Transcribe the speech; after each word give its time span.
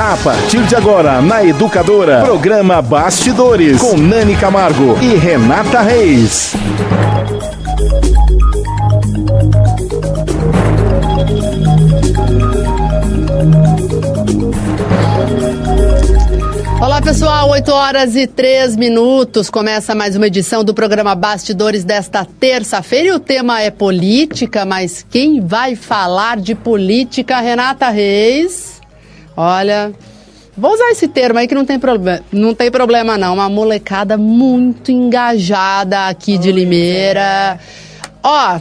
A 0.00 0.16
partir 0.16 0.62
de 0.62 0.74
agora, 0.74 1.20
na 1.20 1.44
Educadora, 1.44 2.22
programa 2.22 2.80
Bastidores, 2.80 3.78
com 3.78 3.98
Nani 3.98 4.34
Camargo 4.34 4.98
e 4.98 5.14
Renata 5.14 5.82
Reis. 5.82 6.54
Olá 16.80 17.02
pessoal, 17.02 17.50
8 17.50 17.70
horas 17.70 18.16
e 18.16 18.26
3 18.26 18.76
minutos. 18.76 19.50
Começa 19.50 19.94
mais 19.94 20.16
uma 20.16 20.28
edição 20.28 20.64
do 20.64 20.72
programa 20.72 21.14
Bastidores 21.14 21.84
desta 21.84 22.24
terça-feira. 22.24 23.08
E 23.08 23.12
o 23.12 23.20
tema 23.20 23.60
é 23.60 23.70
política, 23.70 24.64
mas 24.64 25.04
quem 25.10 25.42
vai 25.42 25.76
falar 25.76 26.38
de 26.38 26.54
política? 26.54 27.38
Renata 27.38 27.90
Reis. 27.90 28.79
Olha, 29.36 29.92
vou 30.56 30.72
usar 30.72 30.90
esse 30.90 31.08
termo 31.08 31.38
aí 31.38 31.48
que 31.48 31.54
não 31.54 31.64
tem 31.64 31.78
problema, 31.78 32.20
não 32.32 32.54
tem 32.54 32.70
problema 32.70 33.16
não. 33.16 33.34
Uma 33.34 33.48
molecada 33.48 34.16
muito 34.16 34.90
engajada 34.90 36.08
aqui 36.08 36.36
de 36.36 36.52
Limeira. 36.52 37.58
Ó, 38.22 38.60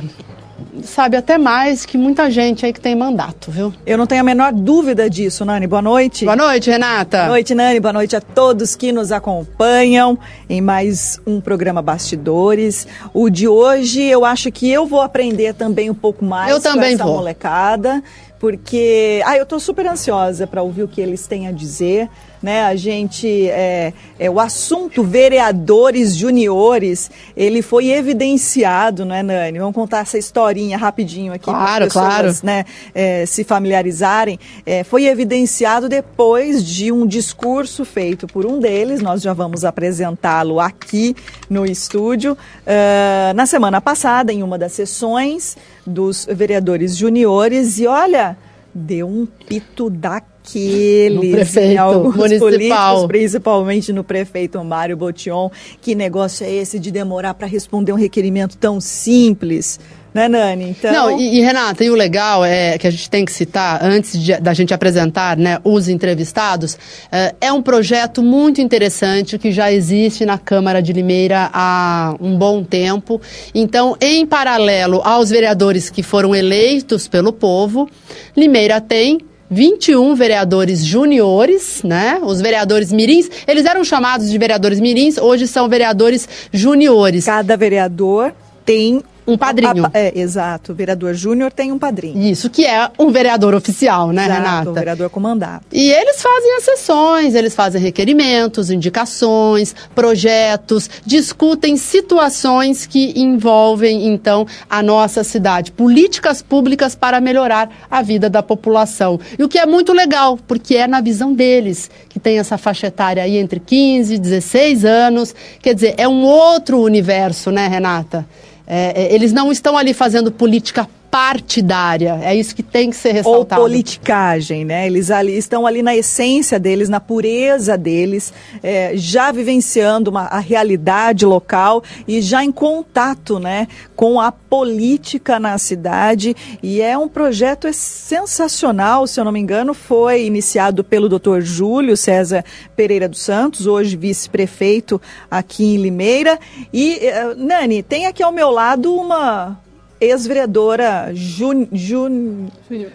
sabe 0.83 1.17
até 1.17 1.37
mais 1.37 1.85
que 1.85 1.97
muita 1.97 2.29
gente 2.31 2.65
aí 2.65 2.71
que 2.71 2.79
tem 2.79 2.95
mandato, 2.95 3.51
viu? 3.51 3.73
Eu 3.85 3.97
não 3.97 4.05
tenho 4.05 4.21
a 4.21 4.23
menor 4.23 4.53
dúvida 4.53 5.09
disso, 5.09 5.43
Nani. 5.43 5.67
Boa 5.67 5.81
noite. 5.81 6.25
Boa 6.25 6.35
noite, 6.35 6.69
Renata. 6.69 7.17
Boa 7.17 7.29
noite, 7.29 7.55
Nani. 7.55 7.79
Boa 7.79 7.93
noite 7.93 8.15
a 8.15 8.21
todos 8.21 8.75
que 8.75 8.91
nos 8.91 9.11
acompanham 9.11 10.17
em 10.49 10.61
mais 10.61 11.19
um 11.25 11.41
programa 11.41 11.81
Bastidores. 11.81 12.87
O 13.13 13.29
de 13.29 13.47
hoje, 13.47 14.01
eu 14.03 14.23
acho 14.23 14.51
que 14.51 14.69
eu 14.69 14.85
vou 14.85 15.01
aprender 15.01 15.53
também 15.53 15.89
um 15.89 15.95
pouco 15.95 16.23
mais 16.23 16.51
eu 16.51 16.61
também 16.61 16.93
essa 16.93 17.03
vou. 17.03 17.15
molecada, 17.15 18.01
porque 18.39 19.21
ah, 19.25 19.37
eu 19.37 19.43
estou 19.43 19.59
super 19.59 19.85
ansiosa 19.85 20.47
para 20.47 20.61
ouvir 20.61 20.83
o 20.83 20.87
que 20.87 21.01
eles 21.01 21.27
têm 21.27 21.47
a 21.47 21.51
dizer. 21.51 22.09
Né, 22.41 22.63
a 22.63 22.73
gente, 22.73 23.49
é, 23.49 23.91
é, 24.17 24.29
o 24.29 24.39
assunto 24.39 25.03
vereadores 25.03 26.15
juniores, 26.15 27.11
ele 27.35 27.61
foi 27.61 27.89
evidenciado, 27.89 29.03
não 29.03 29.13
é, 29.13 29.21
Nani? 29.21 29.59
Vamos 29.59 29.75
contar 29.75 29.99
essa 29.99 30.17
historinha 30.17 30.77
rapidinho 30.77 31.33
aqui 31.33 31.43
Claro, 31.43 31.61
para 31.61 31.85
as 31.85 31.93
pessoas 31.93 32.39
claro. 32.39 32.45
né, 32.45 32.65
é, 32.95 33.25
se 33.25 33.43
familiarizarem. 33.43 34.39
É, 34.65 34.85
foi 34.85 35.05
evidenciado 35.07 35.89
depois 35.89 36.63
de 36.63 36.93
um 36.93 37.05
discurso 37.05 37.83
feito 37.83 38.25
por 38.25 38.45
um 38.45 38.57
deles, 38.57 39.01
nós 39.01 39.21
já 39.21 39.33
vamos 39.33 39.65
apresentá-lo 39.65 40.61
aqui 40.61 41.15
no 41.49 41.65
estúdio, 41.65 42.37
ah, 42.65 43.33
na 43.33 43.45
semana 43.45 43.81
passada, 43.81 44.31
em 44.31 44.43
uma 44.43 44.57
das 44.57 44.71
sessões 44.71 45.57
dos 45.85 46.25
vereadores 46.29 46.95
juniores, 46.95 47.79
e 47.79 47.87
olha, 47.87 48.37
deu 48.73 49.07
um 49.07 49.25
pito 49.25 49.89
daqueles 49.89 50.38
No 50.57 51.21
prefeito 51.31 51.71
em 51.73 51.77
alguns 51.77 52.15
municipal. 52.15 52.47
políticos, 52.51 53.07
principalmente 53.07 53.93
no 53.93 54.03
prefeito 54.03 54.63
Mário 54.63 54.97
Botion. 54.97 55.51
Que 55.81 55.93
negócio 55.93 56.45
é 56.45 56.51
esse 56.51 56.79
de 56.79 56.91
demorar 56.91 57.33
para 57.33 57.47
responder 57.47 57.91
um 57.91 57.97
requerimento 57.97 58.57
tão 58.57 58.79
simples? 58.79 59.79
Né, 60.13 60.27
Nani? 60.27 60.69
Então, 60.71 60.91
Não, 60.91 61.19
e, 61.19 61.37
e, 61.37 61.41
Renata, 61.41 61.83
e 61.83 61.89
o 61.89 61.95
legal 61.95 62.43
é 62.43 62.77
que 62.79 62.87
a 62.87 62.89
gente 62.89 63.09
tem 63.09 63.23
que 63.23 63.31
citar, 63.31 63.79
antes 63.83 64.19
de, 64.19 64.39
da 64.39 64.53
gente 64.53 64.73
apresentar 64.73 65.37
né, 65.37 65.59
os 65.63 65.87
entrevistados, 65.87 66.77
é, 67.11 67.35
é 67.39 67.53
um 67.53 67.61
projeto 67.61 68.23
muito 68.23 68.59
interessante 68.59 69.37
que 69.37 69.51
já 69.51 69.71
existe 69.71 70.25
na 70.25 70.37
Câmara 70.37 70.81
de 70.81 70.93
Limeira 70.93 71.49
há 71.53 72.15
um 72.19 72.35
bom 72.35 72.63
tempo. 72.63 73.21
Então, 73.53 73.95
em 74.01 74.25
paralelo 74.25 74.99
aos 75.03 75.29
vereadores 75.29 75.91
que 75.91 76.01
foram 76.01 76.35
eleitos 76.35 77.07
pelo 77.07 77.31
povo, 77.31 77.87
Limeira 78.35 78.81
tem 78.81 79.19
21 79.49 80.15
vereadores 80.15 80.85
juniores, 80.85 81.81
né? 81.83 82.19
Os 82.23 82.41
vereadores 82.41 82.91
mirins, 82.91 83.29
eles 83.47 83.65
eram 83.65 83.83
chamados 83.83 84.29
de 84.29 84.37
vereadores 84.37 84.79
mirins, 84.79 85.17
hoje 85.17 85.47
são 85.47 85.67
vereadores 85.67 86.27
juniores. 86.53 87.25
cada 87.25 87.57
vereador 87.57 88.33
tem 88.63 89.01
Um 89.31 89.37
padrinho. 89.37 89.85
A- 89.85 89.91
é, 89.93 90.17
exato. 90.19 90.71
O 90.71 90.75
vereador 90.75 91.13
júnior 91.13 91.51
tem 91.51 91.71
um 91.71 91.79
padrinho. 91.79 92.17
Isso, 92.21 92.49
que 92.49 92.65
é 92.65 92.89
um 92.97 93.11
vereador 93.11 93.53
oficial, 93.55 94.11
né, 94.11 94.25
Exato, 94.25 94.39
Renata? 94.41 94.69
O 94.69 94.73
vereador 94.73 95.09
com 95.09 95.19
mandato. 95.19 95.65
E 95.71 95.89
eles 95.91 96.21
fazem 96.21 96.55
as 96.57 96.63
sessões, 96.63 97.35
eles 97.35 97.53
fazem 97.55 97.81
requerimentos, 97.81 98.69
indicações, 98.69 99.75
projetos, 99.95 100.89
discutem 101.05 101.77
situações 101.77 102.85
que 102.85 103.13
envolvem, 103.19 104.07
então, 104.07 104.45
a 104.69 104.81
nossa 104.81 105.23
cidade. 105.23 105.71
Políticas 105.71 106.41
públicas 106.41 106.95
para 106.95 107.21
melhorar 107.21 107.69
a 107.89 108.01
vida 108.01 108.29
da 108.29 108.41
população. 108.43 109.19
E 109.37 109.43
o 109.43 109.49
que 109.49 109.57
é 109.59 109.65
muito 109.65 109.93
legal, 109.93 110.37
porque 110.47 110.75
é 110.75 110.87
na 110.87 111.01
visão 111.01 111.33
deles, 111.33 111.89
que 112.09 112.19
tem 112.19 112.39
essa 112.39 112.57
faixa 112.57 112.87
etária 112.87 113.21
aí 113.23 113.37
entre 113.37 113.59
15 113.59 114.15
e 114.15 114.19
16 114.19 114.83
anos. 114.85 115.35
Quer 115.61 115.73
dizer, 115.75 115.93
é 115.97 116.07
um 116.07 116.23
outro 116.23 116.79
universo, 116.81 117.51
né, 117.51 117.67
Renata? 117.67 118.25
É, 118.71 119.01
é, 119.01 119.15
eles 119.15 119.33
não 119.33 119.51
estão 119.51 119.75
ali 119.75 119.95
fazendo 119.95 120.31
política 120.31 120.87
partidária. 121.09 122.19
É 122.23 122.35
isso 122.35 122.55
que 122.55 122.63
tem 122.63 122.89
que 122.89 122.95
ser 122.95 123.09
Ou 123.09 123.13
ressaltado. 123.15 123.61
politicagem, 123.61 124.63
né? 124.63 124.85
Eles 124.85 125.09
ali, 125.09 125.37
estão 125.37 125.65
ali 125.65 125.81
na 125.81 125.95
essência 125.95 126.59
deles, 126.59 126.89
na 126.89 126.99
pureza 126.99 127.77
deles, 127.77 128.33
é, 128.61 128.91
já 128.95 129.31
vivenciando 129.31 130.11
uma, 130.11 130.23
a 130.23 130.39
realidade 130.39 131.25
local 131.25 131.83
e 132.07 132.21
já 132.21 132.43
em 132.43 132.51
contato, 132.51 133.39
né, 133.39 133.67
com 133.95 134.19
a 134.19 134.31
política 134.31 135.39
na 135.39 135.57
cidade. 135.57 136.35
E 136.61 136.81
é 136.81 136.97
um 136.97 137.07
projeto 137.07 137.67
é 137.67 137.73
sensacional, 137.73 139.07
se 139.07 139.19
eu 139.19 139.25
não 139.25 139.31
me 139.31 139.39
engano, 139.39 139.73
foi 139.73 140.25
iniciado 140.25 140.83
pelo 140.83 141.09
Dr. 141.09 141.41
Júlio 141.41 141.97
César 141.97 142.43
Pereira 142.75 143.07
dos 143.07 143.21
Santos, 143.21 143.65
hoje 143.65 143.97
vice-prefeito 143.97 145.01
aqui 145.29 145.75
em 145.75 145.77
Limeira. 145.77 146.39
E, 146.71 146.95
eh, 147.01 147.33
Nani, 147.35 147.81
tem 147.81 148.05
aqui 148.05 148.21
ao 148.21 148.31
meu 148.31 148.51
lado 148.51 148.93
uma 148.93 149.57
ex-vereadora 149.99 151.11
Jun, 151.13 151.67
Jun, 151.71 152.47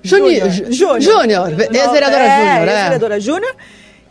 Júnior, 0.03 0.51
Júnior, 0.71 1.01
Júnior, 1.01 1.49
ex-vereadora 1.51 2.25
é, 2.25 2.39
Júnior, 2.39 2.69
é. 2.69 2.75
ex-vereadora 2.75 3.21
Júnior, 3.21 3.57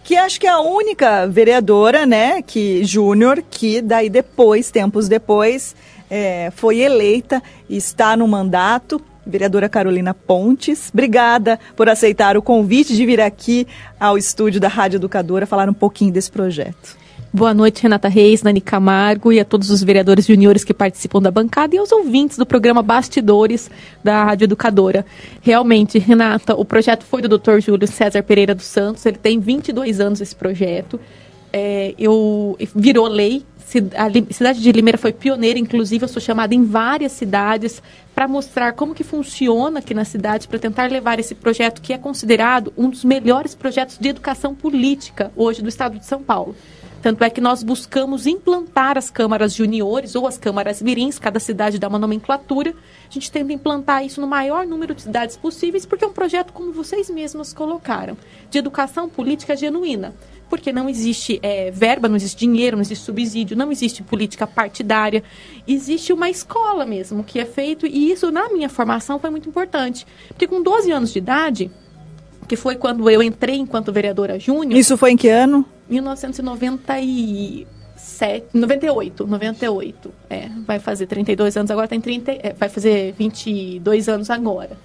que 0.04 0.16
acho 0.16 0.40
que 0.40 0.46
é 0.46 0.50
a 0.50 0.60
única 0.60 1.26
vereadora, 1.28 2.06
né, 2.06 2.42
que 2.42 2.84
Júnior, 2.84 3.44
que 3.50 3.82
daí 3.82 4.10
depois, 4.10 4.70
tempos 4.70 5.08
depois, 5.08 5.76
é, 6.10 6.52
foi 6.56 6.80
eleita, 6.80 7.42
está 7.70 8.16
no 8.16 8.28
mandato. 8.28 9.02
Vereadora 9.26 9.70
Carolina 9.70 10.14
Pontes, 10.14 10.90
obrigada 10.94 11.58
por 11.78 11.88
aceitar 11.88 12.36
o 12.36 12.42
convite 12.42 12.94
de 12.94 13.06
vir 13.06 13.22
aqui 13.22 13.66
ao 13.98 14.18
estúdio 14.18 14.60
da 14.60 14.68
Rádio 14.68 14.98
Educadora 14.98 15.46
falar 15.46 15.70
um 15.70 15.74
pouquinho 15.74 16.12
desse 16.12 16.30
projeto. 16.30 16.98
Boa 17.36 17.52
noite, 17.52 17.82
Renata 17.82 18.08
Reis, 18.08 18.44
Nani 18.44 18.62
Camargo 18.62 19.34
e 19.34 19.40
a 19.40 19.44
todos 19.44 19.72
os 19.72 19.82
vereadores 19.82 20.28
juniores 20.28 20.64
que 20.64 20.72
participam 20.72 21.20
da 21.20 21.32
bancada 21.32 21.74
e 21.74 21.80
aos 21.80 21.92
ouvintes 21.92 22.38
do 22.38 22.46
programa 22.46 22.84
Bastidores 22.84 23.72
da 24.04 24.24
Rádio 24.24 24.46
Educadora. 24.46 25.04
Realmente, 25.42 25.98
Renata, 25.98 26.54
o 26.54 26.64
projeto 26.64 27.04
foi 27.04 27.24
do 27.24 27.40
Dr. 27.40 27.60
Júlio 27.60 27.88
César 27.88 28.22
Pereira 28.22 28.54
dos 28.54 28.66
Santos, 28.66 29.04
ele 29.08 29.18
tem 29.18 29.40
22 29.40 30.00
anos 30.00 30.22
esse 30.22 30.36
projeto. 30.36 31.00
É, 31.52 31.96
eu 31.98 32.56
virou 32.76 33.08
lei. 33.08 33.44
A 33.96 34.32
cidade 34.32 34.62
de 34.62 34.72
Limeira 34.72 35.00
foi 35.00 35.12
pioneira, 35.12 35.58
inclusive 35.58 36.04
eu 36.04 36.08
sou 36.08 36.22
chamada 36.22 36.54
em 36.54 36.64
várias 36.64 37.14
cidades 37.14 37.82
para 38.14 38.28
mostrar 38.28 38.74
como 38.74 38.94
que 38.94 39.04
funciona 39.04 39.80
aqui 39.80 39.96
na 39.96 40.06
cidade, 40.06 40.48
para 40.48 40.60
tentar 40.60 40.92
levar 40.92 41.20
esse 41.20 41.34
projeto 41.34 41.82
que 41.82 41.94
é 41.94 41.98
considerado 41.98 42.72
um 42.78 42.92
dos 42.92 43.04
melhores 43.04 43.56
projetos 43.56 43.98
de 43.98 44.10
educação 44.10 44.54
política 44.54 45.32
hoje 45.36 45.64
do 45.64 45.70
estado 45.70 45.98
de 45.98 46.06
São 46.06 46.22
Paulo. 46.22 46.56
Tanto 47.04 47.22
é 47.22 47.30
que 47.30 47.42
nós 47.42 47.62
buscamos 47.64 48.26
implantar 48.26 48.98
as 48.98 49.10
câmaras 49.12 49.54
juniores 49.54 50.16
ou 50.16 50.26
as 50.26 50.38
câmaras 50.38 50.82
mirins, 50.82 51.20
cada 51.20 51.38
cidade 51.38 51.78
dá 51.78 51.90
uma 51.90 52.00
nomenclatura. 52.00 52.74
A 53.10 53.14
gente 53.14 53.30
tenta 53.30 53.52
implantar 53.52 54.06
isso 54.06 54.22
no 54.22 54.28
maior 54.28 54.66
número 54.66 54.96
de 54.96 55.02
cidades 55.02 55.36
possíveis, 55.36 55.86
porque 55.86 56.06
é 56.06 56.08
um 56.08 56.14
projeto, 56.14 56.54
como 56.54 56.72
vocês 56.72 57.10
mesmos 57.10 57.52
colocaram, 57.52 58.18
de 58.50 58.58
educação 58.58 59.10
política 59.10 59.54
genuína. 59.54 60.16
Porque 60.50 60.72
não 60.72 60.88
existe 60.88 61.42
eh, 61.44 61.72
verba, 61.72 62.08
não 62.08 62.16
existe 62.16 62.38
dinheiro, 62.38 62.78
não 62.78 62.82
existe 62.82 63.04
subsídio, 63.04 63.58
não 63.58 63.70
existe 63.70 64.02
política 64.02 64.48
partidária. 64.48 65.22
Existe 65.68 66.14
uma 66.14 66.30
escola 66.30 66.86
mesmo 66.86 67.22
que 67.22 67.38
é 67.38 67.46
feito, 67.46 67.86
e 67.86 68.14
isso 68.14 68.32
na 68.32 68.48
minha 68.48 68.70
formação 68.70 69.20
foi 69.20 69.30
muito 69.30 69.50
importante. 69.50 70.08
Porque 70.30 70.48
com 70.48 70.64
12 70.64 70.90
anos 70.90 71.12
de 71.12 71.20
idade, 71.20 71.70
que 72.48 72.56
foi 72.56 72.78
quando 72.78 73.10
eu 73.10 73.22
entrei 73.22 73.58
enquanto 73.58 73.92
vereadora 73.92 74.40
júnior. 74.40 74.80
Isso 74.80 74.96
foi 74.98 75.12
em 75.12 75.18
que 75.18 75.28
ano? 75.28 75.66
1997, 75.90 78.48
98, 78.54 79.28
98. 79.28 80.14
É, 80.30 80.50
vai 80.66 80.80
fazer 80.80 81.08
32 81.08 81.58
anos 81.58 81.72
agora, 81.72 81.88
tem 81.88 82.02
30, 82.02 82.32
é, 82.32 82.54
vai 82.54 82.70
fazer 82.70 83.14
22 83.14 84.10
anos 84.10 84.30
agora. 84.30 84.78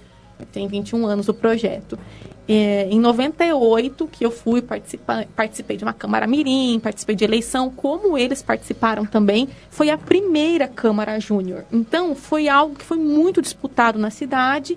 Tem 0.51 0.67
21 0.67 1.05
anos 1.05 1.27
o 1.27 1.33
projeto. 1.33 1.99
é, 2.47 2.87
em 2.89 2.99
98, 2.99 4.07
que 4.07 4.25
eu 4.25 4.31
fui 4.31 4.59
participar, 4.59 5.27
participei 5.35 5.77
de 5.77 5.83
uma 5.83 5.93
Câmara 5.93 6.25
Mirim, 6.25 6.79
participei 6.79 7.15
de 7.15 7.23
eleição, 7.23 7.69
como 7.69 8.17
eles 8.17 8.41
participaram 8.41 9.05
também, 9.05 9.47
foi 9.69 9.91
a 9.91 9.97
primeira 9.97 10.67
Câmara 10.67 11.19
Júnior. 11.19 11.63
Então, 11.71 12.15
foi 12.15 12.49
algo 12.49 12.75
que 12.75 12.83
foi 12.83 12.97
muito 12.97 13.39
disputado 13.39 13.99
na 13.99 14.09
cidade 14.09 14.75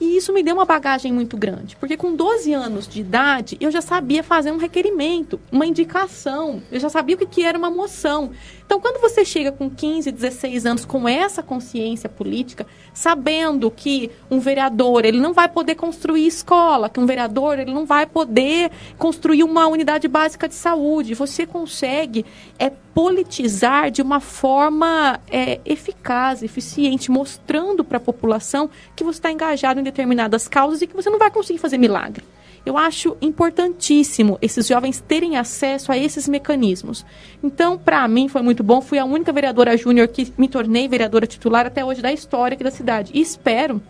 e 0.00 0.16
isso 0.16 0.32
me 0.32 0.42
deu 0.42 0.54
uma 0.54 0.64
bagagem 0.64 1.12
muito 1.12 1.36
grande, 1.36 1.76
porque 1.76 1.96
com 1.96 2.14
12 2.14 2.52
anos 2.52 2.88
de 2.88 3.00
idade 3.00 3.56
eu 3.60 3.70
já 3.70 3.80
sabia 3.80 4.22
fazer 4.22 4.50
um 4.50 4.56
requerimento, 4.56 5.40
uma 5.50 5.66
indicação, 5.66 6.62
eu 6.70 6.80
já 6.80 6.88
sabia 6.88 7.16
o 7.16 7.18
que, 7.18 7.26
que 7.26 7.44
era 7.44 7.56
uma 7.56 7.70
moção. 7.70 8.30
Então, 8.66 8.80
quando 8.80 9.00
você 9.00 9.24
chega 9.24 9.52
com 9.52 9.68
15, 9.68 10.10
16 10.10 10.66
anos 10.66 10.84
com 10.84 11.08
essa 11.08 11.42
consciência 11.42 12.08
política, 12.08 12.66
sabendo 12.94 13.70
que 13.70 14.10
um 14.30 14.40
vereador 14.40 15.04
ele 15.04 15.20
não 15.20 15.34
vai 15.34 15.48
poder 15.48 15.74
construir 15.74 16.26
escola, 16.26 16.88
que 16.88 16.98
um 16.98 17.06
vereador 17.06 17.58
ele 17.58 17.72
não 17.72 17.84
vai 17.84 18.06
poder 18.06 18.70
construir 18.98 19.44
uma 19.44 19.66
unidade 19.66 20.08
básica 20.08 20.48
de 20.48 20.54
saúde, 20.54 21.14
você 21.14 21.46
consegue 21.46 22.24
é 22.58 22.70
politizar 22.70 23.90
de 23.90 24.00
uma 24.00 24.20
forma 24.20 25.20
é, 25.30 25.60
eficaz, 25.64 26.42
eficiente, 26.42 27.10
mostrando 27.10 27.84
para 27.84 27.98
a 27.98 28.00
população 28.00 28.70
que 28.96 29.04
você 29.04 29.18
está 29.18 29.30
engajado 29.30 29.80
em 29.80 29.82
determinadas 29.82 30.48
causas 30.48 30.80
e 30.80 30.86
que 30.86 30.94
você 30.94 31.10
não 31.10 31.18
vai 31.18 31.30
conseguir 31.30 31.58
fazer 31.58 31.76
milagre. 31.76 32.24
Eu 32.64 32.78
acho 32.78 33.16
importantíssimo 33.20 34.38
esses 34.40 34.66
jovens 34.66 35.02
terem 35.06 35.36
acesso 35.36 35.92
a 35.92 35.98
esses 35.98 36.26
mecanismos. 36.26 37.04
Então, 37.42 37.76
para 37.76 38.06
mim, 38.08 38.28
foi 38.28 38.40
muito 38.40 38.62
bom. 38.62 38.80
Fui 38.80 38.98
a 38.98 39.04
única 39.04 39.32
vereadora 39.32 39.76
júnior 39.76 40.08
que 40.08 40.32
me 40.38 40.48
tornei 40.48 40.88
vereadora 40.88 41.26
titular 41.26 41.66
até 41.66 41.84
hoje 41.84 42.00
da 42.00 42.12
história 42.12 42.54
aqui 42.54 42.64
da 42.64 42.70
cidade. 42.70 43.12
E 43.14 43.20
espero 43.20 43.82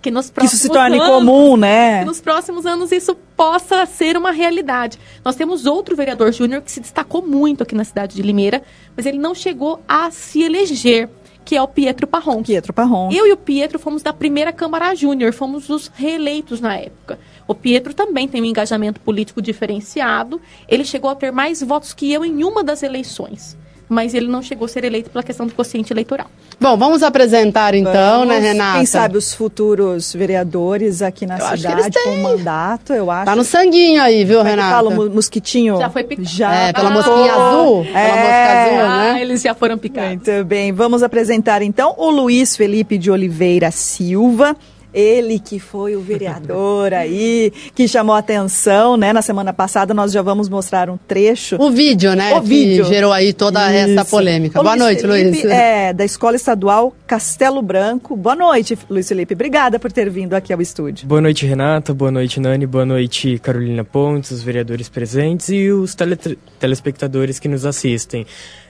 que 0.00 0.10
nos 0.10 0.30
próximos 0.30 0.50
que 0.50 0.56
isso 0.56 0.66
se 0.66 0.72
torne 0.72 0.98
anos, 0.98 1.08
comum, 1.08 1.56
né? 1.56 2.04
nos 2.04 2.20
próximos 2.20 2.66
anos 2.66 2.92
isso 2.92 3.14
possa 3.36 3.84
ser 3.86 4.16
uma 4.16 4.30
realidade. 4.30 4.98
Nós 5.24 5.36
temos 5.36 5.66
outro 5.66 5.96
vereador 5.96 6.32
júnior 6.32 6.62
que 6.62 6.70
se 6.70 6.80
destacou 6.80 7.22
muito 7.22 7.62
aqui 7.62 7.74
na 7.74 7.84
cidade 7.84 8.14
de 8.16 8.22
Limeira, 8.22 8.62
mas 8.96 9.06
ele 9.06 9.18
não 9.18 9.34
chegou 9.34 9.82
a 9.88 10.10
se 10.10 10.42
eleger 10.42 11.08
que 11.48 11.56
é 11.56 11.62
o 11.62 11.66
Pietro 11.66 12.06
Parron. 12.06 12.42
Pietro 12.42 12.74
Parron. 12.74 13.08
Eu 13.10 13.26
e 13.26 13.32
o 13.32 13.36
Pietro 13.38 13.78
fomos 13.78 14.02
da 14.02 14.12
primeira 14.12 14.52
Câmara 14.52 14.94
Júnior, 14.94 15.32
fomos 15.32 15.70
os 15.70 15.88
reeleitos 15.88 16.60
na 16.60 16.76
época. 16.76 17.18
O 17.46 17.54
Pietro 17.54 17.94
também 17.94 18.28
tem 18.28 18.42
um 18.42 18.44
engajamento 18.44 19.00
político 19.00 19.40
diferenciado. 19.40 20.42
Ele 20.68 20.84
chegou 20.84 21.08
a 21.08 21.14
ter 21.14 21.32
mais 21.32 21.62
votos 21.62 21.94
que 21.94 22.12
eu 22.12 22.22
em 22.22 22.44
uma 22.44 22.62
das 22.62 22.82
eleições 22.82 23.56
mas 23.88 24.14
ele 24.14 24.28
não 24.28 24.42
chegou 24.42 24.66
a 24.66 24.68
ser 24.68 24.84
eleito 24.84 25.10
pela 25.10 25.22
questão 25.22 25.46
do 25.46 25.52
quociente 25.54 25.92
eleitoral. 25.92 26.26
Bom, 26.60 26.76
vamos 26.76 27.02
apresentar 27.02 27.74
então, 27.74 28.20
Vamos, 28.20 28.28
né, 28.28 28.38
Renata? 28.40 28.78
Quem 28.78 28.86
sabe 28.86 29.16
os 29.16 29.32
futuros 29.32 30.12
vereadores 30.12 31.02
aqui 31.02 31.24
na 31.26 31.38
Eu 31.38 31.44
acho 31.46 31.54
que 31.54 31.58
cidade 31.60 31.80
eles 31.82 31.94
têm. 31.94 32.02
com 32.04 32.16
mandato, 32.22 32.92
eu 32.92 33.10
acho. 33.10 33.24
Tá 33.26 33.36
no 33.36 33.44
sanguinho 33.44 34.02
aí, 34.02 34.24
viu, 34.24 34.38
Como 34.38 34.48
é 34.48 34.50
Renata? 34.50 34.74
fala, 34.74 34.88
o 34.90 35.10
mosquitinho? 35.10 35.78
Já 35.78 35.88
foi 35.88 36.04
picado. 36.04 36.28
Já 36.28 36.52
É, 36.54 36.72
pela 36.72 36.88
Ah, 36.88 36.92
mosquinha 36.92 37.32
azul? 37.32 37.84
Pela 37.84 37.98
É. 37.98 38.08
mosca 38.08 38.62
azul, 38.62 38.90
Ah, 38.90 39.12
né? 39.14 39.22
eles 39.22 39.42
já 39.42 39.54
foram 39.54 39.78
picados. 39.78 40.10
Muito 40.26 40.44
bem, 40.44 40.72
vamos 40.72 41.02
apresentar 41.02 41.62
então 41.62 41.94
o 41.96 42.10
Luiz 42.10 42.56
Felipe 42.56 42.98
de 42.98 43.10
Oliveira 43.10 43.70
Silva. 43.70 44.56
Ele 44.92 45.38
que 45.38 45.58
foi 45.58 45.96
o 45.96 46.00
vereador 46.00 46.94
aí, 46.94 47.52
que 47.74 47.86
chamou 47.86 48.14
a 48.14 48.18
atenção, 48.18 48.96
né? 48.96 49.12
Na 49.12 49.22
semana 49.22 49.52
passada 49.52 49.92
nós 49.92 50.12
já 50.12 50.22
vamos 50.22 50.48
mostrar 50.48 50.88
um 50.88 50.96
trecho. 50.96 51.56
O 51.60 51.70
vídeo, 51.70 52.14
né? 52.14 52.34
O 52.34 52.40
que 52.40 52.48
vídeo. 52.48 52.84
gerou 52.86 53.12
aí 53.12 53.32
toda 53.32 53.70
essa 53.70 54.02
Isso. 54.02 54.10
polêmica. 54.10 54.58
O 54.58 54.62
Boa 54.62 54.76
noite, 54.76 55.02
Felipe 55.02 55.42
Luiz. 55.42 55.44
É, 55.44 55.92
da 55.92 56.04
Escola 56.04 56.36
Estadual 56.36 56.94
Castelo 57.06 57.60
Branco. 57.60 58.16
Boa 58.16 58.34
noite, 58.34 58.78
Luiz 58.88 59.08
Felipe. 59.08 59.34
Obrigada 59.34 59.78
por 59.78 59.92
ter 59.92 60.08
vindo 60.08 60.34
aqui 60.34 60.52
ao 60.52 60.60
estúdio. 60.60 61.06
Boa 61.06 61.20
noite, 61.20 61.44
Renata. 61.46 61.92
Boa 61.92 62.10
noite, 62.10 62.40
Nani. 62.40 62.66
Boa 62.66 62.86
noite, 62.86 63.38
Carolina 63.38 63.84
Pontes, 63.84 64.30
os 64.30 64.42
vereadores 64.42 64.88
presentes 64.88 65.48
e 65.50 65.70
os 65.70 65.94
tele 65.94 66.16
telespectadores 66.58 67.38
que 67.38 67.48
nos 67.48 67.64
assistem. 67.64 68.26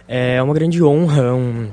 É 0.06 0.43
uma 0.43 0.55
grande 0.55 0.82
honra, 0.82 1.35
um, 1.35 1.69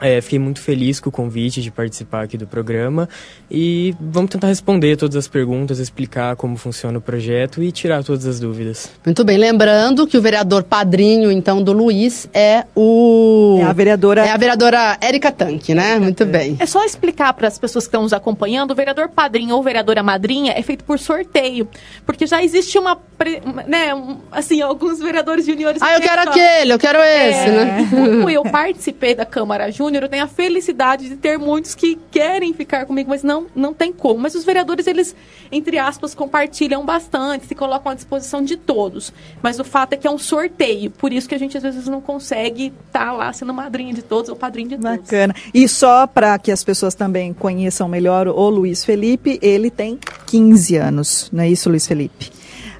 é, 0.00 0.20
fiquei 0.20 0.38
muito 0.38 0.60
feliz 0.60 1.00
com 1.00 1.08
o 1.08 1.12
convite 1.12 1.60
de 1.62 1.70
participar 1.70 2.22
aqui 2.22 2.36
do 2.38 2.46
programa 2.46 3.08
e 3.50 3.94
vamos 4.00 4.30
tentar 4.30 4.46
responder 4.48 4.96
todas 4.96 5.16
as 5.16 5.28
perguntas, 5.28 5.78
explicar 5.78 6.36
como 6.36 6.56
funciona 6.56 6.98
o 6.98 7.00
projeto 7.00 7.62
e 7.62 7.70
tirar 7.72 8.02
todas 8.04 8.26
as 8.26 8.40
dúvidas. 8.40 8.90
Muito 9.04 9.24
bem, 9.24 9.36
lembrando 9.36 10.06
que 10.06 10.16
o 10.16 10.22
vereador 10.22 10.62
padrinho, 10.62 11.30
então, 11.30 11.62
do 11.62 11.72
Luiz 11.72 12.28
é 12.32 12.64
o... 12.74 13.58
É 13.60 13.64
a 13.64 13.72
vereadora. 13.72 14.24
É 14.24 14.30
a 14.30 14.36
vereadora 14.36 14.98
Érica 15.00 15.30
Tanque, 15.32 15.74
né? 15.74 15.98
Muito 15.98 16.24
bem. 16.24 16.56
É 16.58 16.66
só 16.66 16.84
explicar 16.84 17.32
para 17.34 17.48
as 17.48 17.58
pessoas 17.58 17.84
que 17.84 17.88
estão 17.88 18.02
nos 18.02 18.12
acompanhando, 18.12 18.70
o 18.70 18.74
vereador 18.74 19.08
padrinho 19.08 19.54
ou 19.56 19.62
vereadora 19.62 20.02
madrinha 20.02 20.52
é 20.56 20.62
feito 20.62 20.84
por 20.84 20.98
sorteio, 20.98 21.68
porque 22.06 22.26
já 22.26 22.42
existe 22.42 22.78
uma, 22.78 22.96
pre- 22.96 23.42
né, 23.66 23.90
assim, 24.30 24.60
alguns 24.62 24.98
vereadores 25.00 25.44
juniores... 25.44 25.82
Ah, 25.82 25.94
eu 25.94 26.00
que 26.00 26.08
quero 26.08 26.22
só- 26.22 26.30
aquele, 26.30 26.72
eu 26.72 26.78
quero 26.78 26.98
esse, 26.98 27.48
É, 27.48 27.50
né? 27.50 27.88
Como 27.90 28.30
eu 28.30 28.42
participei 28.44 29.14
da 29.14 29.24
Câmara 29.26 29.70
Júnior, 29.70 29.89
eu 29.98 30.08
tenho 30.08 30.24
a 30.24 30.28
felicidade 30.28 31.08
de 31.08 31.16
ter 31.16 31.38
muitos 31.38 31.74
que 31.74 31.98
querem 32.10 32.52
ficar 32.52 32.86
comigo, 32.86 33.10
mas 33.10 33.22
não, 33.22 33.46
não 33.54 33.72
tem 33.72 33.92
como. 33.92 34.20
Mas 34.20 34.34
os 34.34 34.44
vereadores, 34.44 34.86
eles, 34.86 35.14
entre 35.50 35.78
aspas, 35.78 36.14
compartilham 36.14 36.84
bastante, 36.84 37.46
se 37.46 37.54
colocam 37.54 37.92
à 37.92 37.94
disposição 37.94 38.42
de 38.42 38.56
todos. 38.56 39.12
Mas 39.42 39.58
o 39.58 39.64
fato 39.64 39.94
é 39.94 39.96
que 39.96 40.06
é 40.06 40.10
um 40.10 40.18
sorteio, 40.18 40.90
por 40.90 41.12
isso 41.12 41.28
que 41.28 41.34
a 41.34 41.38
gente 41.38 41.56
às 41.56 41.62
vezes 41.62 41.86
não 41.86 42.00
consegue 42.00 42.72
estar 42.86 43.12
lá 43.12 43.32
sendo 43.32 43.52
madrinha 43.52 43.92
de 43.92 44.02
todos 44.02 44.30
ou 44.30 44.36
padrinho 44.36 44.70
de 44.70 44.78
todos. 44.78 44.98
Bacana. 44.98 45.34
E 45.52 45.68
só 45.68 46.06
para 46.06 46.38
que 46.38 46.52
as 46.52 46.62
pessoas 46.62 46.94
também 46.94 47.32
conheçam 47.32 47.88
melhor 47.88 48.28
o 48.28 48.48
Luiz 48.48 48.84
Felipe, 48.84 49.38
ele 49.42 49.70
tem 49.70 49.98
15 50.26 50.76
anos, 50.76 51.30
não 51.32 51.42
é 51.42 51.48
isso, 51.48 51.68
Luiz 51.68 51.86
Felipe? 51.86 52.30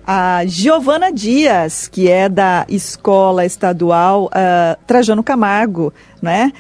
A 0.07 0.45
Giovana 0.47 1.13
Dias, 1.13 1.87
que 1.87 2.09
é 2.09 2.29
da 2.29 2.67
Escola 2.69 3.45
Estadual 3.45 4.29
ah, 4.33 4.77
Trajano 4.87 5.23
Camargo, 5.23 5.93
né? 6.21 6.53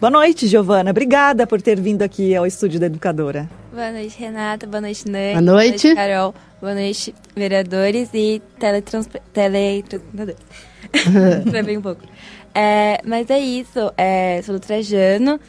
Boa 0.00 0.10
noite, 0.10 0.46
Giovana. 0.46 0.90
Obrigada 0.90 1.46
por 1.46 1.62
ter 1.62 1.80
vindo 1.80 2.02
aqui 2.02 2.34
ao 2.34 2.46
estúdio 2.46 2.78
da 2.78 2.86
Educadora. 2.86 3.48
Boa 3.72 3.90
noite, 3.92 4.18
Renata. 4.18 4.66
Boa 4.66 4.80
noite, 4.80 5.08
Nani. 5.08 5.32
Boa 5.32 5.40
noite. 5.40 5.94
Carol. 5.94 6.34
Boa 6.60 6.74
noite, 6.74 7.14
vereadores 7.34 8.10
e 8.12 8.42
teletrans... 8.58 9.08
teletransportadores. 9.32 10.36
Travei 11.50 11.76
um 11.78 11.82
pouco. 11.82 12.02
É, 12.54 13.00
mas 13.04 13.28
é 13.30 13.38
isso. 13.38 13.92
É, 13.96 14.42
sou 14.42 14.54
do 14.54 14.60
Trajano 14.60 15.40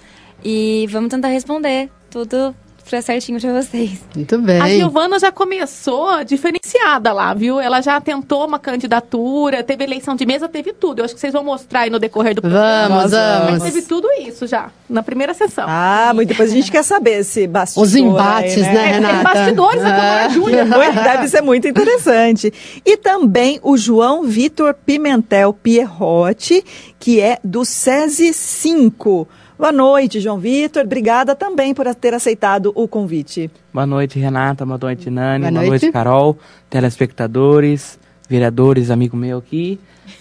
e 0.44 0.88
vamos 0.90 1.10
tentar 1.10 1.30
responder 1.30 1.90
tudo 2.10 2.56
pra 2.90 3.02
certinho 3.02 3.40
pra 3.42 3.62
vocês. 3.62 4.00
Muito 4.16 4.36
A 4.36 4.38
bem. 4.38 4.80
Giovana 4.80 5.18
já 5.20 5.32
começou 5.32 6.24
diferenciada 6.24 7.12
lá, 7.12 7.34
viu? 7.34 7.60
Ela 7.60 7.82
já 7.82 8.00
tentou 8.00 8.46
uma 8.46 8.60
candidatura, 8.60 9.64
teve 9.64 9.84
eleição 9.84 10.16
de 10.16 10.26
mesa, 10.26 10.48
teve 10.48 10.72
tudo. 10.74 11.00
Eu 11.00 11.06
acho 11.06 11.14
que 11.14 11.20
vocês 11.20 11.34
vão 11.34 11.44
mostrar 11.44 11.82
aí 11.82 11.90
no 11.90 12.00
decorrer 12.00 12.36
do 12.36 12.42
programa. 12.42 12.88
Vamos, 13.08 13.12
Mas 13.12 13.46
vamos. 13.48 13.64
teve 13.64 13.82
tudo 13.84 14.08
isso 14.22 14.46
já, 14.48 14.70
na 14.90 15.02
primeira 15.04 15.34
sessão. 15.34 15.66
Ah, 15.68 16.12
muito 16.14 16.30
depois 16.30 16.52
a 16.52 16.54
gente 16.54 16.72
quer 16.72 16.84
saber 16.84 17.20
esse 17.22 17.48
bastidor 17.48 17.84
Os 17.84 17.96
embates, 17.96 18.58
aí, 18.64 18.74
né, 18.74 18.90
É, 18.90 18.92
Renata? 18.94 19.24
bastidores 19.34 19.82
da 19.82 19.90
Câmara. 19.92 20.30
Júnior. 20.30 20.66
Muito- 20.66 20.94
Deve 21.04 21.28
ser 21.28 21.42
muito 21.42 21.68
interessante. 21.68 22.54
E 22.86 22.98
também 22.98 23.60
o 23.64 23.76
João 23.78 24.24
Vitor 24.24 24.74
Pimentel 24.86 25.54
Pierrotti, 25.54 26.64
que 27.00 27.20
é 27.20 27.40
do 27.44 27.66
SESI 27.66 28.34
5. 28.34 29.28
Boa 29.58 29.72
noite, 29.72 30.20
João 30.20 30.38
Vitor. 30.38 30.84
Obrigada 30.84 31.34
também 31.34 31.74
por 31.74 31.94
ter 31.96 32.14
aceitado 32.14 32.72
o 32.76 32.88
convite. 32.88 33.50
Boa 33.74 33.86
noite, 33.86 34.20
Renata. 34.20 34.66
Boa 34.66 34.78
noite, 34.78 35.10
Nani. 35.10 35.40
Boa 35.44 35.52
Boa, 35.52 35.66
noite. 35.68 35.84
noite. 35.84 35.92
Carol. 35.94 36.38
Telespectadores, 36.70 37.98
vereadores, 38.30 38.92
amigo 38.92 39.16
meu 39.16 39.38
aqui. 39.38 39.80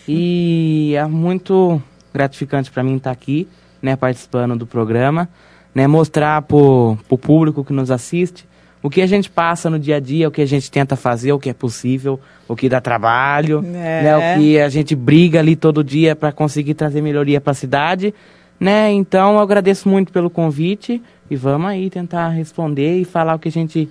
E 0.09 0.95
é 0.97 1.05
muito 1.07 1.83
gratificante 2.13 2.71
para 2.71 2.85
mim 2.85 2.97
estar 2.97 3.11
aqui, 3.11 3.49
né, 3.83 3.97
participando 3.97 4.57
do 4.57 4.67
programa, 4.67 5.29
né, 5.75 5.87
mostrar 5.89 6.41
pro, 6.43 6.97
pro 7.09 7.19
público 7.19 7.65
que 7.65 7.73
nos 7.73 7.91
assiste 7.91 8.47
o 8.83 8.91
que 8.91 9.01
a 9.01 9.07
gente 9.07 9.31
passa 9.31 9.71
no 9.71 9.79
dia 9.79 9.97
a 9.97 10.01
dia, 10.01 10.29
o 10.29 10.31
que 10.31 10.43
a 10.43 10.47
gente 10.47 10.71
tenta 10.71 10.95
fazer, 10.95 11.33
o 11.33 11.39
que 11.39 11.49
é 11.49 11.55
possível, 11.55 12.21
o 12.47 12.55
que 12.55 12.69
dá 12.69 12.83
trabalho, 12.83 13.65
É. 13.75 14.03
né, 14.03 14.17
o 14.17 14.39
que 14.39 14.61
a 14.61 14.69
gente 14.69 14.95
briga 14.95 15.39
ali 15.41 15.57
todo 15.57 15.83
dia 15.83 16.15
para 16.15 16.31
conseguir 16.31 16.75
trazer 16.75 17.01
melhoria 17.01 17.41
para 17.41 17.53
a 17.53 17.55
cidade, 17.55 18.15
né? 18.59 18.93
Então 18.93 19.35
eu 19.35 19.41
agradeço 19.41 19.89
muito 19.89 20.13
pelo 20.13 20.31
convite 20.31 21.03
e 21.31 21.37
vamos 21.37 21.69
aí 21.69 21.91
tentar 21.91 22.29
responder 22.29 23.01
e 23.01 23.05
falar 23.05 23.35
o 23.35 23.39
que 23.39 23.49
a 23.49 23.53
gente, 23.53 23.89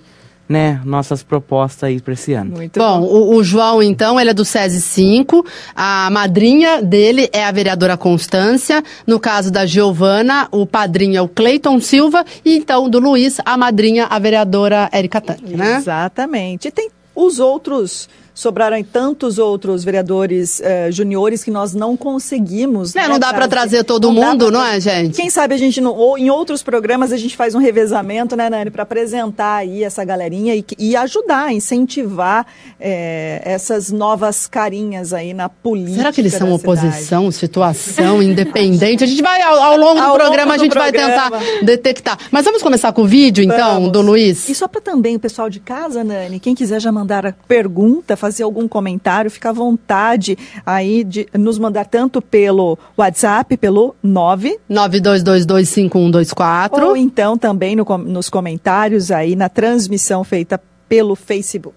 né, 0.48 0.80
nossas 0.84 1.22
propostas 1.22 1.88
aí 1.88 2.00
para 2.00 2.14
esse 2.14 2.32
ano. 2.32 2.52
Muito 2.52 2.78
Bom, 2.78 3.00
o, 3.02 3.36
o 3.36 3.44
João, 3.44 3.82
então, 3.82 4.20
ele 4.20 4.30
é 4.30 4.34
do 4.34 4.44
SESI 4.44 4.80
5. 4.80 5.44
A 5.74 6.08
madrinha 6.10 6.80
dele 6.80 7.28
é 7.32 7.44
a 7.44 7.50
vereadora 7.50 7.96
Constância. 7.96 8.82
No 9.06 9.18
caso 9.18 9.50
da 9.50 9.66
Giovana, 9.66 10.48
o 10.50 10.64
padrinho 10.64 11.16
é 11.16 11.22
o 11.22 11.28
Cleiton 11.28 11.80
Silva. 11.80 12.24
E 12.44 12.56
então, 12.56 12.88
do 12.88 12.98
Luiz, 12.98 13.38
a 13.44 13.56
madrinha, 13.56 14.06
a 14.08 14.18
vereadora 14.18 14.88
Érica 14.92 15.20
Tanque, 15.20 15.56
né? 15.56 15.76
Exatamente. 15.76 16.68
E 16.68 16.70
tem 16.70 16.88
os 17.14 17.38
outros 17.38 18.08
sobraram 18.34 18.82
tantos 18.82 19.38
outros 19.38 19.84
vereadores 19.84 20.60
uh, 20.60 20.90
juniores 20.90 21.44
que 21.44 21.50
nós 21.50 21.72
não 21.72 21.96
conseguimos. 21.96 22.94
É, 22.94 23.02
né, 23.02 23.08
não 23.08 23.18
dá 23.18 23.32
para 23.32 23.46
trazer 23.46 23.84
todo 23.84 24.10
não 24.10 24.14
mundo, 24.14 24.50
não 24.50 24.64
é, 24.64 24.80
gente? 24.80 25.14
Quem 25.14 25.30
sabe 25.30 25.54
a 25.54 25.56
gente, 25.56 25.80
não, 25.80 25.94
ou 25.94 26.18
em 26.18 26.28
outros 26.28 26.62
programas, 26.62 27.12
a 27.12 27.16
gente 27.16 27.36
faz 27.36 27.54
um 27.54 27.58
revezamento, 27.58 28.34
né, 28.34 28.50
Nani, 28.50 28.70
para 28.70 28.82
apresentar 28.82 29.56
aí 29.56 29.84
essa 29.84 30.04
galerinha 30.04 30.56
e, 30.56 30.64
e 30.78 30.96
ajudar, 30.96 31.52
incentivar 31.52 32.44
é, 32.80 33.40
essas 33.44 33.92
novas 33.92 34.48
carinhas 34.48 35.12
aí 35.12 35.32
na 35.32 35.48
política. 35.48 35.98
Será 35.98 36.12
que 36.12 36.20
eles 36.20 36.34
são 36.34 36.52
oposição, 36.52 37.30
situação, 37.30 38.20
independente? 38.20 39.04
A 39.04 39.06
gente 39.06 39.22
vai, 39.22 39.40
ao, 39.42 39.62
ao 39.62 39.76
longo 39.76 40.00
do 40.00 40.06
ao 40.06 40.14
programa, 40.16 40.56
longo 40.56 40.56
do 40.56 40.60
a 40.60 40.64
gente 40.64 40.72
programa. 40.72 41.30
vai 41.30 41.40
tentar 41.40 41.64
detectar. 41.64 42.18
Mas 42.32 42.44
vamos 42.44 42.62
começar 42.62 42.92
com 42.92 43.02
o 43.02 43.06
vídeo, 43.06 43.44
então, 43.44 43.74
vamos. 43.74 43.92
do 43.92 44.00
Luiz? 44.00 44.48
E 44.48 44.54
só 44.54 44.66
para 44.66 44.80
também 44.80 45.14
o 45.14 45.20
pessoal 45.20 45.48
de 45.48 45.60
casa, 45.60 46.02
Nani, 46.02 46.40
quem 46.40 46.54
quiser 46.54 46.80
já 46.80 46.90
mandar 46.90 47.24
a 47.24 47.32
pergunta, 47.32 48.16
fazer 48.24 48.42
algum 48.42 48.66
comentário, 48.66 49.30
fica 49.30 49.50
à 49.50 49.52
vontade 49.52 50.38
aí 50.64 51.04
de 51.04 51.28
nos 51.34 51.58
mandar 51.58 51.84
tanto 51.84 52.22
pelo 52.22 52.78
WhatsApp, 52.96 53.54
pelo 53.58 53.94
9 54.02 54.58
92225124 54.70 56.82
ou 56.82 56.96
então 56.96 57.36
também 57.36 57.76
no, 57.76 57.84
nos 57.98 58.30
comentários 58.30 59.10
aí 59.10 59.36
na 59.36 59.50
transmissão 59.50 60.24
feita 60.24 60.58
pelo 60.94 61.16
Facebook. 61.16 61.74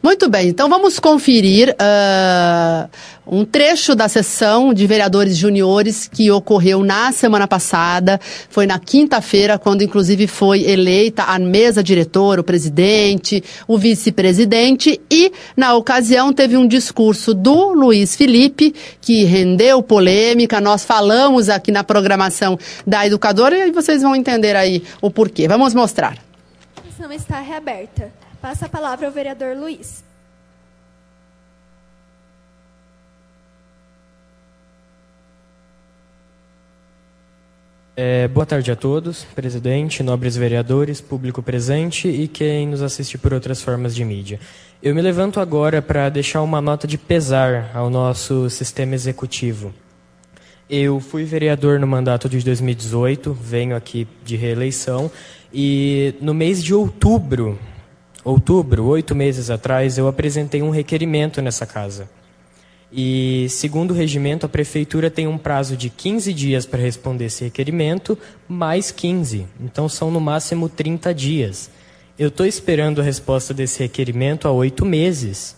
Muito 0.00 0.30
bem, 0.30 0.48
então 0.48 0.68
vamos 0.68 1.00
conferir 1.00 1.70
uh, 1.70 2.88
um 3.26 3.44
trecho 3.44 3.96
da 3.96 4.08
sessão 4.08 4.72
de 4.72 4.86
vereadores 4.86 5.36
juniores 5.36 6.06
que 6.06 6.30
ocorreu 6.30 6.84
na 6.84 7.10
semana 7.10 7.48
passada. 7.48 8.20
Foi 8.48 8.64
na 8.64 8.78
quinta-feira, 8.78 9.58
quando 9.58 9.82
inclusive 9.82 10.28
foi 10.28 10.70
eleita 10.70 11.24
a 11.24 11.36
mesa 11.36 11.82
diretora, 11.82 12.42
o 12.42 12.44
presidente, 12.44 13.42
o 13.66 13.76
vice-presidente 13.76 15.00
e, 15.10 15.32
na 15.56 15.74
ocasião, 15.74 16.32
teve 16.32 16.56
um 16.56 16.68
discurso 16.68 17.34
do 17.34 17.72
Luiz 17.72 18.14
Felipe 18.14 18.72
que 19.00 19.24
rendeu 19.24 19.82
polêmica. 19.82 20.60
Nós 20.60 20.84
falamos 20.84 21.48
aqui 21.48 21.72
na 21.72 21.82
programação 21.82 22.56
da 22.86 23.04
educadora 23.04 23.66
e 23.66 23.72
vocês 23.72 24.00
vão 24.00 24.14
entender 24.14 24.54
aí 24.54 24.84
o 25.02 25.10
porquê. 25.10 25.48
Vamos 25.48 25.74
mostrar. 25.74 26.22
A 26.76 27.14
está 27.14 27.40
reaberta. 27.40 28.23
Passa 28.44 28.66
a 28.66 28.68
palavra 28.68 29.06
ao 29.06 29.10
vereador 29.10 29.56
Luiz. 29.56 30.04
É, 37.96 38.28
boa 38.28 38.44
tarde 38.44 38.70
a 38.70 38.76
todos, 38.76 39.24
presidente, 39.34 40.02
nobres 40.02 40.36
vereadores, 40.36 41.00
público 41.00 41.42
presente 41.42 42.06
e 42.06 42.28
quem 42.28 42.66
nos 42.66 42.82
assiste 42.82 43.16
por 43.16 43.32
outras 43.32 43.62
formas 43.62 43.94
de 43.94 44.04
mídia. 44.04 44.38
Eu 44.82 44.94
me 44.94 45.00
levanto 45.00 45.40
agora 45.40 45.80
para 45.80 46.10
deixar 46.10 46.42
uma 46.42 46.60
nota 46.60 46.86
de 46.86 46.98
pesar 46.98 47.70
ao 47.72 47.88
nosso 47.88 48.50
sistema 48.50 48.94
executivo. 48.94 49.72
Eu 50.68 51.00
fui 51.00 51.24
vereador 51.24 51.80
no 51.80 51.86
mandato 51.86 52.28
de 52.28 52.38
2018, 52.40 53.32
venho 53.32 53.74
aqui 53.74 54.06
de 54.22 54.36
reeleição, 54.36 55.10
e 55.50 56.14
no 56.20 56.34
mês 56.34 56.62
de 56.62 56.74
outubro 56.74 57.58
outubro, 58.24 58.86
oito 58.86 59.14
meses 59.14 59.50
atrás, 59.50 59.98
eu 59.98 60.08
apresentei 60.08 60.62
um 60.62 60.70
requerimento 60.70 61.42
nessa 61.42 61.66
casa. 61.66 62.08
E, 62.96 63.46
segundo 63.50 63.90
o 63.90 63.94
regimento, 63.94 64.46
a 64.46 64.48
prefeitura 64.48 65.10
tem 65.10 65.26
um 65.26 65.36
prazo 65.36 65.76
de 65.76 65.90
15 65.90 66.32
dias 66.32 66.64
para 66.64 66.80
responder 66.80 67.24
esse 67.24 67.44
requerimento, 67.44 68.16
mais 68.48 68.90
15. 68.90 69.46
Então, 69.60 69.88
são 69.88 70.10
no 70.10 70.20
máximo 70.20 70.68
30 70.68 71.12
dias. 71.12 71.70
Eu 72.16 72.28
estou 72.28 72.46
esperando 72.46 73.00
a 73.00 73.04
resposta 73.04 73.52
desse 73.52 73.80
requerimento 73.80 74.46
há 74.46 74.52
oito 74.52 74.86
meses. 74.86 75.56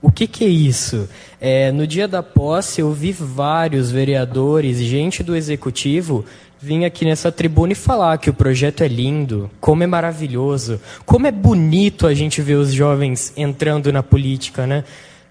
O 0.00 0.12
que, 0.12 0.28
que 0.28 0.44
é 0.44 0.48
isso? 0.48 1.08
É, 1.40 1.72
no 1.72 1.84
dia 1.84 2.06
da 2.06 2.22
posse, 2.22 2.80
eu 2.80 2.92
vi 2.92 3.10
vários 3.10 3.90
vereadores, 3.90 4.78
gente 4.78 5.20
do 5.24 5.34
executivo, 5.34 6.24
vir 6.60 6.84
aqui 6.84 7.04
nessa 7.04 7.30
tribuna 7.30 7.72
e 7.72 7.76
falar 7.76 8.18
que 8.18 8.30
o 8.30 8.34
projeto 8.34 8.82
é 8.82 8.88
lindo, 8.88 9.50
como 9.60 9.82
é 9.82 9.86
maravilhoso, 9.86 10.80
como 11.04 11.26
é 11.26 11.30
bonito 11.30 12.06
a 12.06 12.14
gente 12.14 12.40
ver 12.40 12.54
os 12.54 12.72
jovens 12.72 13.32
entrando 13.36 13.92
na 13.92 14.02
política, 14.02 14.66
né? 14.66 14.84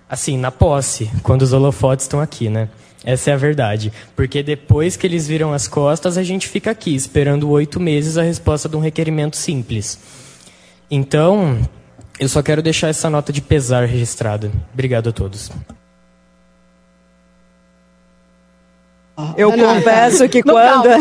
Assim, 0.10 0.38
na 0.38 0.52
posse, 0.52 1.10
quando 1.24 1.42
os 1.42 1.52
holofotes 1.52 2.06
estão 2.06 2.20
aqui, 2.20 2.50
né? 2.50 2.70
Essa 3.04 3.32
é 3.32 3.34
a 3.34 3.38
verdade. 3.38 3.94
Porque 4.16 4.42
depois 4.42 4.96
que 4.96 5.06
eles 5.06 5.28
viram 5.28 5.54
as 5.54 5.68
costas, 5.68 6.18
a 6.18 6.24
gente 6.24 6.48
fica 6.48 6.72
aqui, 6.72 6.96
esperando 6.96 7.50
oito 7.50 7.80
meses 7.80 8.18
a 8.18 8.24
resposta 8.24 8.68
de 8.68 8.76
um 8.76 8.80
requerimento 8.80 9.38
simples. 9.38 10.00
Então, 10.90 11.60
eu 12.20 12.30
só 12.30 12.42
quero 12.42 12.62
deixar 12.62 12.88
essa 12.88 13.10
nota 13.10 13.32
de 13.32 13.42
pesar 13.42 13.86
registrada. 13.86 14.52
Obrigado 14.74 15.10
a 15.10 15.12
todos. 15.12 15.52
Eu 19.38 19.52
confesso 19.52 20.28
que 20.28 20.44
quando. 20.44 20.88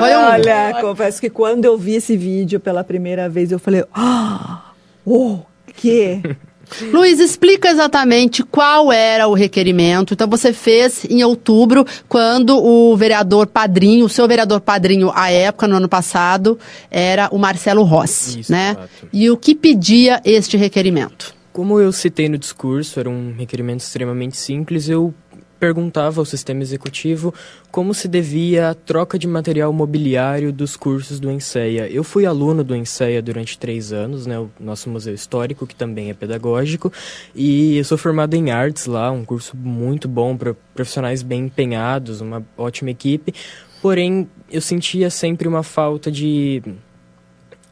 Olha, 0.00 0.78
confesso 0.80 1.20
que 1.20 1.30
quando 1.30 1.64
eu 1.64 1.78
vi 1.78 1.94
esse 1.96 2.16
vídeo 2.16 2.60
pela 2.60 2.84
primeira 2.84 3.28
vez, 3.28 3.50
eu 3.50 3.58
falei: 3.58 3.84
Ah, 3.92 4.72
o 5.04 5.40
quê? 5.74 6.20
Luiz, 6.92 7.20
explica 7.20 7.68
exatamente 7.68 8.42
qual 8.42 8.92
era 8.92 9.28
o 9.28 9.34
requerimento. 9.34 10.14
Então, 10.14 10.28
você 10.28 10.52
fez 10.52 11.04
em 11.08 11.22
outubro, 11.22 11.86
quando 12.08 12.58
o 12.58 12.96
vereador 12.96 13.46
padrinho, 13.46 14.06
o 14.06 14.08
seu 14.08 14.26
vereador 14.26 14.60
padrinho 14.60 15.12
à 15.14 15.30
época, 15.30 15.68
no 15.68 15.76
ano 15.76 15.88
passado, 15.88 16.58
era 16.90 17.28
o 17.30 17.38
Marcelo 17.38 17.84
Rossi, 17.84 18.40
Isso, 18.40 18.50
né? 18.50 18.70
Exato. 18.70 18.88
E 19.12 19.30
o 19.30 19.36
que 19.36 19.54
pedia 19.54 20.20
este 20.24 20.56
requerimento? 20.56 21.36
Como 21.52 21.80
eu 21.80 21.92
citei 21.92 22.28
no 22.28 22.36
discurso, 22.36 22.98
era 23.00 23.08
um 23.08 23.32
requerimento 23.38 23.80
extremamente 23.80 24.36
simples, 24.36 24.88
eu 24.88 25.14
perguntava 25.58 26.20
ao 26.20 26.24
sistema 26.24 26.62
executivo 26.62 27.32
como 27.70 27.92
se 27.94 28.08
devia 28.08 28.70
a 28.70 28.74
troca 28.74 29.18
de 29.18 29.26
material 29.26 29.72
mobiliário 29.72 30.52
dos 30.52 30.76
cursos 30.76 31.18
do 31.18 31.30
Enseia. 31.30 31.88
Eu 31.88 32.04
fui 32.04 32.26
aluno 32.26 32.62
do 32.62 32.74
Enseia 32.74 33.22
durante 33.22 33.58
três 33.58 33.92
anos, 33.92 34.26
né, 34.26 34.38
o 34.38 34.50
nosso 34.58 34.88
museu 34.88 35.14
histórico, 35.14 35.66
que 35.66 35.74
também 35.74 36.10
é 36.10 36.14
pedagógico, 36.14 36.92
e 37.34 37.76
eu 37.76 37.84
sou 37.84 37.98
formado 37.98 38.34
em 38.34 38.50
artes 38.50 38.86
lá, 38.86 39.10
um 39.10 39.24
curso 39.24 39.56
muito 39.56 40.08
bom 40.08 40.36
para 40.36 40.54
profissionais 40.74 41.22
bem 41.22 41.46
empenhados, 41.46 42.20
uma 42.20 42.44
ótima 42.56 42.90
equipe, 42.90 43.34
porém 43.80 44.28
eu 44.50 44.60
sentia 44.60 45.10
sempre 45.10 45.48
uma 45.48 45.62
falta 45.62 46.10
de 46.10 46.62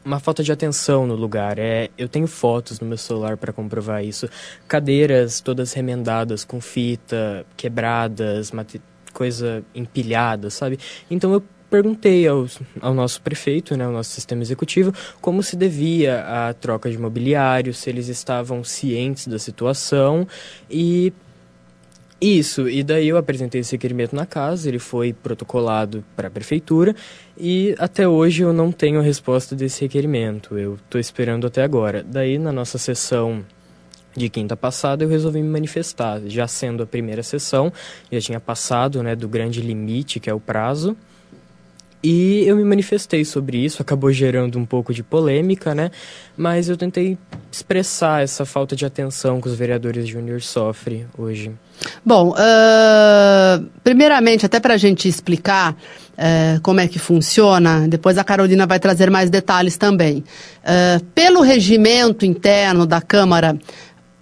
uma 0.05 0.19
falta 0.19 0.43
de 0.43 0.51
atenção 0.51 1.07
no 1.07 1.15
lugar. 1.15 1.57
É, 1.57 1.89
eu 1.97 2.07
tenho 2.07 2.27
fotos 2.27 2.79
no 2.79 2.87
meu 2.87 2.97
celular 2.97 3.35
para 3.35 3.51
comprovar 3.51 4.05
isso. 4.05 4.29
Cadeiras 4.67 5.41
todas 5.41 5.73
remendadas 5.73 6.45
com 6.45 6.61
fita, 6.61 7.45
quebradas, 7.57 8.51
coisa 9.11 9.63
empilhada, 9.73 10.49
sabe? 10.51 10.77
Então 11.09 11.33
eu 11.33 11.43
perguntei 11.69 12.27
ao, 12.27 12.45
ao 12.79 12.93
nosso 12.93 13.21
prefeito, 13.21 13.75
né, 13.75 13.85
ao 13.85 13.91
nosso 13.91 14.11
sistema 14.11 14.41
executivo, 14.43 14.93
como 15.19 15.41
se 15.41 15.55
devia 15.55 16.21
a 16.21 16.53
troca 16.53 16.89
de 16.89 16.97
mobiliário, 16.97 17.73
se 17.73 17.89
eles 17.89 18.07
estavam 18.07 18.63
cientes 18.63 19.27
da 19.27 19.39
situação 19.39 20.27
e 20.69 21.11
isso, 22.25 22.69
e 22.69 22.83
daí 22.83 23.07
eu 23.07 23.17
apresentei 23.17 23.61
esse 23.61 23.73
requerimento 23.73 24.15
na 24.15 24.25
casa, 24.25 24.67
ele 24.67 24.79
foi 24.79 25.13
protocolado 25.13 26.03
para 26.15 26.27
a 26.27 26.31
prefeitura 26.31 26.95
e 27.37 27.75
até 27.77 28.07
hoje 28.07 28.43
eu 28.43 28.53
não 28.53 28.71
tenho 28.71 29.01
resposta 29.01 29.55
desse 29.55 29.81
requerimento, 29.81 30.57
eu 30.57 30.75
estou 30.75 30.99
esperando 30.99 31.45
até 31.45 31.63
agora. 31.63 32.03
Daí 32.03 32.37
na 32.37 32.51
nossa 32.51 32.77
sessão 32.77 33.45
de 34.15 34.29
quinta 34.29 34.55
passada 34.55 35.03
eu 35.03 35.09
resolvi 35.09 35.41
me 35.41 35.49
manifestar, 35.49 36.21
já 36.25 36.47
sendo 36.47 36.83
a 36.83 36.85
primeira 36.85 37.21
sessão, 37.21 37.71
já 38.11 38.21
tinha 38.21 38.39
passado 38.39 39.03
né, 39.03 39.15
do 39.15 39.27
grande 39.27 39.61
limite 39.61 40.19
que 40.19 40.29
é 40.29 40.33
o 40.33 40.39
prazo, 40.39 40.95
e 42.07 42.43
eu 42.45 42.55
me 42.55 42.63
manifestei 42.63 43.25
sobre 43.25 43.57
isso, 43.57 43.81
acabou 43.81 44.11
gerando 44.11 44.59
um 44.59 44.65
pouco 44.65 44.93
de 44.93 45.01
polêmica, 45.01 45.73
né? 45.73 45.89
Mas 46.37 46.69
eu 46.69 46.77
tentei 46.77 47.17
expressar 47.51 48.21
essa 48.21 48.45
falta 48.45 48.75
de 48.75 48.85
atenção 48.85 49.41
que 49.41 49.47
os 49.47 49.55
vereadores 49.55 50.07
júnior 50.07 50.39
sofrem 50.39 51.07
hoje. 51.17 51.51
Bom, 52.05 52.29
uh, 52.29 53.65
primeiramente, 53.83 54.45
até 54.45 54.59
para 54.59 54.75
a 54.75 54.77
gente 54.77 55.09
explicar 55.09 55.73
uh, 55.73 56.61
como 56.61 56.79
é 56.79 56.87
que 56.87 56.99
funciona, 56.99 57.87
depois 57.87 58.19
a 58.19 58.23
Carolina 58.23 58.67
vai 58.67 58.79
trazer 58.79 59.09
mais 59.09 59.31
detalhes 59.31 59.75
também. 59.75 60.23
Uh, 60.61 61.03
pelo 61.15 61.41
regimento 61.41 62.23
interno 62.23 62.85
da 62.85 63.01
Câmara, 63.01 63.57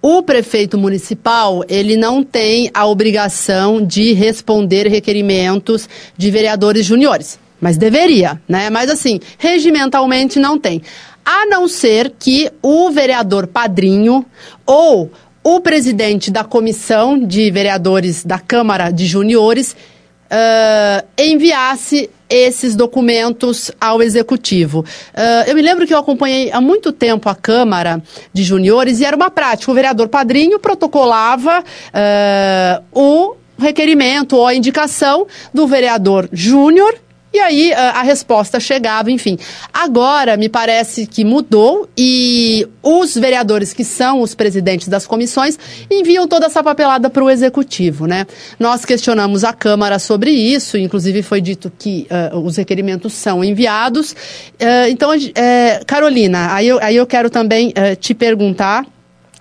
o 0.00 0.22
prefeito 0.22 0.78
municipal, 0.78 1.62
ele 1.68 1.98
não 1.98 2.24
tem 2.24 2.70
a 2.72 2.86
obrigação 2.86 3.84
de 3.84 4.14
responder 4.14 4.88
requerimentos 4.88 5.86
de 6.16 6.30
vereadores 6.30 6.86
juniores. 6.86 7.43
Mas 7.64 7.78
deveria, 7.78 8.38
né? 8.46 8.68
Mas 8.68 8.90
assim, 8.90 9.18
regimentalmente 9.38 10.38
não 10.38 10.58
tem. 10.58 10.82
A 11.24 11.46
não 11.46 11.66
ser 11.66 12.12
que 12.18 12.52
o 12.60 12.90
vereador 12.90 13.46
padrinho 13.46 14.26
ou 14.66 15.10
o 15.42 15.60
presidente 15.60 16.30
da 16.30 16.44
comissão 16.44 17.18
de 17.18 17.50
vereadores 17.50 18.22
da 18.22 18.38
Câmara 18.38 18.90
de 18.90 19.06
Juniores 19.06 19.72
uh, 19.72 21.06
enviasse 21.16 22.10
esses 22.28 22.76
documentos 22.76 23.70
ao 23.80 24.02
executivo. 24.02 24.80
Uh, 24.80 25.48
eu 25.48 25.54
me 25.54 25.62
lembro 25.62 25.86
que 25.86 25.94
eu 25.94 25.98
acompanhei 25.98 26.52
há 26.52 26.60
muito 26.60 26.92
tempo 26.92 27.30
a 27.30 27.34
Câmara 27.34 28.02
de 28.30 28.42
Juniores 28.42 29.00
e 29.00 29.06
era 29.06 29.16
uma 29.16 29.30
prática. 29.30 29.72
O 29.72 29.74
vereador 29.74 30.08
padrinho 30.08 30.58
protocolava 30.58 31.60
uh, 31.60 32.84
o 32.92 33.36
requerimento 33.58 34.36
ou 34.36 34.46
a 34.46 34.54
indicação 34.54 35.26
do 35.54 35.66
vereador 35.66 36.28
júnior 36.30 36.94
e 37.34 37.40
aí 37.40 37.72
a, 37.72 37.98
a, 37.98 38.02
resposta 38.02 38.60
chegava, 38.60 39.10
enfim. 39.10 39.36
Agora, 39.72 40.36
me 40.36 40.48
parece 40.48 41.04
que 41.04 41.24
mudou 41.24 41.88
e 41.98 42.64
os 42.80 43.16
vereadores 43.16 43.72
que 43.72 43.82
são 43.82 44.20
os 44.20 44.36
presidentes 44.36 44.86
das 44.86 45.04
comissões 45.04 45.58
enviam 45.90 46.28
toda 46.28 46.46
essa 46.46 46.62
papelada 46.62 47.10
para 47.10 47.24
o 47.24 47.28
executivo, 47.28 48.06
né? 48.06 48.24
Nós 48.56 48.84
questionamos 48.84 49.42
a 49.42 49.52
Câmara 49.52 49.98
sobre 49.98 50.30
isso, 50.30 50.78
inclusive 50.78 51.22
foi 51.22 51.40
dito 51.40 51.72
que 51.76 52.06
uh, 52.32 52.38
os 52.38 52.56
requerimentos 52.56 53.12
são 53.12 53.42
enviados. 53.42 54.12
Uh, 54.12 54.88
então, 54.88 55.10
uh, 55.10 55.84
Carolina, 55.86 56.54
aí 56.54 56.68
eu, 56.68 56.78
aí 56.80 56.94
eu 56.94 57.06
quero 57.06 57.28
também 57.28 57.72
eh, 57.74 57.96
te 57.96 58.14
perguntar 58.14 58.86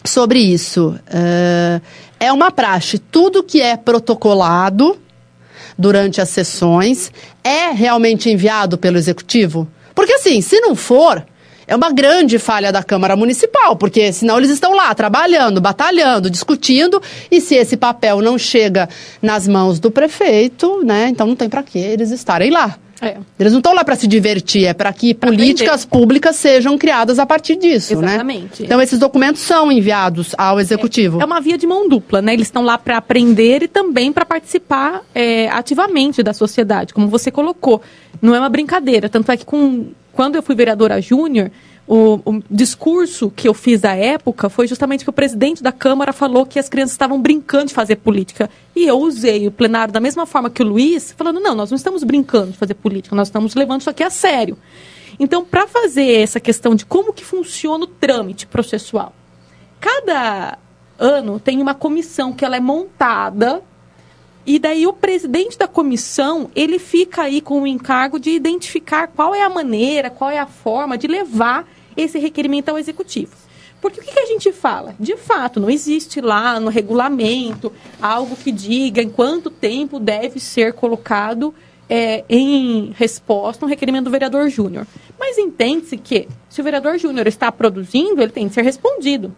sobre 0.04 0.40
isso. 0.40 0.96
é 2.20 2.34
uma 2.34 2.50
praxe, 2.50 2.98
tudo 2.98 3.44
que 3.44 3.62
é 3.62 3.78
protocolado 3.78 4.98
durante 5.78 6.22
as 6.22 6.30
sessões 6.30 7.12
é 7.44 7.72
realmente 7.72 8.30
enviado 8.30 8.78
pelo 8.78 8.98
executivo? 8.98 9.68
Porque 9.96 10.14
assim, 10.14 10.42
se 10.42 10.60
não 10.60 10.76
for, 10.76 11.24
é 11.68 11.76
uma 11.76 11.92
grande 11.92 12.40
falha 12.40 12.72
da 12.72 12.84
Câmara 12.84 13.16
Municipal, 13.16 13.76
porque 13.76 14.12
senão 14.12 14.38
eles 14.38 14.50
estão 14.50 14.74
lá 14.76 14.94
trabalhando, 14.94 15.62
batalhando, 15.62 16.30
discutindo, 16.30 17.02
e 17.32 17.42
se 17.42 17.56
esse 17.56 17.78
papel 17.78 18.22
não 18.22 18.38
chega 18.38 18.90
nas 19.22 19.48
mãos 19.48 19.80
do 19.80 19.92
prefeito, 19.92 20.84
né, 20.84 21.08
então 21.10 21.28
não 21.28 21.36
tem 21.36 21.50
para 21.50 21.64
que 21.64 21.80
eles 21.80 22.12
estarem 22.12 22.52
lá. 22.52 22.78
É. 23.04 23.18
Eles 23.38 23.52
não 23.52 23.60
estão 23.60 23.74
lá 23.74 23.84
para 23.84 23.98
se 23.98 24.08
divertir, 24.08 24.66
é 24.66 24.74
para 24.74 24.92
que 24.94 25.14
pra 25.14 25.30
políticas 25.30 25.84
aprender. 25.84 26.00
públicas 26.00 26.36
sejam 26.38 26.78
criadas 26.78 27.20
a 27.20 27.26
partir 27.26 27.58
disso, 27.58 28.00
né? 28.00 28.14
Exatamente. 28.14 28.62
né? 28.62 28.66
Então 28.66 28.82
esses 28.82 28.98
documentos 28.98 29.42
são 29.42 29.70
enviados 29.70 30.34
ao 30.38 30.58
executivo. 30.58 31.20
É, 31.20 31.24
é 31.24 31.26
uma 31.26 31.42
via 31.42 31.58
de 31.58 31.68
mão 31.68 31.90
dupla, 31.90 32.22
né? 32.22 32.34
Eles 32.34 32.48
estão 32.48 32.64
lá 32.64 32.78
para 32.78 32.98
aprender 32.98 33.64
e 33.64 33.68
também 33.68 34.14
para 34.14 34.26
participar 34.26 35.02
é, 35.14 35.50
ativamente 35.50 36.24
da 36.24 36.34
sociedade, 36.34 36.94
como 36.94 37.10
você 37.10 37.30
colocou. 37.30 37.82
Não 38.22 38.34
é 38.34 38.40
uma 38.40 38.50
brincadeira, 38.50 39.10
tanto 39.10 39.30
é 39.34 39.36
que 39.36 39.44
com, 39.44 39.88
quando 40.14 40.36
eu 40.36 40.44
fui 40.44 40.56
vereadora 40.56 41.02
júnior, 41.02 41.52
o, 41.86 42.20
o, 42.24 42.44
discurso 42.50 43.30
que 43.30 43.48
eu 43.48 43.54
fiz 43.54 43.84
à 43.84 43.94
época 43.94 44.48
foi 44.48 44.68
justamente 44.68 45.04
que 45.04 45.10
o 45.10 45.14
presidente 45.14 45.62
da 45.62 45.72
Câmara 45.72 46.14
falou 46.14 46.46
que 46.46 46.58
as 46.58 46.70
crianças 46.70 46.94
estavam 46.94 47.22
brincando 47.22 47.66
de 47.66 47.74
fazer 47.74 47.98
política. 47.98 48.50
E 48.74 48.86
eu 48.86 48.98
usei 49.00 49.48
o 49.48 49.52
plenário 49.52 49.94
da 49.94 50.00
mesma 50.00 50.26
forma 50.26 50.50
que 50.50 50.64
o 50.64 50.66
Luiz, 50.66 51.12
falando: 51.12 51.42
não, 51.42 51.54
nós 51.54 51.72
não 51.72 51.76
estamos 51.76 52.04
brincando 52.04 52.52
de 52.52 52.58
fazer 52.58 52.76
política, 52.76 53.16
nós 53.16 53.28
estamos 53.28 53.54
levando 53.56 53.82
isso 53.82 53.90
aqui 53.90 54.04
a 54.04 54.10
sério. 54.10 54.58
Então, 55.20 55.44
para 55.44 55.68
fazer 55.68 56.22
essa 56.22 56.40
questão 56.40 56.74
de 56.74 56.86
como 56.86 57.12
que 57.12 57.26
funciona 57.26 57.84
o 57.84 57.88
trâmite 57.88 58.48
processual, 58.48 59.14
cada 59.80 60.58
ano 60.98 61.40
tem 61.40 61.62
uma 61.62 61.74
comissão 61.74 62.32
que 62.32 62.46
ela 62.46 62.56
é 62.56 62.60
montada 62.60 63.62
e 64.46 64.60
daí 64.60 64.86
o 64.86 64.94
presidente 64.94 65.58
da 65.58 65.68
comissão, 65.68 66.52
ele 66.56 66.78
fica 66.78 67.24
aí 67.24 67.40
com 67.40 67.62
o 67.62 67.68
encargo 67.68 68.20
de 68.20 68.32
identificar 68.32 69.08
qual 69.08 69.34
é 69.34 69.42
a 69.42 69.50
maneira, 69.50 70.10
qual 70.10 70.30
é 70.30 70.38
a 70.38 70.46
forma 70.46 70.98
de 70.98 71.08
levar 71.08 71.68
esse 71.96 72.20
requerimento 72.20 72.70
ao 72.70 72.78
executivo. 72.78 73.32
Porque 73.82 74.00
o 74.00 74.04
que, 74.04 74.14
que, 74.14 74.20
a 74.20 74.26
gente 74.26 74.52
fala? 74.52 74.96
De 75.00 75.18
fato, 75.18 75.60
não 75.60 75.70
existe 75.70 76.22
lá 76.22 76.60
no 76.60 76.70
regulamento 76.70 77.72
algo 78.02 78.36
que 78.36 78.52
diga 78.52 79.02
em 79.02 79.10
quanto 79.10 79.50
tempo 79.50 80.00
deve 80.00 80.40
ser 80.40 80.74
colocado 80.74 81.54
é, 81.90 82.24
em 82.30 82.94
resposta 82.96 83.66
um 83.66 83.70
requerimento 83.70 84.06
do 84.06 84.12
vereador 84.12 84.50
júnior. 84.50 84.88
Mas 85.20 85.38
entende-se 85.38 85.98
que, 85.98 86.28
se 86.50 86.62
o 86.62 86.64
vereador 86.64 86.98
júnior 86.98 87.28
está 87.28 87.52
produzindo, 87.52 88.22
ele 88.22 88.32
tem 88.32 88.48
de 88.48 88.54
ser 88.54 88.62
respondido. 88.62 89.36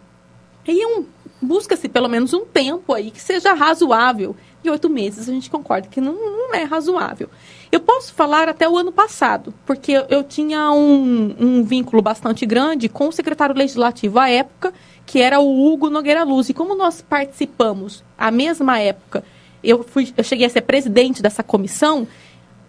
E 0.66 0.86
um, 0.86 1.04
busca-se 1.40 1.88
pelo 1.88 2.08
menos 2.08 2.32
um 2.32 2.44
tempo 2.44 2.92
aí 2.92 3.10
que 3.10 3.20
seja 3.20 3.52
razoável 3.52 4.34
de 4.62 4.70
oito 4.70 4.88
meses, 4.88 5.28
a 5.28 5.32
gente 5.32 5.50
concorda 5.50 5.88
que 5.88 6.00
não, 6.00 6.14
não, 6.14 6.54
é 6.54 6.64
razoável. 6.64 7.28
Eu 7.70 7.80
posso 7.80 8.12
falar 8.14 8.48
até 8.48 8.68
o 8.68 8.76
ano 8.76 8.92
passado, 8.92 9.54
porque 9.64 9.92
eu, 9.92 10.06
eu 10.08 10.24
tinha 10.24 10.70
um, 10.72 11.34
um, 11.38 11.64
vínculo 11.64 12.02
bastante 12.02 12.44
grande 12.44 12.88
com 12.88 13.08
o 13.08 13.12
secretário 13.12 13.54
legislativo 13.54 14.18
à 14.18 14.28
época, 14.28 14.72
que 15.04 15.20
era 15.20 15.38
o 15.38 15.66
Hugo 15.66 15.88
Nogueira 15.88 16.24
Luz. 16.24 16.48
E 16.48 16.54
como 16.54 16.74
nós 16.74 17.00
participamos 17.00 18.04
à 18.18 18.30
mesma 18.30 18.78
época, 18.78 19.24
eu, 19.62 19.82
fui, 19.82 20.12
eu 20.16 20.24
cheguei 20.24 20.46
a 20.46 20.50
ser 20.50 20.62
presidente 20.62 21.22
dessa 21.22 21.42
comissão, 21.42 22.06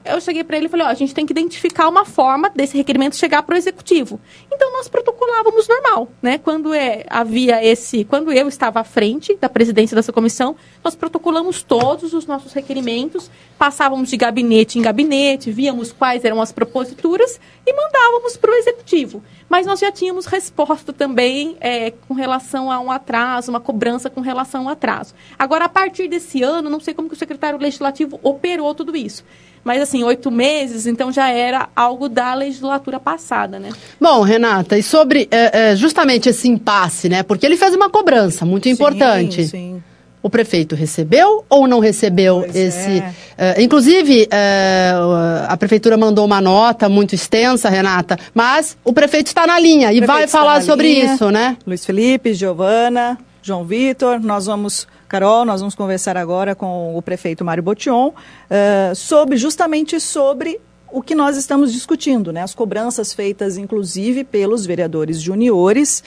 eu 0.09 0.21
cheguei 0.21 0.43
para 0.43 0.57
ele 0.57 0.67
e 0.67 0.69
falei, 0.69 0.85
ó, 0.85 0.89
a 0.89 0.93
gente 0.93 1.13
tem 1.13 1.25
que 1.25 1.33
identificar 1.33 1.87
uma 1.87 2.05
forma 2.05 2.49
desse 2.49 2.77
requerimento 2.77 3.15
chegar 3.15 3.43
para 3.43 3.55
o 3.55 3.57
executivo. 3.57 4.19
Então 4.51 4.71
nós 4.73 4.87
protocolávamos 4.87 5.67
normal, 5.67 6.09
né? 6.21 6.37
Quando 6.37 6.73
é, 6.73 7.05
havia 7.09 7.63
esse, 7.63 8.03
quando 8.03 8.31
eu 8.31 8.47
estava 8.47 8.79
à 8.79 8.83
frente 8.83 9.35
da 9.35 9.49
presidência 9.49 9.95
dessa 9.95 10.13
comissão, 10.13 10.55
nós 10.83 10.95
protocolamos 10.95 11.63
todos 11.63 12.13
os 12.13 12.25
nossos 12.25 12.53
requerimentos, 12.53 13.29
passávamos 13.57 14.09
de 14.09 14.17
gabinete 14.17 14.79
em 14.79 14.81
gabinete, 14.81 15.51
víamos 15.51 15.91
quais 15.91 16.23
eram 16.23 16.41
as 16.41 16.51
proposituras 16.51 17.39
e 17.65 17.73
mandávamos 17.73 18.37
para 18.37 18.51
o 18.51 18.55
executivo. 18.55 19.23
Mas 19.49 19.65
nós 19.65 19.79
já 19.79 19.91
tínhamos 19.91 20.25
resposta 20.25 20.91
também 20.91 21.55
é, 21.59 21.91
com 21.91 22.13
relação 22.13 22.71
a 22.71 22.79
um 22.79 22.91
atraso, 22.91 23.49
uma 23.49 23.59
cobrança 23.59 24.09
com 24.09 24.21
relação 24.21 24.63
ao 24.63 24.69
atraso. 24.69 25.13
Agora, 25.39 25.65
a 25.65 25.69
partir 25.69 26.07
desse 26.07 26.43
ano, 26.43 26.69
não 26.69 26.79
sei 26.79 26.93
como 26.93 27.07
que 27.07 27.15
o 27.15 27.17
secretário 27.17 27.59
legislativo 27.59 28.19
operou 28.23 28.75
tudo 28.75 28.95
isso. 28.95 29.23
Mas, 29.67 29.81
assim, 29.81 30.01
oito 30.01 30.31
meses, 30.31 30.87
então 30.87 31.11
já 31.11 31.29
era 31.29 31.67
algo 31.75 32.07
da 32.07 32.33
legislatura 32.33 33.01
passada, 33.01 33.59
né? 33.59 33.69
Bom, 33.99 34.21
Renata, 34.21 34.77
e 34.77 34.81
sobre 34.81 35.27
é, 35.29 35.71
é, 35.71 35.75
justamente 35.75 36.29
esse 36.29 36.47
impasse, 36.47 37.09
né? 37.09 37.21
Porque 37.21 37.45
ele 37.45 37.57
fez 37.57 37.75
uma 37.75 37.89
cobrança 37.89 38.45
muito 38.45 38.69
importante. 38.69 39.43
Sim, 39.43 39.49
sim. 39.49 39.83
O 40.23 40.29
prefeito 40.29 40.73
recebeu 40.73 41.43
ou 41.49 41.67
não 41.67 41.79
recebeu 41.79 42.43
pois 42.43 42.55
esse. 42.55 43.03
É. 43.37 43.57
Uh, 43.57 43.61
inclusive, 43.61 44.29
uh, 44.31 45.45
a 45.49 45.57
prefeitura 45.57 45.97
mandou 45.97 46.23
uma 46.23 46.39
nota 46.39 46.87
muito 46.87 47.13
extensa, 47.13 47.67
Renata, 47.67 48.17
mas 48.33 48.77
o 48.85 48.93
prefeito 48.93 49.27
está 49.27 49.45
na 49.45 49.59
linha 49.59 49.91
e 49.91 49.99
vai 49.99 50.27
falar 50.27 50.61
sobre 50.61 50.93
linha. 50.93 51.13
isso, 51.13 51.29
né? 51.29 51.57
Luiz 51.67 51.85
Felipe, 51.85 52.33
Giovana, 52.33 53.17
João 53.41 53.65
Vitor, 53.65 54.21
nós 54.21 54.45
vamos 54.45 54.87
Carol, 55.07 55.45
nós 55.45 55.61
vamos 55.61 55.73
conversar 55.73 56.17
agora 56.17 56.53
com 56.53 56.97
o 56.97 57.01
prefeito 57.01 57.45
Mário 57.45 57.63
Botion 57.63 58.09
uh, 58.09 58.95
sobre 58.95 59.37
justamente 59.37 60.01
sobre 60.01 60.59
o 60.91 61.01
que 61.01 61.15
nós 61.15 61.37
estamos 61.37 61.71
discutindo, 61.71 62.33
né? 62.33 62.41
As 62.41 62.53
cobranças 62.53 63.13
feitas, 63.13 63.57
inclusive, 63.57 64.25
pelos 64.25 64.65
vereadores 64.65 65.21
juniores. 65.21 66.03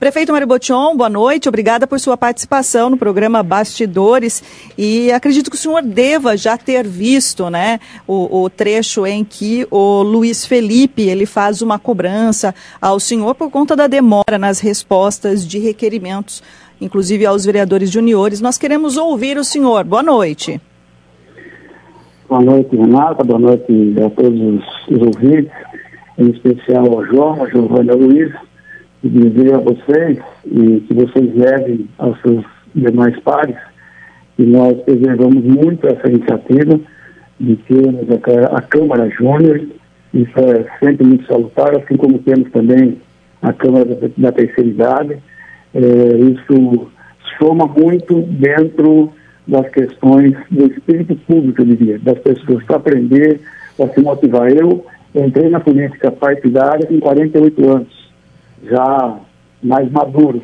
Prefeito 0.00 0.32
Mário 0.32 0.48
Botion, 0.48 0.96
boa 0.96 1.08
noite, 1.08 1.48
obrigada 1.48 1.86
por 1.86 1.98
sua 2.00 2.16
participação 2.16 2.90
no 2.90 2.96
programa 2.96 3.42
Bastidores 3.42 4.42
e 4.76 5.10
acredito 5.12 5.48
que 5.48 5.56
o 5.56 5.58
senhor 5.58 5.82
deva 5.82 6.36
já 6.36 6.58
ter 6.58 6.86
visto, 6.86 7.48
né, 7.48 7.78
o, 8.06 8.42
o, 8.42 8.50
trecho 8.50 9.06
em 9.06 9.24
que 9.24 9.66
o 9.70 10.02
Luiz 10.02 10.44
Felipe, 10.44 11.02
ele 11.02 11.24
faz 11.24 11.62
uma 11.62 11.78
cobrança 11.78 12.54
ao 12.82 12.98
senhor 12.98 13.34
por 13.34 13.50
conta 13.50 13.74
da 13.76 13.86
demora 13.86 14.36
nas 14.36 14.58
respostas 14.58 15.46
de 15.46 15.58
requerimentos 15.58 16.42
inclusive 16.80 17.26
aos 17.26 17.44
vereadores 17.44 17.90
juniores. 17.90 18.40
Nós 18.40 18.58
queremos 18.58 18.96
ouvir 18.96 19.36
o 19.36 19.44
senhor. 19.44 19.84
Boa 19.84 20.02
noite. 20.02 20.60
Boa 22.28 22.40
noite, 22.40 22.74
Renata. 22.74 23.22
Boa 23.22 23.38
noite 23.38 23.94
a 24.04 24.10
todos 24.10 24.62
os, 24.88 25.02
ouvintes, 25.02 25.52
em 26.18 26.30
especial 26.30 26.86
ao 26.86 27.04
João, 27.06 27.42
a 27.42 27.48
Giovanna 27.48 27.94
Luiz, 27.94 28.32
e 29.02 29.08
dizer 29.08 29.54
a 29.54 29.58
vocês 29.58 30.18
e 30.46 30.80
que 30.80 30.94
vocês 30.94 31.34
levem 31.34 31.88
aos 31.98 32.20
seus 32.22 32.44
demais 32.74 33.18
pares 33.20 33.56
que 34.36 34.44
nós 34.44 34.80
preservamos 34.82 35.44
muito 35.44 35.86
essa 35.86 36.08
iniciativa 36.08 36.80
de 37.38 37.56
termos 37.56 38.06
a, 38.10 38.56
a 38.56 38.62
Câmara 38.62 39.08
Júnior, 39.10 39.60
isso 40.12 40.38
é 40.38 40.64
sempre 40.78 41.06
muito 41.06 41.26
salutar, 41.26 41.76
assim 41.76 41.96
como 41.96 42.18
temos 42.20 42.50
também 42.50 42.98
a 43.42 43.52
Câmara 43.52 43.84
da, 43.84 44.08
da 44.16 44.32
Terceira 44.32 44.70
Idade, 44.70 45.18
é, 45.74 46.16
isso 46.18 46.88
soma 47.38 47.66
muito 47.66 48.22
dentro 48.22 49.12
das 49.46 49.68
questões 49.70 50.34
do 50.50 50.66
espírito 50.66 51.16
público, 51.26 51.60
eu 51.60 51.66
diria, 51.66 51.98
das 51.98 52.18
pessoas 52.20 52.62
para 52.64 52.76
aprender, 52.76 53.40
para 53.76 53.92
se 53.92 54.00
motivar. 54.00 54.50
Eu 54.50 54.86
entrei 55.14 55.50
na 55.50 55.60
política 55.60 56.10
partidária 56.10 56.86
com 56.86 56.98
48 56.98 57.70
anos, 57.70 58.10
já 58.64 59.18
mais 59.62 59.90
maduro, 59.90 60.42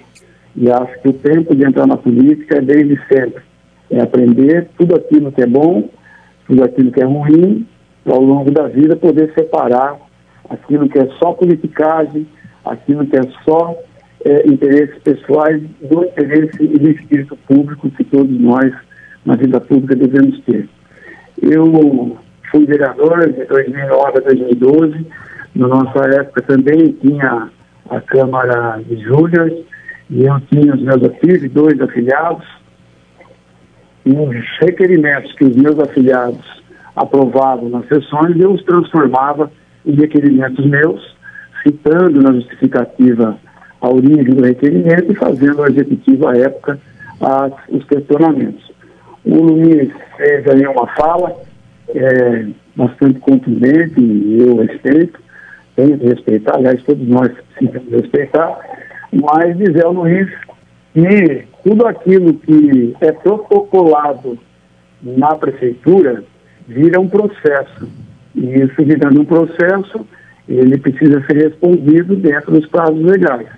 e 0.56 0.70
acho 0.70 1.00
que 1.00 1.08
o 1.08 1.12
tempo 1.12 1.54
de 1.54 1.64
entrar 1.64 1.86
na 1.86 1.96
política 1.96 2.58
é 2.58 2.60
desde 2.60 2.98
sempre. 3.06 3.42
É 3.90 4.00
aprender 4.00 4.68
tudo 4.76 4.94
aquilo 4.94 5.32
que 5.32 5.42
é 5.42 5.46
bom, 5.46 5.88
tudo 6.46 6.64
aquilo 6.64 6.92
que 6.92 7.00
é 7.00 7.04
ruim, 7.04 7.66
para 8.04 8.14
ao 8.14 8.22
longo 8.22 8.50
da 8.50 8.66
vida 8.66 8.96
poder 8.96 9.32
separar 9.34 9.96
aquilo 10.48 10.88
que 10.88 10.98
é 10.98 11.06
só 11.18 11.32
politicagem, 11.32 12.26
aquilo 12.64 13.06
que 13.06 13.16
é 13.16 13.22
só 13.44 13.76
é, 14.24 14.46
interesses 14.46 14.96
pessoais 15.02 15.62
do 15.80 16.04
interesse 16.04 16.62
e 16.62 16.78
do 16.78 16.90
espírito 16.90 17.36
público 17.48 17.90
que 17.90 18.04
todos 18.04 18.38
nós, 18.40 18.72
na 19.24 19.36
vida 19.36 19.60
pública, 19.60 19.96
devemos 19.96 20.38
ter. 20.40 20.68
Eu 21.42 22.18
fui 22.50 22.66
vereador 22.66 23.32
de 23.32 23.44
2009 23.44 24.18
a 24.18 24.20
2012. 24.20 25.06
Na 25.54 25.68
nossa 25.68 26.00
época 26.10 26.42
também 26.42 26.92
tinha 27.00 27.48
a 27.88 28.00
Câmara 28.02 28.80
de 28.86 28.96
Júnior 29.02 29.50
e 30.10 30.24
eu 30.24 30.40
tinha 30.50 30.74
os 30.74 30.82
meus 30.82 31.02
afiliados, 31.02 31.50
dois 31.52 31.80
afiliados, 31.80 32.46
e 34.04 34.10
os 34.10 34.58
requerimentos 34.60 35.32
que 35.34 35.44
os 35.44 35.56
meus 35.56 35.78
afiliados 35.78 36.62
aprovavam 36.96 37.68
nas 37.68 37.86
sessões, 37.86 38.38
eu 38.38 38.52
os 38.52 38.62
transformava 38.64 39.50
em 39.86 39.94
requerimentos 39.94 40.64
meus, 40.66 41.16
citando 41.62 42.20
na 42.20 42.32
justificativa 42.32 43.38
a 43.80 43.88
origem 43.88 44.24
do 44.24 44.42
requerimento 44.42 45.12
e 45.12 45.14
fazendo 45.14 45.60
ao 45.60 45.68
executivo 45.68 46.28
à 46.28 46.36
época 46.36 46.78
as, 47.20 47.52
os 47.68 47.84
questionamentos. 47.84 48.70
O 49.24 49.36
Luiz 49.36 49.90
fez 50.16 50.46
aí 50.48 50.66
uma 50.66 50.86
fala 50.88 51.36
é, 51.94 52.46
bastante 52.76 53.18
contundente 53.20 54.00
e 54.00 54.38
eu 54.40 54.56
respeito, 54.56 55.20
tenho 55.76 55.98
que 55.98 56.06
respeitar, 56.06 56.56
aliás, 56.56 56.82
todos 56.84 57.06
nós 57.06 57.30
precisamos 57.54 57.90
respeitar, 57.90 58.58
mas 59.12 59.56
dizer 59.56 59.84
ao 59.84 59.92
Luiz 59.92 60.28
que 60.94 61.44
tudo 61.62 61.86
aquilo 61.86 62.34
que 62.34 62.94
é 63.00 63.12
protocolado 63.12 64.38
na 65.02 65.34
prefeitura 65.34 66.24
vira 66.66 67.00
um 67.00 67.08
processo. 67.08 67.88
E 68.34 68.46
isso 68.60 68.74
virando 68.78 69.20
um 69.20 69.24
processo, 69.24 70.06
ele 70.48 70.78
precisa 70.78 71.24
ser 71.26 71.48
respondido 71.48 72.16
dentro 72.16 72.52
dos 72.52 72.66
prazos 72.66 73.02
legais. 73.02 73.48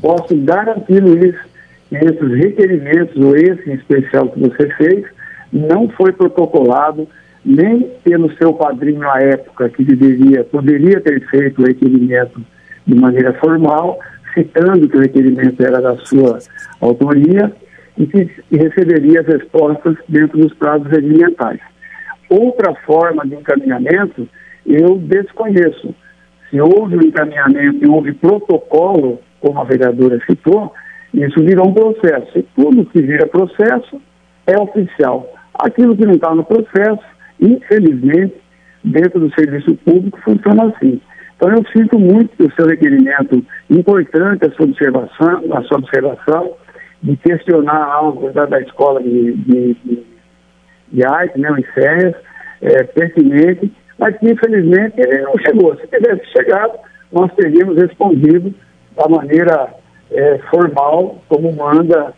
Posso 0.00 0.36
garantir, 0.36 1.02
Luiz, 1.02 1.34
que 1.88 1.96
esses 1.96 2.30
requerimentos, 2.30 3.16
ou 3.16 3.36
esse 3.36 3.70
em 3.70 3.74
especial 3.74 4.28
que 4.28 4.40
você 4.40 4.68
fez, 4.76 5.04
não 5.52 5.88
foi 5.90 6.12
protocolado 6.12 7.08
nem 7.44 7.88
pelo 8.04 8.30
seu 8.36 8.52
padrinho 8.52 9.08
à 9.08 9.20
época, 9.20 9.68
que 9.70 9.82
deveria, 9.84 10.44
poderia 10.44 11.00
ter 11.00 11.20
feito 11.28 11.62
o 11.62 11.66
requerimento 11.66 12.40
de 12.86 12.94
maneira 12.94 13.32
formal, 13.34 13.98
citando 14.34 14.88
que 14.88 14.96
o 14.96 15.00
requerimento 15.00 15.60
era 15.62 15.80
da 15.80 15.96
sua 15.98 16.38
autoria 16.80 17.52
e 17.96 18.06
que 18.06 18.30
receberia 18.52 19.20
as 19.20 19.26
respostas 19.26 19.96
dentro 20.08 20.38
dos 20.38 20.52
prazos 20.54 20.86
regimentais. 20.88 21.60
Outra 22.28 22.74
forma 22.86 23.26
de 23.26 23.34
encaminhamento, 23.34 24.28
eu 24.66 24.98
desconheço. 24.98 25.94
Se 26.50 26.60
houve 26.60 26.96
um 26.96 27.02
encaminhamento 27.02 27.84
e 27.84 27.88
houve 27.88 28.12
protocolo, 28.12 29.20
como 29.40 29.60
a 29.60 29.64
vereadora 29.64 30.18
citou, 30.26 30.72
isso 31.14 31.42
virou 31.42 31.68
um 31.68 31.74
processo. 31.74 32.38
E 32.38 32.42
tudo 32.54 32.86
que 32.86 33.00
vira 33.00 33.26
processo 33.26 34.00
é 34.46 34.58
oficial. 34.58 35.32
Aquilo 35.54 35.96
que 35.96 36.04
não 36.04 36.14
está 36.14 36.34
no 36.34 36.44
processo, 36.44 37.02
infelizmente, 37.40 38.34
dentro 38.84 39.20
do 39.20 39.34
serviço 39.34 39.74
público, 39.84 40.20
funciona 40.22 40.66
assim. 40.66 41.00
Então 41.36 41.50
eu 41.50 41.64
sinto 41.72 41.98
muito 41.98 42.30
o 42.44 42.52
seu 42.52 42.66
requerimento 42.66 43.44
importante, 43.70 44.44
a 44.44 44.50
sua 44.52 44.66
observação, 44.66 45.42
a 45.52 45.62
sua 45.62 45.78
observação 45.78 46.52
de 47.02 47.16
questionar 47.16 47.92
algo 47.92 48.30
da, 48.32 48.44
da 48.46 48.60
escola 48.60 49.00
de, 49.00 49.32
de, 49.34 49.74
de, 49.84 50.02
de 50.92 51.06
arte, 51.06 51.38
né, 51.38 51.50
o 51.50 51.58
é 52.60 52.82
pertinente, 52.82 53.72
mas 53.98 54.16
que 54.18 54.30
infelizmente 54.30 54.94
ele 54.98 55.22
não 55.22 55.38
chegou. 55.38 55.76
Se 55.76 55.86
tivesse 55.86 56.26
chegado, 56.32 56.72
nós 57.12 57.32
teríamos 57.34 57.76
respondido 57.76 58.52
da 58.98 59.08
maneira 59.08 59.68
é, 60.10 60.38
formal, 60.50 61.22
como 61.28 61.52
manda 61.52 62.12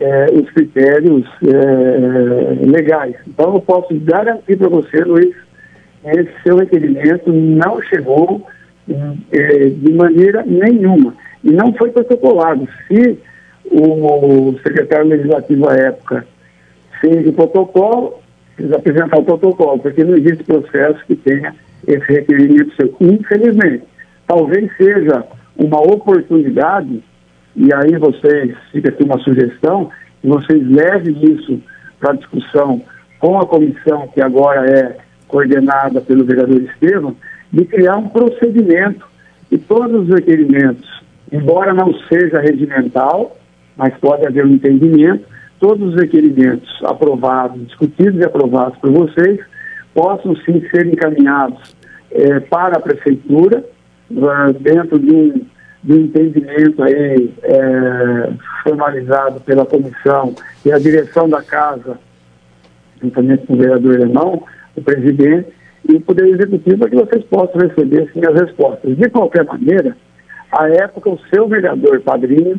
é, 0.00 0.26
os 0.32 0.50
critérios 0.50 1.24
é, 1.42 2.66
legais. 2.66 3.14
Então, 3.26 3.54
eu 3.54 3.60
posso 3.60 3.94
garantir 4.00 4.56
para 4.56 4.68
você, 4.68 5.04
Luiz, 5.04 5.34
esse 6.04 6.32
seu 6.42 6.56
requerimento 6.56 7.32
não 7.32 7.80
chegou 7.82 8.46
é, 9.32 9.68
de 9.68 9.92
maneira 9.92 10.42
nenhuma. 10.44 11.14
E 11.42 11.50
não 11.50 11.72
foi 11.74 11.90
protocolado. 11.90 12.68
Se 12.88 13.18
o 13.70 14.54
secretário 14.62 15.06
legislativo 15.06 15.68
à 15.68 15.74
época 15.74 16.26
fez 17.00 17.26
o 17.26 17.32
protocolo, 17.32 18.14
precisa 18.54 18.76
apresentar 18.76 19.18
o 19.18 19.24
protocolo, 19.24 19.78
porque 19.78 20.04
não 20.04 20.16
existe 20.16 20.44
processo 20.44 21.04
que 21.06 21.16
tenha 21.16 21.54
esse 21.86 22.12
requerimento 22.12 22.74
seu. 22.76 22.94
Infelizmente, 23.00 23.84
talvez 24.26 24.70
seja 24.76 25.24
uma 25.56 25.80
oportunidade, 25.80 27.02
e 27.56 27.72
aí 27.72 27.96
vocês, 27.98 28.56
fica 28.72 28.88
aqui 28.88 29.04
uma 29.04 29.18
sugestão, 29.20 29.90
que 30.20 30.28
vocês 30.28 30.66
levem 30.66 31.16
isso 31.32 31.60
para 32.00 32.14
discussão 32.14 32.82
com 33.18 33.38
a 33.38 33.46
comissão 33.46 34.08
que 34.08 34.20
agora 34.20 34.68
é 34.68 34.96
coordenada 35.28 36.00
pelo 36.00 36.24
vereador 36.24 36.60
Estevam, 36.62 37.16
de 37.52 37.64
criar 37.64 37.96
um 37.96 38.08
procedimento. 38.08 39.06
E 39.50 39.58
todos 39.58 40.08
os 40.08 40.14
requerimentos, 40.14 40.88
embora 41.32 41.72
não 41.72 41.94
seja 42.08 42.40
regimental, 42.40 43.36
mas 43.76 43.94
pode 43.98 44.26
haver 44.26 44.44
um 44.44 44.50
entendimento, 44.50 45.24
todos 45.60 45.94
os 45.94 46.00
requerimentos 46.00 46.68
aprovados, 46.84 47.64
discutidos 47.66 48.20
e 48.20 48.24
aprovados 48.24 48.76
por 48.78 48.90
vocês, 48.90 49.40
possam 49.94 50.34
sim 50.36 50.60
ser 50.70 50.86
encaminhados 50.86 51.74
eh, 52.10 52.40
para 52.40 52.76
a 52.76 52.80
prefeitura, 52.80 53.64
dentro 54.60 54.98
de 54.98 55.14
um, 55.14 55.46
de 55.82 55.92
um 55.92 55.96
entendimento 55.96 56.82
aí 56.82 57.32
eh, 57.42 58.32
formalizado 58.62 59.40
pela 59.40 59.66
comissão 59.66 60.34
e 60.64 60.72
a 60.72 60.78
direção 60.78 61.28
da 61.28 61.42
casa, 61.42 61.98
juntamente 63.02 63.46
com 63.46 63.54
o 63.54 63.58
vereador 63.58 63.96
Alemão, 63.96 64.42
o 64.76 64.82
presidente, 64.82 65.48
e 65.88 65.96
o 65.96 66.00
Poder 66.00 66.26
Executivo 66.28 66.78
para 66.78 66.90
que 66.90 66.96
vocês 66.96 67.24
possam 67.24 67.60
receber 67.60 68.10
sim 68.12 68.20
as 68.24 68.40
respostas. 68.40 68.96
De 68.96 69.08
qualquer 69.10 69.44
maneira, 69.44 69.96
à 70.50 70.68
época, 70.68 71.10
o 71.10 71.18
seu 71.32 71.46
vereador 71.46 72.00
padrinho, 72.00 72.58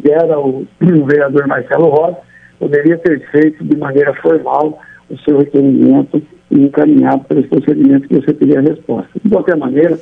que 0.00 0.10
era 0.10 0.38
o, 0.38 0.66
o 0.80 1.04
vereador 1.06 1.46
Marcelo 1.46 1.88
Rosa, 1.88 2.18
poderia 2.58 2.98
ter 2.98 3.20
feito 3.30 3.64
de 3.64 3.76
maneira 3.76 4.12
formal 4.14 4.80
o 5.08 5.18
seu 5.18 5.38
requerimento 5.38 6.22
e 6.50 6.64
encaminhado 6.64 7.24
pelos 7.24 7.46
procedimentos 7.46 8.08
que 8.08 8.16
você 8.16 8.32
teria 8.34 8.58
a 8.58 8.62
resposta. 8.62 9.10
De 9.22 9.28
qualquer 9.28 9.56
maneira, 9.56 9.98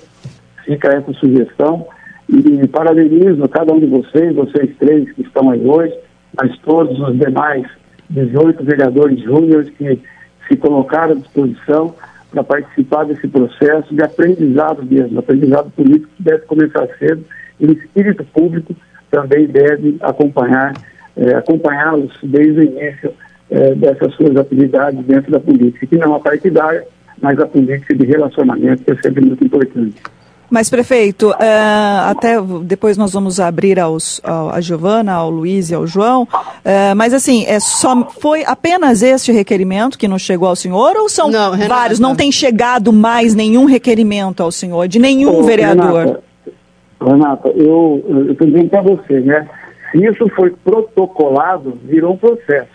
fica 0.64 0.88
essa 0.88 1.12
sugestão 1.14 1.86
e 2.28 2.66
parabenizo 2.68 3.48
cada 3.48 3.72
um 3.72 3.80
de 3.80 3.86
vocês, 3.86 4.34
vocês 4.34 4.70
três 4.78 5.10
que 5.12 5.22
estão 5.22 5.50
aí 5.50 5.64
hoje, 5.64 5.94
mas 6.36 6.56
todos 6.58 6.98
os 6.98 7.18
demais 7.18 7.66
18 8.10 8.64
vereadores 8.64 9.20
júniores 9.20 9.70
que 9.70 10.00
se 10.48 10.56
colocaram 10.56 11.12
à 11.12 11.16
disposição 11.16 11.94
para 12.30 12.42
participar 12.42 13.04
desse 13.04 13.28
processo 13.28 13.94
de 13.94 14.02
aprendizado 14.02 14.84
mesmo, 14.84 15.18
aprendizado 15.18 15.70
político 15.70 16.10
que 16.16 16.22
deve 16.22 16.44
começar 16.46 16.86
cedo 16.98 17.24
e 17.60 17.66
o 17.66 17.72
espírito 17.72 18.24
público 18.24 18.74
também 19.10 19.46
deve 19.46 19.96
acompanhar, 20.00 20.74
eh, 21.16 21.34
acompanhá-los 21.34 22.12
desde 22.22 22.60
o 22.60 22.64
início 22.64 23.12
eh, 23.50 23.74
dessas 23.76 24.12
suas 24.14 24.36
atividades 24.36 25.04
dentro 25.04 25.30
da 25.30 25.38
política, 25.38 25.86
que 25.86 25.96
não 25.96 26.14
a 26.14 26.20
partidária, 26.20 26.84
mas 27.22 27.38
a 27.38 27.46
política 27.46 27.94
de 27.94 28.04
relacionamento, 28.04 28.82
que 28.82 28.90
é 28.90 28.96
sempre 28.96 29.24
muito 29.24 29.44
importante. 29.44 30.02
Mas, 30.50 30.70
prefeito, 30.70 31.30
uh, 31.30 32.10
até 32.10 32.40
depois 32.62 32.96
nós 32.96 33.12
vamos 33.12 33.40
abrir 33.40 33.80
aos, 33.80 34.20
ao, 34.22 34.50
a 34.50 34.60
Giovana, 34.60 35.12
ao 35.12 35.30
Luiz 35.30 35.70
e 35.70 35.74
ao 35.74 35.86
João, 35.86 36.22
uh, 36.22 36.96
mas 36.96 37.12
assim, 37.14 37.44
é 37.46 37.58
só, 37.58 38.08
foi 38.20 38.44
apenas 38.44 39.02
este 39.02 39.32
requerimento 39.32 39.98
que 39.98 40.06
não 40.06 40.18
chegou 40.18 40.48
ao 40.48 40.56
senhor 40.56 40.96
ou 40.96 41.08
são 41.08 41.30
não, 41.30 41.56
vários? 41.56 41.98
Não 41.98 42.14
tem 42.14 42.30
chegado 42.30 42.92
mais 42.92 43.34
nenhum 43.34 43.64
requerimento 43.64 44.42
ao 44.42 44.52
senhor, 44.52 44.86
de 44.86 44.98
nenhum 44.98 45.38
Ô, 45.38 45.42
vereador? 45.42 45.98
Renata, 46.04 46.22
Renata 47.00 47.48
eu, 47.48 48.04
eu 48.08 48.32
estou 48.32 48.46
dizendo 48.46 48.68
para 48.68 48.82
você, 48.82 49.20
né? 49.20 49.48
Se 49.90 50.04
isso 50.04 50.28
foi 50.34 50.50
protocolado, 50.50 51.78
virou 51.84 52.14
um 52.14 52.16
processo. 52.16 52.74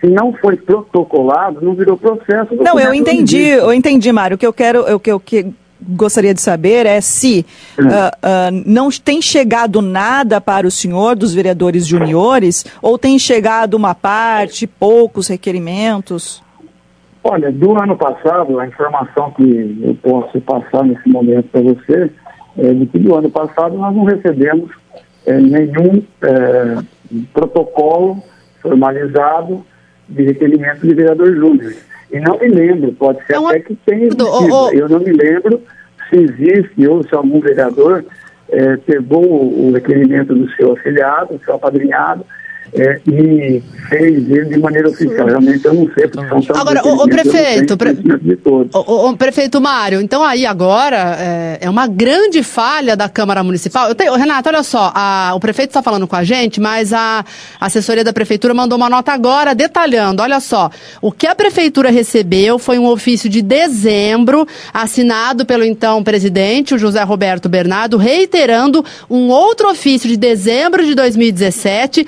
Se 0.00 0.06
não 0.08 0.32
foi 0.32 0.56
protocolado, 0.56 1.60
não 1.60 1.74
virou 1.74 1.96
processo. 1.96 2.54
Não, 2.54 2.78
eu 2.78 2.94
entendi, 2.94 3.48
eu 3.48 3.72
entendi, 3.72 4.12
Mário. 4.12 4.36
O 4.36 4.38
que 4.38 4.46
eu 4.46 4.52
quero, 4.52 4.94
o 4.94 5.00
que 5.00 5.10
eu 5.10 5.18
que 5.18 5.46
gostaria 5.88 6.34
de 6.34 6.40
saber 6.40 6.84
é 6.86 7.00
se 7.00 7.46
uh, 7.78 7.82
uh, 7.82 8.62
não 8.66 8.90
tem 8.90 9.22
chegado 9.22 9.80
nada 9.80 10.40
para 10.40 10.66
o 10.66 10.70
senhor 10.70 11.16
dos 11.16 11.32
vereadores 11.32 11.86
juniores 11.86 12.66
ou 12.82 12.98
tem 12.98 13.18
chegado 13.18 13.74
uma 13.74 13.94
parte, 13.94 14.66
poucos 14.66 15.28
requerimentos? 15.28 16.42
Olha, 17.24 17.50
do 17.50 17.80
ano 17.80 17.96
passado, 17.96 18.58
a 18.60 18.66
informação 18.66 19.30
que 19.32 19.78
eu 19.82 19.94
posso 20.02 20.40
passar 20.40 20.84
nesse 20.84 21.08
momento 21.08 21.48
para 21.50 21.62
você 21.62 22.10
é 22.56 22.72
de 22.72 22.86
que 22.86 22.98
do 22.98 23.14
ano 23.14 23.30
passado 23.30 23.76
nós 23.76 23.94
não 23.94 24.04
recebemos 24.04 24.70
é, 25.26 25.38
nenhum 25.38 26.02
é, 26.22 26.76
protocolo 27.32 28.22
formalizado 28.62 29.64
de 30.08 30.24
requerimento 30.24 30.80
de 30.80 30.94
vereador 30.94 31.34
júnior. 31.34 31.74
E 32.10 32.18
não 32.18 32.38
me 32.38 32.48
lembro, 32.48 32.92
pode 32.92 33.24
ser 33.26 33.36
até 33.36 33.60
que 33.60 33.74
tenha 33.74 34.04
existido. 34.04 34.26
Oh, 34.26 34.68
oh. 34.68 34.70
Eu 34.70 34.88
não 34.88 35.00
me 35.00 35.12
lembro 35.12 35.60
se 36.08 36.16
existe 36.16 36.86
ou 36.86 37.02
se 37.02 37.14
algum 37.14 37.40
vereador 37.40 38.04
é, 38.50 38.76
pegou 38.78 39.24
o 39.24 39.72
requerimento 39.72 40.34
do 40.34 40.50
seu 40.52 40.72
afiliado, 40.72 41.36
do 41.36 41.44
seu 41.44 41.54
apadrinhado, 41.54 42.24
é, 42.74 43.00
e 43.06 43.62
fez 43.88 44.30
ele 44.30 44.44
de 44.46 44.58
maneira 44.58 44.88
oficial. 44.88 45.26
Realmente 45.26 45.64
eu 45.64 45.74
não 45.74 45.90
sei, 45.94 46.06
porque 46.08 46.28
são 46.28 46.40
tantos 46.40 46.56
Agora, 46.60 46.86
o, 46.86 47.04
o 47.04 47.08
prefeito, 47.08 47.76
pre- 47.76 47.96
o, 48.74 49.08
o- 49.10 49.16
prefeito 49.16 49.60
Mário, 49.60 50.00
então 50.00 50.22
aí 50.22 50.44
agora 50.44 51.16
é, 51.18 51.58
é 51.62 51.70
uma 51.70 51.86
grande 51.86 52.42
falha 52.42 52.96
da 52.96 53.08
Câmara 53.08 53.42
Municipal. 53.42 53.88
Eu 53.88 53.94
tenho, 53.94 54.14
Renato, 54.14 54.48
olha 54.48 54.62
só, 54.62 54.92
a- 54.94 55.32
o 55.34 55.40
prefeito 55.40 55.70
está 55.70 55.82
falando 55.82 56.06
com 56.06 56.16
a 56.16 56.24
gente, 56.24 56.60
mas 56.60 56.92
a 56.92 57.24
assessoria 57.60 58.04
da 58.04 58.12
prefeitura 58.12 58.52
mandou 58.52 58.76
uma 58.76 58.90
nota 58.90 59.12
agora 59.12 59.54
detalhando. 59.54 60.22
Olha 60.22 60.40
só, 60.40 60.70
o 61.00 61.10
que 61.10 61.26
a 61.26 61.34
prefeitura 61.34 61.90
recebeu 61.90 62.58
foi 62.58 62.78
um 62.78 62.86
ofício 62.86 63.28
de 63.28 63.40
dezembro, 63.42 64.46
assinado 64.72 65.46
pelo 65.46 65.64
então 65.64 66.02
presidente, 66.04 66.74
o 66.74 66.78
José 66.78 67.02
Roberto 67.02 67.48
Bernardo, 67.48 67.96
reiterando 67.96 68.84
um 69.08 69.28
outro 69.28 69.70
ofício 69.70 70.08
de 70.08 70.16
dezembro 70.16 70.84
de 70.84 70.94
2017, 70.94 72.06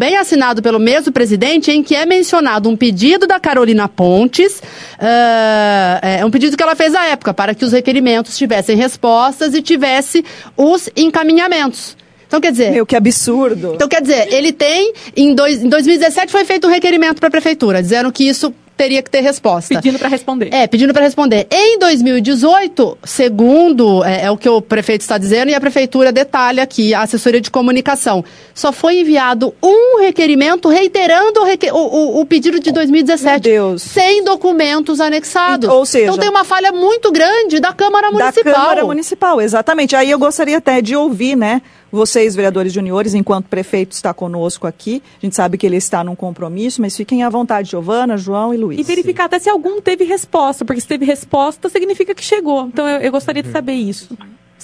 também 0.00 0.16
assinado 0.16 0.62
pelo 0.62 0.78
mesmo 0.78 1.12
presidente, 1.12 1.70
em 1.70 1.82
que 1.82 1.94
é 1.94 2.06
mencionado 2.06 2.70
um 2.70 2.74
pedido 2.74 3.26
da 3.26 3.38
Carolina 3.38 3.86
Pontes, 3.86 4.62
ah, 4.98 6.00
é 6.02 6.24
um 6.24 6.30
pedido 6.30 6.56
que 6.56 6.62
ela 6.62 6.74
fez 6.74 6.94
à 6.94 7.04
época, 7.04 7.34
para 7.34 7.54
que 7.54 7.66
os 7.66 7.72
requerimentos 7.72 8.38
tivessem 8.38 8.78
respostas 8.78 9.52
e 9.54 9.60
tivesse 9.60 10.24
os 10.56 10.88
encaminhamentos. 10.96 11.98
Então, 12.26 12.40
quer 12.40 12.50
dizer, 12.50 12.70
Meu, 12.70 12.86
que 12.86 12.96
absurdo. 12.96 13.72
então, 13.74 13.88
quer 13.88 14.00
dizer, 14.00 14.32
ele 14.32 14.52
tem. 14.52 14.94
Em, 15.14 15.34
dois, 15.34 15.62
em 15.62 15.68
2017 15.68 16.32
foi 16.32 16.46
feito 16.46 16.66
um 16.66 16.70
requerimento 16.70 17.18
para 17.18 17.26
a 17.26 17.30
prefeitura, 17.30 17.82
dizendo 17.82 18.10
que 18.10 18.24
isso 18.24 18.54
teria 18.80 19.02
que 19.02 19.10
ter 19.10 19.20
resposta. 19.20 19.74
Pedindo 19.74 19.98
para 19.98 20.08
responder. 20.08 20.48
É, 20.54 20.66
pedindo 20.66 20.94
para 20.94 21.02
responder. 21.04 21.46
Em 21.50 21.78
2018, 21.78 22.96
segundo 23.04 24.02
é, 24.04 24.24
é 24.24 24.30
o 24.30 24.36
que 24.38 24.48
o 24.48 24.62
prefeito 24.62 25.02
está 25.02 25.18
dizendo, 25.18 25.50
e 25.50 25.54
a 25.54 25.60
prefeitura 25.60 26.10
detalha 26.10 26.62
aqui, 26.62 26.94
a 26.94 27.02
assessoria 27.02 27.40
de 27.42 27.50
comunicação, 27.50 28.24
só 28.54 28.72
foi 28.72 29.00
enviado 29.00 29.54
um 29.62 30.00
requerimento 30.00 30.68
reiterando 30.68 31.40
o, 31.40 31.44
reque- 31.44 31.70
o- 31.70 31.76
o- 31.76 32.20
o 32.20 32.24
pedido 32.24 32.58
de 32.58 32.72
2017. 32.72 33.48
Meu 33.50 33.68
Deus. 33.68 33.82
Sem 33.82 34.24
documentos 34.24 34.98
anexados. 34.98 35.68
Ou 35.68 35.84
seja- 35.84 36.04
então 36.06 36.16
tem 36.18 36.30
uma 36.30 36.44
falha 36.44 36.72
muito 36.72 37.12
grande 37.12 37.60
da 37.60 37.72
Câmara 37.74 38.10
Municipal. 38.10 38.52
Da 38.52 38.58
Câmara 38.60 38.84
Municipal, 38.86 39.40
exatamente. 39.42 39.94
Aí 39.94 40.10
eu 40.10 40.18
gostaria 40.18 40.56
até 40.56 40.80
de 40.80 40.96
ouvir, 40.96 41.36
né? 41.36 41.60
Vocês, 41.92 42.36
vereadores 42.36 42.72
juniores, 42.72 43.14
enquanto 43.14 43.46
o 43.46 43.48
prefeito 43.48 43.92
está 43.92 44.14
conosco 44.14 44.66
aqui, 44.66 45.02
a 45.20 45.26
gente 45.26 45.34
sabe 45.34 45.58
que 45.58 45.66
ele 45.66 45.76
está 45.76 46.04
num 46.04 46.14
compromisso, 46.14 46.80
mas 46.80 46.96
fiquem 46.96 47.22
à 47.22 47.28
vontade, 47.28 47.70
Giovana, 47.70 48.16
João 48.16 48.54
e 48.54 48.56
Luiz. 48.56 48.78
E 48.78 48.82
verificar 48.84 49.24
até 49.24 49.38
se 49.38 49.50
algum 49.50 49.80
teve 49.80 50.04
resposta, 50.04 50.64
porque 50.64 50.80
se 50.80 50.86
teve 50.86 51.04
resposta, 51.04 51.68
significa 51.68 52.14
que 52.14 52.22
chegou. 52.22 52.66
Então 52.66 52.88
eu, 52.88 53.00
eu 53.00 53.10
gostaria 53.10 53.42
de 53.42 53.50
saber 53.50 53.72
isso. 53.72 54.16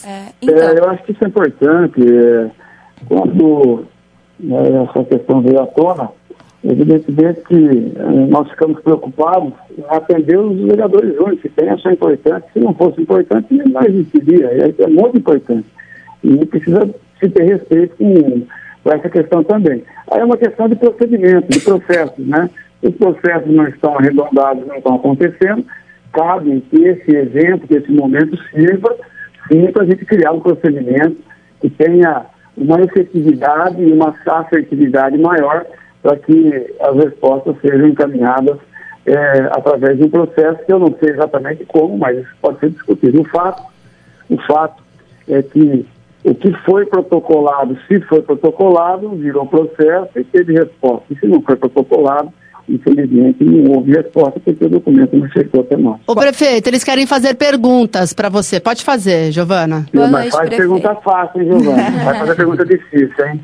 É, 0.05 0.27
então, 0.41 0.57
É, 0.57 0.79
eu 0.79 0.89
acho 0.91 1.03
que 1.05 1.13
isso 1.13 1.25
é 1.25 1.29
importante. 1.29 2.01
é, 2.01 2.51
quando 3.09 3.85
né, 4.39 4.85
essa 4.89 5.05
questão 5.05 5.41
veio 5.43 5.61
à 5.61 5.67
tona, 5.67 6.11
evidentemente 6.65 7.41
que 7.43 7.93
é, 7.97 8.27
nós 8.29 8.49
ficamos 8.51 8.81
preocupados 8.83 9.53
em 9.77 9.85
atender 9.89 10.39
os 10.39 10.57
vereadores 10.61 11.15
júniores, 11.15 11.41
que 11.41 11.49
tem 11.49 11.69
essa 11.69 11.93
importante. 11.93 12.47
Se 12.53 12.61
não 12.61 12.75
fosse 12.75 13.01
importante, 13.01 13.47
não 13.53 13.83
existiria. 13.83 14.47
É 14.79 14.87
muito 14.87 15.17
importante. 15.19 15.67
E 16.23 16.45
precisa 16.47 16.89
se 17.21 17.29
ter 17.29 17.45
respeito 17.45 17.97
com, 17.97 18.43
com 18.83 18.93
essa 18.93 19.09
questão 19.09 19.43
também. 19.45 19.83
Aí 20.11 20.21
é 20.21 20.25
uma 20.25 20.37
questão 20.37 20.69
de 20.69 20.77
procedimento, 20.77 21.49
de 21.49 21.61
processos, 21.61 22.27
né? 22.27 22.51
Os 22.83 22.95
processos 22.95 23.53
não 23.53 23.67
estão 23.67 23.97
arredondados, 23.97 24.67
não 24.67 24.77
estão 24.77 24.97
acontecendo. 24.97 25.65
Cabe 26.13 26.63
que 26.71 26.85
esse 26.85 27.11
evento, 27.15 27.67
que 27.67 27.75
esse 27.75 27.91
momento 27.91 28.37
sirva, 28.51 28.95
sim, 29.51 29.67
para 29.73 29.83
a 29.83 29.87
gente 29.87 30.05
criar 30.05 30.33
um 30.33 30.41
procedimento 30.41 31.17
que 31.61 31.71
tenha 31.71 32.27
uma 32.57 32.81
efetividade 32.81 33.83
e 33.83 33.93
uma 33.93 34.15
assertividade 34.27 35.19
maior 35.19 35.67
para 36.03 36.17
que 36.17 36.75
as 36.81 36.97
respostas 36.97 37.57
sejam 37.61 37.89
encaminhadas 37.89 38.59
eh, 39.05 39.49
através 39.51 39.99
de 39.99 40.05
um 40.05 40.11
processo 40.11 40.65
que 40.65 40.73
eu 40.73 40.79
não 40.79 40.95
sei 40.99 41.11
exatamente 41.11 41.65
como, 41.67 41.99
mas 41.99 42.25
pode 42.41 42.61
ser 42.61 42.71
discutido. 42.71 43.21
O 43.21 43.25
fato, 43.25 43.63
o 44.31 44.37
fato 44.43 44.83
é 45.29 45.43
que 45.43 45.87
o 46.27 46.35
que 46.35 46.53
foi 46.65 46.85
protocolado, 46.87 47.79
se 47.87 48.01
foi 48.01 48.21
protocolado, 48.21 49.11
virou 49.11 49.47
processo 49.47 50.11
e 50.17 50.25
teve 50.25 50.55
resposta. 50.55 51.05
E 51.09 51.17
se 51.21 51.27
não 51.29 51.41
foi 51.41 51.55
protocolado, 51.55 52.33
infelizmente 52.69 53.45
não 53.45 53.77
houve 53.77 53.93
resposta 53.93 54.41
porque 54.41 54.65
o 54.65 54.69
documento 54.69 55.17
não 55.17 55.29
chegou 55.29 55.61
até 55.61 55.77
nós. 55.77 56.01
Ô, 56.05 56.17
prefeito, 56.17 56.67
eles 56.67 56.83
querem 56.83 57.07
fazer 57.07 57.35
perguntas 57.35 58.13
para 58.13 58.29
você. 58.29 58.59
Pode 58.59 58.83
fazer, 58.83 59.31
Giovana. 59.31 59.87
Boa 59.95 60.09
Mas 60.09 60.23
noite, 60.23 60.33
faz 60.33 60.49
prefeito. 60.49 60.69
pergunta 60.69 60.95
fácil, 60.97 61.43
hein, 61.43 61.49
Giovana? 61.49 61.91
Vai 62.05 62.19
fazer 62.19 62.35
pergunta 62.35 62.67
difícil, 62.67 63.27
hein? 63.27 63.41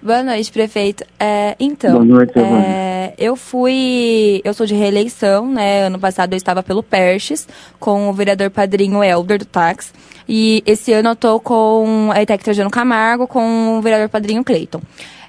Boa 0.00 0.22
noite, 0.22 0.52
prefeito. 0.52 1.04
É, 1.18 1.56
então, 1.58 1.92
Boa 1.92 2.04
noite, 2.04 2.32
é, 2.36 3.14
eu 3.18 3.34
fui, 3.34 4.40
eu 4.44 4.54
sou 4.54 4.64
de 4.66 4.74
reeleição, 4.74 5.50
né? 5.50 5.86
Ano 5.86 5.98
passado 5.98 6.32
eu 6.34 6.36
estava 6.36 6.62
pelo 6.62 6.84
Perches 6.84 7.48
com 7.80 8.08
o 8.08 8.12
vereador 8.12 8.48
padrinho 8.50 9.02
Elber 9.02 9.40
do 9.40 9.44
Tax. 9.44 9.92
E 10.28 10.62
esse 10.66 10.92
ano 10.92 11.10
eu 11.10 11.16
tô 11.16 11.40
com 11.40 12.10
a 12.12 12.22
ETEC 12.22 12.44
Trajano 12.44 12.70
Camargo 12.70 13.26
com 13.26 13.78
o 13.78 13.82
vereador 13.82 14.08
padrinho 14.08 14.44
Cleiton. 14.44 14.80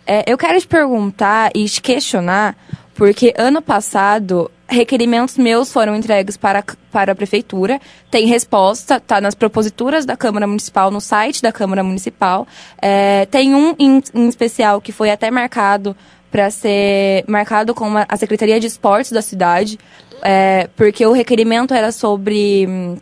É, 0.05 0.23
eu 0.27 0.37
quero 0.37 0.59
te 0.59 0.67
perguntar 0.67 1.51
e 1.55 1.65
te 1.65 1.81
questionar, 1.81 2.55
porque 2.93 3.33
ano 3.37 3.61
passado 3.61 4.51
requerimentos 4.67 5.37
meus 5.37 5.71
foram 5.71 5.95
entregues 5.95 6.35
para, 6.35 6.63
para 6.91 7.11
a 7.11 7.15
prefeitura, 7.15 7.79
tem 8.09 8.25
resposta, 8.25 8.99
tá 8.99 9.21
nas 9.21 9.35
proposituras 9.35 10.05
da 10.05 10.17
Câmara 10.17 10.47
Municipal, 10.47 10.89
no 10.89 10.99
site 10.99 11.41
da 11.41 11.51
Câmara 11.51 11.83
Municipal. 11.83 12.47
É, 12.81 13.25
tem 13.27 13.53
um 13.53 13.75
em, 13.77 14.01
em 14.13 14.27
especial 14.27 14.81
que 14.81 14.91
foi 14.91 15.11
até 15.11 15.29
marcado 15.29 15.95
para 16.31 16.49
ser 16.49 17.23
marcado 17.27 17.75
com 17.75 17.93
a 17.95 18.17
Secretaria 18.17 18.59
de 18.59 18.65
Esportes 18.65 19.11
da 19.11 19.21
cidade, 19.21 19.77
é, 20.23 20.67
porque 20.75 21.05
o 21.05 21.11
requerimento 21.11 21.73
era 21.73 21.91
sobre 21.91 22.65
hum, 22.67 22.97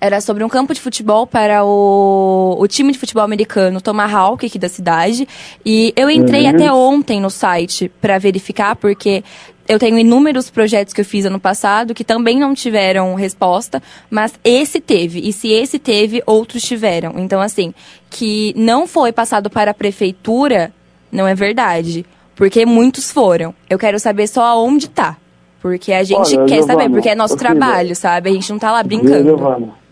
era 0.00 0.20
sobre 0.20 0.44
um 0.44 0.48
campo 0.48 0.74
de 0.74 0.80
futebol 0.80 1.26
para 1.26 1.64
o, 1.64 2.56
o 2.58 2.66
time 2.68 2.92
de 2.92 2.98
futebol 2.98 3.24
americano 3.24 3.80
Tomahawk 3.80 4.44
aqui 4.44 4.58
da 4.58 4.68
cidade. 4.68 5.26
E 5.64 5.92
eu 5.96 6.10
entrei 6.10 6.44
Uhum. 6.44 6.50
até 6.50 6.72
ontem 6.72 7.20
no 7.20 7.30
site 7.30 7.90
para 8.00 8.18
verificar, 8.18 8.76
porque 8.76 9.24
eu 9.66 9.78
tenho 9.78 9.98
inúmeros 9.98 10.50
projetos 10.50 10.92
que 10.92 11.00
eu 11.00 11.04
fiz 11.04 11.24
ano 11.24 11.40
passado 11.40 11.94
que 11.94 12.04
também 12.04 12.38
não 12.38 12.54
tiveram 12.54 13.14
resposta, 13.14 13.82
mas 14.10 14.34
esse 14.44 14.78
teve. 14.80 15.20
E 15.26 15.32
se 15.32 15.48
esse 15.48 15.78
teve, 15.78 16.22
outros 16.26 16.62
tiveram. 16.62 17.14
Então, 17.16 17.40
assim, 17.40 17.72
que 18.10 18.52
não 18.56 18.86
foi 18.86 19.10
passado 19.10 19.48
para 19.48 19.70
a 19.70 19.74
prefeitura, 19.74 20.70
não 21.10 21.26
é 21.26 21.34
verdade. 21.34 22.04
Porque 22.36 22.66
muitos 22.66 23.10
foram. 23.10 23.54
Eu 23.70 23.78
quero 23.78 23.98
saber 23.98 24.26
só 24.26 24.42
aonde 24.44 24.88
tá. 24.90 25.16
Porque 25.62 25.92
a 25.94 26.02
gente 26.02 26.36
Olha, 26.36 26.46
quer 26.46 26.62
saber, 26.62 26.82
Giovana, 26.82 26.90
porque 26.90 27.08
é 27.08 27.14
nosso 27.14 27.38
filha, 27.38 27.48
trabalho, 27.50 27.96
sabe? 27.96 28.28
A 28.28 28.32
gente 28.32 28.50
não 28.50 28.58
tá 28.58 28.70
lá 28.70 28.82
brincando. 28.82 29.22
Giovana? 29.22 29.83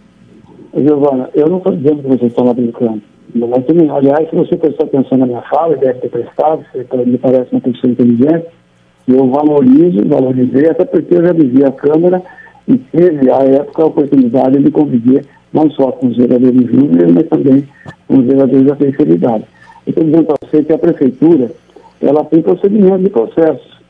Giovana, 0.74 1.28
eu 1.34 1.48
não 1.48 1.58
estou 1.58 1.76
dizendo 1.76 2.02
que 2.02 2.08
vocês 2.08 2.30
estão 2.30 2.44
lá 2.44 2.54
brincando. 2.54 3.02
Também, 3.66 3.90
aliás, 3.90 4.28
se 4.28 4.36
você 4.36 4.56
prestou 4.56 4.86
atenção 4.86 5.18
na 5.18 5.26
minha 5.26 5.42
fala, 5.42 5.76
deve 5.76 6.00
ter 6.00 6.08
prestado, 6.08 6.64
você 6.72 6.84
tá- 6.84 6.96
me 6.98 7.18
parece 7.18 7.52
uma 7.52 7.60
pessoa 7.60 7.90
inteligente, 7.90 8.46
e 9.08 9.12
eu 9.12 9.26
valorizo, 9.28 10.06
valorizei, 10.06 10.68
até 10.68 10.84
porque 10.84 11.14
eu 11.14 11.24
já 11.24 11.32
vivi 11.32 11.64
a 11.64 11.72
Câmara 11.72 12.22
e 12.68 12.76
tive, 12.76 13.30
à 13.30 13.38
época, 13.38 13.82
a 13.82 13.86
oportunidade 13.86 14.62
de 14.62 14.70
conviver 14.70 15.24
não 15.52 15.70
só 15.70 15.92
com 15.92 16.06
os 16.06 16.16
vereadores 16.16 16.66
júniores, 16.70 17.12
mas 17.12 17.28
também 17.28 17.68
com 18.08 18.18
os 18.18 18.24
vereadores 18.24 18.66
da 18.66 18.76
terceira 18.76 19.12
idade. 19.12 19.44
Eu 19.86 19.90
estou 19.90 20.04
dizendo 20.04 20.24
para 20.24 20.36
você 20.42 20.62
que 20.62 20.72
a 20.72 20.78
Prefeitura, 20.78 21.50
ela 22.00 22.24
tem 22.24 22.42
procedimento 22.42 22.98
de 23.02 23.10
processos. 23.10 23.80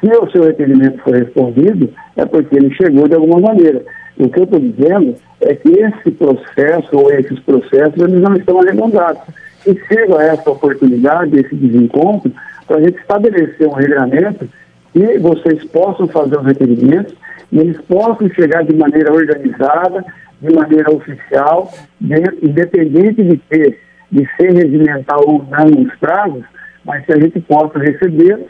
Se 0.00 0.06
o 0.06 0.30
seu 0.30 0.44
requerimento 0.44 0.98
foi 0.98 1.18
respondido, 1.18 1.88
é 2.16 2.24
porque 2.24 2.56
ele 2.56 2.74
chegou 2.74 3.06
de 3.08 3.14
alguma 3.14 3.40
maneira. 3.40 3.82
O 4.18 4.28
que 4.28 4.38
eu 4.38 4.44
estou 4.44 4.60
dizendo 4.60 5.16
é 5.40 5.54
que 5.54 5.68
esse 5.70 6.10
processo 6.12 6.96
ou 6.96 7.10
esses 7.12 7.38
processos 7.40 8.00
eles 8.00 8.20
não 8.20 8.36
estão 8.36 8.60
arredondados. 8.60 9.22
E 9.66 9.74
sirva 9.88 10.22
essa 10.22 10.50
oportunidade, 10.50 11.38
esse 11.38 11.54
desencontro, 11.54 12.30
para 12.66 12.76
a 12.76 12.80
gente 12.80 12.98
estabelecer 12.98 13.66
um 13.66 13.72
regramento 13.72 14.48
que 14.92 15.18
vocês 15.18 15.64
possam 15.64 16.06
fazer 16.06 16.38
os 16.38 16.46
requerimentos 16.46 17.14
e 17.50 17.58
eles 17.58 17.80
possam 17.82 18.28
chegar 18.30 18.62
de 18.64 18.74
maneira 18.74 19.12
organizada, 19.12 20.04
de 20.40 20.54
maneira 20.54 20.90
oficial, 20.92 21.72
de- 22.00 22.38
independente 22.42 23.22
de 23.22 23.36
ter, 23.48 23.80
de 24.10 24.28
ser 24.36 24.52
regimental 24.52 25.20
ou 25.26 25.44
não 25.50 25.82
os 25.82 25.94
prazos, 25.96 26.44
mas 26.84 27.04
que 27.04 27.12
a 27.12 27.18
gente 27.18 27.40
possa 27.40 27.78
recebê-los 27.78 28.46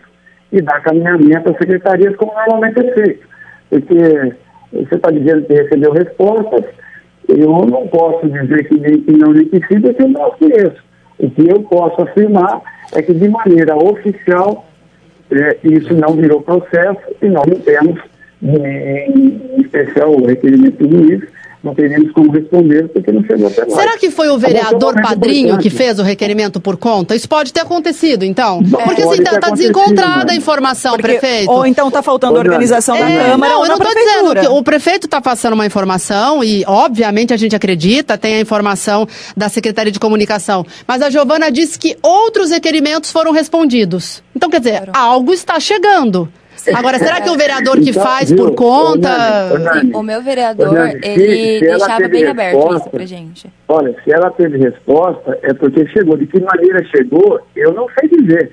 e 0.52 0.60
dar 0.60 0.80
caminhamento 0.82 1.50
às 1.50 1.56
secretarias 1.56 2.14
como 2.16 2.32
normalmente 2.34 2.80
é 2.80 2.92
feito. 2.94 3.26
Porque 3.70 4.32
você 4.74 4.94
está 4.96 5.10
dizendo 5.10 5.46
que 5.46 5.54
recebeu 5.54 5.92
respostas, 5.92 6.64
eu 7.28 7.48
não 7.66 7.86
posso 7.88 8.28
dizer 8.28 8.68
que 8.68 8.78
nem 8.78 9.00
que 9.00 9.12
não 9.12 9.32
nem 9.32 9.46
que 9.46 9.60
sim, 9.66 9.80
porque 9.80 10.02
eu 10.02 10.08
não 10.08 10.30
conheço. 10.32 10.82
O 11.18 11.30
que 11.30 11.48
eu 11.48 11.62
posso 11.62 12.02
afirmar 12.02 12.60
é 12.94 13.00
que 13.00 13.14
de 13.14 13.28
maneira 13.28 13.76
oficial 13.76 14.66
eh, 15.30 15.56
isso 15.62 15.94
não 15.94 16.14
virou 16.14 16.42
processo 16.42 17.00
e 17.22 17.28
não 17.28 17.42
temos 17.42 18.00
em 18.42 19.60
especial 19.60 20.12
o 20.12 20.26
requerimento 20.26 20.86
do 20.86 20.96
Luiz, 20.96 21.22
não 21.64 21.74
teríamos 21.74 22.12
como 22.12 22.30
responder 22.30 22.88
porque 22.88 23.10
não 23.10 23.24
chegou 23.24 23.46
até 23.46 23.64
nós. 23.64 23.74
Será 23.74 23.96
que 23.96 24.10
foi 24.10 24.28
o 24.28 24.38
vereador 24.38 24.94
Padrinho 25.00 25.56
que 25.58 25.70
fez 25.70 25.98
o 25.98 26.02
requerimento 26.02 26.60
por 26.60 26.76
conta? 26.76 27.16
Isso 27.16 27.28
pode 27.28 27.52
ter 27.52 27.60
acontecido, 27.60 28.22
então? 28.24 28.62
Porque 28.62 29.02
assim, 29.02 29.22
está 29.22 29.50
desencontrada 29.50 30.32
a 30.32 30.36
informação, 30.36 30.92
porque, 30.92 31.18
prefeito. 31.18 31.50
Ou 31.50 31.66
então 31.66 31.88
está 31.88 32.02
faltando 32.02 32.38
organização 32.38 32.96
é, 32.96 33.00
da 33.00 33.30
Câmara 33.30 33.52
não, 33.52 33.60
ou 33.60 33.64
eu 33.64 33.68
não 33.70 33.76
estou 33.76 33.94
dizendo 33.94 34.40
que 34.40 34.46
o 34.46 34.62
prefeito 34.62 35.06
está 35.06 35.20
passando 35.20 35.54
uma 35.54 35.64
informação 35.64 36.44
e, 36.44 36.62
obviamente, 36.66 37.32
a 37.32 37.36
gente 37.36 37.56
acredita, 37.56 38.18
tem 38.18 38.34
a 38.34 38.40
informação 38.40 39.08
da 39.34 39.48
Secretaria 39.48 39.90
de 39.90 39.98
Comunicação. 39.98 40.66
Mas 40.86 41.00
a 41.00 41.08
Giovana 41.08 41.50
disse 41.50 41.78
que 41.78 41.96
outros 42.02 42.50
requerimentos 42.50 43.10
foram 43.10 43.32
respondidos. 43.32 44.22
Então, 44.36 44.50
quer 44.50 44.58
dizer, 44.58 44.90
algo 44.92 45.32
está 45.32 45.58
chegando. 45.58 46.28
Agora, 46.72 46.98
será 46.98 47.20
que 47.20 47.30
o 47.30 47.36
vereador 47.36 47.76
que 47.80 47.90
então, 47.90 48.02
faz 48.02 48.30
viu, 48.30 48.38
por 48.38 48.54
conta. 48.54 49.10
o 49.92 50.02
meu 50.02 50.22
vereador, 50.22 50.90
ele 51.02 51.58
se 51.58 51.60
deixava 51.60 52.08
bem 52.08 52.26
aberto 52.26 52.76
isso 52.76 52.90
pra 52.90 53.04
gente. 53.04 53.52
Olha, 53.68 53.94
se 54.04 54.12
ela 54.12 54.30
teve 54.30 54.58
resposta, 54.58 55.38
é 55.42 55.52
porque 55.52 55.86
chegou. 55.88 56.16
De 56.16 56.26
que 56.26 56.40
maneira 56.40 56.84
chegou, 56.84 57.40
eu 57.56 57.72
não 57.72 57.86
sei 57.98 58.08
dizer. 58.08 58.52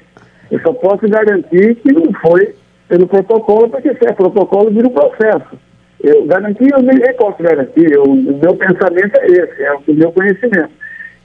Eu 0.50 0.60
só 0.62 0.74
posso 0.74 1.08
garantir 1.08 1.76
que 1.76 1.94
não 1.94 2.12
foi 2.22 2.54
pelo 2.90 3.08
protocolo, 3.08 3.70
porque 3.70 3.94
se 3.94 4.06
é 4.06 4.12
protocolo, 4.12 4.70
vira 4.72 4.88
um 4.88 4.92
processo. 4.92 5.58
Eu 6.04 6.26
garanti, 6.26 6.68
eu 6.70 6.82
nem 6.82 7.14
posso 7.16 7.42
garantir. 7.42 7.92
Eu, 7.92 8.04
o 8.04 8.16
meu 8.16 8.56
pensamento 8.56 9.16
é 9.18 9.28
esse, 9.28 9.64
é 9.64 9.74
o 9.74 9.82
meu 9.88 10.12
conhecimento. 10.12 10.81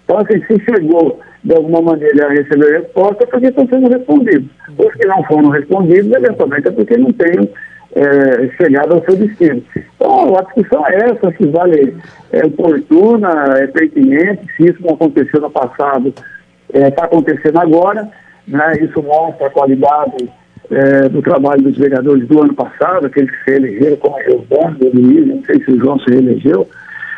Assim, 0.08 0.40
se 0.46 0.64
chegou 0.64 1.20
de 1.42 1.54
alguma 1.54 1.82
maneira 1.82 2.26
a 2.26 2.30
receber 2.30 2.80
resposta, 2.80 3.26
porque 3.26 3.46
estão 3.46 3.66
sendo 3.68 3.88
respondidos. 3.88 4.48
Os 4.78 4.94
que 4.94 5.06
não 5.06 5.22
foram 5.24 5.48
respondidos, 5.50 6.12
eventualmente, 6.12 6.68
é 6.68 6.70
porque 6.70 6.96
não 6.96 7.12
têm 7.12 7.50
é, 7.96 8.48
chegado 8.56 8.94
ao 8.94 9.04
seu 9.04 9.16
destino. 9.16 9.62
Então, 9.96 10.36
a 10.36 10.42
discussão 10.42 10.86
é 10.86 10.96
essa, 10.96 11.34
se 11.36 11.46
vale 11.46 11.96
é 12.32 12.44
oportuna, 12.44 13.54
é 13.58 13.66
pertinente, 13.66 14.46
se 14.56 14.70
isso 14.70 14.82
não 14.82 14.94
aconteceu 14.94 15.40
no 15.40 15.50
passado, 15.50 16.12
está 16.68 16.86
é, 16.86 16.90
tá 16.90 17.04
acontecendo 17.04 17.58
agora, 17.58 18.08
né? 18.46 18.72
isso 18.82 19.02
mostra 19.02 19.46
a 19.46 19.50
qualidade 19.50 20.28
é, 20.70 21.08
do 21.08 21.22
trabalho 21.22 21.62
dos 21.62 21.78
vereadores 21.78 22.26
do 22.28 22.42
ano 22.42 22.54
passado, 22.54 23.06
aqueles 23.06 23.30
que 23.30 23.44
se 23.44 23.56
elegeram, 23.56 23.96
como 23.96 24.16
o 24.16 24.38
Bando, 24.42 24.86
o 24.86 24.90
Luiz, 24.94 25.26
não 25.26 25.42
sei 25.44 25.62
se 25.64 25.70
o 25.70 25.78
João 25.78 25.98
se 26.00 26.10
reelegeu, 26.10 26.68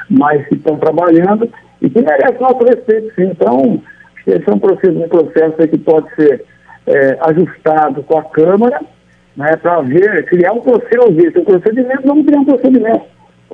mas 0.09 0.46
que 0.46 0.55
estão 0.55 0.77
trabalhando, 0.77 1.51
e 1.81 1.88
que 1.88 2.01
merece 2.01 2.41
nosso 2.41 2.64
respeito, 2.64 3.14
sim. 3.14 3.31
Então, 3.31 3.81
esse 4.27 4.49
é 4.49 4.53
um 4.53 4.59
processo, 4.59 4.99
um 4.99 5.09
processo 5.09 5.69
que 5.69 5.79
pode 5.79 6.14
ser 6.14 6.45
é, 6.87 7.19
ajustado 7.21 8.03
com 8.03 8.19
a 8.19 8.25
Câmara, 8.25 8.81
né, 9.37 9.57
para 9.57 9.81
ver, 9.83 10.25
criar 10.27 10.53
um 10.53 10.61
procedimento. 10.61 11.41
Um 11.41 11.45
procedimento, 11.45 12.03
vamos 12.05 12.27
criar 12.27 12.41
um 12.41 12.45
procedimento. 12.45 13.03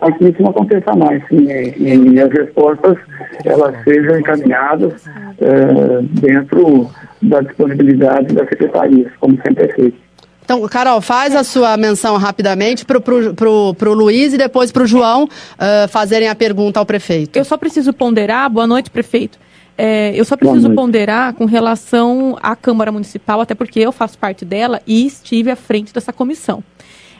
Aqui 0.00 0.28
isso 0.28 0.42
não 0.42 0.50
aconteça 0.50 0.96
mais. 0.96 1.22
E, 1.30 2.14
e, 2.14 2.20
as 2.20 2.30
respostas 2.30 2.96
elas 3.44 3.76
sejam 3.84 4.18
encaminhadas 4.18 5.06
é, 5.40 6.02
dentro 6.20 6.90
da 7.22 7.40
disponibilidade 7.40 8.34
da 8.34 8.46
Secretaria, 8.46 9.10
como 9.20 9.38
sempre 9.42 9.64
é 9.64 9.68
feito. 9.68 10.03
Então, 10.44 10.60
Carol, 10.68 11.00
faz 11.00 11.34
a 11.34 11.42
sua 11.42 11.74
menção 11.76 12.18
rapidamente 12.18 12.84
para 12.84 12.98
o 13.00 13.94
Luiz 13.94 14.34
e 14.34 14.36
depois 14.38 14.70
para 14.70 14.82
o 14.82 14.86
João 14.86 15.24
uh, 15.24 15.88
fazerem 15.88 16.28
a 16.28 16.34
pergunta 16.34 16.78
ao 16.78 16.84
prefeito. 16.84 17.36
Eu 17.36 17.44
só 17.46 17.56
preciso 17.56 17.94
ponderar. 17.94 18.50
Boa 18.50 18.66
noite, 18.66 18.90
prefeito. 18.90 19.38
É, 19.76 20.12
eu 20.14 20.24
só 20.24 20.36
preciso 20.36 20.70
ponderar 20.70 21.34
com 21.34 21.46
relação 21.46 22.36
à 22.40 22.54
Câmara 22.54 22.92
Municipal, 22.92 23.40
até 23.40 23.54
porque 23.54 23.80
eu 23.80 23.90
faço 23.90 24.16
parte 24.16 24.44
dela 24.44 24.80
e 24.86 25.04
estive 25.04 25.50
à 25.50 25.56
frente 25.56 25.92
dessa 25.92 26.12
comissão. 26.12 26.62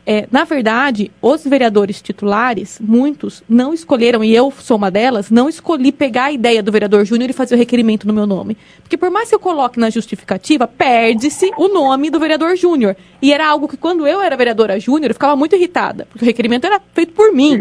É, 0.07 0.29
na 0.31 0.45
verdade, 0.45 1.11
os 1.21 1.45
vereadores 1.45 2.03
titulares, 2.03 2.79
muitos, 2.79 3.43
não 3.49 3.73
escolheram, 3.73 4.23
e 4.23 4.35
eu 4.35 4.53
sou 4.59 4.77
uma 4.77 4.91
delas, 4.91 5.31
não 5.31 5.49
escolhi 5.49 5.91
pegar 5.91 6.25
a 6.25 6.33
ideia 6.33 6.63
do 6.63 6.71
vereador 6.71 7.05
Júnior 7.07 7.31
e 7.31 7.33
fazer 7.33 7.55
o 7.55 7.59
requerimento 7.59 8.07
no 8.07 8.13
meu 8.13 8.27
nome. 8.27 8.57
Por 8.97 9.11
mais 9.11 9.29
que 9.29 9.35
eu 9.35 9.41
coloque 9.41 9.79
na 9.79 9.91
justificativa, 9.91 10.67
perde-se 10.67 11.51
o 11.57 11.69
nome 11.69 12.11
do 12.11 12.19
vereador 12.19 12.57
Júnior. 12.57 12.97
E 13.21 13.33
era 13.33 13.47
algo 13.47 13.67
que 13.69 13.77
quando 13.77 14.07
eu 14.07 14.21
era 14.21 14.37
vereadora 14.37 14.79
Júnior, 14.79 15.11
eu 15.11 15.15
ficava 15.15 15.35
muito 15.35 15.57
irritada, 15.57 16.07
porque 16.11 16.25
o 16.25 16.27
requerimento 16.27 16.67
era 16.67 16.81
feito 16.93 17.13
por 17.13 17.33
mim. 17.33 17.61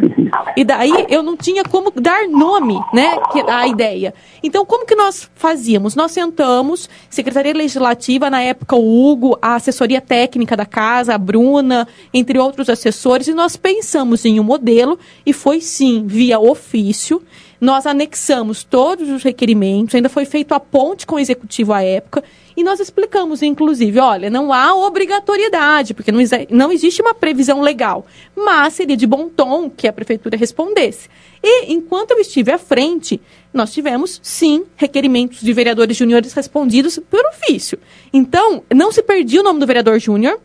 E 0.57 0.63
daí 0.63 1.05
eu 1.09 1.23
não 1.23 1.37
tinha 1.37 1.63
como 1.63 1.91
dar 1.91 2.27
nome, 2.27 2.79
né, 2.93 3.17
à 3.47 3.67
ideia. 3.67 4.13
Então, 4.41 4.65
como 4.65 4.85
que 4.85 4.95
nós 4.95 5.29
fazíamos? 5.35 5.95
Nós 5.95 6.11
sentamos, 6.11 6.89
Secretaria 7.09 7.53
Legislativa, 7.53 8.29
na 8.29 8.41
época 8.41 8.75
o 8.75 9.11
Hugo, 9.11 9.37
a 9.41 9.55
assessoria 9.55 10.01
técnica 10.01 10.57
da 10.57 10.65
casa, 10.65 11.15
a 11.15 11.17
Bruna, 11.17 11.87
entre 12.13 12.37
outros 12.37 12.69
assessores, 12.69 13.27
e 13.27 13.33
nós 13.33 13.55
pensamos 13.55 14.25
em 14.25 14.39
um 14.39 14.43
modelo, 14.43 14.99
e 15.25 15.31
foi 15.31 15.61
sim, 15.61 16.03
via 16.05 16.39
ofício. 16.39 17.21
Nós 17.63 17.85
anexamos 17.85 18.61
todos 18.61 19.09
os 19.09 19.23
requerimentos, 19.23 19.95
ainda 19.95 20.09
foi 20.09 20.25
feito 20.25 20.53
a 20.53 20.59
ponte 20.59 21.07
com 21.07 21.15
o 21.15 21.19
executivo 21.19 21.71
à 21.71 21.81
época, 21.81 22.21
e 22.57 22.61
nós 22.61 22.81
explicamos, 22.81 23.41
inclusive, 23.41 24.01
olha, 24.01 24.29
não 24.29 24.51
há 24.51 24.75
obrigatoriedade, 24.75 25.93
porque 25.93 26.11
não, 26.11 26.19
não 26.49 26.73
existe 26.73 27.01
uma 27.01 27.13
previsão 27.13 27.61
legal, 27.61 28.05
mas 28.35 28.73
seria 28.73 28.97
de 28.97 29.07
bom 29.07 29.29
tom 29.29 29.69
que 29.69 29.87
a 29.87 29.93
prefeitura 29.93 30.35
respondesse. 30.35 31.07
E, 31.41 31.71
enquanto 31.71 32.11
eu 32.11 32.19
estive 32.19 32.51
à 32.51 32.57
frente, 32.57 33.21
nós 33.53 33.71
tivemos, 33.71 34.19
sim, 34.21 34.65
requerimentos 34.75 35.39
de 35.39 35.53
vereadores 35.53 35.95
júniores 35.95 36.33
respondidos 36.33 36.99
por 37.09 37.21
ofício. 37.27 37.79
Então, 38.11 38.61
não 38.75 38.91
se 38.91 39.01
perdia 39.01 39.39
o 39.39 39.43
nome 39.43 39.61
do 39.61 39.65
vereador 39.65 39.97
júnior, 39.99 40.37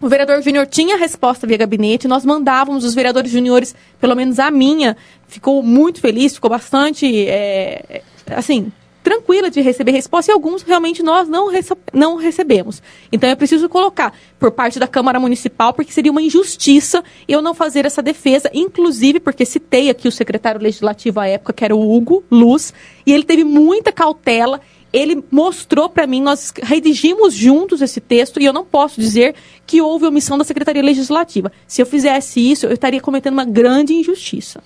o 0.00 0.08
vereador 0.08 0.42
júnior 0.42 0.66
tinha 0.66 0.96
resposta 0.96 1.46
via 1.46 1.56
gabinete, 1.56 2.06
nós 2.06 2.24
mandávamos 2.24 2.84
os 2.84 2.94
vereadores 2.94 3.30
júniores, 3.30 3.74
pelo 4.00 4.14
menos 4.14 4.38
a 4.38 4.50
minha, 4.50 4.96
ficou 5.26 5.62
muito 5.62 6.00
feliz, 6.00 6.34
ficou 6.34 6.50
bastante, 6.50 7.26
é, 7.26 8.02
assim, 8.26 8.70
tranquila 9.06 9.48
de 9.48 9.60
receber 9.60 9.92
resposta 9.92 10.32
e 10.32 10.34
alguns 10.34 10.62
realmente 10.62 11.00
nós 11.00 11.28
não, 11.28 11.48
rece 11.48 11.72
não 11.92 12.16
recebemos. 12.16 12.82
Então 13.12 13.30
eu 13.30 13.36
preciso 13.36 13.68
colocar 13.68 14.12
por 14.36 14.50
parte 14.50 14.80
da 14.80 14.88
Câmara 14.88 15.20
Municipal, 15.20 15.72
porque 15.72 15.92
seria 15.92 16.10
uma 16.10 16.20
injustiça 16.20 17.04
eu 17.28 17.40
não 17.40 17.54
fazer 17.54 17.86
essa 17.86 18.02
defesa, 18.02 18.50
inclusive 18.52 19.20
porque 19.20 19.44
citei 19.44 19.90
aqui 19.90 20.08
o 20.08 20.12
secretário 20.12 20.60
legislativo 20.60 21.20
à 21.20 21.28
época, 21.28 21.52
que 21.52 21.64
era 21.64 21.76
o 21.76 21.96
Hugo 21.96 22.24
Luz, 22.28 22.74
e 23.06 23.12
ele 23.12 23.22
teve 23.22 23.44
muita 23.44 23.92
cautela 23.92 24.60
ele 24.92 25.22
mostrou 25.30 25.88
para 25.88 26.06
mim, 26.06 26.22
nós 26.22 26.52
redigimos 26.62 27.34
juntos 27.34 27.82
esse 27.82 28.00
texto 28.00 28.40
e 28.40 28.44
eu 28.44 28.52
não 28.52 28.64
posso 28.64 29.00
dizer 29.00 29.34
que 29.66 29.80
houve 29.80 30.06
omissão 30.06 30.38
da 30.38 30.44
Secretaria 30.44 30.82
Legislativa. 30.82 31.52
Se 31.66 31.82
eu 31.82 31.86
fizesse 31.86 32.40
isso, 32.40 32.66
eu 32.66 32.72
estaria 32.72 33.00
cometendo 33.00 33.34
uma 33.34 33.44
grande 33.44 33.94
injustiça. 33.94 34.62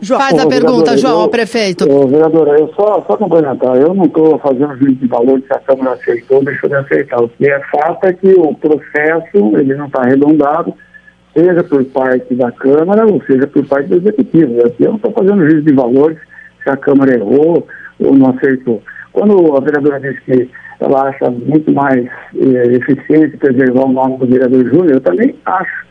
João, 0.00 0.20
Faz 0.20 0.38
a 0.38 0.46
pergunta, 0.46 0.96
João, 0.98 1.20
ao 1.20 1.28
prefeito. 1.28 1.88
Eu, 1.88 2.06
vereadora, 2.06 2.58
eu 2.58 2.70
só, 2.74 3.02
só 3.06 3.16
complementar, 3.16 3.76
eu 3.76 3.94
não 3.94 4.04
estou 4.04 4.38
fazendo 4.38 4.76
juízo 4.76 4.96
de 4.96 5.06
valor 5.06 5.40
se 5.40 5.52
a 5.54 5.58
Câmara 5.60 5.92
aceitou 5.92 6.38
ou 6.38 6.44
deixou 6.44 6.68
de 6.68 6.76
aceitar. 6.76 7.22
O 7.22 7.28
que 7.30 7.48
é 7.48 7.60
fato 7.70 8.04
é 8.04 8.12
que 8.12 8.28
o 8.28 8.54
processo 8.54 9.56
ele 9.56 9.74
não 9.74 9.86
está 9.86 10.02
arredondado, 10.02 10.74
seja 11.34 11.64
por 11.64 11.82
parte 11.86 12.34
da 12.34 12.52
Câmara 12.52 13.06
ou 13.06 13.22
seja 13.22 13.46
por 13.46 13.64
parte 13.66 13.88
do 13.88 13.96
Executivo. 13.96 14.58
Eu 14.78 14.88
não 14.88 14.96
estou 14.96 15.12
fazendo 15.12 15.48
juízo 15.48 15.62
de 15.62 15.72
valores 15.72 16.18
se 16.62 16.68
a 16.68 16.76
Câmara 16.76 17.14
errou 17.14 17.66
ou 17.98 18.14
não 18.14 18.30
aceitou. 18.30 18.82
Quando 19.16 19.56
a 19.56 19.60
vereadora 19.60 19.98
disse 19.98 20.20
que 20.26 20.50
ela 20.78 21.08
acha 21.08 21.30
muito 21.30 21.72
mais 21.72 22.04
eh, 22.04 22.72
eficiente 22.72 23.38
preservar 23.38 23.86
o 23.86 23.92
nome 23.92 24.18
do 24.18 24.26
vereador 24.26 24.62
Júnior, 24.66 24.90
eu 24.90 25.00
também 25.00 25.34
acho. 25.46 25.86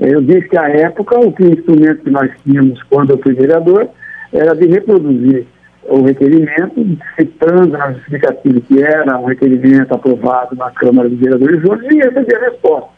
Eu 0.00 0.22
disse 0.22 0.48
que 0.48 0.56
à 0.56 0.66
época 0.66 1.20
o 1.20 1.30
que 1.30 1.44
instrumento 1.44 2.02
que 2.02 2.08
nós 2.08 2.30
tínhamos 2.42 2.82
quando 2.84 3.10
eu 3.10 3.18
fui 3.18 3.34
vereador 3.34 3.86
era 4.32 4.54
de 4.54 4.66
reproduzir 4.66 5.46
o 5.90 6.02
requerimento, 6.02 6.98
citando 7.18 7.66
na 7.66 7.92
justificativa 7.92 8.60
que 8.62 8.82
era 8.82 9.18
um 9.18 9.26
requerimento 9.26 9.92
aprovado 9.92 10.56
na 10.56 10.70
Câmara 10.70 11.10
dos 11.10 11.18
Vereadores 11.18 11.60
Júnior 11.60 11.92
e 11.92 11.96
receber 11.96 12.36
a 12.36 12.50
resposta. 12.50 12.88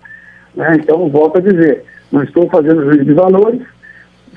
Né? 0.54 0.76
Então, 0.76 1.08
volto 1.08 1.38
a 1.38 1.40
dizer, 1.40 1.82
não 2.12 2.22
estou 2.22 2.48
fazendo 2.48 2.84
juízo 2.84 3.04
de 3.04 3.14
valores, 3.14 3.62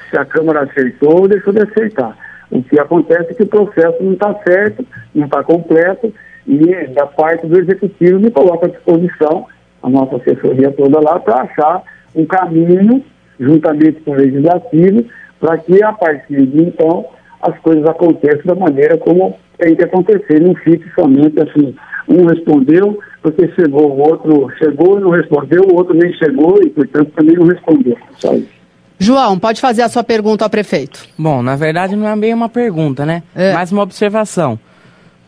se 0.09 0.17
a 0.17 0.25
Câmara 0.25 0.63
aceitou, 0.63 1.27
deixou 1.27 1.53
de 1.53 1.61
aceitar. 1.61 2.24
O 2.51 2.61
que 2.63 2.79
acontece 2.79 3.31
é 3.31 3.33
que 3.33 3.43
o 3.43 3.47
processo 3.47 4.01
não 4.01 4.13
está 4.13 4.33
certo, 4.45 4.85
não 5.13 5.25
está 5.25 5.43
completo, 5.43 6.13
e 6.47 6.87
da 6.93 7.07
parte 7.07 7.47
do 7.47 7.59
executivo 7.59 8.19
me 8.19 8.31
coloca 8.31 8.67
à 8.67 8.69
disposição 8.69 9.47
a 9.81 9.89
nossa 9.89 10.17
assessoria 10.17 10.71
toda 10.71 10.99
lá 10.99 11.19
para 11.19 11.41
achar 11.41 11.83
um 12.15 12.25
caminho, 12.25 13.03
juntamente 13.39 13.99
com 14.01 14.11
o 14.11 14.15
legislativo, 14.15 15.05
para 15.39 15.57
que 15.57 15.83
a 15.83 15.93
partir 15.93 16.45
de 16.45 16.63
então 16.63 17.05
as 17.41 17.57
coisas 17.59 17.85
aconteçam 17.85 18.45
da 18.45 18.55
maneira 18.55 18.97
como 18.97 19.37
tem 19.57 19.75
que 19.75 19.83
acontecer, 19.83 20.41
não 20.41 20.55
fique 20.55 20.89
somente 20.93 21.39
assim, 21.39 21.75
um 22.07 22.25
respondeu, 22.25 22.99
porque 23.21 23.47
chegou, 23.49 23.91
o 23.91 23.99
outro 23.99 24.49
chegou 24.57 24.97
e 24.97 25.01
não 25.01 25.09
respondeu, 25.09 25.61
o 25.63 25.75
outro 25.75 25.95
nem 25.95 26.13
chegou 26.13 26.59
e, 26.63 26.69
portanto, 26.69 27.11
também 27.15 27.35
não 27.35 27.47
respondeu. 27.47 27.97
Só 28.17 28.33
isso. 28.35 28.64
João, 28.97 29.37
pode 29.37 29.59
fazer 29.59 29.81
a 29.81 29.89
sua 29.89 30.03
pergunta 30.03 30.45
ao 30.45 30.49
prefeito. 30.49 31.05
Bom, 31.17 31.41
na 31.41 31.55
verdade 31.55 31.95
não 31.95 32.07
é 32.07 32.15
bem 32.15 32.33
uma 32.33 32.49
pergunta, 32.49 33.05
né? 33.05 33.23
É. 33.35 33.53
Mais 33.53 33.71
uma 33.71 33.81
observação. 33.81 34.59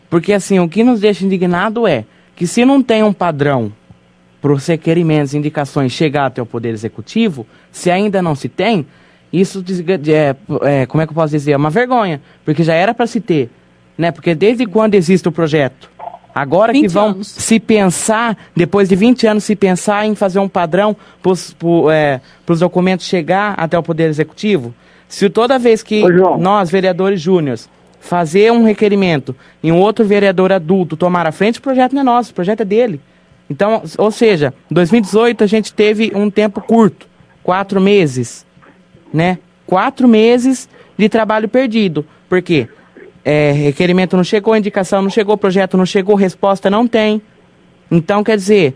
Porque 0.08 0.32
assim, 0.32 0.58
o 0.58 0.68
que 0.68 0.82
nos 0.82 1.00
deixa 1.00 1.24
indignado 1.24 1.86
é 1.86 2.04
que 2.34 2.46
se 2.46 2.64
não 2.64 2.82
tem 2.82 3.02
um 3.02 3.12
padrão 3.12 3.72
para 4.40 4.52
os 4.52 4.66
requerimentos 4.66 5.34
e 5.34 5.38
indicações 5.38 5.92
chegar 5.92 6.26
até 6.26 6.40
o 6.40 6.46
Poder 6.46 6.70
Executivo, 6.70 7.46
se 7.70 7.90
ainda 7.90 8.22
não 8.22 8.34
se 8.34 8.48
tem, 8.48 8.86
isso 9.32 9.62
é, 10.08 10.36
é, 10.62 10.86
como 10.86 11.02
é 11.02 11.06
que 11.06 11.10
eu 11.10 11.14
posso 11.14 11.32
dizer? 11.32 11.52
É 11.52 11.56
uma 11.56 11.70
vergonha, 11.70 12.22
porque 12.44 12.62
já 12.62 12.74
era 12.74 12.94
para 12.94 13.06
se 13.06 13.20
ter, 13.20 13.50
né? 13.96 14.10
Porque 14.10 14.34
desde 14.34 14.64
quando 14.64 14.94
existe 14.94 15.28
o 15.28 15.32
projeto? 15.32 15.90
Agora 16.40 16.72
que 16.72 16.86
vão 16.86 17.08
anos. 17.08 17.26
se 17.26 17.58
pensar, 17.58 18.36
depois 18.54 18.88
de 18.88 18.94
20 18.94 19.26
anos, 19.26 19.44
se 19.44 19.56
pensar 19.56 20.06
em 20.06 20.14
fazer 20.14 20.38
um 20.38 20.48
padrão 20.48 20.96
para 21.22 21.32
os 21.32 21.56
é, 21.90 22.20
documentos 22.58 23.06
chegar 23.06 23.54
até 23.56 23.78
o 23.78 23.82
Poder 23.82 24.08
Executivo? 24.08 24.74
Se 25.08 25.28
toda 25.28 25.58
vez 25.58 25.82
que 25.82 26.04
nós, 26.38 26.70
vereadores 26.70 27.20
júniores, 27.20 27.68
fazer 27.98 28.52
um 28.52 28.64
requerimento 28.64 29.34
e 29.62 29.72
um 29.72 29.78
outro 29.78 30.04
vereador 30.04 30.52
adulto 30.52 30.96
tomar 30.96 31.26
a 31.26 31.32
frente, 31.32 31.58
o 31.58 31.62
projeto 31.62 31.94
não 31.94 32.02
é 32.02 32.04
nosso, 32.04 32.30
o 32.30 32.34
projeto 32.34 32.60
é 32.60 32.64
dele. 32.64 33.00
Então, 33.50 33.82
ou 33.96 34.10
seja, 34.10 34.52
em 34.70 34.74
2018 34.74 35.42
a 35.42 35.46
gente 35.46 35.72
teve 35.72 36.12
um 36.14 36.30
tempo 36.30 36.60
curto, 36.60 37.06
quatro 37.42 37.80
meses, 37.80 38.46
né? 39.12 39.38
Quatro 39.66 40.06
meses 40.06 40.68
de 40.96 41.08
trabalho 41.08 41.48
perdido. 41.48 42.06
Por 42.28 42.42
quê? 42.42 42.68
É, 43.24 43.52
requerimento 43.52 44.16
não 44.16 44.24
chegou, 44.24 44.56
indicação 44.56 45.02
não 45.02 45.10
chegou, 45.10 45.36
projeto 45.36 45.76
não 45.76 45.84
chegou, 45.84 46.14
resposta 46.14 46.70
não 46.70 46.86
tem. 46.86 47.20
Então, 47.90 48.22
quer 48.22 48.36
dizer, 48.36 48.74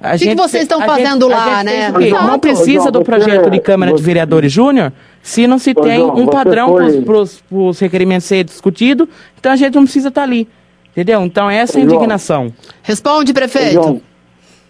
o 0.00 0.16
que, 0.16 0.28
que, 0.28 0.34
vocês 0.36 0.62
estão 0.62 0.80
fazendo 0.82 1.28
gente, 1.28 1.36
lá, 1.36 1.64
né? 1.64 1.90
Não 1.90 2.38
precisa 2.38 2.90
do 2.90 3.02
projeto 3.02 3.50
de 3.50 3.58
Câmara 3.58 3.92
de 3.92 4.02
Vereadores 4.02 4.52
Júnior 4.52 4.92
se 5.20 5.46
não 5.46 5.58
se 5.58 5.74
tem 5.74 6.00
um 6.02 6.26
padrão 6.26 6.74
para 7.04 7.58
os 7.58 7.80
requerimentos 7.80 8.26
ser 8.26 8.44
discutido, 8.44 9.08
então 9.38 9.50
a 9.50 9.56
gente 9.56 9.74
não 9.74 9.82
precisa 9.82 10.08
estar 10.08 10.20
tá 10.20 10.26
ali. 10.26 10.48
Entendeu? 10.92 11.22
Então 11.24 11.50
essa 11.50 11.78
é 11.78 11.82
a 11.82 11.84
indignação. 11.84 12.52
Responde, 12.82 13.32
prefeito. 13.32 13.72
João, 13.72 14.00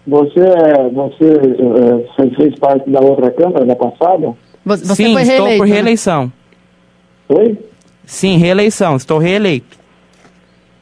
você, 0.07 0.41
é, 0.41 0.89
você, 0.89 1.25
é, 1.25 2.27
você 2.27 2.37
fez 2.37 2.59
parte 2.59 2.89
da 2.91 3.01
outra 3.01 3.31
Câmara 3.31 3.67
da 3.67 3.77
passada? 3.77 4.35
Você 4.65 4.95
Sim, 4.95 5.13
foi 5.13 5.23
reeleito, 5.23 5.43
estou 5.43 5.57
por 5.59 5.67
né? 5.67 5.75
reeleição. 5.75 6.33
Sim, 8.09 8.39
reeleição, 8.39 8.97
estou 8.97 9.19
reeleito. 9.19 9.77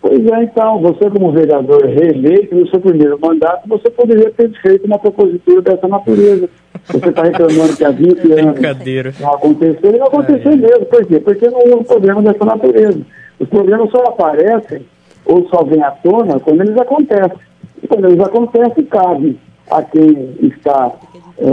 Pois 0.01 0.25
é, 0.25 0.45
então, 0.45 0.81
você 0.81 1.11
como 1.11 1.33
vereador 1.33 1.85
reeleito, 1.85 2.55
no 2.55 2.69
seu 2.69 2.81
primeiro 2.81 3.19
mandato, 3.21 3.69
você 3.69 3.91
poderia 3.91 4.31
ter 4.31 4.49
feito 4.63 4.87
uma 4.87 4.97
propositura 4.97 5.61
dessa 5.61 5.89
natureza. 5.89 6.49
Você 6.87 7.09
está 7.09 7.25
reclamando 7.25 7.77
que 7.77 7.85
há 7.85 7.91
20 7.91 8.21
anos 8.33 9.19
não 9.19 9.35
aconteceu, 9.35 9.91
e 9.93 9.99
não 9.99 10.07
aconteceu 10.07 10.53
é. 10.53 10.57
mesmo. 10.57 10.87
Por 10.87 11.05
quê? 11.05 11.19
Porque 11.19 11.51
não 11.51 11.59
houve 11.59 11.85
problema 11.85 12.23
dessa 12.23 12.45
natureza. 12.45 13.01
Os 13.41 13.49
problemas 13.49 13.91
só 13.91 14.05
aparecem 14.05 14.87
ou 15.25 15.49
só 15.49 15.65
vêm 15.65 15.83
à 15.83 15.91
tona 15.91 16.39
quando 16.39 16.61
eles 16.61 16.79
acontecem. 16.79 17.39
E 17.83 17.89
quando 17.89 18.07
eles 18.07 18.21
acontecem, 18.21 18.85
cabe 18.85 19.37
a 19.69 19.83
quem 19.83 20.37
está 20.43 20.93
é, 21.39 21.51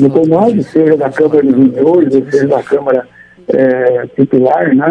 no 0.00 0.10
comando, 0.10 0.60
seja 0.64 0.96
da 0.96 1.08
Câmara 1.08 1.40
dos 1.44 1.54
Vereadores, 1.54 2.14
ou 2.16 2.30
seja 2.32 2.48
da 2.48 2.62
Câmara 2.64 3.06
é, 3.48 4.06
titular, 4.08 4.74
né, 4.74 4.86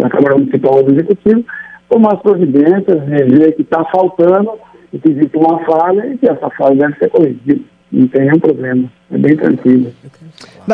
da 0.00 0.08
Câmara 0.10 0.36
Municipal 0.36 0.82
do 0.82 0.92
Executivo, 0.92 1.44
tomar 1.88 2.14
as 2.14 2.22
providências, 2.22 3.04
ver 3.04 3.52
que 3.52 3.62
está 3.62 3.84
faltando, 3.86 4.52
que 4.90 5.10
existe 5.10 5.36
uma 5.36 5.58
falha 5.64 6.06
e 6.06 6.18
que 6.18 6.28
essa 6.28 6.50
falha 6.50 6.76
deve 6.76 6.98
ser 6.98 7.10
corrigida. 7.10 7.60
Não 7.92 8.08
tem 8.08 8.22
nenhum 8.22 8.38
problema, 8.38 8.90
é 9.10 9.18
bem 9.18 9.36
tranquilo. 9.36 9.92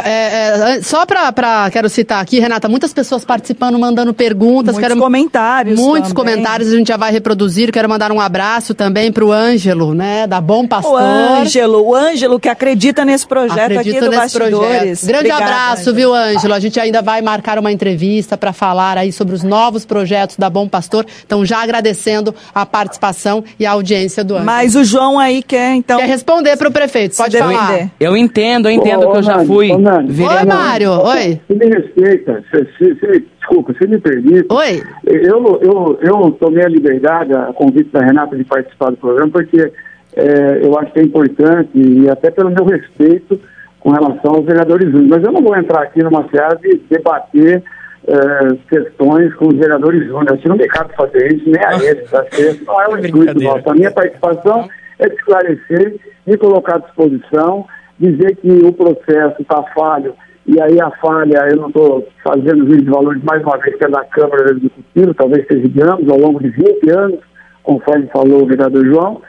É, 0.04 0.76
é, 0.76 0.82
só 0.82 1.04
para, 1.04 1.68
quero 1.72 1.88
citar 1.88 2.22
aqui, 2.22 2.38
Renata, 2.38 2.68
muitas 2.68 2.92
pessoas 2.92 3.24
participando, 3.24 3.76
mandando 3.76 4.14
perguntas. 4.14 4.76
Muitos 4.76 4.88
quero, 4.88 5.00
comentários. 5.00 5.78
Muitos 5.78 6.12
também. 6.12 6.34
comentários, 6.34 6.72
a 6.72 6.76
gente 6.76 6.88
já 6.88 6.96
vai 6.96 7.10
reproduzir. 7.10 7.72
Quero 7.72 7.88
mandar 7.88 8.12
um 8.12 8.20
abraço 8.20 8.72
também 8.72 9.10
para 9.10 9.24
o 9.24 9.32
Ângelo, 9.32 9.92
né, 9.92 10.28
da 10.28 10.40
Bom 10.40 10.66
Pastor. 10.66 10.92
O 10.92 10.96
Ângelo, 10.96 11.88
o 11.88 11.94
Ângelo 11.94 12.38
que 12.38 12.48
acredita 12.48 13.04
nesse 13.04 13.26
projeto 13.26 13.72
acredita 13.72 13.98
aqui 13.98 14.00
do 14.00 14.10
nesse 14.10 14.38
Bastidores. 14.38 14.58
Projeto. 14.60 15.06
Grande 15.06 15.32
Obrigada, 15.32 15.44
abraço, 15.44 15.90
Ângelo. 15.90 15.96
viu, 15.96 16.14
Ângelo? 16.14 16.54
A 16.54 16.60
gente 16.60 16.78
ainda 16.78 17.02
vai 17.02 17.20
marcar 17.20 17.58
uma 17.58 17.72
entrevista 17.72 18.36
para 18.38 18.52
falar 18.52 18.96
aí 18.96 19.12
sobre 19.12 19.34
os 19.34 19.42
novos 19.42 19.84
projetos 19.84 20.36
da 20.36 20.48
Bom 20.48 20.68
Pastor. 20.68 21.04
Então, 21.26 21.44
já 21.44 21.62
agradecendo 21.62 22.32
a 22.54 22.64
participação 22.64 23.42
e 23.58 23.66
a 23.66 23.72
audiência 23.72 24.22
do 24.22 24.34
Ângelo. 24.34 24.46
Mas 24.46 24.76
o 24.76 24.84
João 24.84 25.18
aí 25.18 25.42
quer, 25.42 25.74
então... 25.74 25.98
Quer 25.98 26.06
responder 26.06 26.56
para 26.56 26.68
o 26.68 26.72
prefeito, 26.72 27.16
pode 27.16 27.36
falar. 27.36 27.90
Eu 27.98 28.16
entendo, 28.20 28.68
eu 28.68 28.72
entendo 28.72 29.06
ô, 29.06 29.12
que 29.12 29.18
eu 29.18 29.22
já 29.22 29.38
fui 29.44 29.70
Oi, 29.72 30.44
Mário. 30.46 30.90
Oi. 30.90 31.40
Você 31.46 31.54
me 31.54 31.66
respeita. 31.66 32.44
Você, 32.50 32.94
você, 32.94 33.24
desculpa, 33.38 33.72
você 33.72 33.86
me 33.86 33.98
permite. 33.98 34.46
Oi. 34.50 34.82
Eu, 35.06 35.60
eu, 35.62 35.98
eu 36.02 36.30
tomei 36.32 36.64
a 36.64 36.68
liberdade, 36.68 37.32
a 37.32 37.52
convite 37.52 37.90
da 37.90 38.00
Renata, 38.00 38.36
de 38.36 38.44
participar 38.44 38.90
do 38.90 38.96
programa, 38.96 39.30
porque 39.32 39.72
é, 40.16 40.60
eu 40.62 40.78
acho 40.78 40.92
que 40.92 41.00
é 41.00 41.02
importante, 41.02 41.70
e 41.74 42.08
até 42.08 42.30
pelo 42.30 42.50
meu 42.50 42.64
respeito 42.64 43.40
com 43.80 43.90
relação 43.90 44.34
aos 44.34 44.44
vereadores 44.44 44.86
júniores. 44.90 45.10
Mas 45.10 45.24
eu 45.24 45.32
não 45.32 45.42
vou 45.42 45.56
entrar 45.56 45.82
aqui 45.82 46.02
numa 46.02 46.28
seara 46.28 46.56
de 46.56 46.80
debater 46.90 47.62
é, 48.06 48.56
questões 48.68 49.34
com 49.34 49.48
os 49.48 49.56
vereadores 49.56 50.06
júniores. 50.06 50.32
Acho 50.32 50.42
que 50.42 50.48
não 50.48 50.56
me 50.56 50.68
cabe 50.68 50.94
fazer 50.94 51.32
isso, 51.32 51.48
nem 51.48 51.64
a 51.64 51.74
eles. 51.82 52.12
Acho 52.12 52.30
que 52.30 52.42
esse 52.42 52.64
não 52.64 52.80
é 52.80 52.88
o 52.88 52.98
intuito 52.98 53.40
nosso. 53.40 53.70
A 53.70 53.74
minha 53.74 53.90
participação 53.90 54.68
é 54.98 55.06
esclarecer, 55.06 55.96
me 56.26 56.36
colocar 56.36 56.76
à 56.76 56.78
disposição 56.78 57.66
dizer 58.00 58.36
que 58.36 58.50
o 58.50 58.72
processo 58.72 59.42
está 59.42 59.62
falho, 59.74 60.14
e 60.46 60.60
aí 60.60 60.80
a 60.80 60.90
falha, 60.92 61.46
eu 61.50 61.56
não 61.58 61.68
estou 61.68 62.08
fazendo 62.24 62.66
juízo 62.66 62.84
de 62.84 62.90
valores 62.90 63.22
mais 63.22 63.42
uma 63.42 63.58
vez, 63.58 63.76
que 63.76 63.84
é 63.84 63.88
da 63.88 64.04
Câmara 64.06 64.54
do 64.54 64.58
Executivo, 64.58 65.14
talvez 65.14 65.46
seja 65.46 65.68
de 65.68 65.82
anos, 65.82 66.08
ao 66.08 66.18
longo 66.18 66.40
de 66.40 66.48
20 66.50 66.90
anos, 66.90 67.20
conforme 67.62 68.06
falou 68.06 68.42
o 68.42 68.46
vereador 68.46 68.84
João, 68.86 69.20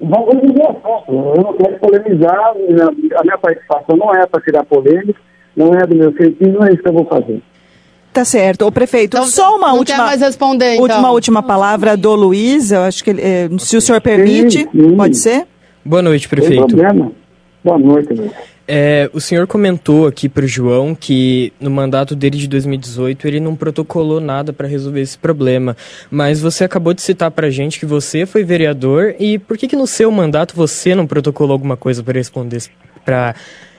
vamos 0.00 0.42
dizer 0.42 0.62
assunto. 0.62 1.32
Eu 1.36 1.42
não 1.42 1.54
quero 1.54 1.78
polemizar, 1.78 2.52
a 3.16 3.22
minha 3.22 3.38
participação 3.38 3.96
não 3.96 4.12
é 4.12 4.26
para 4.26 4.40
tirar 4.42 4.64
polêmica, 4.64 5.20
não 5.56 5.72
é 5.72 5.86
do 5.86 5.96
meu 5.96 6.12
sentido, 6.12 6.58
não 6.58 6.66
é 6.66 6.72
isso 6.72 6.82
que 6.82 6.88
eu 6.88 6.92
vou 6.92 7.06
fazer. 7.06 7.40
Tá 8.12 8.24
certo. 8.24 8.66
O 8.66 8.72
prefeito, 8.72 9.16
então, 9.16 9.26
só 9.26 9.56
uma 9.56 9.74
última, 9.74 10.04
mais 10.04 10.20
responder, 10.20 10.74
então. 10.74 10.82
última, 10.82 11.10
última 11.10 11.42
palavra 11.42 11.96
do 11.96 12.14
Luiz, 12.14 12.72
eu 12.72 12.80
acho 12.80 13.04
que, 13.04 13.10
eh, 13.10 13.48
se 13.58 13.76
o 13.76 13.80
senhor 13.80 14.00
permite, 14.00 14.60
sim, 14.60 14.68
sim. 14.72 14.96
pode 14.96 15.16
ser? 15.16 15.46
Boa 15.84 16.02
noite, 16.02 16.28
prefeito. 16.28 16.70
Sem 16.70 16.78
problema. 16.78 17.12
Boa 17.66 17.78
noite. 17.80 18.30
É, 18.68 19.10
o 19.12 19.20
senhor 19.20 19.44
comentou 19.48 20.06
aqui 20.06 20.28
para 20.28 20.44
o 20.44 20.46
João 20.46 20.94
que 20.94 21.52
no 21.60 21.68
mandato 21.68 22.14
dele 22.14 22.36
de 22.36 22.46
2018 22.46 23.26
ele 23.26 23.40
não 23.40 23.56
protocolou 23.56 24.20
nada 24.20 24.52
para 24.52 24.68
resolver 24.68 25.00
esse 25.00 25.18
problema, 25.18 25.76
mas 26.08 26.40
você 26.40 26.62
acabou 26.62 26.94
de 26.94 27.02
citar 27.02 27.28
para 27.32 27.48
a 27.48 27.50
gente 27.50 27.80
que 27.80 27.86
você 27.86 28.24
foi 28.24 28.44
vereador 28.44 29.16
e 29.18 29.36
por 29.36 29.58
que 29.58 29.66
que 29.66 29.74
no 29.74 29.84
seu 29.84 30.12
mandato 30.12 30.54
você 30.54 30.94
não 30.94 31.08
protocolou 31.08 31.54
alguma 31.54 31.76
coisa 31.76 32.04
para 32.04 32.14
responder 32.14 32.62
para 33.04 33.34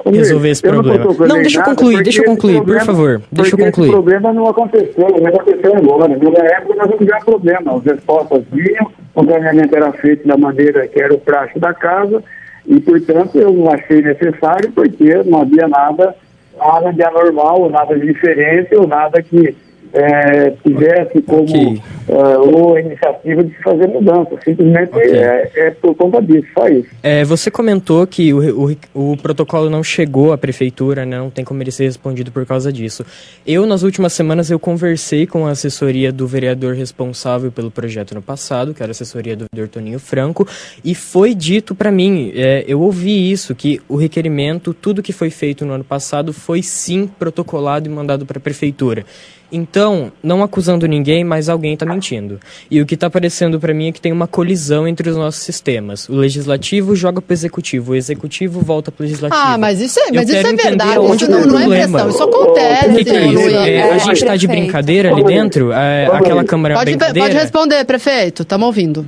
resolver 0.05 0.49
esse 0.49 0.61
problema? 0.61 1.05
Não, 1.05 1.27
não 1.27 1.35
deixa 1.38 1.61
eu 1.61 1.63
concluir, 1.63 2.03
deixa 2.03 2.21
eu 2.21 2.25
concluir, 2.25 2.55
problema, 2.57 2.79
por 2.79 2.85
favor, 2.85 3.21
deixa 3.31 3.55
eu 3.55 3.65
concluir. 3.65 3.89
O 3.89 3.91
problema 3.93 4.33
não 4.33 4.47
aconteceu, 4.47 5.07
não 5.07 5.27
aconteceu 5.27 5.77
agora. 5.77 6.09
Na 6.09 6.45
época 6.45 6.75
nós 6.75 6.89
não 6.89 6.97
tivemos 6.97 7.23
problema, 7.23 7.77
as 7.77 7.83
respostas 7.85 8.43
vinham, 8.51 8.91
o 9.15 9.23
planeamento 9.23 9.73
era 9.73 9.93
feito 9.93 10.27
da 10.27 10.35
maneira 10.35 10.85
que 10.89 11.01
era 11.01 11.13
o 11.13 11.19
praxe 11.19 11.57
da 11.57 11.73
casa 11.73 12.21
e, 12.68 12.80
portanto, 12.82 13.38
eu 13.38 13.51
não 13.53 13.72
achei 13.72 14.01
necessário 14.01 14.72
porque 14.74 15.24
não 15.24 15.41
havia 15.41 15.68
nada, 15.68 16.13
nada 16.57 16.91
de 16.91 17.03
anormal, 17.03 17.70
nada 17.70 17.97
de 17.97 18.05
diferente, 18.05 18.76
ou 18.76 18.86
nada 18.86 19.22
que 19.22 19.55
é, 19.93 20.51
tivesse 20.63 21.21
como 21.21 21.43
okay. 21.43 21.81
uh, 22.09 22.55
ou 22.55 22.75
a 22.75 22.81
iniciativa 22.81 23.43
de 23.43 23.55
se 23.55 23.63
fazer 23.63 23.88
mudança. 23.88 24.31
Simplesmente 24.43 24.89
okay. 24.89 25.17
é, 25.17 25.51
é, 25.55 25.71
por 25.71 25.95
conta 25.95 26.21
disso, 26.21 26.47
só 26.57 26.67
isso. 26.67 26.89
É, 27.03 27.23
você 27.23 27.49
comentou 27.49 28.05
que 28.05 28.33
o, 28.33 28.69
o, 28.93 29.11
o, 29.11 29.17
protocolo 29.17 29.69
não 29.69 29.83
chegou 29.83 30.31
à 30.31 30.38
prefeitura, 30.38 31.05
né? 31.05 31.17
não 31.17 31.29
tem 31.29 31.43
como 31.43 31.61
ele 31.61 31.71
ser 31.71 31.85
respondido 31.85 32.31
por 32.31 32.45
causa 32.45 32.71
disso. 32.71 33.05
Eu, 33.45 33.65
nas 33.65 33.83
últimas 33.83 34.13
semanas, 34.13 34.49
eu 34.49 34.59
conversei 34.59 35.25
com 35.25 35.45
a 35.45 35.51
assessoria 35.51 36.11
do 36.11 36.27
vereador 36.27 36.75
responsável 36.75 37.51
pelo 37.51 37.71
projeto 37.71 38.13
no 38.13 38.21
passado, 38.21 38.73
que 38.73 38.81
era 38.81 38.91
a 38.91 38.93
assessoria 38.93 39.35
do 39.35 39.45
vereador 39.51 39.69
Toninho 39.69 39.99
Franco, 39.99 40.47
e 40.83 40.93
foi 40.93 41.33
dito 41.33 41.75
para 41.75 41.91
mim, 41.91 42.31
é, 42.35 42.63
eu 42.67 42.81
ouvi 42.81 43.31
isso, 43.31 43.55
que 43.55 43.81
o 43.88 43.95
requerimento, 43.95 44.73
tudo 44.73 45.03
que 45.03 45.13
foi 45.13 45.29
feito 45.29 45.65
no 45.65 45.73
ano 45.73 45.83
passado, 45.83 46.33
foi 46.33 46.61
sim 46.61 47.07
protocolado 47.07 47.88
e 47.88 47.91
mandado 47.91 48.25
para 48.25 48.38
a 48.38 48.41
prefeitura. 48.41 49.05
Então, 49.52 50.12
não 50.22 50.43
acusando 50.43 50.86
ninguém, 50.88 51.24
mas 51.24 51.48
alguém 51.48 51.74
está 51.74 51.86
mentindo. 51.86 52.39
E 52.70 52.82
o 52.82 52.86
que 52.86 52.95
está 52.95 53.08
aparecendo 53.08 53.60
para 53.60 53.74
mim 53.74 53.88
é 53.88 53.91
que 53.91 54.02
tem 54.02 54.12
uma 54.12 54.28
colisão 54.28 54.88
entre 54.88 55.10
os 55.10 55.16
nossos 55.16 55.41
sistemas. 55.41 56.10
O 56.10 56.16
legislativo 56.16 56.95
joga 56.95 57.22
para 57.22 57.32
o 57.32 57.34
executivo, 57.34 57.93
o 57.93 57.95
executivo 57.95 58.60
volta 58.60 58.91
para 58.91 59.04
o 59.04 59.06
legislativo. 59.06 59.41
Ah, 59.41 59.58
mas 59.58 59.80
isso 59.80 60.00
é, 60.00 60.12
mas 60.12 60.30
isso 60.30 60.45
é 60.45 60.54
verdade. 60.54 61.16
Isso 61.16 61.32
não, 61.32 61.45
não, 61.45 61.60
é 61.60 61.66
impressão, 61.66 62.10
isso 62.10 62.24
acontece. 62.24 62.89
O 62.89 62.95
que, 62.95 63.04
que 63.06 63.10
é 63.10 63.28
isso? 63.28 63.50
É, 63.50 63.91
a 63.91 63.98
gente 63.98 64.14
está 64.18 64.36
de 64.36 64.48
brincadeira 64.48 65.12
ali 65.12 65.24
dentro? 65.24 65.72
É, 65.72 66.08
aquela 66.08 66.43
Câmara 66.43 66.76
pode, 66.76 66.91
brincadeira? 66.91 67.28
Pode 67.28 67.39
responder, 67.39 67.86
prefeito. 67.86 68.41
Estamos 68.41 68.66
ouvindo. 68.68 69.06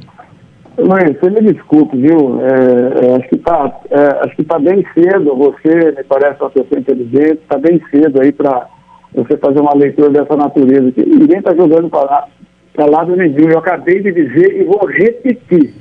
Mãe, 0.77 1.17
você 1.19 1.29
me 1.29 1.41
desculpe, 1.53 1.97
viu? 1.97 2.39
É, 2.41 3.05
é, 3.05 3.15
acho 3.17 3.29
que 3.29 3.35
está 3.35 3.79
é, 3.91 4.25
acho 4.25 4.35
que 4.35 4.43
tá 4.43 4.57
bem 4.57 4.85
cedo. 4.93 5.35
Você 5.35 5.91
me 5.91 6.03
parece 6.03 6.39
uma 6.39 6.49
pessoa 6.49 6.79
inteligente. 6.79 7.39
Está 7.41 7.57
bem 7.57 7.81
cedo 7.91 8.21
aí 8.21 8.31
para 8.31 8.67
você 9.13 9.37
fazer 9.37 9.59
uma 9.59 9.75
leitura 9.75 10.09
dessa 10.09 10.35
natureza. 10.35 10.91
Que 10.91 11.05
ninguém 11.05 11.39
está 11.39 11.53
jogando 11.55 11.89
para 11.89 12.85
lado 12.85 13.15
nenhum. 13.15 13.49
Eu 13.49 13.59
acabei 13.59 14.01
de 14.01 14.11
dizer 14.11 14.61
e 14.61 14.63
vou 14.63 14.85
repetir. 14.85 15.73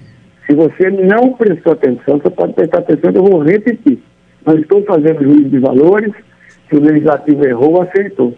Se 0.46 0.54
você 0.54 0.90
não 0.90 1.34
prestou 1.34 1.74
atenção, 1.74 2.18
você 2.18 2.30
pode 2.30 2.54
prestar 2.54 2.78
atenção 2.78 3.10
eu 3.14 3.22
vou 3.22 3.42
repetir. 3.42 3.98
Nós 4.46 4.58
estamos 4.60 4.86
fazendo 4.86 5.22
juízo 5.22 5.50
de 5.50 5.58
valores, 5.58 6.12
se 6.68 6.76
o 6.76 6.80
legislativo 6.80 7.44
errou, 7.44 7.82
aceitou. 7.82 8.34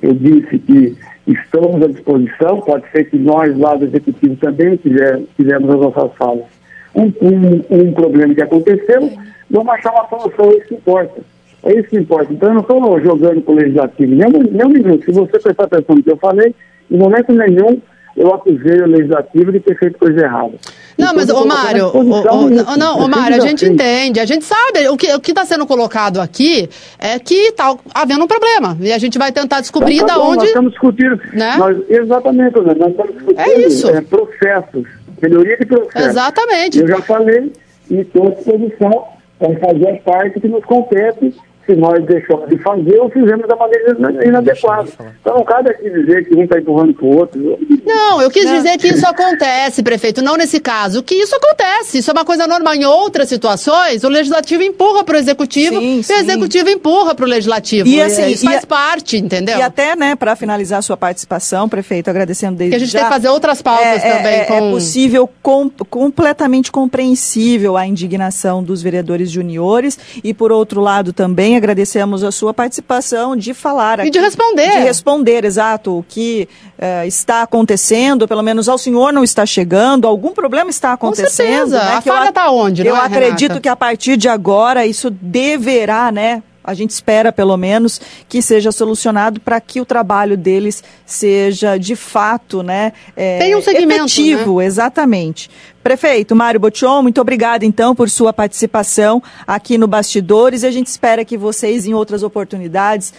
Eu 0.00 0.14
disse 0.14 0.58
que 0.58 0.96
estamos 1.26 1.82
à 1.82 1.88
disposição, 1.88 2.60
pode 2.62 2.90
ser 2.90 3.04
que 3.04 3.18
nós 3.18 3.56
lá 3.58 3.74
do 3.74 3.84
executivo 3.84 4.36
também 4.36 4.76
tiver, 4.76 5.20
tivemos 5.36 5.68
as 5.68 5.80
nossas 5.80 6.16
falas. 6.16 6.46
Um, 6.94 7.12
um, 7.20 7.64
um 7.70 7.92
problema 7.92 8.34
que 8.34 8.42
aconteceu, 8.42 9.12
vamos 9.50 9.74
achar 9.74 9.92
uma 9.92 10.08
solução, 10.08 10.50
é 10.52 10.56
isso 10.56 10.74
importa. 10.74 11.20
É 11.62 11.78
isso 11.78 11.88
que 11.88 11.98
importa. 11.98 12.32
Então 12.32 12.48
eu 12.48 12.54
não 12.54 12.60
estou 12.62 13.00
jogando 13.00 13.42
com 13.42 13.52
o 13.52 13.56
legislativo, 13.56 14.14
nem, 14.14 14.30
nem 14.30 14.66
um 14.66 14.70
minuto. 14.70 15.04
Se 15.04 15.12
você 15.12 15.38
prestar 15.38 15.64
atenção 15.64 15.96
no 15.96 16.02
que 16.02 16.10
eu 16.10 16.16
falei, 16.16 16.54
em 16.90 16.96
momento 16.96 17.32
nenhum 17.32 17.80
eu 18.16 18.34
acusei 18.34 18.80
o 18.80 18.86
legislativo 18.86 19.52
de 19.52 19.60
ter 19.60 19.78
feito 19.78 19.98
coisa 19.98 20.20
errada. 20.20 20.52
Não, 20.98 21.14
mas, 21.14 21.30
ô 21.30 21.46
Mário, 21.46 21.86
o, 21.86 22.00
o, 22.00 22.76
não, 22.76 22.98
ô 22.98 23.08
Mário, 23.08 23.36
a 23.36 23.40
gente 23.40 23.64
entende, 23.64 24.20
a 24.20 24.26
gente 24.26 24.44
sabe, 24.44 24.88
o 24.88 24.96
que 24.96 25.06
o 25.14 25.20
está 25.20 25.44
sendo 25.44 25.66
colocado 25.66 26.20
aqui 26.20 26.68
é 26.98 27.18
que 27.18 27.34
está 27.34 27.74
havendo 27.94 28.24
um 28.24 28.26
problema, 28.26 28.76
e 28.80 28.92
a 28.92 28.98
gente 28.98 29.18
vai 29.18 29.32
tentar 29.32 29.60
descobrir 29.60 29.96
então, 29.96 30.08
tá 30.08 30.14
da 30.14 30.20
onde... 30.20 30.36
Nós 30.38 30.48
estamos 30.48 30.72
discutindo, 30.72 31.20
né? 31.32 31.56
nós, 31.56 31.78
exatamente, 31.88 32.56
nós 32.56 32.90
estamos 32.90 33.14
discutindo 33.14 33.40
é 33.40 33.58
isso. 33.60 33.88
É, 33.88 34.00
processos, 34.02 34.86
melhoria 35.22 35.56
de 35.56 35.66
processos. 35.66 36.08
Exatamente. 36.08 36.80
Eu 36.80 36.88
já 36.88 37.00
falei 37.02 37.52
e 37.90 38.00
estou 38.00 38.26
à 38.26 38.30
disposição 38.30 39.04
para 39.38 39.58
fazer 39.58 39.88
a 39.88 39.96
parte 40.02 40.40
que 40.40 40.48
nos 40.48 40.64
compete 40.64 41.34
se 41.66 41.76
nós 41.76 42.04
deixamos 42.04 42.48
de 42.48 42.58
fazer 42.58 42.98
ou 43.00 43.10
fizemos 43.10 43.46
da 43.46 43.56
maneira 43.56 43.96
inadequada. 44.24 44.88
Então 45.20 45.36
não 45.36 45.44
cabe 45.44 45.70
aqui 45.70 45.88
dizer 45.90 46.26
que 46.26 46.34
um 46.34 46.42
está 46.42 46.58
empurrando 46.58 46.94
para 46.94 47.04
o 47.04 47.16
outro. 47.16 47.58
Não, 47.84 48.20
eu 48.20 48.30
quis 48.30 48.44
não. 48.44 48.56
dizer 48.56 48.78
que 48.78 48.88
isso 48.88 49.06
acontece, 49.08 49.82
prefeito, 49.82 50.22
não 50.22 50.36
nesse 50.36 50.60
caso, 50.60 51.02
que 51.02 51.14
isso 51.14 51.34
acontece, 51.36 51.98
isso 51.98 52.10
é 52.10 52.12
uma 52.12 52.24
coisa 52.24 52.46
normal. 52.46 52.74
Em 52.74 52.84
outras 52.84 53.28
situações, 53.28 54.04
o 54.04 54.08
legislativo 54.08 54.62
empurra 54.62 55.04
para 55.04 55.16
o 55.16 55.18
executivo 55.18 55.78
sim, 55.78 56.02
e 56.08 56.12
o 56.12 56.20
executivo 56.20 56.70
empurra 56.70 57.14
para 57.14 57.24
o 57.24 57.28
legislativo. 57.28 57.88
E 57.88 58.00
assim, 58.00 58.28
isso 58.28 58.44
faz 58.44 58.64
a, 58.64 58.66
parte, 58.66 59.16
entendeu? 59.16 59.58
E 59.58 59.62
até, 59.62 59.94
né, 59.94 60.16
para 60.16 60.34
finalizar 60.34 60.78
a 60.80 60.82
sua 60.82 60.96
participação, 60.96 61.68
prefeito, 61.68 62.08
agradecendo 62.08 62.56
desde 62.56 62.70
que 62.70 62.76
a 62.76 62.78
gente 62.84 62.92
já, 62.92 63.00
tem 63.00 63.08
que 63.08 63.14
fazer 63.14 63.28
outras 63.28 63.62
pautas 63.62 64.02
é, 64.02 64.08
é 64.08 64.16
também. 64.16 64.34
É, 64.34 64.44
com... 64.44 64.54
é 64.54 64.70
possível, 64.70 65.30
com, 65.42 65.70
completamente 65.88 66.72
compreensível 66.72 67.76
a 67.76 67.86
indignação 67.86 68.62
dos 68.62 68.82
vereadores 68.82 69.30
juniores 69.30 69.98
e, 70.22 70.32
por 70.34 70.50
outro 70.50 70.80
lado, 70.80 71.12
também 71.12 71.59
agradecemos 71.60 72.24
a 72.24 72.32
sua 72.32 72.52
participação 72.52 73.36
de 73.36 73.54
falar 73.54 74.00
aqui, 74.00 74.08
E 74.08 74.10
de 74.10 74.18
responder. 74.18 74.70
De 74.70 74.78
responder, 74.78 75.44
exato, 75.44 75.98
o 75.98 76.02
que 76.02 76.48
uh, 76.78 77.06
está 77.06 77.42
acontecendo, 77.42 78.26
pelo 78.26 78.42
menos 78.42 78.68
ao 78.68 78.78
senhor 78.78 79.12
não 79.12 79.22
está 79.22 79.46
chegando, 79.46 80.06
algum 80.06 80.32
problema 80.32 80.70
está 80.70 80.92
acontecendo. 80.92 81.28
Com 81.28 81.70
certeza, 81.70 81.84
né, 81.84 81.94
a 81.96 82.00
falha 82.00 82.28
está 82.30 82.50
onde, 82.50 82.86
Eu 82.86 82.96
é, 82.96 83.00
acredito 83.00 83.42
Renata? 83.42 83.60
que 83.60 83.68
a 83.68 83.76
partir 83.76 84.16
de 84.16 84.28
agora 84.28 84.86
isso 84.86 85.10
deverá, 85.10 86.10
né, 86.10 86.42
a 86.62 86.74
gente 86.74 86.90
espera, 86.90 87.32
pelo 87.32 87.56
menos, 87.56 88.00
que 88.28 88.42
seja 88.42 88.70
solucionado 88.70 89.40
para 89.40 89.60
que 89.60 89.80
o 89.80 89.84
trabalho 89.84 90.36
deles 90.36 90.84
seja, 91.06 91.76
de 91.76 91.96
fato, 91.96 92.62
né, 92.62 92.92
é, 93.16 93.38
Tem 93.38 93.56
um 93.56 93.62
segmento, 93.62 94.04
efetivo, 94.04 94.58
né? 94.58 94.66
exatamente. 94.66 95.50
Prefeito 95.82 96.36
Mário 96.36 96.60
Botion, 96.60 97.02
muito 97.02 97.20
obrigada, 97.20 97.64
então, 97.64 97.94
por 97.94 98.10
sua 98.10 98.32
participação 98.32 99.22
aqui 99.46 99.78
no 99.78 99.86
Bastidores 99.86 100.62
e 100.62 100.66
a 100.66 100.70
gente 100.70 100.88
espera 100.88 101.24
que 101.24 101.38
vocês, 101.38 101.86
em 101.86 101.94
outras 101.94 102.22
oportunidades, 102.22 103.14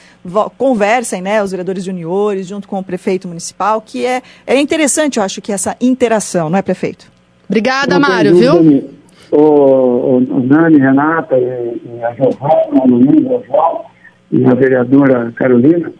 conversem, 0.58 1.22
né, 1.22 1.44
os 1.44 1.50
vereadores 1.50 1.84
juniores, 1.84 2.48
junto 2.48 2.68
com 2.68 2.78
o 2.78 2.84
prefeito 2.84 3.28
municipal, 3.28 3.82
que 3.82 4.06
é, 4.06 4.22
é 4.46 4.60
interessante, 4.60 5.18
eu 5.18 5.24
acho, 5.24 5.42
que 5.42 5.52
essa 5.52 5.76
interação, 5.82 6.50
não 6.50 6.60
é, 6.60 6.62
prefeito? 6.62 7.12
Obrigada, 7.50 8.00
Mário, 8.00 8.36
viu? 8.38 9.01
O, 9.32 10.18
o 10.18 10.44
Nani, 10.44 10.78
Renata 10.78 11.38
e, 11.38 11.82
e 11.86 12.04
a 12.04 12.14
Giovana, 12.14 12.82
a 12.82 12.86
Luísa, 12.86 13.30
o 13.30 13.44
João 13.48 13.86
e 14.32 14.46
a 14.46 14.54
vereadora 14.54 15.32
Carolina, 15.36 15.92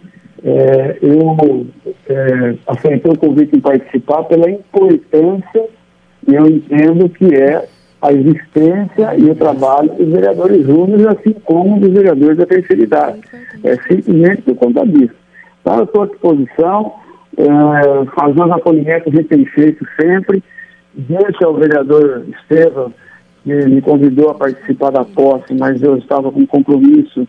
é, 0.44 0.98
eu 1.02 1.68
é, 2.10 2.56
aceitei 2.68 3.12
o 3.12 3.18
convite 3.18 3.56
em 3.56 3.62
participar 3.62 4.24
pela 4.24 4.50
importância 4.50 5.66
e 6.28 6.36
eu 6.36 6.48
entendo 6.48 7.10
que 7.10 7.34
é 7.36 7.68
a 8.02 8.12
existência 8.12 9.16
e 9.18 9.30
o 9.30 9.36
trabalho 9.36 9.94
dos 9.94 10.10
vereadores 10.10 10.66
júniores, 10.66 11.06
assim 11.06 11.34
como 11.46 11.80
dos 11.80 11.92
vereadores 11.92 12.38
da 12.38 12.46
terceira 12.46 12.82
idade. 12.82 13.22
É 13.64 13.76
simplesmente 13.88 14.42
por 14.42 14.56
conta 14.56 14.86
disso. 14.88 15.14
Então, 15.62 15.78
eu 15.78 15.84
estou 15.84 16.04
à 16.04 16.08
disposição, 16.08 16.94
é, 17.38 18.06
fazer 18.16 18.44
os 18.44 18.52
acolhimentos 18.52 19.14
a 19.14 19.16
gente 19.16 19.28
tem 19.28 19.46
feito 19.46 19.86
sempre, 20.00 20.44
deixa 20.96 21.48
o 21.48 21.54
vereador 21.54 22.26
Estevam 22.42 22.92
que 22.92 23.11
me 23.46 23.82
convidou 23.82 24.30
a 24.30 24.36
participar 24.36 24.92
da 24.92 25.04
posse, 25.04 25.54
mas 25.54 25.82
eu 25.82 25.98
estava 25.98 26.32
com 26.32 26.46
compromisso, 26.46 27.28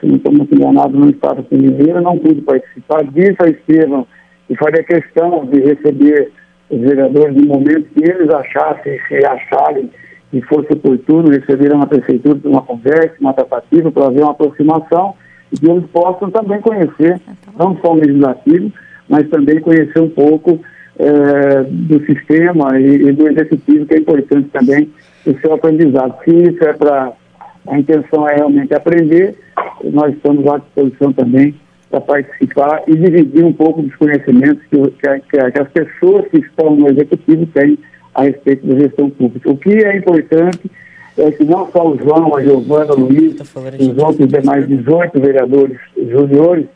se 0.00 0.06
não 0.06 0.16
estou 0.16 0.32
muito 0.32 0.54
enganado, 0.54 0.98
não 0.98 1.10
estava 1.10 1.42
com 1.42 1.56
Mineiro, 1.56 2.00
não 2.00 2.18
pude 2.18 2.40
participar. 2.42 3.04
Disse 3.04 3.36
a 3.40 3.48
Estevam 3.48 4.06
que 4.48 4.56
faria 4.56 4.82
questão 4.82 5.46
de 5.46 5.60
receber 5.60 6.32
os 6.68 6.80
vereadores 6.80 7.36
no 7.36 7.46
momento 7.46 7.88
que 7.94 8.04
eles 8.04 8.28
achassem, 8.30 8.98
se 9.08 9.24
acharem 9.26 9.90
que 10.30 10.40
fosse 10.42 10.72
oportuno, 10.72 11.30
receberam 11.30 11.78
na 11.78 11.86
prefeitura 11.86 12.40
uma 12.44 12.62
conversa, 12.62 13.14
uma 13.20 13.32
tratativa 13.32 13.92
para 13.92 14.06
haver 14.06 14.22
uma 14.22 14.32
aproximação 14.32 15.14
e 15.52 15.56
que 15.56 15.70
eles 15.70 15.84
possam 15.92 16.30
também 16.30 16.60
conhecer, 16.60 17.20
não 17.56 17.78
só 17.80 17.92
o 17.92 17.94
legislativo, 17.94 18.72
mas 19.08 19.28
também 19.28 19.60
conhecer 19.60 20.00
um 20.00 20.08
pouco 20.08 20.60
é, 20.98 21.62
do 21.68 22.04
sistema 22.06 22.78
e, 22.78 23.08
e, 23.08 23.12
do 23.12 23.28
executivo, 23.28 23.86
que 23.86 23.94
é 23.94 23.98
importante 23.98 24.48
também 24.48 24.90
o 25.30 25.40
seu 25.40 25.54
aprendizado. 25.54 26.14
Se 26.24 26.30
isso 26.30 26.64
é 26.64 26.72
para. 26.72 27.12
A 27.66 27.78
intenção 27.78 28.28
é 28.28 28.34
realmente 28.34 28.74
aprender, 28.74 29.38
nós 29.84 30.14
estamos 30.14 30.46
à 30.46 30.58
disposição 30.58 31.14
também 31.14 31.54
para 31.90 31.98
participar 31.98 32.82
e 32.86 32.94
dividir 32.94 33.42
um 33.42 33.54
pouco 33.54 33.80
dos 33.80 33.96
conhecimentos 33.96 34.62
que, 34.64 34.76
que, 34.76 35.20
que 35.30 35.58
as 35.58 35.68
pessoas 35.70 36.28
que 36.28 36.40
estão 36.40 36.76
no 36.76 36.90
executivo 36.90 37.46
têm 37.46 37.78
a 38.14 38.24
respeito 38.24 38.66
da 38.66 38.78
gestão 38.78 39.08
pública. 39.08 39.50
O 39.50 39.56
que 39.56 39.70
é 39.70 39.96
importante 39.96 40.70
é 41.16 41.30
que 41.30 41.44
não 41.44 41.70
só 41.70 41.88
o 41.88 41.96
João, 41.96 42.36
a 42.36 42.42
Giovana, 42.42 42.92
o 42.92 43.00
Luiz, 43.00 43.36
tá 43.36 43.44
os 43.44 43.98
outros 43.98 44.28
demais 44.28 44.68
18 44.68 45.20
vereadores 45.20 45.78
juniores 45.96 46.66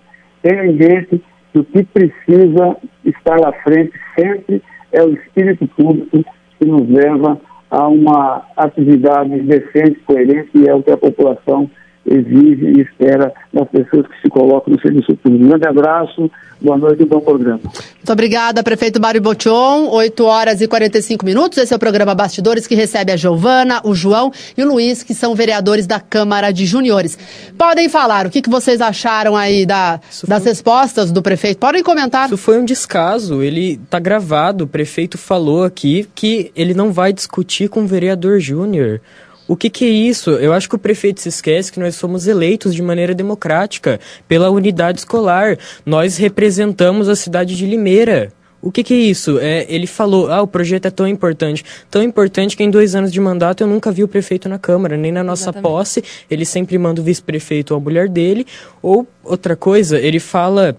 tenham 0.42 0.66
em 0.66 0.74
mente 0.74 1.22
que 1.52 1.58
o 1.58 1.64
que 1.64 1.82
precisa 1.84 2.76
estar 3.04 3.44
à 3.44 3.52
frente 3.62 3.92
sempre 4.18 4.62
é 4.92 5.02
o 5.02 5.12
espírito 5.12 5.66
público 5.68 6.24
que 6.58 6.64
nos 6.64 6.88
leva 6.88 7.40
a 7.70 7.86
uma 7.86 8.46
atividade 8.56 9.40
decente, 9.42 10.00
coerente, 10.00 10.50
e 10.54 10.68
é 10.68 10.74
o 10.74 10.82
que 10.82 10.90
a 10.90 10.96
população 10.96 11.70
exige 12.08 12.66
e 12.76 12.80
espera 12.80 13.32
das 13.52 13.68
pessoas 13.68 14.06
que 14.06 14.20
se 14.22 14.28
colocam 14.28 14.72
no 14.72 14.80
serviço 14.80 15.16
público. 15.16 15.44
Um 15.44 15.48
grande 15.48 15.68
abraço, 15.68 16.30
boa 16.60 16.76
noite 16.76 17.02
e 17.02 17.06
bom 17.06 17.20
programa. 17.20 17.60
Muito 17.62 18.12
obrigada, 18.12 18.62
prefeito 18.62 19.00
Mário 19.00 19.20
Botion. 19.20 19.88
8 19.90 20.24
horas 20.24 20.60
e 20.60 20.68
45 20.68 21.24
minutos. 21.24 21.58
Esse 21.58 21.72
é 21.72 21.76
o 21.76 21.78
programa 21.78 22.14
Bastidores 22.14 22.66
que 22.66 22.74
recebe 22.74 23.12
a 23.12 23.16
Giovana, 23.16 23.80
o 23.84 23.94
João 23.94 24.32
e 24.56 24.62
o 24.62 24.68
Luiz, 24.68 25.02
que 25.02 25.14
são 25.14 25.34
vereadores 25.34 25.86
da 25.86 26.00
Câmara 26.00 26.50
de 26.50 26.64
Juniores. 26.64 27.18
Podem 27.56 27.88
falar 27.88 28.26
o 28.26 28.30
que, 28.30 28.40
que 28.40 28.50
vocês 28.50 28.80
acharam 28.80 29.36
aí 29.36 29.66
da, 29.66 30.00
das 30.26 30.42
foi... 30.42 30.50
respostas 30.50 31.12
do 31.12 31.22
prefeito. 31.22 31.58
Podem 31.58 31.82
comentar. 31.82 32.26
Isso 32.26 32.36
foi 32.36 32.58
um 32.58 32.64
descaso. 32.64 33.42
Ele 33.42 33.80
está 33.82 33.98
gravado. 33.98 34.64
O 34.64 34.68
prefeito 34.68 35.18
falou 35.18 35.64
aqui 35.64 36.08
que 36.14 36.50
ele 36.56 36.74
não 36.74 36.92
vai 36.92 37.12
discutir 37.12 37.68
com 37.68 37.82
o 37.82 37.86
vereador 37.86 38.40
Júnior. 38.40 39.00
O 39.48 39.56
que, 39.56 39.70
que, 39.70 39.86
é 39.86 39.88
isso? 39.88 40.32
Eu 40.32 40.52
acho 40.52 40.68
que 40.68 40.74
o 40.74 40.78
prefeito 40.78 41.22
se 41.22 41.30
esquece 41.30 41.72
que 41.72 41.80
nós 41.80 41.94
somos 41.94 42.26
eleitos 42.26 42.74
de 42.74 42.82
maneira 42.82 43.14
democrática 43.14 43.98
pela 44.28 44.50
unidade 44.50 44.98
escolar. 44.98 45.56
Nós 45.86 46.18
representamos 46.18 47.08
a 47.08 47.16
cidade 47.16 47.56
de 47.56 47.64
Limeira. 47.64 48.30
O 48.60 48.70
que, 48.70 48.84
que, 48.84 48.92
é 48.92 48.96
isso? 48.98 49.38
É, 49.38 49.64
ele 49.66 49.86
falou, 49.86 50.30
ah, 50.30 50.42
o 50.42 50.46
projeto 50.46 50.84
é 50.84 50.90
tão 50.90 51.08
importante. 51.08 51.64
Tão 51.90 52.02
importante 52.02 52.58
que 52.58 52.62
em 52.62 52.70
dois 52.70 52.94
anos 52.94 53.10
de 53.10 53.18
mandato 53.18 53.62
eu 53.62 53.66
nunca 53.66 53.90
vi 53.90 54.04
o 54.04 54.08
prefeito 54.08 54.50
na 54.50 54.58
Câmara, 54.58 54.98
nem 54.98 55.10
na 55.10 55.24
nossa 55.24 55.44
Exatamente. 55.44 55.62
posse. 55.62 56.04
Ele 56.30 56.44
sempre 56.44 56.76
manda 56.76 57.00
o 57.00 57.04
vice-prefeito 57.04 57.72
ou 57.72 57.80
a 57.80 57.82
mulher 57.82 58.06
dele. 58.06 58.46
Ou, 58.82 59.06
outra 59.24 59.56
coisa, 59.56 59.98
ele 59.98 60.20
fala 60.20 60.76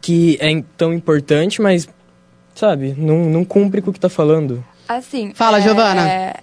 que 0.00 0.38
é 0.40 0.64
tão 0.78 0.94
importante, 0.94 1.60
mas, 1.60 1.86
sabe, 2.54 2.94
não, 2.96 3.26
não 3.26 3.44
cumpre 3.44 3.82
com 3.82 3.90
o 3.90 3.92
que 3.92 3.98
está 3.98 4.08
falando. 4.08 4.64
Assim. 4.88 5.32
Fala, 5.34 5.58
é... 5.58 5.60
Giovana. 5.60 6.08
É 6.08 6.34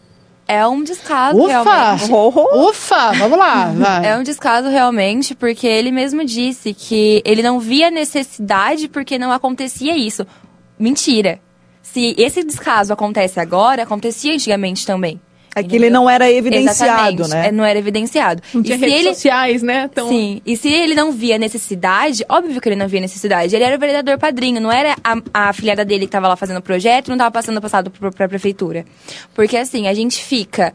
um 0.68 0.84
descaso, 0.84 1.38
Ufa! 1.38 1.48
realmente. 1.96 2.12
Ufa! 2.70 3.12
Vamos 3.14 3.38
lá. 3.38 3.66
Vai. 3.68 4.08
É 4.08 4.18
um 4.18 4.24
descaso, 4.24 4.68
realmente, 4.70 5.36
porque 5.36 5.68
ele 5.68 5.92
mesmo 5.92 6.26
disse 6.26 6.74
que 6.74 7.22
ele 7.26 7.44
não 7.44 7.60
via 7.60 7.92
necessidade 7.92 8.88
porque 8.88 9.20
não 9.20 9.32
acontecia 9.32 9.98
isso. 9.98 10.26
Mentira. 10.78 11.40
Se 11.82 12.16
esse 12.18 12.44
descaso 12.44 12.94
acontece 12.94 13.40
agora, 13.40 13.84
acontecia 13.84 14.34
antigamente 14.34 14.86
também. 14.86 15.20
É 15.60 15.64
que 15.64 15.76
ele 15.76 15.90
não 15.90 16.10
era 16.10 16.32
evidenciado, 16.32 17.24
Exatamente, 17.24 17.30
né? 17.30 17.48
é, 17.48 17.52
não 17.52 17.64
era 17.64 17.78
evidenciado. 17.78 18.42
Não 18.54 18.64
tinha 18.64 18.76
e 18.76 18.80
redes 18.80 19.00
ele, 19.00 19.14
sociais, 19.14 19.62
né? 19.62 19.90
Então, 19.92 20.08
Sim, 20.10 20.42
e 20.46 20.56
se 20.56 20.70
ele 20.70 20.96
não 20.96 21.12
via 21.12 21.38
necessidade, 21.38 22.26
óbvio 22.30 22.60
que 22.60 22.70
ele 22.70 22.76
não 22.76 22.88
via 22.88 23.02
necessidade. 23.02 23.56
Ele 23.56 23.64
era 23.64 23.76
o 23.76 23.80
vereador 23.80 24.18
padrinho, 24.18 24.62
não 24.62 24.72
era 24.72 24.96
a, 25.04 25.18
a 25.34 25.50
afilhada 25.50 25.84
dele 25.84 26.02
que 26.02 26.06
estava 26.08 26.28
lá 26.28 26.36
fazendo 26.36 26.58
o 26.58 26.62
projeto, 26.62 27.10
não 27.10 27.16
estava 27.16 27.32
passando 27.32 27.62
passado 27.62 27.92
para 27.92 28.26
a 28.26 28.30
prefeitura. 28.30 28.86
Porque 29.34 29.58
assim, 29.58 29.88
a 29.88 29.94
gente 29.94 30.24
fica 30.24 30.74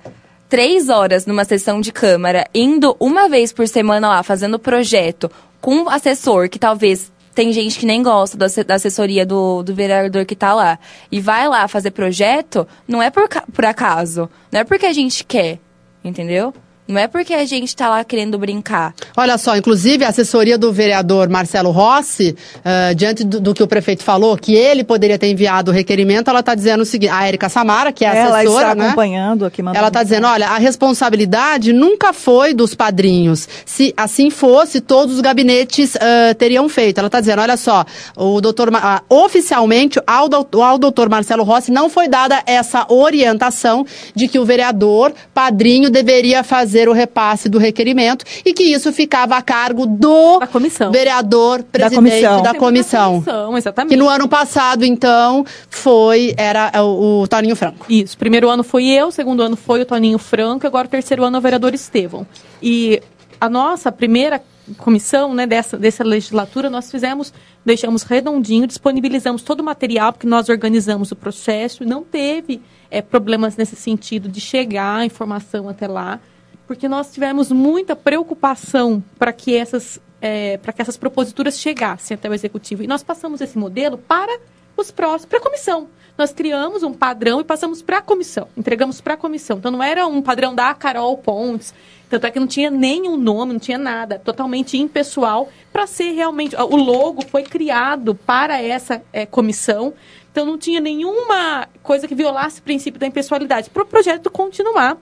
três 0.48 0.88
horas 0.88 1.26
numa 1.26 1.44
sessão 1.44 1.80
de 1.80 1.90
câmara, 1.90 2.46
indo 2.54 2.96
uma 3.00 3.28
vez 3.28 3.52
por 3.52 3.66
semana 3.66 4.08
lá, 4.08 4.22
fazendo 4.22 4.58
projeto 4.58 5.30
com 5.60 5.76
um 5.76 5.88
assessor 5.88 6.48
que 6.48 6.58
talvez 6.58 7.10
tem 7.34 7.52
gente 7.52 7.78
que 7.78 7.84
nem 7.86 8.02
gosta 8.02 8.36
da 8.36 8.46
asse- 8.46 8.64
da 8.64 8.74
assessoria 8.74 9.26
do, 9.26 9.62
do 9.62 9.74
vereador 9.74 10.24
que 10.24 10.36
tá 10.36 10.54
lá 10.54 10.78
e 11.10 11.20
vai 11.20 11.48
lá 11.48 11.66
fazer 11.68 11.90
projeto, 11.90 12.66
não 12.86 13.02
é 13.02 13.10
por, 13.10 13.28
por 13.52 13.64
acaso. 13.64 14.28
Não 14.52 14.60
é 14.60 14.64
porque 14.64 14.86
a 14.86 14.92
gente 14.92 15.24
quer, 15.24 15.58
entendeu? 16.04 16.54
Não 16.86 17.00
é 17.00 17.08
porque 17.08 17.32
a 17.32 17.46
gente 17.46 17.74
tá 17.74 17.88
lá 17.88 18.04
querendo 18.04 18.38
brincar. 18.38 18.94
Olha 19.16 19.38
só, 19.38 19.56
inclusive 19.56 20.04
a 20.04 20.08
assessoria 20.08 20.58
do 20.58 20.70
vereador 20.70 21.30
Marcelo 21.30 21.70
Rossi, 21.70 22.36
ah, 22.62 22.92
diante 22.92 23.24
do, 23.24 23.40
do 23.40 23.54
que 23.54 23.62
o 23.62 23.66
prefeito 23.66 24.02
falou, 24.02 24.36
que 24.36 24.54
ele 24.54 24.84
poderia 24.84 25.18
ter 25.18 25.28
enviado 25.28 25.70
o 25.70 25.74
requerimento, 25.74 26.28
ela 26.28 26.40
está 26.40 26.54
dizendo 26.54 26.82
o 26.82 26.84
seguinte, 26.84 27.10
a 27.10 27.26
Érica 27.26 27.48
Samara, 27.48 27.90
que 27.90 28.04
é 28.04 28.08
a 28.08 28.14
Ela 28.14 28.38
assessora, 28.38 28.62
está 28.64 28.74
né? 28.74 28.86
acompanhando 28.88 29.46
aqui. 29.46 29.62
mandando 29.62 29.78
Ela 29.78 29.88
está 29.88 30.02
dizendo, 30.02 30.26
olha, 30.26 30.46
a 30.48 30.58
responsabilidade 30.58 31.72
nunca 31.72 32.12
foi 32.12 32.52
dos 32.52 32.74
padrinhos. 32.74 33.48
Se 33.64 33.94
assim 33.96 34.28
fosse, 34.28 34.82
todos 34.82 35.14
os 35.14 35.20
gabinetes 35.22 35.96
ah, 35.96 36.34
teriam 36.34 36.68
feito. 36.68 36.98
Ela 36.98 37.08
está 37.08 37.20
dizendo, 37.20 37.40
olha 37.40 37.56
só, 37.56 37.86
o 38.14 38.42
doutor, 38.42 38.70
ah, 38.74 39.02
oficialmente, 39.08 39.98
ao, 40.06 40.28
ao 40.62 40.78
doutor 40.78 41.08
Marcelo 41.08 41.44
Rossi 41.44 41.72
não 41.72 41.88
foi 41.88 42.08
dada 42.08 42.42
essa 42.44 42.84
orientação 42.92 43.86
de 44.14 44.28
que 44.28 44.38
o 44.38 44.44
vereador 44.44 45.14
padrinho 45.32 45.88
deveria 45.88 46.44
fazer 46.44 46.73
o 46.88 46.92
repasse 46.92 47.48
do 47.48 47.58
requerimento 47.58 48.24
e 48.44 48.52
que 48.52 48.62
isso 48.62 48.92
ficava 48.92 49.36
a 49.36 49.42
cargo 49.42 49.86
do 49.86 50.38
Da 50.38 50.46
comissão. 50.46 50.90
vereador 50.92 51.62
presidente 51.62 51.96
comissão. 51.96 52.42
da 52.42 52.54
comissão. 52.54 53.18
da 53.18 53.24
comissão, 53.24 53.58
exatamente. 53.58 53.90
Que 53.90 53.96
no 53.96 54.08
ano 54.08 54.28
passado, 54.28 54.84
então, 54.84 55.44
foi, 55.70 56.34
era 56.36 56.70
é, 56.72 56.80
o, 56.80 57.22
o 57.22 57.28
Toninho 57.28 57.56
Franco. 57.56 57.86
Isso. 57.88 58.16
Primeiro 58.18 58.48
ano 58.48 58.62
foi 58.62 58.86
eu, 58.86 59.10
segundo 59.10 59.42
ano 59.42 59.56
foi 59.56 59.82
o 59.82 59.86
Toninho 59.86 60.18
Franco, 60.18 60.66
agora 60.66 60.86
o 60.86 60.90
terceiro 60.90 61.24
ano 61.24 61.36
é 61.36 61.38
o 61.38 61.42
vereador 61.42 61.74
Estevão. 61.74 62.26
E 62.62 63.00
a 63.40 63.48
nossa 63.48 63.92
primeira 63.92 64.42
comissão 64.78 65.34
né, 65.34 65.46
dessa, 65.46 65.76
dessa 65.76 66.02
legislatura, 66.02 66.70
nós 66.70 66.90
fizemos, 66.90 67.32
deixamos 67.64 68.02
redondinho, 68.02 68.66
disponibilizamos 68.66 69.42
todo 69.42 69.60
o 69.60 69.64
material, 69.64 70.12
porque 70.12 70.26
nós 70.26 70.48
organizamos 70.48 71.12
o 71.12 71.16
processo 71.16 71.82
e 71.82 71.86
não 71.86 72.02
teve 72.02 72.62
eh, 72.90 73.02
problemas 73.02 73.56
nesse 73.56 73.76
sentido 73.76 74.28
de 74.28 74.40
chegar 74.40 74.96
a 74.96 75.04
informação 75.04 75.68
até 75.68 75.86
lá, 75.86 76.20
porque 76.66 76.88
nós 76.88 77.12
tivemos 77.12 77.52
muita 77.52 77.94
preocupação 77.94 79.02
para 79.18 79.32
que 79.32 79.54
essas 79.56 80.00
eh, 80.20 80.58
para 80.58 80.72
que 80.72 80.80
essas 80.80 80.96
proposituras 80.96 81.58
chegassem 81.58 82.14
até 82.14 82.28
o 82.28 82.34
executivo. 82.34 82.82
E 82.82 82.86
nós 82.86 83.02
passamos 83.02 83.42
esse 83.42 83.58
modelo 83.58 83.98
para 83.98 84.38
os 84.74 84.90
próximos, 84.90 85.26
para 85.26 85.38
a 85.38 85.42
comissão. 85.42 85.88
Nós 86.16 86.32
criamos 86.32 86.82
um 86.82 86.94
padrão 86.94 87.40
e 87.40 87.44
passamos 87.44 87.82
para 87.82 87.98
a 87.98 88.00
comissão, 88.00 88.48
entregamos 88.56 89.00
para 89.00 89.14
a 89.14 89.16
comissão. 89.16 89.58
Então 89.58 89.70
não 89.70 89.82
era 89.82 90.06
um 90.06 90.22
padrão 90.22 90.54
da 90.54 90.72
Carol 90.72 91.18
Pontes, 91.18 91.74
tanto 92.08 92.26
é 92.26 92.30
que 92.30 92.38
não 92.38 92.46
tinha 92.46 92.70
nenhum 92.70 93.16
nome, 93.16 93.52
não 93.52 93.60
tinha 93.60 93.76
nada, 93.76 94.18
totalmente 94.18 94.78
impessoal, 94.78 95.48
para 95.72 95.86
ser 95.86 96.12
realmente. 96.12 96.54
O 96.56 96.76
logo 96.76 97.24
foi 97.26 97.42
criado 97.42 98.14
para 98.14 98.62
essa 98.62 99.02
eh, 99.12 99.26
comissão, 99.26 99.92
então 100.30 100.46
não 100.46 100.56
tinha 100.56 100.80
nenhuma 100.80 101.68
coisa 101.82 102.06
que 102.06 102.14
violasse 102.14 102.60
o 102.60 102.62
princípio 102.62 103.00
da 103.00 103.06
impessoalidade, 103.06 103.68
para 103.68 103.82
o 103.82 103.86
projeto 103.86 104.30
continuar 104.30 104.96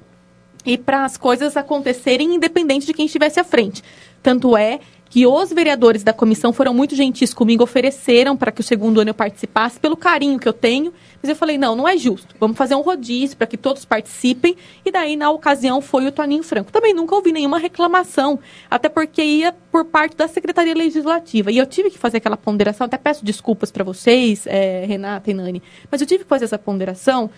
e 0.65 0.79
para 0.79 1.05
as 1.05 1.17
coisas 1.17 1.57
acontecerem 1.57 2.35
independente 2.35 2.87
de 2.87 2.95
quem 2.95 3.07
estivesse 3.07 3.41
à 3.41 3.45
frente. 3.45 3.83
Tanto 4.23 4.57
é 4.57 4.81
que 5.13 5.27
os 5.27 5.53
vereadores 5.53 6.03
da 6.03 6.15
comissão 6.15 6.55
foram 6.55 6.73
muito 6.73 6.97
gentis 6.97 7.35
comigo, 7.35 7.63
ofereceram 7.63 8.35
para 8.35 8.51
que 8.51 8.63
o 8.63 8.65
segundo 8.65 8.99
ano 8.99 9.11
eu 9.11 9.15
participasse, 9.15 9.79
pelo 9.79 9.95
carinho 9.95 10.39
que 10.39 10.49
eu 10.49 10.55
tenho, 10.55 10.91
mas 11.23 11.29
eu 11.29 11.37
falei, 11.37 11.59
não, 11.59 11.77
não 11.77 11.87
é 11.87 11.99
justo, 11.99 12.35
vamos 12.41 12.57
fazer 12.57 12.75
um 12.77 12.81
rodízio 12.81 13.37
para 13.37 13.47
que 13.47 13.59
todos 13.59 13.85
participem, 13.85 14.57
e 14.83 14.91
daí, 14.91 15.15
na 15.15 15.31
ocasião, 15.31 15.83
foi 15.83 16.07
o 16.07 16.13
Toninho 16.13 16.43
Franco. 16.43 16.73
Também 16.73 16.95
nunca 16.95 17.15
ouvi 17.15 17.31
nenhuma 17.31 17.59
reclamação, 17.59 18.39
até 18.71 18.89
porque 18.89 19.23
ia 19.23 19.53
por 19.71 19.85
parte 19.85 20.17
da 20.17 20.27
Secretaria 20.27 20.75
Legislativa, 20.75 21.53
e 21.53 21.59
eu 21.59 21.67
tive 21.67 21.91
que 21.91 21.99
fazer 21.99 22.17
aquela 22.17 22.39
ponderação, 22.39 22.87
até 22.87 22.97
peço 22.97 23.23
desculpas 23.23 23.71
para 23.71 23.85
vocês, 23.85 24.47
eh, 24.47 24.87
Renata 24.89 25.31
e 25.31 25.35
Nani, 25.35 25.63
mas 25.91 26.01
eu 26.01 26.07
tive 26.07 26.25
que 26.25 26.29
fazer 26.31 26.47
essa 26.47 26.59
ponderação, 26.59 27.29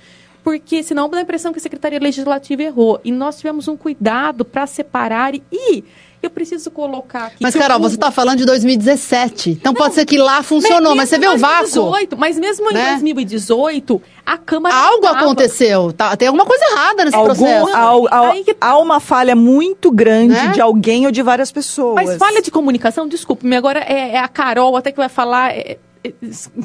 porque 0.44 0.82
senão 0.82 1.08
dá 1.08 1.18
a 1.18 1.22
impressão 1.22 1.52
que 1.52 1.58
a 1.58 1.62
Secretaria 1.62 1.98
Legislativa 1.98 2.62
errou. 2.62 3.00
E 3.02 3.10
nós 3.10 3.38
tivemos 3.38 3.66
um 3.66 3.76
cuidado 3.76 4.44
para 4.44 4.66
separar. 4.66 5.32
E 5.34 5.82
eu 6.22 6.30
preciso 6.30 6.70
colocar 6.70 7.26
aqui. 7.26 7.36
Mas, 7.40 7.54
Carol, 7.54 7.78
o- 7.78 7.82
você 7.82 7.96
está 7.96 8.10
falando 8.10 8.38
de 8.38 8.44
2017. 8.46 9.50
Então 9.50 9.72
pode 9.74 9.94
ser 9.94 10.04
que 10.06 10.16
lá 10.18 10.42
funcionou, 10.42 10.94
mas 10.94 11.08
você 11.08 11.18
vê 11.18 11.28
o 11.28 11.36
vácuo? 11.38 11.64
2018, 11.70 12.16
mas 12.18 12.38
mesmo 12.38 12.70
Né? 12.72 12.80
em 12.82 12.90
2018, 12.92 14.00
a 14.24 14.36
Câmara. 14.38 14.74
Algo 14.74 15.04
não 15.06 15.12
tava. 15.12 15.24
aconteceu. 15.24 15.92
Tá, 15.92 16.16
tem 16.16 16.28
alguma 16.28 16.44
coisa 16.46 16.64
errada 16.72 17.04
nesse 17.04 17.16
Algum, 17.16 17.26
processo. 17.34 17.68
há, 17.74 18.16
há- 18.16 18.30
Aí 18.32 18.44
que- 18.44 18.56
há 18.60 18.78
uma 18.78 19.00
falha 19.00 19.34
muito 19.36 19.90
grande 19.90 20.34
Né? 20.34 20.48
de 20.48 20.60
alguém 20.60 21.06
ou 21.06 21.12
de 21.12 21.22
várias 21.22 21.50
pessoas. 21.52 21.94
Mas 21.94 22.16
falha 22.18 22.40
de 22.42 22.50
comunicação, 22.50 23.06
desculpe-me, 23.08 23.56
agora 23.56 23.80
é, 23.80 24.10
é 24.14 24.18
a 24.18 24.28
Carol 24.28 24.76
até 24.76 24.90
que 24.92 24.98
vai 24.98 25.08
falar. 25.08 25.52
é- 25.54 25.78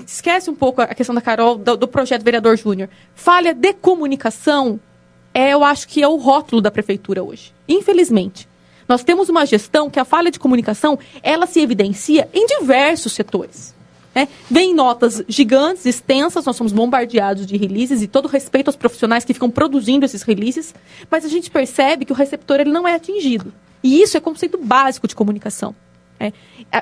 esquece 0.05 0.49
um 0.49 0.55
pouco 0.55 0.81
a 0.81 0.87
questão 0.87 1.15
da 1.15 1.21
Carol, 1.21 1.57
do, 1.57 1.77
do 1.77 1.87
projeto 1.87 2.23
Vereador 2.23 2.57
Júnior. 2.57 2.89
Falha 3.15 3.53
de 3.53 3.73
comunicação, 3.73 4.79
é, 5.33 5.53
eu 5.53 5.63
acho 5.63 5.87
que 5.87 6.01
é 6.01 6.07
o 6.07 6.17
rótulo 6.17 6.61
da 6.61 6.71
prefeitura 6.71 7.23
hoje. 7.23 7.53
Infelizmente. 7.67 8.47
Nós 8.87 9.03
temos 9.03 9.29
uma 9.29 9.45
gestão 9.45 9.87
que 9.87 9.99
a 9.99 10.03
falha 10.03 10.31
de 10.31 10.39
comunicação, 10.39 10.97
ela 11.21 11.45
se 11.45 11.59
evidencia 11.61 12.27
em 12.33 12.47
diversos 12.47 13.13
setores. 13.13 13.75
né? 14.15 14.27
Vem 14.49 14.73
notas 14.73 15.23
gigantes, 15.27 15.85
extensas, 15.85 16.43
nós 16.43 16.55
somos 16.55 16.73
bombardeados 16.73 17.45
de 17.45 17.55
releases 17.55 18.01
e 18.01 18.07
todo 18.07 18.27
respeito 18.27 18.67
aos 18.67 18.75
profissionais 18.75 19.23
que 19.23 19.31
ficam 19.31 19.51
produzindo 19.51 20.05
esses 20.05 20.23
releases, 20.23 20.73
mas 21.09 21.23
a 21.23 21.27
gente 21.27 21.51
percebe 21.51 22.03
que 22.03 22.11
o 22.11 22.15
receptor 22.15 22.59
ele 22.59 22.71
não 22.71 22.87
é 22.87 22.95
atingido. 22.95 23.53
E 23.83 24.01
isso 24.01 24.17
é 24.17 24.19
conceito 24.19 24.57
básico 24.57 25.07
de 25.07 25.15
comunicação. 25.15 25.75
É, 26.20 26.34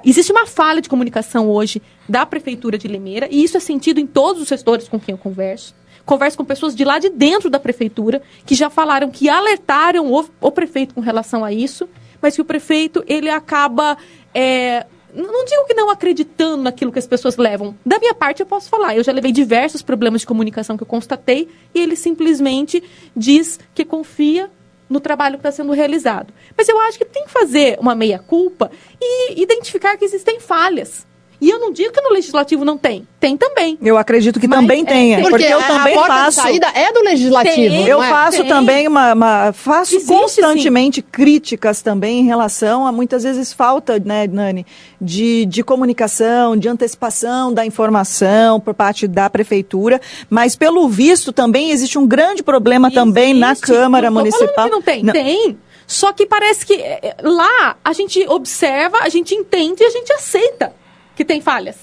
existe 0.03 0.31
uma 0.31 0.47
falha 0.47 0.81
de 0.81 0.89
comunicação 0.89 1.49
hoje 1.49 1.81
da 2.09 2.25
Prefeitura 2.25 2.77
de 2.77 2.87
Limeira, 2.87 3.27
e 3.29 3.43
isso 3.43 3.55
é 3.55 3.59
sentido 3.59 3.99
em 3.99 4.07
todos 4.07 4.41
os 4.41 4.47
setores 4.47 4.89
com 4.89 4.99
quem 4.99 5.13
eu 5.13 5.17
converso. 5.17 5.75
Converso 6.05 6.37
com 6.37 6.45
pessoas 6.45 6.75
de 6.75 6.83
lá 6.83 6.99
de 6.99 7.09
dentro 7.09 7.49
da 7.49 7.59
Prefeitura, 7.59 8.21
que 8.45 8.55
já 8.55 8.69
falaram 8.69 9.11
que 9.11 9.29
alertaram 9.29 10.11
o, 10.11 10.25
o 10.41 10.51
prefeito 10.51 10.95
com 10.95 11.01
relação 11.01 11.43
a 11.43 11.51
isso, 11.51 11.87
mas 12.21 12.33
que 12.35 12.41
o 12.41 12.45
prefeito, 12.45 13.03
ele 13.07 13.29
acaba... 13.29 13.97
é, 14.33 14.85
não 15.13 15.45
digo 15.45 15.65
que 15.65 15.73
não 15.73 15.89
acreditando 15.89 16.63
naquilo 16.63 16.91
que 16.91 16.99
as 16.99 17.07
pessoas 17.07 17.37
levam. 17.37 17.75
Da 17.85 17.99
minha 17.99 18.13
parte, 18.13 18.39
eu 18.39 18.45
posso 18.45 18.69
falar. 18.69 18.95
Eu 18.95 19.03
já 19.03 19.11
levei 19.11 19.31
diversos 19.31 19.81
problemas 19.81 20.21
de 20.21 20.27
comunicação 20.27 20.77
que 20.77 20.83
eu 20.83 20.87
constatei, 20.87 21.47
e 21.75 21.79
ele 21.79 21.95
simplesmente 21.95 22.81
diz 23.15 23.59
que 23.75 23.83
confia 23.83 24.49
no 24.89 24.99
trabalho 24.99 25.35
que 25.37 25.47
está 25.47 25.51
sendo 25.51 25.71
realizado. 25.73 26.33
Mas 26.55 26.67
eu 26.67 26.79
acho 26.81 26.97
que 26.97 27.05
tem 27.05 27.25
que 27.25 27.31
fazer 27.31 27.77
uma 27.79 27.95
meia-culpa 27.95 28.71
e 29.01 29.41
identificar 29.41 29.97
que 29.97 30.05
existem 30.05 30.39
falhas. 30.39 31.05
E 31.39 31.49
eu 31.51 31.59
não 31.59 31.71
digo 31.71 31.91
que 31.93 32.01
no 32.01 32.09
legislativo 32.13 32.65
não 32.65 32.77
tem. 32.79 33.07
Tem 33.19 33.37
também. 33.37 33.77
Eu 33.81 33.95
acredito 33.97 34.39
que 34.39 34.47
Mas, 34.47 34.59
também 34.59 34.81
é, 34.81 34.85
tenha. 34.85 35.21
tem- 35.21 35.29
porque 35.29 35.43
eu 35.45 35.59
a- 35.59 35.63
também 35.63 35.93
a 35.93 35.97
porta 35.97 36.13
faço. 36.15 36.37
de 36.37 36.43
saída 36.43 36.67
é 36.73 36.91
do 36.91 37.03
legislativo. 37.03 37.55
Tem. 37.55 37.87
Eu 37.87 37.97
não 37.97 38.03
é? 38.03 38.09
faço 38.09 38.37
Tem. 38.39 38.47
também 38.47 38.87
uma, 38.87 39.13
uma- 39.13 39.53
faço 39.53 39.95
Existe, 39.95 40.11
constantemente 40.11 41.01
críticas 41.01 41.81
também 41.83 42.21
em 42.21 42.25
relação 42.25 42.87
a 42.87 42.91
muitas 42.91 43.21
vezes 43.23 43.53
falta, 43.53 43.99
né, 44.03 44.25
Nani, 44.27 44.65
de, 44.99 45.45
de 45.45 45.63
comunicação, 45.63 46.57
de 46.57 46.67
antecipação 46.67 47.53
da 47.53 47.63
informação 47.65 48.59
por 48.59 48.73
parte 48.73 49.07
da 49.07 49.29
prefeitura, 49.29 50.01
mas 50.29 50.55
pelo 50.55 50.87
visto 50.89 51.31
também 51.31 51.69
existe 51.71 51.97
um 51.99 52.07
grande 52.07 52.41
problema 52.41 52.89
também 52.91 53.33
na 53.33 53.51
Existe. 53.51 53.67
Câmara 53.67 54.09
Não 54.09 54.17
Municipal. 54.19 54.65
que 54.65 54.71
não 54.71 54.81
tem. 54.81 55.03
Não. 55.03 55.13
Tem. 55.13 55.57
Só 55.85 56.11
que 56.11 56.25
parece 56.25 56.65
que 56.65 56.73
é, 56.73 57.15
lá 57.23 57.77
a 57.83 57.93
gente 57.93 58.27
observa, 58.27 58.97
a 59.01 59.07
gente 59.09 59.33
entende 59.33 59.81
e 59.81 59.85
a 59.85 59.89
gente 59.89 60.11
aceita 60.11 60.73
que 61.17 61.25
tem 61.25 61.41
falhas. 61.41 61.75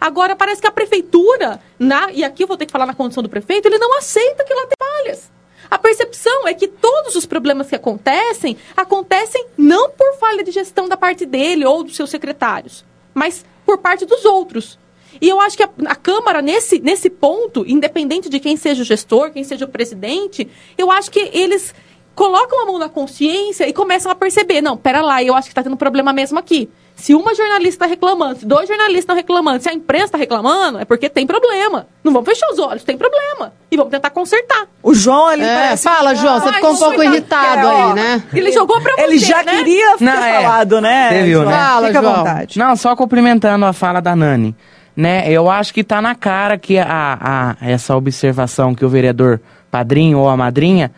Agora 0.00 0.36
parece 0.36 0.60
que 0.60 0.66
a 0.66 0.72
prefeitura, 0.72 1.60
na, 1.78 2.10
e 2.10 2.22
aqui 2.22 2.42
eu 2.42 2.48
vou 2.48 2.56
ter 2.56 2.66
que 2.66 2.72
falar 2.72 2.86
na 2.86 2.94
condição 2.94 3.22
do 3.22 3.28
prefeito, 3.28 3.66
ele 3.66 3.78
não 3.78 3.96
aceita 3.96 4.44
que 4.44 4.52
lá 4.52 4.66
tem 4.66 4.76
falhas. 4.78 5.30
A 5.70 5.78
percepção 5.78 6.46
é 6.46 6.54
que 6.54 6.66
todos 6.66 7.14
os 7.14 7.24
problemas 7.24 7.68
que 7.68 7.76
acontecem, 7.76 8.56
acontecem 8.76 9.46
não 9.56 9.90
por 9.90 10.14
falha 10.18 10.42
de 10.42 10.50
gestão 10.50 10.88
da 10.88 10.96
parte 10.96 11.24
dele 11.24 11.64
ou 11.64 11.84
dos 11.84 11.94
seus 11.94 12.10
secretários, 12.10 12.84
mas 13.14 13.44
por 13.64 13.78
parte 13.78 14.04
dos 14.04 14.24
outros. 14.24 14.78
E 15.20 15.28
eu 15.28 15.40
acho 15.40 15.56
que 15.56 15.62
a, 15.62 15.70
a 15.86 15.96
Câmara, 15.96 16.42
nesse, 16.42 16.80
nesse 16.80 17.08
ponto, 17.08 17.64
independente 17.66 18.28
de 18.28 18.40
quem 18.40 18.56
seja 18.56 18.82
o 18.82 18.84
gestor, 18.84 19.30
quem 19.30 19.44
seja 19.44 19.64
o 19.64 19.68
presidente, 19.68 20.48
eu 20.76 20.90
acho 20.90 21.10
que 21.10 21.30
eles 21.32 21.74
colocam 22.14 22.62
a 22.62 22.66
mão 22.66 22.78
na 22.78 22.88
consciência 22.88 23.68
e 23.68 23.72
começam 23.72 24.10
a 24.10 24.14
perceber, 24.14 24.60
não, 24.60 24.76
pera 24.76 25.00
lá, 25.00 25.22
eu 25.22 25.34
acho 25.34 25.48
que 25.48 25.52
está 25.52 25.62
tendo 25.62 25.76
problema 25.76 26.12
mesmo 26.12 26.38
aqui. 26.38 26.68
Se 27.00 27.14
uma 27.14 27.32
jornalista 27.32 27.84
está 27.84 27.86
reclamando, 27.86 28.40
se 28.40 28.44
dois 28.44 28.66
jornalistas 28.68 29.02
estão 29.04 29.14
reclamando, 29.16 29.62
se 29.62 29.68
a 29.68 29.72
imprensa 29.72 30.06
está 30.06 30.18
reclamando, 30.18 30.80
é 30.80 30.84
porque 30.84 31.08
tem 31.08 31.24
problema. 31.26 31.86
Não 32.02 32.12
vamos 32.12 32.28
fechar 32.28 32.48
os 32.50 32.58
olhos, 32.58 32.82
tem 32.82 32.98
problema. 32.98 33.52
E 33.70 33.76
vamos 33.76 33.92
tentar 33.92 34.10
consertar. 34.10 34.66
O 34.82 34.92
João, 34.92 35.30
ele 35.32 35.44
É, 35.44 35.54
parece... 35.54 35.84
fala, 35.84 36.12
João, 36.16 36.40
você 36.40 36.48
Ai, 36.48 36.54
ficou 36.54 36.72
um 36.72 36.76
pouco 36.76 36.94
coitado. 36.96 37.14
irritado 37.16 37.60
É, 37.60 37.64
ó, 37.66 37.88
aí, 37.90 37.94
né? 37.94 38.22
Ele 38.34 38.50
jogou 38.50 38.80
pra 38.80 38.94
você, 38.96 39.02
Ele 39.02 39.18
já 39.18 39.44
né? 39.44 39.56
queria 39.58 39.96
ter 39.96 40.04
Não, 40.04 40.12
é. 40.24 40.42
falado, 40.42 40.80
né? 40.80 41.08
Você 41.10 41.22
viu, 41.22 41.32
João? 41.42 41.46
né? 41.50 41.56
Fala, 41.56 41.86
Fica 41.86 41.98
à 41.98 42.02
João. 42.02 42.16
vontade. 42.16 42.58
Não, 42.58 42.76
só 42.76 42.96
complementando 42.96 43.64
a 43.64 43.72
fala 43.72 44.00
da 44.00 44.16
Nani. 44.16 44.56
Né, 44.96 45.30
eu 45.30 45.48
acho 45.48 45.72
que 45.72 45.84
tá 45.84 46.02
na 46.02 46.16
cara 46.16 46.58
que 46.58 46.76
a, 46.76 46.84
a- 46.90 47.56
essa 47.60 47.94
observação 47.96 48.74
que 48.74 48.84
o 48.84 48.88
vereador 48.88 49.40
padrinho 49.70 50.18
ou 50.18 50.28
a 50.28 50.36
madrinha 50.36 50.90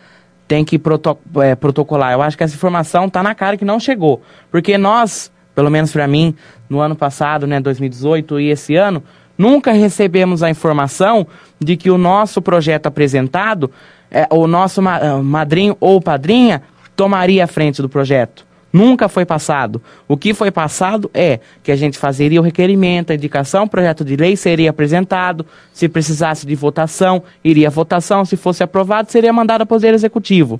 tem 0.47 0.65
que 0.65 0.79
proto- 0.79 1.19
é, 1.39 1.53
protocolar. 1.53 2.11
Eu 2.11 2.23
acho 2.23 2.35
que 2.35 2.43
essa 2.43 2.55
informação 2.55 3.07
tá 3.07 3.21
na 3.21 3.35
cara 3.35 3.55
que 3.55 3.63
não 3.63 3.79
chegou. 3.79 4.19
Porque 4.49 4.75
nós, 4.75 5.31
pelo 5.61 5.69
menos 5.69 5.91
para 5.91 6.07
mim, 6.07 6.33
no 6.67 6.79
ano 6.79 6.95
passado, 6.95 7.45
né, 7.45 7.59
2018 7.59 8.39
e 8.39 8.49
esse 8.49 8.75
ano, 8.75 9.03
nunca 9.37 9.71
recebemos 9.71 10.41
a 10.41 10.49
informação 10.49 11.27
de 11.59 11.77
que 11.77 11.91
o 11.91 11.99
nosso 11.99 12.41
projeto 12.41 12.87
apresentado, 12.87 13.69
é, 14.09 14.27
o 14.31 14.47
nosso 14.47 14.81
ma- 14.81 14.97
ah, 14.97 15.21
madrinho 15.21 15.77
ou 15.79 16.01
padrinha 16.01 16.63
tomaria 16.95 17.43
a 17.43 17.47
frente 17.47 17.79
do 17.79 17.87
projeto. 17.87 18.43
Nunca 18.73 19.07
foi 19.07 19.23
passado. 19.23 19.79
O 20.07 20.17
que 20.17 20.33
foi 20.33 20.49
passado 20.49 21.11
é 21.13 21.39
que 21.61 21.71
a 21.71 21.75
gente 21.75 21.95
fazeria 21.95 22.41
o 22.41 22.43
requerimento, 22.43 23.11
a 23.11 23.15
indicação, 23.15 23.65
o 23.65 23.69
projeto 23.69 24.03
de 24.03 24.15
lei 24.15 24.35
seria 24.35 24.71
apresentado, 24.71 25.45
se 25.71 25.87
precisasse 25.87 26.47
de 26.47 26.55
votação, 26.55 27.21
iria 27.43 27.67
à 27.67 27.71
votação, 27.71 28.25
se 28.25 28.35
fosse 28.35 28.63
aprovado, 28.63 29.11
seria 29.11 29.31
mandado 29.31 29.61
ao 29.61 29.67
Poder 29.67 29.93
Executivo. 29.93 30.59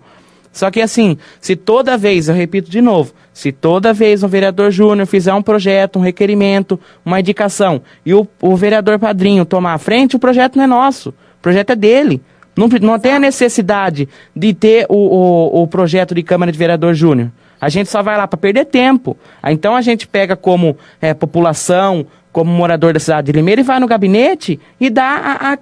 Só 0.51 0.69
que 0.69 0.81
assim, 0.81 1.17
se 1.39 1.55
toda 1.55 1.97
vez, 1.97 2.27
eu 2.27 2.35
repito 2.35 2.69
de 2.69 2.81
novo, 2.81 3.13
se 3.33 3.51
toda 3.51 3.93
vez 3.93 4.21
um 4.21 4.27
vereador 4.27 4.69
júnior 4.71 5.07
fizer 5.07 5.33
um 5.33 5.41
projeto, 5.41 5.97
um 5.97 6.01
requerimento, 6.01 6.79
uma 7.05 7.19
indicação, 7.19 7.81
e 8.05 8.13
o, 8.13 8.27
o 8.41 8.55
vereador 8.55 8.99
padrinho 8.99 9.45
tomar 9.45 9.73
a 9.73 9.77
frente, 9.77 10.15
o 10.15 10.19
projeto 10.19 10.57
não 10.57 10.63
é 10.65 10.67
nosso, 10.67 11.09
o 11.09 11.41
projeto 11.41 11.71
é 11.71 11.75
dele. 11.75 12.21
Não, 12.55 12.67
não 12.81 12.99
tem 12.99 13.13
a 13.13 13.19
necessidade 13.19 14.09
de 14.35 14.53
ter 14.53 14.85
o, 14.89 14.95
o, 14.95 15.63
o 15.63 15.67
projeto 15.67 16.13
de 16.13 16.21
Câmara 16.21 16.51
de 16.51 16.57
Vereador 16.57 16.93
Júnior. 16.93 17.31
A 17.61 17.69
gente 17.69 17.89
só 17.89 18.01
vai 18.01 18.17
lá 18.17 18.27
para 18.27 18.37
perder 18.37 18.65
tempo. 18.65 19.15
Então 19.45 19.75
a 19.75 19.81
gente 19.81 20.07
pega 20.07 20.35
como 20.35 20.75
eh, 20.99 21.13
população, 21.13 22.05
como 22.31 22.49
morador 22.51 22.93
da 22.93 22.99
cidade 22.99 23.25
de 23.27 23.31
Limeira 23.33 23.61
e 23.61 23.63
vai 23.63 23.79
no 23.79 23.87
gabinete 23.87 24.59
e 24.79 24.89
dá 24.89 25.03
a, 25.03 25.53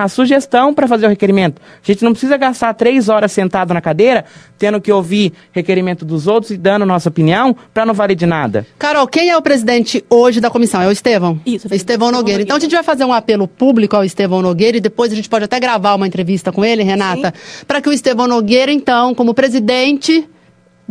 a- 0.00 0.02
a 0.04 0.08
sugestão 0.08 0.72
para 0.72 0.86
fazer 0.86 1.06
o 1.06 1.08
requerimento. 1.08 1.60
A 1.60 1.86
gente 1.92 2.04
não 2.04 2.12
precisa 2.12 2.36
gastar 2.36 2.72
três 2.74 3.08
horas 3.08 3.32
sentado 3.32 3.74
na 3.74 3.80
cadeira, 3.80 4.24
tendo 4.58 4.80
que 4.80 4.92
ouvir 4.92 5.32
requerimento 5.50 6.04
dos 6.04 6.26
outros 6.26 6.52
e 6.52 6.56
dando 6.56 6.86
nossa 6.86 7.08
opinião 7.08 7.56
para 7.74 7.84
não 7.84 7.92
valer 7.94 8.14
de 8.14 8.26
nada. 8.26 8.64
Carol, 8.78 9.06
quem 9.08 9.30
é 9.30 9.36
o 9.36 9.42
presidente 9.42 10.04
hoje 10.08 10.40
da 10.40 10.48
comissão? 10.50 10.80
É 10.80 10.86
o 10.86 10.92
Estevão? 10.92 11.40
Isso, 11.44 11.66
Estevão 11.66 11.76
Estevão 11.76 12.06
Nogueira. 12.12 12.18
Nogueira. 12.22 12.42
Então 12.44 12.56
a 12.56 12.60
gente 12.60 12.74
vai 12.74 12.84
fazer 12.84 13.04
um 13.04 13.12
apelo 13.12 13.48
público 13.48 13.96
ao 13.96 14.04
Estevão 14.04 14.40
Nogueira 14.40 14.76
e 14.76 14.80
depois 14.80 15.12
a 15.12 15.16
gente 15.16 15.28
pode 15.28 15.44
até 15.44 15.58
gravar 15.58 15.94
uma 15.94 16.06
entrevista 16.06 16.52
com 16.52 16.64
ele, 16.64 16.82
Renata, 16.82 17.34
para 17.66 17.80
que 17.80 17.88
o 17.88 17.92
Estevão 17.92 18.28
Nogueira, 18.28 18.70
então, 18.72 19.14
como 19.14 19.34
presidente 19.34 20.28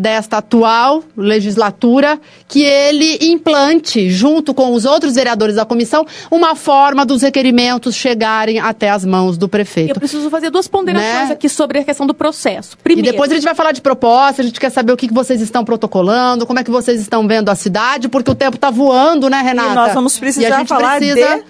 desta 0.01 0.37
atual 0.37 1.03
legislatura, 1.15 2.19
que 2.47 2.63
ele 2.63 3.17
implante, 3.21 4.09
junto 4.09 4.53
com 4.53 4.73
os 4.73 4.83
outros 4.85 5.15
vereadores 5.15 5.55
da 5.55 5.65
comissão, 5.65 6.05
uma 6.29 6.55
forma 6.55 7.05
dos 7.05 7.21
requerimentos 7.21 7.95
chegarem 7.95 8.59
até 8.59 8.89
as 8.89 9.05
mãos 9.05 9.37
do 9.37 9.45
Eu 9.45 9.49
prefeito. 9.49 9.99
preciso 9.99 10.29
fazer 10.29 10.49
duas 10.49 10.67
ponderações 10.67 11.29
Né? 11.29 11.33
aqui 11.33 11.47
sobre 11.47 11.79
a 11.79 11.83
questão 11.83 12.07
do 12.07 12.13
processo. 12.13 12.75
E 12.79 12.83
Primeiro, 12.83 13.11
depois 13.11 13.31
a 13.31 13.35
gente 13.35 13.43
vai 13.43 13.55
falar 13.55 13.71
de 13.71 13.81
proposta, 13.81 14.41
a 14.41 14.45
gente 14.45 14.59
quer 14.59 14.69
saber 14.71 14.91
o 14.91 14.97
que 14.97 15.07
que 15.07 15.13
vocês 15.13 15.39
estão 15.41 15.63
protocolando, 15.63 16.45
como 16.47 16.59
é 16.59 16.63
que 16.63 16.71
vocês 16.71 16.99
estão 16.99 17.27
vendo 17.27 17.49
a 17.49 17.55
cidade, 17.55 18.09
porque 18.09 18.31
o 18.31 18.35
tempo 18.35 18.55
está 18.55 18.69
voando, 18.69 19.29
né, 19.29 19.41
Renata? 19.41 19.71
E 19.71 19.75
nós 19.75 19.93
vamos 19.93 20.17
precisar 20.17 20.47
E 20.49 20.51
a 20.53 20.57
gente 20.59 20.67
falar 20.69 20.97
precisa 20.97 21.37
de 21.37 21.43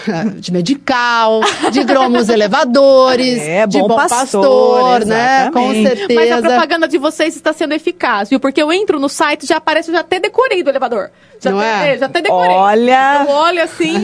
medical, 0.52 1.40
de 1.70 1.84
gromos 1.84 2.28
elevadores, 2.28 3.40
É, 3.40 3.66
de 3.66 3.78
bom 3.78 3.88
bom 3.88 3.96
pastor, 3.96 4.18
pastor, 4.18 5.06
né? 5.06 5.50
Com 5.52 5.72
certeza. 5.72 6.14
Mas 6.14 6.32
a 6.32 6.40
propaganda 6.42 6.88
de 6.88 6.98
vocês 6.98 7.36
está 7.36 7.52
sendo 7.52 7.74
eficaz, 7.74 8.28
viu? 8.28 8.40
Porque 8.40 8.62
eu 8.62 8.72
entro 8.72 8.98
no 8.98 9.08
site 9.08 9.46
já 9.46 9.56
aparece, 9.56 9.90
eu 9.90 9.94
já 9.94 10.00
até 10.00 10.18
decorei 10.18 10.62
do 10.62 10.70
elevador. 10.70 11.10
Já 11.40 11.50
Não 11.50 11.58
até, 11.58 11.94
é? 11.94 11.98
Já 11.98 12.06
até 12.06 12.22
decorei. 12.22 12.54
Olha. 12.54 13.26
Eu 13.28 13.34
olho 13.34 13.62
assim, 13.62 13.94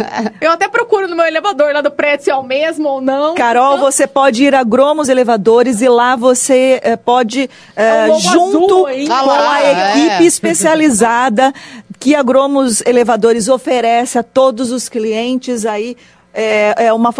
eu 0.40 0.50
até 0.50 0.68
procuro 0.68 1.06
no 1.06 1.14
meu 1.14 1.24
elevador 1.26 1.72
lá 1.72 1.80
do 1.80 1.90
prédio 1.90 2.24
se 2.24 2.30
é 2.30 2.34
o 2.34 2.42
mesmo 2.42 2.88
ou 2.88 3.00
não. 3.00 3.34
Carol, 3.34 3.76
Então, 3.76 3.90
você 3.90 4.06
pode 4.06 4.44
ir 4.44 4.54
a 4.54 4.64
Gromos 4.64 5.08
Elevadores 5.08 5.80
e 5.80 5.88
lá 5.88 6.16
você 6.16 6.80
eh, 6.82 6.96
pode, 6.96 7.48
É 7.76 8.04
um 8.04 8.08
logo 8.08 8.20
junto 8.20 8.86
azul 8.86 9.06
com 9.06 9.12
Ah 9.12 9.22
lá, 9.22 9.54
a 9.54 9.62
é. 9.62 9.98
equipe 9.98 10.26
especializada 10.26 11.52
que 11.98 12.14
a 12.14 12.22
Gromos 12.22 12.80
Elevadores 12.86 13.48
oferece 13.48 14.18
a 14.18 14.22
todos 14.22 14.70
os 14.70 14.88
clientes 14.88 15.66
aí, 15.66 15.96
é, 16.32 16.86
é 16.86 16.92
uma 16.92 17.12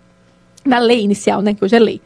na 0.65 0.79
lei 0.79 1.01
inicial, 1.01 1.41
né, 1.41 1.53
que 1.53 1.63
hoje 1.63 1.75
é 1.75 1.79
lei. 1.79 2.01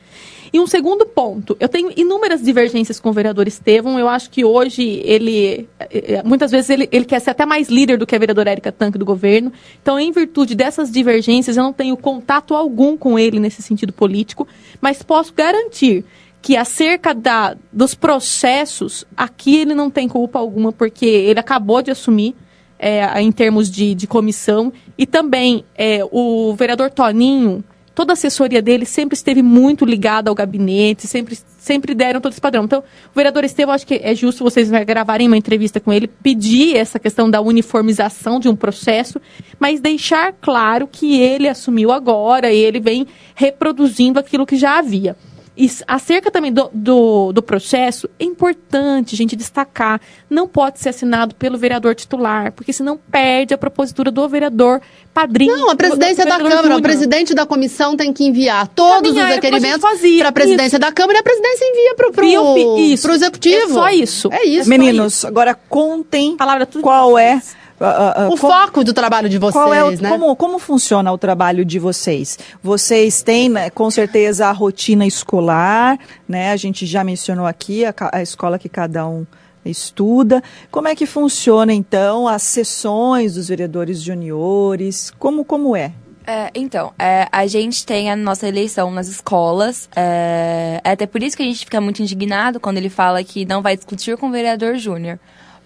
E 0.53 0.59
um 0.59 0.67
segundo 0.67 1.05
ponto, 1.05 1.55
eu 1.61 1.69
tenho 1.69 1.93
inúmeras 1.95 2.41
divergências 2.41 2.99
com 2.99 3.09
o 3.09 3.13
vereador 3.13 3.47
Estevam. 3.47 3.97
Eu 3.97 4.09
acho 4.09 4.29
que 4.29 4.43
hoje 4.43 5.01
ele, 5.05 5.69
eh, 5.79 6.15
eh, 6.15 6.23
muitas 6.25 6.51
vezes, 6.51 6.69
ele, 6.69 6.89
ele 6.91 7.05
quer 7.05 7.21
ser 7.21 7.29
até 7.29 7.45
mais 7.45 7.69
líder 7.69 7.97
do 7.97 8.05
que 8.05 8.13
a 8.13 8.19
vereadora 8.19 8.51
Érica 8.51 8.69
Tanque 8.69 8.97
do 8.97 9.05
governo. 9.05 9.53
Então, 9.81 9.97
em 9.97 10.11
virtude 10.11 10.53
dessas 10.53 10.91
divergências, 10.91 11.55
eu 11.55 11.63
não 11.63 11.71
tenho 11.71 11.95
contato 11.95 12.53
algum 12.53 12.97
com 12.97 13.17
ele 13.17 13.39
nesse 13.39 13.61
sentido 13.61 13.93
político, 13.93 14.45
mas 14.81 15.01
posso 15.01 15.33
garantir 15.33 16.03
que 16.41 16.57
acerca 16.57 17.13
da, 17.13 17.55
dos 17.71 17.93
processos, 17.93 19.05
aqui 19.15 19.57
ele 19.57 19.75
não 19.75 19.89
tem 19.89 20.07
culpa 20.07 20.39
alguma, 20.39 20.73
porque 20.73 21.05
ele 21.05 21.39
acabou 21.39 21.81
de 21.81 21.91
assumir 21.91 22.35
é, 22.77 23.21
em 23.21 23.31
termos 23.31 23.69
de, 23.69 23.93
de 23.93 24.07
comissão. 24.07 24.73
E 24.97 25.05
também 25.05 25.63
é, 25.75 26.01
o 26.11 26.53
vereador 26.55 26.89
Toninho, 26.89 27.63
toda 27.93 28.11
a 28.11 28.13
assessoria 28.13 28.61
dele 28.61 28.85
sempre 28.85 29.15
esteve 29.15 29.41
muito 29.41 29.85
ligada 29.85 30.29
ao 30.29 30.35
gabinete, 30.35 31.07
sempre, 31.07 31.37
sempre 31.57 31.93
deram 31.93 32.21
todo 32.21 32.31
esse 32.31 32.41
padrão. 32.41 32.65
Então, 32.65 32.79
o 32.79 33.15
vereador 33.15 33.43
Estevão, 33.43 33.73
acho 33.73 33.85
que 33.85 33.99
é 34.01 34.15
justo 34.15 34.43
vocês 34.43 34.69
gravarem 34.69 35.27
uma 35.27 35.37
entrevista 35.37 35.79
com 35.79 35.91
ele, 35.91 36.07
pedir 36.07 36.75
essa 36.75 36.99
questão 36.99 37.29
da 37.29 37.41
uniformização 37.41 38.39
de 38.39 38.47
um 38.49 38.55
processo, 38.55 39.19
mas 39.59 39.79
deixar 39.79 40.33
claro 40.33 40.87
que 40.87 41.19
ele 41.19 41.47
assumiu 41.47 41.91
agora 41.91 42.51
e 42.51 42.57
ele 42.57 42.79
vem 42.79 43.07
reproduzindo 43.35 44.19
aquilo 44.19 44.45
que 44.45 44.55
já 44.55 44.77
havia. 44.77 45.15
E 45.55 45.69
acerca 45.85 46.31
também 46.31 46.51
do, 46.51 46.69
do, 46.73 47.33
do, 47.33 47.41
processo, 47.41 48.09
é 48.17 48.23
importante, 48.23 49.17
gente, 49.17 49.35
destacar, 49.35 49.99
não 50.29 50.47
pode 50.47 50.79
ser 50.79 50.89
assinado 50.89 51.35
pelo 51.35 51.57
vereador 51.57 51.93
titular, 51.93 52.53
porque 52.53 52.71
senão 52.71 52.97
perde 53.11 53.53
a 53.53 53.57
propositura 53.57 54.09
do 54.09 54.29
vereador 54.29 54.81
padrinho. 55.13 55.57
Não, 55.57 55.69
a 55.69 55.75
presidência 55.75 56.25
da 56.25 56.37
Câmara, 56.37 56.61
júnior. 56.61 56.79
o 56.79 56.81
presidente 56.81 57.33
da 57.33 57.45
comissão 57.45 57.97
tem 57.97 58.13
que 58.13 58.23
enviar 58.23 58.65
todos 58.69 59.11
os 59.11 59.17
requerimentos 59.17 59.81
para 60.19 60.29
a 60.29 60.31
presidência 60.31 60.77
isso. 60.77 60.79
da 60.79 60.91
Câmara 60.91 61.17
e 61.17 61.19
a 61.19 61.23
presidência 61.23 61.65
envia 61.65 61.95
para 61.95 63.11
o 63.11 63.15
executivo. 63.15 63.71
É 63.71 63.73
só 63.73 63.89
isso. 63.89 64.29
É 64.31 64.45
isso. 64.45 64.69
Meninos, 64.69 65.25
agora 65.25 65.53
contem 65.53 66.37
Palavra, 66.37 66.65
qual 66.81 67.17
é 67.17 67.41
Uh, 67.81 67.83
uh, 67.83 68.25
o 68.27 68.37
como, 68.37 68.37
foco 68.37 68.83
do 68.83 68.93
trabalho 68.93 69.27
de 69.27 69.39
vocês, 69.39 69.53
qual 69.53 69.73
é 69.73 69.83
o, 69.83 69.89
né? 69.99 70.07
Como, 70.07 70.35
como 70.35 70.59
funciona 70.59 71.11
o 71.11 71.17
trabalho 71.17 71.65
de 71.65 71.79
vocês? 71.79 72.37
Vocês 72.61 73.23
têm, 73.23 73.49
né, 73.49 73.71
com 73.71 73.89
certeza, 73.89 74.47
a 74.47 74.51
rotina 74.51 75.03
escolar, 75.03 75.97
né? 76.29 76.51
A 76.51 76.57
gente 76.57 76.85
já 76.85 77.03
mencionou 77.03 77.47
aqui 77.47 77.83
a, 77.83 77.93
a 78.11 78.21
escola 78.21 78.59
que 78.59 78.69
cada 78.69 79.07
um 79.07 79.25
estuda. 79.65 80.43
Como 80.69 80.87
é 80.87 80.95
que 80.95 81.07
funciona, 81.07 81.73
então, 81.73 82.27
as 82.27 82.43
sessões 82.43 83.33
dos 83.33 83.47
vereadores 83.47 83.99
juniores? 83.99 85.11
Como, 85.17 85.43
como 85.43 85.75
é? 85.75 85.91
É, 86.25 86.51
então, 86.53 86.93
é, 86.99 87.27
a 87.31 87.47
gente 87.47 87.83
tem 87.83 88.11
a 88.11 88.15
nossa 88.15 88.47
eleição 88.47 88.91
nas 88.91 89.07
escolas. 89.07 89.89
É, 89.95 90.79
é, 90.83 90.91
até 90.91 91.07
por 91.07 91.23
isso 91.23 91.35
que 91.35 91.41
a 91.41 91.45
gente 91.45 91.65
fica 91.65 91.81
muito 91.81 92.01
indignado 92.01 92.59
quando 92.59 92.77
ele 92.77 92.89
fala 92.89 93.23
que 93.23 93.43
não 93.43 93.61
vai 93.61 93.75
discutir 93.75 94.15
com 94.17 94.29
o 94.29 94.31
vereador 94.31 94.77
júnior. 94.77 95.19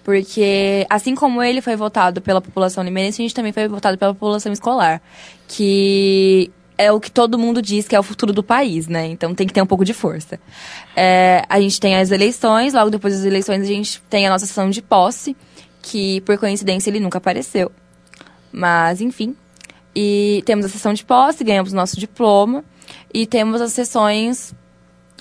Porque, 0.05 0.85
assim 0.87 1.15
como 1.15 1.41
ele 1.41 1.61
foi 1.61 1.75
votado 1.75 2.21
pela 2.21 2.39
população 2.39 2.83
limeirense, 2.83 3.19
a 3.19 3.23
gente 3.23 3.33
também 3.33 3.51
foi 3.51 3.67
votado 3.67 3.97
pela 3.97 4.13
população 4.13 4.53
escolar. 4.53 5.01
Que 5.47 6.51
é 6.77 6.91
o 6.91 6.99
que 6.99 7.09
todo 7.09 7.39
mundo 7.39 7.59
diz 7.59 7.87
que 7.87 7.95
é 7.95 7.99
o 7.99 8.03
futuro 8.03 8.31
do 8.31 8.43
país, 8.43 8.87
né? 8.87 9.07
Então 9.07 9.33
tem 9.33 9.47
que 9.47 9.53
ter 9.53 9.63
um 9.63 9.65
pouco 9.65 9.83
de 9.83 9.95
força. 9.95 10.39
É, 10.95 11.43
a 11.49 11.59
gente 11.59 11.79
tem 11.79 11.95
as 11.95 12.11
eleições, 12.11 12.75
logo 12.75 12.91
depois 12.91 13.15
das 13.15 13.25
eleições 13.25 13.63
a 13.63 13.65
gente 13.65 13.99
tem 14.07 14.27
a 14.27 14.29
nossa 14.29 14.45
sessão 14.45 14.69
de 14.69 14.79
posse, 14.79 15.35
que 15.81 16.21
por 16.21 16.37
coincidência 16.37 16.91
ele 16.91 16.99
nunca 16.99 17.17
apareceu. 17.17 17.71
Mas, 18.51 19.01
enfim. 19.01 19.35
E 19.95 20.43
temos 20.45 20.67
a 20.67 20.69
sessão 20.69 20.93
de 20.93 21.03
posse, 21.03 21.43
ganhamos 21.43 21.73
nosso 21.73 21.99
diploma. 21.99 22.63
E 23.11 23.25
temos 23.25 23.59
as 23.59 23.71
sessões 23.71 24.53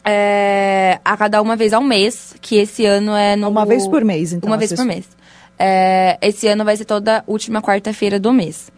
é, 0.04 1.00
a 1.04 1.16
cada 1.16 1.40
uma 1.40 1.56
vez 1.56 1.72
ao 1.72 1.82
mês, 1.82 2.34
que 2.40 2.56
esse 2.56 2.84
ano 2.84 3.14
é 3.14 3.36
no... 3.36 3.48
Uma 3.48 3.64
vez 3.64 3.86
por 3.88 4.04
mês, 4.04 4.32
então. 4.32 4.48
Uma 4.48 4.56
vez 4.56 4.72
por 4.72 4.84
mês. 4.84 5.08
É, 5.58 6.18
esse 6.20 6.46
ano 6.48 6.64
vai 6.64 6.76
ser 6.76 6.84
toda 6.84 7.24
última 7.26 7.62
quarta-feira 7.62 8.18
do 8.18 8.32
mês. 8.32 8.70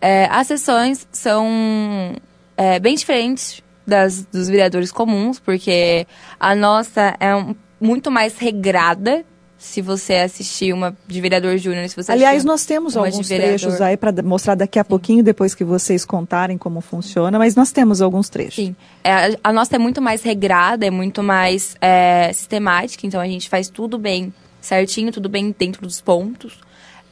É, 0.00 0.26
as 0.30 0.46
sessões 0.46 1.06
são 1.10 2.14
é, 2.56 2.78
bem 2.78 2.94
diferentes 2.94 3.62
das 3.86 4.24
dos 4.24 4.48
vereadores 4.48 4.90
comuns, 4.90 5.38
porque 5.38 6.06
a 6.38 6.54
nossa 6.54 7.16
é 7.20 7.34
um, 7.34 7.54
muito 7.80 8.10
mais 8.10 8.36
regrada 8.36 9.24
se 9.58 9.80
você 9.80 10.14
assistir 10.14 10.72
uma 10.72 10.96
de 11.06 11.20
vereador 11.20 11.56
júnior, 11.56 11.88
se 11.88 11.96
você 11.96 12.12
Aliás, 12.12 12.44
nós 12.44 12.66
temos 12.66 12.96
alguns 12.96 13.26
trechos 13.26 13.80
aí 13.80 13.96
para 13.96 14.22
mostrar 14.22 14.54
daqui 14.54 14.78
a 14.78 14.84
Sim. 14.84 14.88
pouquinho, 14.88 15.24
depois 15.24 15.54
que 15.54 15.64
vocês 15.64 16.04
contarem 16.04 16.58
como 16.58 16.80
funciona, 16.80 17.38
mas 17.38 17.54
nós 17.56 17.72
temos 17.72 18.02
alguns 18.02 18.28
trechos. 18.28 18.56
Sim. 18.56 18.76
É, 19.02 19.36
a 19.42 19.52
nossa 19.52 19.76
é 19.76 19.78
muito 19.78 20.02
mais 20.02 20.22
regrada, 20.22 20.86
é 20.86 20.90
muito 20.90 21.22
mais 21.22 21.74
é, 21.80 22.30
sistemática, 22.34 23.06
então 23.06 23.20
a 23.20 23.26
gente 23.26 23.48
faz 23.48 23.68
tudo 23.68 23.98
bem 23.98 24.32
certinho, 24.60 25.10
tudo 25.10 25.28
bem 25.28 25.54
dentro 25.58 25.82
dos 25.82 26.00
pontos. 26.00 26.58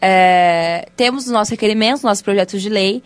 É, 0.01 0.86
temos 0.97 1.24
os 1.24 1.32
nossos 1.32 1.51
requerimentos, 1.51 2.03
nossos 2.03 2.22
projetos 2.22 2.61
de 2.61 2.68
lei. 2.68 3.03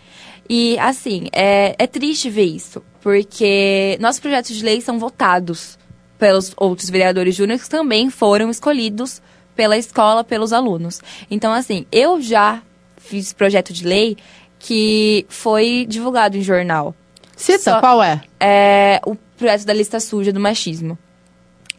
E, 0.49 0.77
assim, 0.79 1.27
é, 1.31 1.75
é 1.77 1.87
triste 1.87 2.29
ver 2.29 2.43
isso, 2.43 2.83
porque 3.01 3.97
nossos 4.01 4.19
projetos 4.19 4.53
de 4.55 4.65
lei 4.65 4.81
são 4.81 4.99
votados 4.99 5.78
pelos 6.19 6.53
outros 6.57 6.89
vereadores 6.89 7.33
júniores 7.33 7.63
que 7.63 7.69
também 7.69 8.09
foram 8.09 8.49
escolhidos 8.49 9.21
pela 9.55 9.77
escola, 9.77 10.23
pelos 10.23 10.53
alunos. 10.53 11.01
Então, 11.31 11.51
assim, 11.51 11.85
eu 11.91 12.21
já 12.21 12.61
fiz 12.97 13.33
projeto 13.33 13.73
de 13.73 13.85
lei 13.85 14.17
que 14.59 15.25
foi 15.29 15.85
divulgado 15.87 16.37
em 16.37 16.41
jornal. 16.41 16.93
Cita, 17.35 17.59
Só, 17.59 17.79
qual 17.79 18.03
é? 18.03 18.21
É 18.39 19.01
o 19.05 19.15
projeto 19.37 19.65
da 19.65 19.73
lista 19.73 19.99
suja 19.99 20.31
do 20.33 20.39
machismo. 20.39 20.97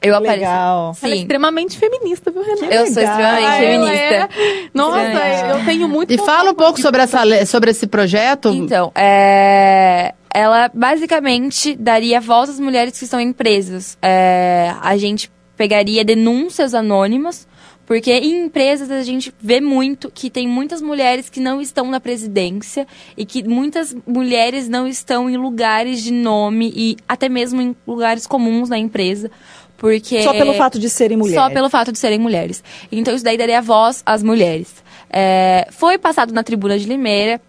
Eu 0.02 0.16
apareci. 0.16 0.38
Legal. 0.38 0.94
Sim. 0.94 1.06
Ela 1.06 1.14
é 1.14 1.18
extremamente 1.18 1.78
feminista, 1.78 2.30
viu, 2.30 2.42
Renata? 2.42 2.74
Eu 2.74 2.86
sou 2.86 3.02
extremamente 3.02 3.46
ah, 3.46 3.58
feminista. 3.58 3.94
É... 3.94 4.28
Nossa, 4.72 4.98
eu 4.98 5.64
tenho 5.66 5.88
muito. 5.88 6.10
E 6.10 6.18
fala 6.18 6.52
um 6.52 6.54
pouco 6.54 6.80
sobre, 6.80 7.02
essa, 7.02 7.20
sobre 7.44 7.70
esse 7.70 7.86
projeto. 7.86 8.48
Então, 8.48 8.90
é... 8.94 10.14
ela 10.34 10.70
basicamente 10.72 11.74
daria 11.74 12.20
voz 12.20 12.50
às 12.50 12.60
mulheres 12.60 12.98
que 12.98 13.04
estão 13.04 13.20
em 13.20 13.28
empresas. 13.28 13.98
É... 14.02 14.74
A 14.80 14.96
gente 14.96 15.30
pegaria 15.56 16.04
denúncias 16.04 16.74
anônimas 16.74 17.46
porque 17.90 18.12
em 18.12 18.44
empresas 18.44 18.88
a 18.88 19.02
gente 19.02 19.34
vê 19.40 19.60
muito 19.60 20.12
que 20.14 20.30
tem 20.30 20.46
muitas 20.46 20.80
mulheres 20.80 21.28
que 21.28 21.40
não 21.40 21.60
estão 21.60 21.90
na 21.90 21.98
presidência 21.98 22.86
e 23.16 23.26
que 23.26 23.42
muitas 23.42 23.92
mulheres 24.06 24.68
não 24.68 24.86
estão 24.86 25.28
em 25.28 25.36
lugares 25.36 26.00
de 26.00 26.12
nome 26.12 26.72
e 26.72 26.96
até 27.08 27.28
mesmo 27.28 27.60
em 27.60 27.74
lugares 27.84 28.28
comuns 28.28 28.68
na 28.68 28.78
empresa. 28.78 29.28
Porque 29.76 30.22
só 30.22 30.32
pelo 30.32 30.54
fato 30.54 30.78
de 30.78 30.88
serem 30.88 31.16
mulheres. 31.16 31.42
Só 31.42 31.50
pelo 31.50 31.68
fato 31.68 31.90
de 31.90 31.98
serem 31.98 32.20
mulheres. 32.20 32.62
Então 32.92 33.12
isso 33.12 33.24
daí 33.24 33.36
daria 33.36 33.60
voz 33.60 34.04
às 34.06 34.22
mulheres. 34.22 34.72
É, 35.12 35.66
foi 35.72 35.98
passado 35.98 36.32
na 36.32 36.44
tribuna 36.44 36.78
de 36.78 36.86
Limeira, 36.86 37.40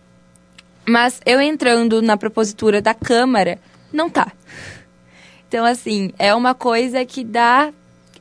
mas 0.85 1.19
eu 1.25 1.41
entrando 1.41 2.01
na 2.01 2.17
propositura 2.17 2.81
da 2.81 2.93
Câmara, 2.93 3.59
não 3.91 4.09
tá. 4.09 4.31
Então, 5.47 5.65
assim, 5.65 6.11
é 6.17 6.33
uma 6.33 6.53
coisa 6.53 7.03
que 7.05 7.23
dá 7.23 7.71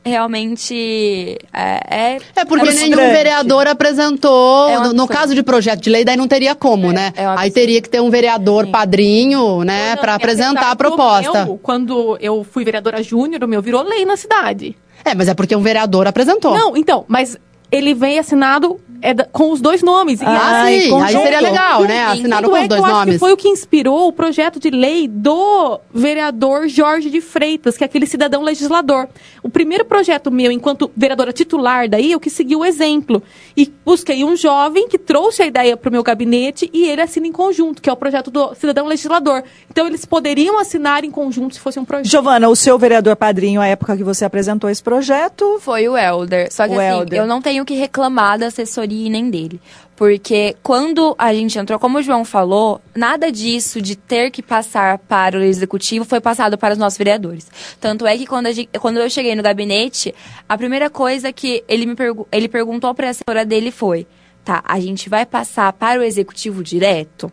realmente 0.04 1.38
é. 1.52 2.14
É, 2.14 2.18
é 2.36 2.44
porque 2.44 2.70
nenhum 2.72 2.96
vereador 2.96 3.66
apresentou. 3.66 4.68
É 4.68 4.78
no, 4.80 4.92
no 4.92 5.08
caso 5.08 5.34
de 5.34 5.42
projeto 5.42 5.80
de 5.80 5.90
lei, 5.90 6.04
daí 6.04 6.16
não 6.16 6.26
teria 6.26 6.54
como, 6.54 6.90
é, 6.90 6.92
né? 6.92 7.12
É 7.16 7.26
Aí 7.26 7.50
teria 7.50 7.80
que 7.80 7.88
ter 7.88 8.00
um 8.00 8.10
vereador 8.10 8.64
Sim. 8.64 8.70
padrinho, 8.70 9.62
né, 9.62 9.96
para 9.96 10.14
apresentar 10.14 10.70
a 10.70 10.76
proposta. 10.76 11.44
Meu, 11.44 11.58
quando 11.58 12.16
eu 12.20 12.44
fui 12.44 12.64
vereadora 12.64 13.02
júnior, 13.02 13.44
o 13.44 13.48
meu 13.48 13.62
virou 13.62 13.82
lei 13.82 14.04
na 14.04 14.16
cidade. 14.16 14.76
É, 15.04 15.14
mas 15.14 15.28
é 15.28 15.34
porque 15.34 15.54
um 15.54 15.62
vereador 15.62 16.06
apresentou. 16.06 16.54
Não, 16.54 16.76
então, 16.76 17.04
mas 17.08 17.38
ele 17.70 17.94
vem 17.94 18.18
assinado 18.18 18.80
é, 19.02 19.14
com 19.24 19.52
os 19.52 19.60
dois 19.60 19.82
nomes. 19.82 20.20
Ah, 20.22 20.70
e, 20.70 20.82
sim. 20.82 21.02
Aí 21.02 21.12
seria 21.12 21.40
legal, 21.40 21.82
né? 21.82 22.04
Assinado 22.06 22.50
com 22.50 22.60
os 22.60 22.68
dois 22.68 22.82
nomes. 22.82 23.18
foi 23.18 23.32
o 23.32 23.36
que 23.36 23.48
inspirou 23.48 24.08
o 24.08 24.12
projeto 24.12 24.58
de 24.58 24.70
lei 24.70 25.08
do 25.08 25.80
vereador 25.92 26.68
Jorge 26.68 27.10
de 27.10 27.20
Freitas, 27.20 27.76
que 27.76 27.84
é 27.84 27.86
aquele 27.86 28.06
cidadão 28.06 28.42
legislador. 28.42 29.08
O 29.42 29.48
primeiro 29.48 29.84
projeto 29.84 30.30
meu, 30.30 30.52
enquanto 30.52 30.90
vereadora 30.96 31.32
titular 31.32 31.88
daí, 31.88 32.12
eu 32.12 32.20
que 32.20 32.30
segui 32.30 32.54
o 32.56 32.64
exemplo. 32.64 33.22
E 33.56 33.72
busquei 33.84 34.24
um 34.24 34.36
jovem 34.36 34.88
que 34.88 34.98
trouxe 34.98 35.42
a 35.42 35.46
ideia 35.46 35.76
para 35.76 35.88
o 35.88 35.92
meu 35.92 36.02
gabinete 36.02 36.70
e 36.72 36.88
ele 36.88 37.00
assina 37.00 37.26
em 37.26 37.32
conjunto, 37.32 37.80
que 37.80 37.88
é 37.88 37.92
o 37.92 37.96
projeto 37.96 38.30
do 38.30 38.54
cidadão 38.54 38.86
legislador. 38.86 39.42
Então, 39.70 39.86
eles 39.86 40.04
poderiam 40.04 40.58
assinar 40.58 41.04
em 41.04 41.10
conjunto 41.10 41.54
se 41.54 41.60
fosse 41.60 41.78
um 41.78 41.84
projeto. 41.84 42.10
Giovana, 42.10 42.48
o 42.48 42.56
seu 42.56 42.78
vereador 42.78 43.16
padrinho, 43.16 43.60
à 43.60 43.66
época 43.66 43.96
que 43.96 44.04
você 44.04 44.24
apresentou 44.24 44.68
esse 44.68 44.82
projeto... 44.82 45.58
Foi 45.60 45.88
o 45.88 45.96
Helder. 45.96 46.52
Só 46.52 46.66
que, 46.66 46.74
o 46.74 46.80
assim, 46.80 46.98
Helder. 46.98 47.20
eu 47.20 47.26
não 47.26 47.40
tenho 47.40 47.64
que 47.64 47.74
reclamar 47.74 48.38
da 48.38 48.46
assessoria 48.46 48.89
e 48.94 49.10
nem 49.10 49.30
dele. 49.30 49.60
Porque 49.96 50.56
quando 50.62 51.14
a 51.18 51.32
gente 51.34 51.58
entrou, 51.58 51.78
como 51.78 51.98
o 51.98 52.02
João 52.02 52.24
falou, 52.24 52.80
nada 52.96 53.30
disso 53.30 53.82
de 53.82 53.96
ter 53.96 54.30
que 54.30 54.42
passar 54.42 54.98
para 54.98 55.38
o 55.38 55.42
executivo 55.42 56.04
foi 56.04 56.20
passado 56.20 56.56
para 56.56 56.72
os 56.72 56.78
nossos 56.78 56.96
vereadores. 56.96 57.50
Tanto 57.80 58.06
é 58.06 58.16
que 58.16 58.26
quando, 58.26 58.50
gente, 58.52 58.70
quando 58.78 58.98
eu 58.98 59.10
cheguei 59.10 59.34
no 59.34 59.42
gabinete, 59.42 60.14
a 60.48 60.56
primeira 60.56 60.88
coisa 60.88 61.32
que 61.32 61.62
ele 61.68 61.86
me 61.86 61.94
pergu 61.94 62.26
ele 62.32 62.48
perguntou 62.48 62.94
para 62.94 63.08
a 63.08 63.10
assessora 63.10 63.44
dele 63.44 63.70
foi: 63.70 64.06
tá, 64.44 64.62
a 64.64 64.80
gente 64.80 65.08
vai 65.08 65.26
passar 65.26 65.72
para 65.72 66.00
o 66.00 66.02
executivo 66.02 66.62
direto? 66.62 67.30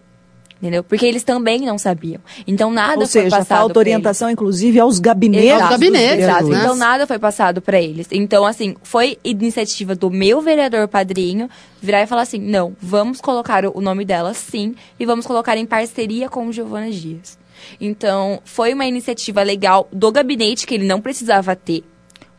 Entendeu? 0.60 0.84
Porque 0.84 1.06
eles 1.06 1.24
também 1.24 1.62
não 1.62 1.78
sabiam. 1.78 2.20
Então 2.48 2.72
nada 2.72 3.02
Ou 3.02 3.08
foi 3.08 3.24
seja, 3.24 3.38
passado 3.38 3.60
falta 3.60 3.80
orientação, 3.80 4.30
inclusive, 4.30 4.80
aos 4.80 5.00
gabinetes. 5.00 5.46
Exato, 5.50 5.64
Aos 5.64 5.72
gabinetes, 5.72 6.24
exato. 6.24 6.48
né? 6.48 6.60
Então 6.60 6.76
nada 6.76 7.06
foi 7.06 7.20
passado 7.20 7.62
pra 7.62 7.80
eles. 7.80 8.08
Então, 8.12 8.46
assim, 8.46 8.76
foi 8.82 9.20
iniciativa 9.24 9.94
do 9.94 10.10
meu 10.10 10.42
vereador 10.42 10.88
padrinho 10.88 11.48
virar 11.82 12.02
e 12.02 12.08
falar 12.08 12.24
assim: 12.24 12.40
não, 12.40 12.76
vamos 12.82 13.22
colocar 13.22 13.66
o 13.66 13.82
nome 13.82 14.04
dela 14.04 14.34
sim 14.34 14.76
e 15.00 15.06
vamos 15.06 15.28
colocar 15.28 15.56
em 15.58 15.66
parceria 15.66 16.28
com 16.28 16.48
o 16.48 16.52
Giovana 16.52 16.90
Dias. 16.90 17.38
Então, 17.80 18.40
foi 18.44 18.74
uma 18.74 18.86
iniciativa 18.86 19.44
legal 19.44 19.88
do 19.92 20.12
gabinete 20.12 20.66
que 20.66 20.74
ele 20.74 20.86
não 20.86 21.02
precisava 21.02 21.56
ter. 21.56 21.84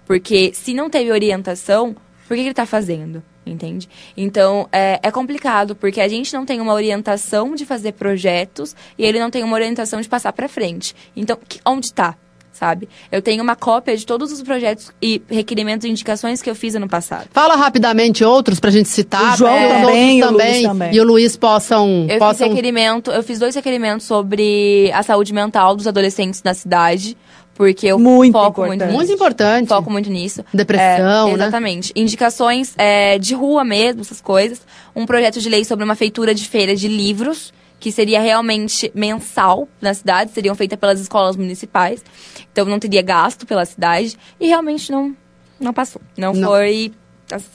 Porque 0.06 0.52
se 0.54 0.72
não 0.72 0.88
teve 0.88 1.12
orientação, 1.12 1.94
por 2.26 2.34
que, 2.34 2.36
que 2.36 2.40
ele 2.40 2.50
está 2.50 2.66
fazendo? 2.66 3.22
Entende? 3.48 3.88
Então, 4.16 4.68
é, 4.70 5.00
é 5.02 5.10
complicado, 5.10 5.74
porque 5.74 6.00
a 6.00 6.08
gente 6.08 6.32
não 6.34 6.44
tem 6.44 6.60
uma 6.60 6.74
orientação 6.74 7.54
de 7.54 7.64
fazer 7.64 7.92
projetos 7.92 8.76
e 8.98 9.04
ele 9.04 9.18
não 9.18 9.30
tem 9.30 9.42
uma 9.42 9.54
orientação 9.54 10.00
de 10.00 10.08
passar 10.08 10.32
para 10.32 10.48
frente. 10.48 10.94
Então, 11.16 11.38
que- 11.48 11.60
onde 11.64 11.86
está? 11.86 12.14
Sabe? 12.52 12.88
Eu 13.12 13.22
tenho 13.22 13.40
uma 13.40 13.54
cópia 13.54 13.96
de 13.96 14.04
todos 14.04 14.32
os 14.32 14.42
projetos 14.42 14.90
e 15.00 15.22
requerimentos 15.30 15.84
e 15.86 15.90
indicações 15.90 16.42
que 16.42 16.50
eu 16.50 16.56
fiz 16.56 16.74
ano 16.74 16.88
passado. 16.88 17.28
Fala 17.32 17.54
rapidamente 17.54 18.24
outros 18.24 18.58
pra 18.58 18.68
gente 18.68 18.88
citar. 18.88 19.34
O 19.34 19.36
João 19.36 19.54
os 19.54 19.72
também, 19.72 20.22
outros 20.24 20.40
o 20.40 20.44
Luiz 20.44 20.62
também. 20.62 20.94
E 20.94 21.00
o 21.00 21.04
Luiz 21.04 21.36
possam. 21.36 22.06
Eu 22.08 22.18
possam... 22.18 22.48
fiz 22.48 22.48
requerimento, 22.48 23.12
eu 23.12 23.22
fiz 23.22 23.38
dois 23.38 23.54
requerimentos 23.54 24.06
sobre 24.06 24.90
a 24.92 25.04
saúde 25.04 25.32
mental 25.32 25.76
dos 25.76 25.86
adolescentes 25.86 26.42
na 26.42 26.52
cidade, 26.52 27.16
porque 27.58 27.88
eu 27.88 27.98
Muito 27.98 28.32
foco 28.32 28.60
muito 28.60 28.74
importante. 28.76 28.86
nisso. 28.86 28.96
Muito 28.96 29.12
importante. 29.12 29.68
Foco 29.68 29.90
muito 29.90 30.10
nisso. 30.10 30.44
Depressão, 30.54 31.26
É, 31.26 31.30
né? 31.32 31.34
Exatamente. 31.34 31.92
Indicações 31.96 32.72
é, 32.78 33.18
de 33.18 33.34
rua 33.34 33.64
mesmo, 33.64 34.00
essas 34.00 34.20
coisas. 34.20 34.60
Um 34.94 35.04
projeto 35.04 35.40
de 35.40 35.48
lei 35.48 35.64
sobre 35.64 35.84
uma 35.84 35.96
feitura 35.96 36.32
de 36.32 36.46
feira 36.48 36.76
de 36.76 36.86
livros, 36.86 37.52
que 37.80 37.90
seria 37.90 38.20
realmente 38.20 38.92
mensal 38.94 39.68
na 39.80 39.92
cidade, 39.92 40.30
seriam 40.32 40.54
feitas 40.54 40.78
pelas 40.78 41.00
escolas 41.00 41.34
municipais. 41.36 42.04
Então 42.52 42.64
não 42.64 42.78
teria 42.78 43.02
gasto 43.02 43.44
pela 43.44 43.64
cidade. 43.64 44.16
E 44.40 44.46
realmente 44.46 44.92
não, 44.92 45.16
não 45.58 45.72
passou. 45.72 46.00
Não, 46.16 46.32
Não. 46.32 46.48
foi. 46.50 46.92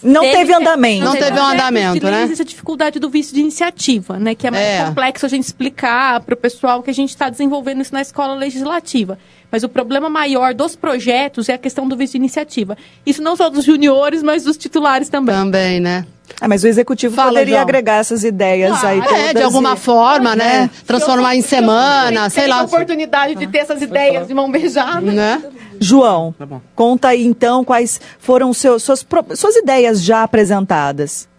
Não 0.04 0.22
teve 0.22 0.54
andamento. 0.54 1.04
Não 1.04 1.14
teve 1.14 1.40
um 1.40 1.44
andamento, 1.46 2.06
né? 2.06 2.24
Existe 2.26 2.42
a 2.44 2.46
dificuldade 2.46 3.00
do 3.00 3.10
vício 3.10 3.34
de 3.34 3.40
iniciativa, 3.40 4.20
né? 4.20 4.36
Que 4.36 4.46
é 4.46 4.52
mais 4.52 4.64
É. 4.64 4.86
complexo 4.86 5.26
a 5.26 5.30
gente 5.30 5.46
explicar 5.46 6.20
para 6.20 6.34
o 6.34 6.38
pessoal 6.38 6.84
que 6.84 6.92
a 6.92 6.94
gente 6.94 7.10
está 7.10 7.28
desenvolvendo 7.28 7.82
isso 7.82 7.92
na 7.92 8.02
escola 8.02 8.36
legislativa. 8.36 9.18
Mas 9.54 9.64
o 9.64 9.70
problema 9.70 10.10
maior 10.10 10.52
dos 10.56 10.76
projetos 10.76 11.48
é 11.48 11.54
a 11.54 11.58
questão 11.60 11.88
do 11.88 11.96
vício 11.96 12.14
de 12.14 12.18
iniciativa. 12.18 12.76
Isso 13.06 13.22
não 13.22 13.36
só 13.36 13.52
dos 13.52 13.64
juniores, 13.64 14.24
mas 14.24 14.44
dos 14.46 14.58
titulares 14.58 15.10
também. 15.10 15.36
Também, 15.36 15.80
né? 15.80 16.08
Ah, 16.42 16.48
mas 16.48 16.64
o 16.64 16.68
executivo 16.68 17.14
Fala, 17.14 17.30
poderia 17.30 17.54
João. 17.58 17.62
agregar 17.62 17.98
essas 17.98 18.24
ideias 18.24 18.84
aí 18.84 19.00
todas. 19.00 19.20
É, 19.20 19.34
de 19.36 19.44
alguma 19.44 19.74
e- 19.74 19.78
forma, 19.78 20.36
né? 20.36 20.62
né? 20.62 20.70
Transformar 20.88 21.36
em 21.36 21.44
semana, 21.44 22.32
sei 22.32 22.48
lá. 22.48 22.62
a 22.62 22.64
oportunidade 22.64 23.36
de 23.36 23.46
ter 23.46 23.60
essas 23.60 23.80
ideias 23.80 24.28
de 24.28 24.34
mão 24.34 24.50
beijada. 24.50 25.02
Né? 25.02 25.40
João, 25.80 26.34
Tá 26.36 26.48
bom. 26.48 26.60
conta 26.74 27.10
aí 27.10 27.24
então 27.24 27.64
quais 27.64 28.02
foram 28.18 28.52
seus, 28.54 28.82
suas, 28.82 29.06
suas 29.36 29.56
ideias 29.56 30.04
já 30.04 30.24
apresentadas. 30.24 31.30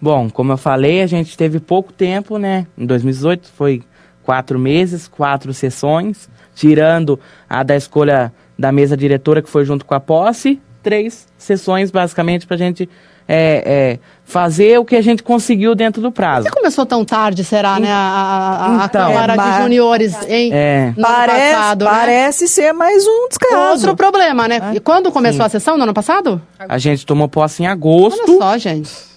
Bom, 0.00 0.28
como 0.28 0.50
eu 0.52 0.56
falei, 0.56 1.02
a 1.02 1.06
gente 1.06 1.36
teve 1.36 1.60
pouco 1.60 1.92
tempo, 1.92 2.36
né? 2.36 2.66
Em 2.76 2.84
2018 2.84 3.48
foi 3.56 3.84
quatro 4.30 4.60
meses, 4.60 5.08
quatro 5.08 5.52
sessões, 5.52 6.28
tirando 6.54 7.18
a 7.48 7.64
da 7.64 7.74
escolha 7.74 8.32
da 8.56 8.70
mesa 8.70 8.96
diretora 8.96 9.42
que 9.42 9.50
foi 9.50 9.64
junto 9.64 9.84
com 9.84 9.92
a 9.92 9.98
posse, 9.98 10.60
três 10.84 11.26
sessões 11.36 11.90
basicamente 11.90 12.46
para 12.46 12.54
a 12.54 12.58
gente 12.58 12.88
é, 13.26 13.62
é, 13.66 13.98
fazer 14.24 14.78
o 14.78 14.84
que 14.84 14.94
a 14.94 15.02
gente 15.02 15.20
conseguiu 15.24 15.74
dentro 15.74 16.00
do 16.00 16.12
prazo. 16.12 16.46
Que 16.46 16.52
começou 16.52 16.86
tão 16.86 17.04
tarde, 17.04 17.42
será, 17.42 17.80
né? 17.80 17.90
A, 17.90 17.96
a, 17.96 18.82
a 18.82 18.84
Então. 18.86 19.08
Câmara 19.08 19.34
É, 19.34 19.36
de 19.36 19.62
Juniores 19.62 20.14
em, 20.28 20.52
É. 20.52 20.94
no 20.96 21.04
ano 21.04 21.16
parece, 21.16 21.54
passado, 21.56 21.84
né? 21.84 21.90
parece 21.90 22.48
ser 22.48 22.72
mais 22.72 23.04
um 23.04 23.28
descaso. 23.28 23.56
Outro 23.88 23.96
problema, 23.96 24.46
né? 24.46 24.60
E 24.74 24.78
quando 24.80 25.10
começou 25.10 25.44
a 25.44 25.48
sessão, 25.48 25.76
no 25.76 25.82
ano 25.82 25.94
passado? 25.94 26.40
A 26.68 26.78
gente 26.78 27.04
tomou 27.04 27.28
posse 27.28 27.64
em 27.64 27.66
Olha 27.66 27.72
agosto, 27.72 28.38
só, 28.38 28.56
gente. 28.58 29.09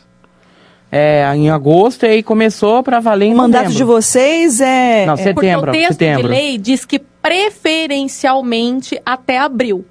É, 0.94 1.26
em 1.36 1.50
agosto, 1.50 2.06
e 2.06 2.10
aí 2.10 2.24
começou 2.24 2.84
para 2.84 3.00
valer 3.00 3.26
em 3.26 3.34
O 3.34 3.38
mandato 3.38 3.64
novembro. 3.64 3.78
de 3.78 3.84
vocês 3.84 4.62
é. 4.62 5.06
Não, 5.06 5.14
é- 5.16 5.18
setembro, 5.18 5.66
Porque 5.66 5.70
o 5.70 5.72
texto 5.72 5.92
setembro. 6.00 6.24
de 6.24 6.28
lei 6.30 6.58
diz 6.58 6.86
que 6.86 7.00
preferencialmente 7.00 9.00
até 9.06 9.40
abril. 9.40 9.86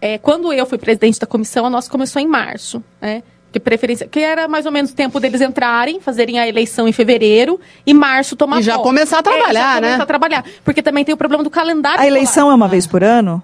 É, 0.00 0.16
quando 0.18 0.52
eu 0.52 0.64
fui 0.64 0.78
presidente 0.78 1.20
da 1.20 1.26
comissão, 1.26 1.66
a 1.66 1.70
nossa 1.70 1.90
começou 1.90 2.20
em 2.22 2.26
março, 2.26 2.82
né? 3.00 3.22
Que, 3.52 3.58
preferência, 3.58 4.06
que 4.06 4.20
era 4.20 4.46
mais 4.46 4.64
ou 4.64 4.70
menos 4.70 4.92
o 4.92 4.94
tempo 4.94 5.18
deles 5.18 5.40
entrarem, 5.40 6.00
fazerem 6.00 6.38
a 6.38 6.46
eleição 6.46 6.86
em 6.86 6.92
fevereiro 6.92 7.58
e 7.84 7.92
março 7.92 8.36
tomar 8.36 8.60
E 8.60 8.62
já 8.62 8.74
posse. 8.74 8.84
começar 8.84 9.18
a 9.18 9.22
trabalhar, 9.24 9.50
é, 9.50 9.54
já 9.74 9.80
né? 9.80 9.86
começar 9.88 10.02
a 10.04 10.06
trabalhar. 10.06 10.44
Porque 10.64 10.80
também 10.80 11.04
tem 11.04 11.12
o 11.12 11.18
problema 11.18 11.42
do 11.42 11.50
calendário 11.50 12.00
a 12.00 12.06
eleição 12.06 12.44
escolar. 12.44 12.52
é 12.52 12.54
uma 12.54 12.68
vez 12.68 12.86
por 12.86 13.02
ano? 13.02 13.42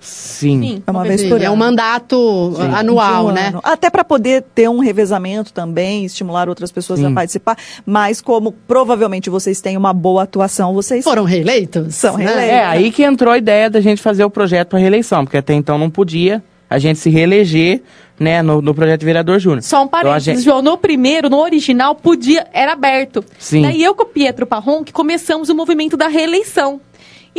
Sim. 0.00 0.60
Sim. 0.60 0.82
É 0.86 0.90
uma 0.90 1.04
vez 1.04 1.20
Sim, 1.20 1.28
por 1.28 1.40
é 1.40 1.44
ano. 1.46 1.54
um 1.54 1.56
mandato 1.56 2.54
anual, 2.74 3.26
De 3.26 3.30
um 3.30 3.34
né? 3.34 3.48
ano. 3.48 3.60
Até 3.64 3.90
para 3.90 4.04
poder 4.04 4.42
ter 4.54 4.68
um 4.68 4.78
revezamento 4.78 5.52
também, 5.52 6.04
estimular 6.04 6.48
outras 6.48 6.70
pessoas 6.72 7.00
a 7.02 7.08
Sim. 7.08 7.14
participar. 7.14 7.56
Mas 7.84 8.20
como 8.20 8.52
provavelmente 8.52 9.28
vocês 9.30 9.60
têm 9.60 9.76
uma 9.76 9.92
boa 9.92 10.22
atuação, 10.24 10.72
vocês 10.74 11.04
Foram 11.04 11.24
reeleitos? 11.24 11.94
São 11.94 12.16
né? 12.16 12.24
reeleitos. 12.26 12.52
É, 12.54 12.64
aí 12.64 12.90
que 12.92 13.02
entrou 13.02 13.32
a 13.32 13.38
ideia 13.38 13.68
da 13.68 13.80
gente 13.80 14.00
fazer 14.02 14.24
o 14.24 14.30
projeto 14.30 14.68
para 14.68 14.78
reeleição, 14.78 15.24
porque 15.24 15.36
até 15.38 15.54
então 15.54 15.78
não 15.78 15.90
podia 15.90 16.42
a 16.70 16.78
gente 16.78 16.98
se 16.98 17.08
reeleger 17.08 17.80
né, 18.20 18.42
no, 18.42 18.60
no 18.60 18.74
projeto 18.74 19.00
de 19.00 19.06
vereador 19.06 19.38
júnior. 19.38 19.62
Só 19.62 19.82
um 19.82 19.86
Então, 19.86 19.98
a 20.00 20.02
parênteses, 20.04 20.24
gente- 20.38 20.44
João. 20.44 20.60
No 20.60 20.76
primeiro, 20.76 21.30
no 21.30 21.38
original, 21.38 21.94
podia, 21.94 22.46
era 22.52 22.72
aberto. 22.72 23.24
Sim. 23.38 23.62
Daí 23.62 23.82
eu 23.82 23.94
com 23.94 24.02
o 24.02 24.06
Pietro 24.06 24.44
Parron 24.46 24.84
que 24.84 24.92
começamos 24.92 25.48
o 25.48 25.54
movimento 25.54 25.96
da 25.96 26.08
reeleição. 26.08 26.80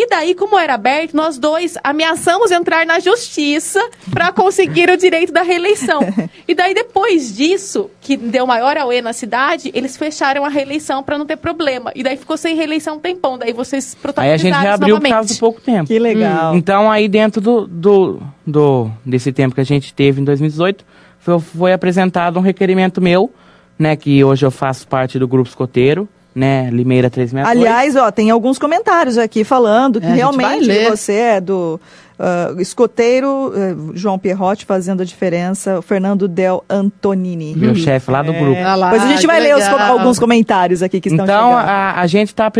E 0.02 0.08
daí, 0.08 0.34
como 0.34 0.58
era 0.58 0.76
aberto, 0.76 1.14
nós 1.14 1.38
dois 1.38 1.78
ameaçamos 1.84 2.52
entrar 2.52 2.86
na 2.86 3.00
justiça 3.02 3.82
para 4.14 4.32
conseguir 4.32 4.90
o 4.90 4.96
direito 4.96 5.34
da 5.34 5.42
reeleição. 5.42 6.00
E 6.48 6.56
daí, 6.56 6.74
depois 6.74 7.36
disso, 7.36 7.92
que 8.02 8.16
deu 8.18 8.48
maior 8.48 8.76
auê 8.78 9.02
na 9.04 9.14
cidade, 9.14 9.70
eles 9.74 9.96
fecharam 9.98 10.44
a 10.46 10.50
reeleição 10.50 11.04
para 11.04 11.16
não 11.18 11.26
ter 11.26 11.36
problema. 11.38 11.92
E 11.94 12.02
daí 12.02 12.18
ficou 12.18 12.38
sem 12.38 12.56
reeleição 12.56 12.96
um 12.96 13.00
tempão. 13.00 13.38
Daí 13.38 13.54
vocês 13.54 13.94
Aí 13.94 14.00
a 14.00 14.02
protagonizaram 14.02 14.38
gente 14.56 14.62
reabriu 14.64 14.96
por 14.96 15.02
novamente. 15.04 15.12
causa 15.14 15.34
do 15.36 15.40
pouco 15.40 15.62
tempo. 15.62 15.86
Que 15.88 16.00
legal. 16.00 16.56
Então, 16.56 16.90
aí 16.90 17.08
dentro 17.08 17.40
do, 17.42 17.68
do, 17.68 18.20
do- 18.48 18.90
desse 19.06 19.32
tempo 19.32 19.54
que 19.54 19.62
a 19.62 19.66
gente 19.66 19.94
teve 19.94 20.22
em 20.22 20.24
2018, 20.24 20.84
foi, 21.20 21.40
foi 21.40 21.74
apresentado 21.74 22.40
um 22.40 22.42
requerimento 22.42 23.00
meu, 23.00 23.32
né, 23.78 23.96
que 23.96 24.24
hoje 24.24 24.44
eu 24.46 24.50
faço 24.50 24.88
parte 24.88 25.20
do 25.20 25.28
grupo 25.28 25.50
escoteiro, 25.50 26.08
né, 26.40 26.70
Limeira 26.72 27.10
362. 27.10 27.58
Aliás, 27.68 27.96
ó, 27.96 28.10
tem 28.12 28.30
alguns 28.30 28.58
comentários 28.58 29.18
aqui 29.18 29.44
falando 29.44 30.00
que 30.00 30.08
É, 30.08 30.14
realmente 30.14 30.68
você 30.90 31.14
é 31.14 31.42
do 31.42 31.80
ah, 32.18 32.54
escoteiro, 32.58 33.52
eh, 33.56 33.76
João 33.94 34.18
Pierrotti 34.18 34.66
fazendo 34.66 35.02
a 35.02 35.06
diferença, 35.06 35.80
o 35.80 35.82
Fernando 35.82 36.28
Del 36.28 36.64
Antonini. 36.70 37.56
meu 37.56 37.76
chefe 37.76 38.10
lá 38.12 38.22
do 38.22 38.34
grupo. 38.34 38.60
Olha 38.60 38.76
lá, 38.76 38.90
Pois 38.90 39.04
a 39.04 39.08
gente 39.08 39.26
vai 39.28 39.40
ler 39.40 39.56
os 39.56 39.64
legal. 39.64 39.98
alguns 39.98 40.18
comentários 40.20 40.82
aqui 40.82 41.00
que 41.00 41.10
estão 41.10 41.26
Então, 41.26 41.50
chegando. 41.52 41.70
a, 41.70 42.00
a 42.00 42.08
gente 42.08 42.28
está... 42.30 42.52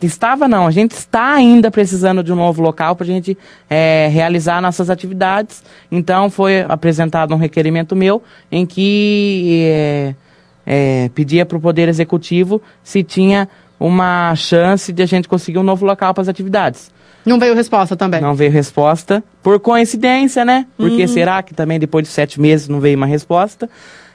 Estava 0.00 0.48
não, 0.48 0.66
a 0.66 0.70
gente 0.70 0.92
está 0.92 1.34
ainda 1.34 1.70
precisando 1.70 2.22
de 2.22 2.32
um 2.32 2.36
novo 2.36 2.62
local 2.62 2.96
para 2.96 3.04
a 3.04 3.06
gente 3.06 3.36
é, 3.68 4.08
realizar 4.10 4.58
nossas 4.62 4.88
atividades. 4.88 5.62
Então 5.90 6.30
foi 6.30 6.64
apresentado 6.66 7.34
um 7.34 7.36
requerimento 7.36 7.94
meu 7.94 8.22
em 8.50 8.64
que 8.64 9.64
é, 9.70 10.14
é, 10.66 11.10
pedia 11.14 11.44
para 11.46 11.56
o 11.56 11.60
Poder 11.60 11.88
Executivo 11.88 12.60
se 12.82 13.02
tinha 13.02 13.48
uma 13.78 14.34
chance 14.36 14.92
de 14.92 15.02
a 15.02 15.06
gente 15.06 15.28
conseguir 15.28 15.58
um 15.58 15.62
novo 15.62 15.84
local 15.84 16.14
para 16.14 16.22
as 16.22 16.28
atividades. 16.28 16.90
Não 17.24 17.38
veio 17.38 17.54
resposta 17.54 17.96
também. 17.96 18.20
Não 18.20 18.34
veio 18.34 18.50
resposta, 18.50 19.22
por 19.42 19.58
coincidência, 19.60 20.44
né? 20.44 20.66
Porque 20.76 21.06
será 21.06 21.42
que 21.42 21.54
também 21.54 21.78
depois 21.78 22.04
de 22.06 22.10
sete 22.12 22.40
meses 22.40 22.68
não 22.68 22.80
veio 22.80 22.96
uma 22.96 23.06
resposta? 23.06 23.68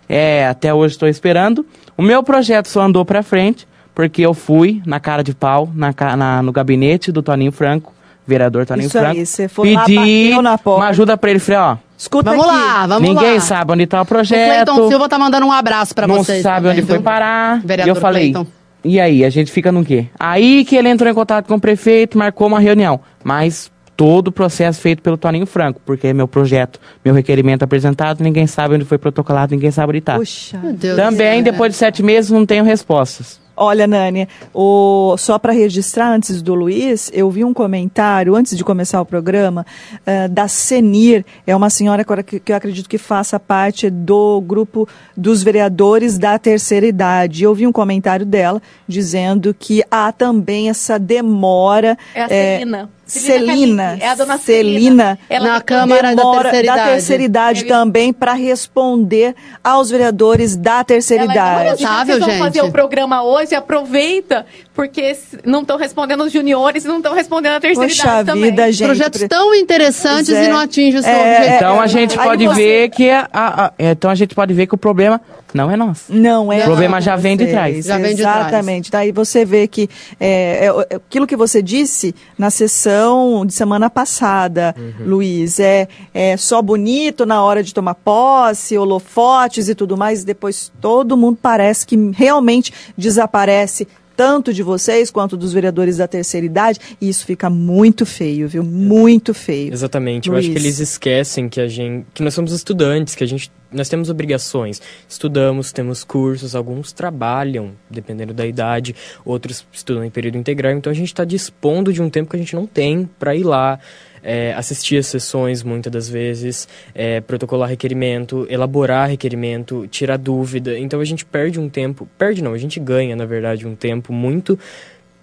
É, 0.09 0.47
até 0.47 0.73
hoje 0.73 0.95
estou 0.95 1.07
esperando. 1.07 1.65
O 1.97 2.01
meu 2.01 2.21
projeto 2.23 2.67
só 2.67 2.81
andou 2.81 3.03
para 3.05 3.21
frente 3.23 3.67
porque 3.95 4.21
eu 4.21 4.33
fui 4.33 4.81
na 4.85 4.99
cara 4.99 5.23
de 5.23 5.33
pau, 5.33 5.69
na, 5.73 5.93
na- 6.15 6.41
no 6.43 6.51
gabinete 6.51 7.11
do 7.11 7.21
Toninho 7.23 7.51
Franco, 7.51 7.93
vereador 8.27 8.65
Toninho 8.65 8.87
Isso 8.87 8.97
aí, 8.97 9.03
Franco. 9.05 9.25
você 9.25 9.47
foi 9.47 9.73
lá, 9.73 9.85
pedi 9.85 10.31
porta. 10.63 10.69
uma 10.81 10.87
ajuda 10.89 11.17
para 11.17 11.29
ele. 11.31 11.39
Falei, 11.39 11.59
ó, 11.61 11.77
Escuta 11.97 12.29
Vamos 12.29 12.45
aqui. 12.45 12.55
lá, 12.55 12.87
vamos 12.87 13.09
ninguém 13.09 13.33
lá. 13.35 13.39
sabe 13.39 13.73
onde 13.73 13.83
está 13.83 13.99
o 13.99 14.03
O 14.03 14.05
projeto. 14.05 14.65
Cleiton 14.65 14.87
Silva 14.89 15.09
tá 15.09 15.17
mandando 15.17 15.45
um 15.47 15.51
abraço 15.51 15.95
pra 15.95 16.05
não 16.07 16.15
vocês. 16.17 16.43
sabe 16.43 16.67
também, 16.67 16.77
onde 16.83 16.87
foi 16.87 16.99
parar. 16.99 17.59
Vereador 17.65 17.87
e 17.87 17.97
eu 17.97 17.99
falei, 17.99 18.31
Cleiton. 18.31 18.47
e 18.83 18.99
aí, 18.99 19.25
a 19.25 19.29
gente 19.31 19.51
fica 19.51 19.71
no 19.71 19.83
quê? 19.83 20.05
Aí 20.19 20.63
que 20.63 20.75
ele 20.75 20.89
entrou 20.89 21.09
em 21.09 21.13
contato 21.15 21.47
com 21.47 21.55
o 21.55 21.59
prefeito, 21.59 22.15
marcou 22.17 22.47
uma 22.47 22.59
reunião. 22.59 22.99
Mas 23.23 23.71
todo 23.95 24.27
o 24.27 24.31
processo 24.31 24.79
feito 24.79 25.01
pelo 25.01 25.17
Toninho 25.17 25.47
Franco, 25.47 25.81
porque 25.83 26.13
meu 26.13 26.27
projeto, 26.27 26.79
meu 27.03 27.15
requerimento 27.15 27.63
apresentado, 27.63 28.21
ninguém 28.23 28.45
sabe 28.45 28.75
onde 28.75 28.85
foi 28.85 28.99
protocolado, 28.99 29.55
ninguém 29.55 29.71
sabe 29.71 29.89
onde 29.89 29.97
está. 29.97 30.17
Puxa. 30.17 30.59
Meu 30.59 30.73
Deus 30.73 30.95
do 30.95 31.01
Também, 31.01 31.43
céu. 31.43 31.51
depois 31.51 31.71
de 31.71 31.77
sete 31.79 32.03
meses, 32.03 32.29
não 32.29 32.45
tenho 32.45 32.63
respostas. 32.63 33.39
Olha, 33.57 33.87
Nani, 33.87 34.27
o, 34.53 35.15
só 35.17 35.39
para 35.39 35.51
registrar 35.51 36.11
antes 36.11 36.43
do 36.43 36.53
Luiz, 36.53 37.09
eu 37.11 37.29
vi 37.31 37.43
um 37.43 37.53
comentário 37.53 38.35
antes 38.35 38.55
de 38.55 38.63
começar 38.63 39.01
o 39.01 39.05
programa 39.05 39.65
uh, 40.01 40.29
da 40.29 40.47
Senir, 40.47 41.25
é 41.45 41.55
uma 41.55 41.71
senhora 41.71 42.05
que, 42.23 42.39
que 42.39 42.51
eu 42.51 42.55
acredito 42.55 42.87
que 42.87 42.99
faça 42.99 43.39
parte 43.39 43.89
do 43.89 44.39
grupo 44.41 44.87
dos 45.15 45.41
vereadores 45.41 46.19
da 46.19 46.37
terceira 46.37 46.85
idade. 46.85 47.43
Eu 47.43 47.55
vi 47.55 47.65
um 47.65 47.71
comentário 47.71 48.25
dela 48.25 48.61
dizendo 48.87 49.55
que 49.57 49.83
há 49.89 50.11
também 50.11 50.69
essa 50.69 50.99
demora. 50.99 51.97
É 52.13 52.23
a 52.23 52.27
Celina. 52.27 52.89
É, 52.93 52.96
Celina, 53.07 53.97
é 53.99 54.07
a 54.09 54.15
dona 54.15 54.37
Celina, 54.37 55.17
Ela 55.29 55.53
na 55.53 55.61
Câmara 55.61 56.13
da 56.15 56.23
terceira 56.31 56.63
idade, 56.63 56.77
da 56.79 56.85
terceira 56.91 57.23
idade 57.23 57.63
também 57.65 58.11
para 58.13 58.33
responder 58.33 59.33
aos 59.63 59.89
vereadores 59.89 60.55
da 60.55 60.83
terceira 60.83 61.23
Ela 61.23 61.31
idade. 61.33 61.83
É 61.83 62.05
Vocês 62.05 62.19
vão 62.19 62.37
fazer 62.37 62.61
o 62.61 62.71
programa 62.71 63.23
hoje, 63.23 63.55
aproveita, 63.55 64.45
porque 64.73 65.15
não 65.45 65.61
estão 65.61 65.77
respondendo 65.77 66.23
os 66.23 66.31
juniores 66.33 66.83
e 66.85 66.87
não 66.87 66.97
estão 66.97 67.13
respondendo 67.13 67.53
a 67.55 67.59
terceira 67.59 67.89
Poxa 67.89 68.03
idade 68.03 68.25
também. 68.27 68.43
vida, 68.51 68.71
gente. 68.71 68.87
Projetos 68.87 69.21
tão 69.29 69.55
interessantes 69.55 70.29
é. 70.33 70.45
e 70.45 70.47
não 70.49 70.57
atingem 70.59 70.99
o 70.99 71.03
seu 71.03 71.11
É, 71.11 71.21
objetivo. 71.37 71.55
Então 71.55 71.81
a 71.81 71.87
gente 71.87 72.17
pode 72.17 72.45
você- 72.47 72.55
ver 72.55 72.89
que 72.89 73.09
a, 73.09 73.27
a- 73.33 73.65
a- 73.67 73.71
então 73.79 74.11
a 74.11 74.15
gente 74.15 74.35
pode 74.35 74.53
ver 74.53 74.67
que 74.67 74.75
o 74.75 74.77
problema 74.77 75.19
não 75.57 75.71
é 75.71 75.75
nosso. 75.75 76.13
Não 76.13 76.53
é. 76.53 76.61
O 76.61 76.63
problema 76.65 76.97
com 76.97 77.01
já 77.01 77.15
vem 77.15 77.35
de 77.35 77.47
trás. 77.47 77.85
Já 77.85 77.97
vem 77.97 78.15
de 78.15 78.21
trás. 78.21 78.47
Exatamente. 78.47 78.91
Daí 78.91 79.11
você 79.11 79.43
vê 79.43 79.67
que 79.67 79.89
é, 80.19 80.67
é, 80.67 80.95
aquilo 80.95 81.25
que 81.25 81.35
você 81.35 81.61
disse 81.61 82.13
na 82.37 82.49
sessão 82.49 83.45
de 83.45 83.53
semana 83.53 83.89
passada, 83.89 84.75
Luiz, 84.99 85.59
é, 85.59 85.87
é 86.13 86.37
só 86.37 86.61
bonito 86.61 87.25
na 87.25 87.43
hora 87.43 87.63
de 87.63 87.73
tomar 87.73 87.95
posse, 87.95 88.77
holofotes 88.77 89.67
e 89.67 89.75
tudo 89.75 89.97
mais, 89.97 90.21
e 90.21 90.25
depois 90.25 90.71
todo 90.79 91.17
mundo 91.17 91.37
parece 91.41 91.85
que 91.85 92.11
realmente 92.13 92.71
desaparece 92.95 93.87
tanto 94.17 94.51
de 94.51 94.63
vocês 94.63 95.11
quanto 95.11 95.37
dos 95.37 95.53
vereadores 95.53 95.97
da 95.97 96.07
terceira 96.07 96.43
idade, 96.43 96.79
e 96.99 97.07
isso 97.07 97.23
fica 97.23 97.51
muito 97.51 98.03
feio, 98.03 98.47
viu? 98.47 98.63
Muito 98.63 99.31
feio. 99.31 99.71
Exatamente. 99.71 100.27
Eu 100.27 100.35
acho 100.35 100.47
que 100.47 100.53
Luiz. 100.53 100.65
eles 100.65 100.79
esquecem 100.79 101.47
que 101.47 101.61
a 101.61 101.67
gente, 101.67 102.07
que 102.15 102.23
nós 102.23 102.33
somos 102.33 102.51
estudantes, 102.51 103.13
que 103.13 103.23
a 103.23 103.27
gente, 103.27 103.51
nós 103.71 103.87
temos 103.87 104.09
obrigações. 104.09 104.81
Estudamos, 105.07 105.71
temos 105.71 106.03
cursos, 106.03 106.55
alguns 106.55 106.91
trabalham, 106.91 107.73
dependendo 107.89 108.33
da 108.33 108.47
idade, 108.47 108.95
outros 109.23 109.63
estudam 109.71 110.03
em 110.03 110.09
período 110.09 110.37
integral. 110.39 110.71
Então 110.71 110.91
a 110.91 110.95
gente 110.95 111.09
está 111.09 111.23
dispondo 111.23 111.93
de 111.93 112.01
um 112.01 112.09
tempo 112.09 112.31
que 112.31 112.35
a 112.35 112.39
gente 112.39 112.55
não 112.55 112.65
tem 112.65 113.07
para 113.19 113.35
ir 113.35 113.43
lá. 113.43 113.79
É, 114.27 114.53
assistir 114.55 114.97
as 114.97 115.07
sessões 115.07 115.63
muitas 115.63 115.89
das 115.89 116.09
vezes, 116.09 116.67
é, 116.93 117.21
protocolar 117.21 117.69
requerimento, 117.69 118.45
elaborar 118.49 119.09
requerimento, 119.09 119.87
tirar 119.87 120.17
dúvida. 120.17 120.77
Então 120.77 120.99
a 120.99 121.05
gente 121.05 121.23
perde 121.23 121.57
um 121.57 121.69
tempo, 121.69 122.05
perde 122.17 122.43
não, 122.43 122.51
a 122.51 122.57
gente 122.57 122.77
ganha 122.77 123.15
na 123.15 123.25
verdade 123.25 123.65
um 123.65 123.73
tempo 123.73 124.11
muito 124.11 124.59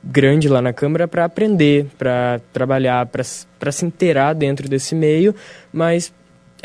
grande 0.03 0.49
lá 0.49 0.63
na 0.63 0.73
Câmara 0.73 1.07
para 1.07 1.27
aprender, 1.27 1.87
para 1.99 2.41
trabalhar, 2.51 3.07
para 3.07 3.73
se 3.73 3.85
inteirar 3.85 4.33
dentro 4.33 4.71
desse 4.71 4.95
meio, 4.95 5.35
mas 5.71 6.11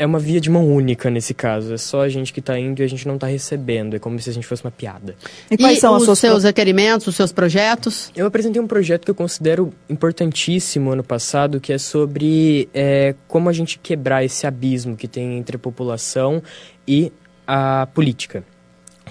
é 0.00 0.06
uma 0.06 0.18
via 0.18 0.40
de 0.40 0.48
mão 0.48 0.66
única 0.66 1.10
nesse 1.10 1.34
caso. 1.34 1.74
É 1.74 1.76
só 1.76 2.00
a 2.00 2.08
gente 2.08 2.32
que 2.32 2.40
está 2.40 2.58
indo 2.58 2.80
e 2.80 2.82
a 2.82 2.88
gente 2.88 3.06
não 3.06 3.16
está 3.16 3.26
recebendo. 3.26 3.94
É 3.94 3.98
como 3.98 4.18
se 4.18 4.30
a 4.30 4.32
gente 4.32 4.46
fosse 4.46 4.64
uma 4.64 4.70
piada. 4.70 5.14
E 5.50 5.58
quais 5.58 5.78
são 5.78 5.94
os 5.94 6.18
seus 6.18 6.42
requerimentos, 6.42 7.06
os 7.06 7.14
seus 7.14 7.32
projetos? 7.32 8.10
Eu 8.16 8.24
apresentei 8.24 8.62
um 8.62 8.66
projeto 8.66 9.04
que 9.04 9.10
eu 9.10 9.14
considero 9.14 9.70
importantíssimo 9.90 10.90
ano 10.90 11.04
passado, 11.04 11.60
que 11.60 11.70
é 11.70 11.76
sobre 11.76 12.66
é, 12.72 13.14
como 13.28 13.50
a 13.50 13.52
gente 13.52 13.78
quebrar 13.78 14.24
esse 14.24 14.46
abismo 14.46 14.96
que 14.96 15.06
tem 15.06 15.36
entre 15.36 15.56
a 15.56 15.58
população 15.58 16.42
e 16.88 17.12
a 17.46 17.86
política. 17.92 18.42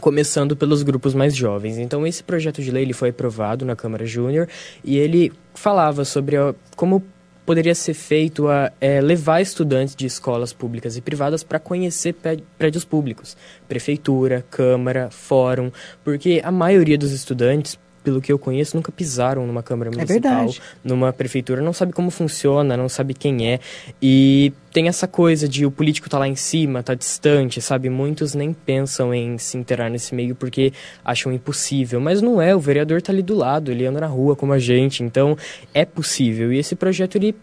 Começando 0.01 0.55
pelos 0.55 0.81
grupos 0.81 1.13
mais 1.13 1.35
jovens. 1.35 1.77
Então, 1.77 2.07
esse 2.07 2.23
projeto 2.23 2.63
de 2.63 2.71
lei 2.71 2.81
ele 2.81 2.93
foi 2.93 3.09
aprovado 3.09 3.63
na 3.63 3.75
Câmara 3.75 4.07
Júnior 4.07 4.47
e 4.83 4.97
ele 4.97 5.31
falava 5.53 6.03
sobre 6.03 6.35
a, 6.35 6.55
como 6.75 7.03
poderia 7.49 7.73
ser 7.73 7.95
feito 7.95 8.47
a 8.47 8.71
é, 8.79 9.01
levar 9.01 9.41
estudantes 9.41 9.95
de 9.95 10.05
escolas 10.05 10.53
públicas 10.53 10.95
e 10.95 11.01
privadas 11.01 11.41
para 11.41 11.57
conhecer 11.57 12.15
prédios 12.59 12.85
públicos, 12.85 13.35
prefeitura, 13.67 14.45
câmara, 14.51 15.09
fórum, 15.09 15.71
porque 16.03 16.41
a 16.43 16.51
maioria 16.51 16.95
dos 16.95 17.11
estudantes, 17.11 17.75
pelo 18.03 18.21
que 18.21 18.31
eu 18.31 18.39
conheço, 18.39 18.75
nunca 18.75 18.91
pisaram 18.91 19.45
numa 19.45 19.63
câmara 19.63 19.91
municipal, 19.91 20.45
verdade. 20.45 20.61
numa 20.83 21.11
prefeitura, 21.11 21.61
não 21.61 21.73
sabe 21.73 21.91
como 21.91 22.09
funciona, 22.09 22.75
não 22.75 22.89
sabe 22.89 23.13
quem 23.13 23.47
é 23.47 23.59
e 24.01 24.53
tem 24.71 24.87
essa 24.87 25.07
coisa 25.07 25.47
de 25.47 25.65
o 25.65 25.71
político 25.71 26.09
tá 26.09 26.19
lá 26.19 26.27
em 26.27 26.35
cima, 26.35 26.83
tá 26.83 26.93
distante, 26.93 27.61
sabe? 27.61 27.89
Muitos 27.89 28.33
nem 28.33 28.53
pensam 28.53 29.13
em 29.13 29.37
se 29.37 29.57
inteirar 29.57 29.89
nesse 29.89 30.13
meio 30.13 30.35
porque 30.35 30.71
acham 31.03 31.31
impossível, 31.31 31.99
mas 31.99 32.21
não 32.21 32.41
é, 32.41 32.55
o 32.55 32.59
vereador 32.59 33.01
tá 33.01 33.11
ali 33.11 33.21
do 33.21 33.35
lado, 33.35 33.71
ele 33.71 33.85
anda 33.85 33.99
na 33.99 34.07
rua 34.07 34.35
como 34.35 34.53
a 34.53 34.59
gente, 34.59 35.03
então 35.03 35.37
é 35.73 35.85
possível. 35.85 36.53
E 36.53 36.57
esse 36.59 36.75
projeto 36.75 37.15
ele 37.15 37.35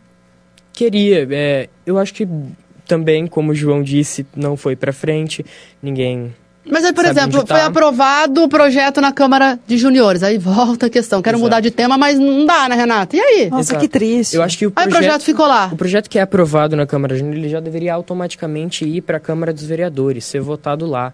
queria, 0.73 1.27
é, 1.31 1.69
eu 1.85 1.99
acho 1.99 2.15
que 2.15 2.29
também, 2.87 3.27
como 3.27 3.53
o 3.53 3.55
João 3.55 3.83
disse, 3.83 4.25
não 4.35 4.57
foi 4.57 4.77
para 4.77 4.93
frente, 4.93 5.45
ninguém 5.83 6.33
Mas 6.69 6.85
aí, 6.85 6.93
por 6.93 7.05
Sabe 7.05 7.19
exemplo, 7.21 7.41
onde 7.41 7.49
foi 7.49 7.61
tá? 7.61 7.67
aprovado 7.67 8.43
o 8.43 8.49
projeto 8.49 9.01
na 9.01 9.13
Câmara 9.13 9.59
de 9.67 9.79
Juniores. 9.79 10.23
Aí 10.23 10.37
volta 10.39 10.87
a 10.87 10.91
questão. 10.91 11.23
Quero 11.23 11.37
Exato. 11.37 11.45
mudar 11.45 11.61
de 11.61 11.71
tema, 11.71 11.97
mas 11.97 12.19
não 12.19 12.45
dá, 12.45 12.69
né, 12.69 12.75
Renata? 12.75 13.17
E 13.17 13.21
aí? 13.21 13.51
Nossa, 13.51 13.73
Exato. 13.73 13.81
que 13.81 13.89
triste. 13.89 14.35
Eu 14.37 14.43
acho 14.43 14.59
que 14.59 14.67
o 14.67 14.73
Aí 14.75 14.87
o 14.87 14.91
projeto, 14.91 15.09
projeto 15.11 15.23
ficou 15.25 15.47
lá. 15.47 15.71
o 15.73 15.77
projeto 15.77 16.11
que 16.11 16.19
é 16.19 16.23
aprovado 16.23 16.75
na 16.77 16.87
Câmara 16.87 17.17
Júnior, 17.17 17.37
ele 17.37 17.49
já 17.49 17.61
deveria 17.61 17.95
automaticamente 17.95 18.85
ir 18.85 19.01
para 19.03 19.17
a 19.19 19.21
Câmara 19.21 19.53
dos 19.53 19.65
Vereadores, 19.65 20.25
ser 20.25 20.41
votado 20.41 20.87
lá. 20.87 21.13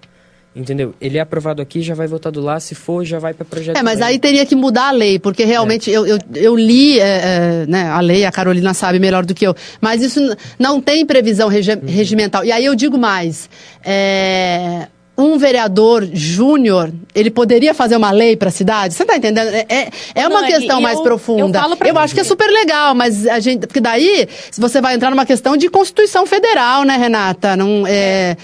Entendeu? 0.55 0.95
Ele 1.01 1.17
é 1.17 1.21
aprovado 1.23 1.63
aqui, 1.63 1.81
já 1.81 1.95
vai 1.95 2.07
votado 2.07 2.39
lá, 2.39 2.61
se 2.61 2.75
for, 2.75 3.03
já 3.07 3.19
vai 3.19 3.33
para 3.33 3.43
projeto. 3.43 3.75
É, 3.75 3.83
mas 3.83 3.97
de 3.97 4.03
aí 4.05 4.19
teria 4.19 4.45
que 4.45 4.55
mudar 4.55 4.89
a 4.89 4.91
lei, 4.91 5.19
porque 5.19 5.47
realmente 5.47 5.91
eu, 5.91 6.07
eu, 6.07 6.19
eu 6.35 6.55
li 6.55 7.01
é, 7.01 7.05
é, 7.05 7.67
né, 7.67 7.89
a 7.89 8.01
lei, 8.01 8.27
a 8.27 8.31
Carolina 8.31 8.75
sabe 8.75 8.99
melhor 8.99 9.25
do 9.25 9.33
que 9.33 9.47
eu, 9.47 9.55
mas 9.81 10.03
isso 10.03 10.21
não 10.59 10.79
tem 10.79 11.07
previsão 11.07 11.49
regi- 11.49 11.81
regimental. 11.87 12.45
E 12.45 12.53
aí 12.53 12.67
eu 12.67 12.75
digo 12.75 12.99
mais, 12.99 13.49
é, 13.83 14.89
um 15.17 15.37
vereador 15.37 16.09
júnior, 16.13 16.91
ele 17.15 17.31
poderia 17.31 17.75
fazer 17.75 17.97
uma 17.97 18.11
lei 18.11 18.35
para 18.37 18.49
a 18.49 18.53
cidade? 18.53 18.95
Você 18.95 19.03
está 19.03 19.17
entendendo? 19.17 19.49
É, 19.49 19.67
é, 19.69 19.89
é 20.15 20.27
uma 20.29 20.41
Não, 20.41 20.49
questão 20.49 20.77
eu- 20.79 20.83
mais 20.83 20.97
eu 20.99 21.03
profunda. 21.05 21.77
pra 21.77 21.89
eu 21.89 21.99
acho 21.99 22.15
que 22.15 22.21
é 22.21 22.25
super 22.25 22.49
legal, 22.51 22.95
mas 22.95 23.27
a 23.27 23.39
gente, 23.39 23.67
porque 23.67 23.81
daí 23.81 24.27
você 24.57 24.81
vai 24.81 24.95
entrar 24.95 25.11
numa 25.11 25.27
questão 25.27 25.57
de 25.57 25.69
Constituição 25.69 26.27
Federal, 26.27 26.85
né, 26.85 26.97
Renata? 26.97 27.55
Não, 27.57 27.87
é, 27.87 28.37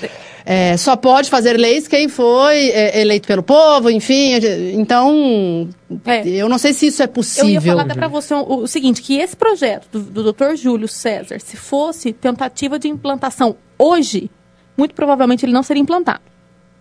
é, 0.45 0.77
só 0.77 0.95
pode 0.95 1.31
fazer 1.31 1.57
leis 1.59 1.89
quem 1.89 2.07
foi 2.07 2.69
é, 2.69 3.01
eleito 3.01 3.27
pelo 3.27 3.43
povo, 3.43 3.91
enfim. 3.91 4.35
Então, 4.75 5.69
É. 6.07 6.29
eu 6.29 6.51
não 6.51 6.59
sei 6.59 6.75
se 6.75 6.89
isso 6.89 7.03
é 7.03 7.05
Eu 7.05 7.09
ia 7.09 7.13
possível. 7.15 7.63
falar 7.63 7.83
até 7.83 7.95
pra 7.95 8.09
você 8.09 8.35
o, 8.35 8.43
o 8.47 8.67
seguinte, 8.67 9.01
que 9.01 9.19
esse 9.19 9.35
projeto 9.35 9.89
do, 9.91 10.01
do 10.23 10.33
Dr. 10.33 10.55
Júlio 10.55 10.87
César, 10.87 11.41
se 11.41 11.57
fosse 11.57 12.13
tentativa 12.13 12.79
de 12.79 12.89
implantação 12.89 13.57
hoje, 13.79 14.31
muito 14.77 14.95
provavelmente 14.95 15.45
ele 15.47 15.53
não 15.53 15.63
seria 15.63 15.83
implantado. 15.83 16.21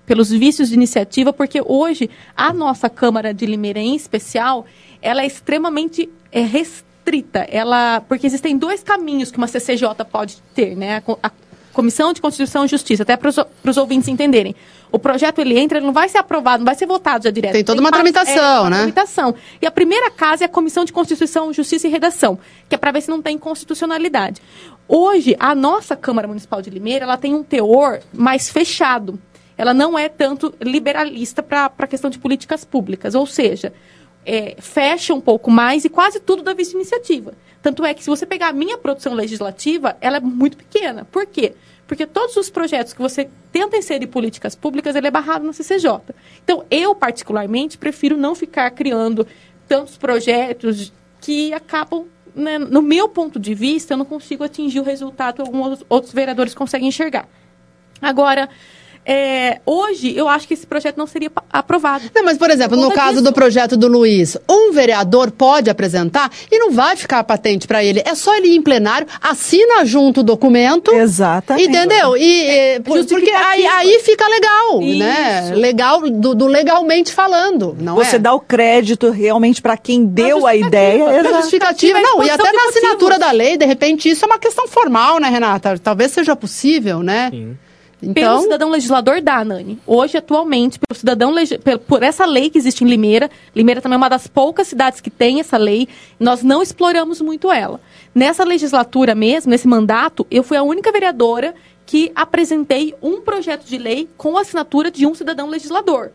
Pelos 0.07 0.29
vícios 0.31 0.69
de 0.69 0.73
iniciativa, 0.75 1.31
porque 1.31 1.61
hoje 1.63 2.09
a 2.35 2.51
nossa 2.51 2.89
Câmara 2.89 3.31
de 3.33 3.45
Limeira, 3.45 3.79
em 3.79 3.93
especial, 3.95 4.65
ela 5.01 5.21
é 5.21 5.27
extremamente 5.27 6.09
é, 6.31 6.39
restrita. 6.41 7.39
Ela, 7.51 8.01
porque 8.07 8.25
existem 8.25 8.57
dois 8.57 8.81
caminhos 8.81 9.29
que 9.29 9.37
uma 9.37 9.47
CCJ 9.47 9.89
pode 10.11 10.37
ter, 10.55 10.75
né? 10.75 10.95
A, 10.95 11.01
co- 11.01 11.19
a 11.21 11.29
Comissão 11.73 12.11
de 12.11 12.19
Constituição 12.21 12.65
e 12.65 12.67
Justiça, 12.67 13.03
até 13.03 13.15
para 13.15 13.29
os 13.29 13.77
ouvintes 13.77 14.07
entenderem. 14.07 14.55
O 14.91 14.97
projeto 14.97 15.37
ele 15.39 15.59
entra, 15.59 15.77
ele 15.77 15.85
não 15.85 15.93
vai 15.93 16.09
ser 16.09 16.17
aprovado, 16.17 16.59
não 16.59 16.65
vai 16.65 16.73
ser 16.73 16.87
votado 16.87 17.25
já 17.25 17.29
direto. 17.29 17.51
Tem 17.51 17.63
toda 17.63 17.79
uma 17.79 17.91
pass- 17.91 17.99
tramitação, 18.01 18.61
uma 18.63 18.69
né? 18.71 18.77
tramitação. 18.77 19.35
E 19.61 19.67
a 19.67 19.69
primeira 19.69 20.09
casa 20.09 20.43
é 20.43 20.47
a 20.47 20.49
Comissão 20.49 20.83
de 20.85 20.91
Constituição, 20.91 21.53
Justiça 21.53 21.85
e 21.87 21.91
Redação, 21.91 22.39
que 22.67 22.73
é 22.73 22.77
para 22.79 22.89
ver 22.91 23.01
se 23.01 23.09
não 23.11 23.21
tem 23.21 23.37
constitucionalidade. 23.37 24.41
Hoje, 24.87 25.35
a 25.39 25.53
nossa 25.53 25.95
Câmara 25.95 26.27
Municipal 26.27 26.61
de 26.63 26.69
Limeira, 26.71 27.03
ela 27.05 27.17
tem 27.17 27.35
um 27.35 27.43
teor 27.43 27.99
mais 28.11 28.49
fechado. 28.49 29.19
Ela 29.57 29.73
não 29.73 29.97
é 29.97 30.07
tanto 30.07 30.53
liberalista 30.61 31.41
para 31.41 31.71
a 31.77 31.87
questão 31.87 32.09
de 32.09 32.19
políticas 32.19 32.63
públicas, 32.63 33.15
ou 33.15 33.25
seja, 33.25 33.73
é, 34.25 34.55
fecha 34.59 35.13
um 35.13 35.21
pouco 35.21 35.49
mais 35.49 35.85
e 35.85 35.89
quase 35.89 36.19
tudo 36.19 36.43
da 36.43 36.53
vice-iniciativa. 36.53 37.33
Tanto 37.61 37.83
é 37.85 37.93
que 37.93 38.03
se 38.03 38.09
você 38.09 38.25
pegar 38.25 38.49
a 38.49 38.53
minha 38.53 38.77
produção 38.77 39.13
legislativa, 39.13 39.97
ela 39.99 40.17
é 40.17 40.19
muito 40.19 40.57
pequena. 40.57 41.05
Por 41.05 41.25
quê? 41.25 41.53
Porque 41.87 42.05
todos 42.05 42.35
os 42.35 42.49
projetos 42.49 42.93
que 42.93 43.01
você 43.01 43.29
tenta 43.51 43.77
inserir 43.77 44.07
políticas 44.07 44.53
públicas, 44.55 44.95
ele 44.95 45.07
é 45.07 45.11
barrado 45.11 45.45
na 45.45 45.53
CCJ. 45.53 46.01
Então, 46.43 46.65
eu, 46.69 46.93
particularmente, 46.93 47.77
prefiro 47.77 48.17
não 48.17 48.35
ficar 48.35 48.69
criando 48.71 49.25
tantos 49.67 49.97
projetos 49.97 50.91
que 51.21 51.53
acabam, 51.53 52.05
né, 52.35 52.59
no 52.59 52.81
meu 52.81 53.07
ponto 53.07 53.39
de 53.39 53.53
vista, 53.53 53.93
eu 53.93 53.97
não 53.97 54.05
consigo 54.05 54.43
atingir 54.43 54.81
o 54.81 54.83
resultado 54.83 55.35
que 55.35 55.41
alguns 55.41 55.83
outros 55.87 56.13
vereadores 56.13 56.53
conseguem 56.53 56.89
enxergar. 56.89 57.27
Agora, 58.01 58.49
é, 59.07 59.61
hoje 59.65 60.13
eu 60.15 60.27
acho 60.27 60.47
que 60.47 60.53
esse 60.53 60.67
projeto 60.67 60.97
não 60.97 61.07
seria 61.07 61.31
aprovado. 61.51 62.03
Não, 62.13 62.23
mas, 62.25 62.37
por 62.37 62.49
exemplo, 62.49 62.77
Por 62.77 62.83
no 62.83 62.91
caso 62.91 63.11
disso. 63.13 63.23
do 63.23 63.31
projeto 63.33 63.77
do 63.77 63.87
Luiz, 63.87 64.35
um 64.49 64.73
vereador 64.73 65.31
pode 65.31 65.69
apresentar 65.69 66.29
e 66.51 66.59
não 66.59 66.71
vai 66.71 66.95
ficar 66.97 67.23
patente 67.23 67.65
para 67.67 67.83
ele. 67.83 68.01
É 68.05 68.13
só 68.15 68.35
ele 68.35 68.47
ir 68.49 68.55
em 68.57 68.61
plenário, 68.61 69.07
assina 69.21 69.85
junto 69.85 70.19
o 70.19 70.23
documento. 70.23 70.91
Exatamente. 70.93 71.67
Entendeu? 71.69 72.17
E, 72.17 72.79
por- 72.83 73.05
porque 73.05 73.29
aí, 73.31 73.65
aí 73.65 73.99
fica 74.03 74.27
legal, 74.27 74.81
né? 74.81 75.41
Isso. 75.45 75.53
Legal, 75.59 76.01
do, 76.01 76.35
do 76.35 76.45
legalmente 76.47 77.13
falando, 77.13 77.75
não 77.79 77.95
Você 77.95 78.17
é? 78.17 78.19
dá 78.19 78.33
o 78.33 78.39
crédito 78.39 79.09
realmente 79.09 79.61
para 79.61 79.77
quem 79.77 80.05
deu 80.05 80.45
a 80.45 80.55
ideia. 80.55 81.23
Na 81.23 81.33
justificativa, 81.41 81.97
é 81.97 82.01
não, 82.01 82.23
e 82.23 82.29
até 82.29 82.43
na 82.43 82.51
motivos. 82.51 82.75
assinatura 82.75 83.17
da 83.19 83.31
lei, 83.31 83.55
de 83.57 83.65
repente, 83.65 84.09
isso 84.09 84.25
é 84.25 84.27
uma 84.27 84.39
questão 84.39 84.67
formal, 84.67 85.19
né, 85.19 85.29
Renata? 85.29 85.77
Talvez 85.81 86.11
seja 86.11 86.35
possível, 86.35 86.99
né? 87.01 87.29
Sim. 87.31 87.57
Pelo 87.99 88.11
Então, 88.11 88.41
cidadão 88.41 88.69
legislador 88.69 89.21
dá, 89.21 89.43
Nani. 89.43 89.79
Hoje, 89.85 90.17
atualmente, 90.17 90.77
pelo 90.77 90.97
cidadão 90.97 91.33
por 91.87 92.03
essa 92.03 92.25
lei 92.25 92.49
que 92.49 92.57
existe 92.57 92.83
em 92.83 92.87
Limeira, 92.87 93.29
Limeira 93.55 93.81
também 93.81 93.95
é 93.95 93.97
uma 93.97 94.09
das 94.09 94.27
poucas 94.27 94.67
cidades 94.67 95.01
que 95.01 95.09
tem 95.09 95.39
essa 95.39 95.57
lei, 95.57 95.87
nós 96.19 96.43
não 96.43 96.61
exploramos 96.61 97.21
muito 97.21 97.51
ela. 97.51 97.81
Nessa 98.13 98.43
legislatura 98.43 99.15
mesmo, 99.15 99.49
nesse 99.49 99.67
mandato, 99.67 100.27
eu 100.29 100.43
fui 100.43 100.57
a 100.57 100.63
única 100.63 100.91
vereadora 100.91 101.55
que 101.85 102.11
apresentei 102.13 102.93
um 103.01 103.21
projeto 103.21 103.65
de 103.65 103.77
lei 103.77 104.07
com 104.15 104.37
a 104.37 104.41
assinatura 104.41 104.91
de 104.91 105.07
um 105.07 105.15
cidadão 105.15 105.49
legislador. 105.49 106.11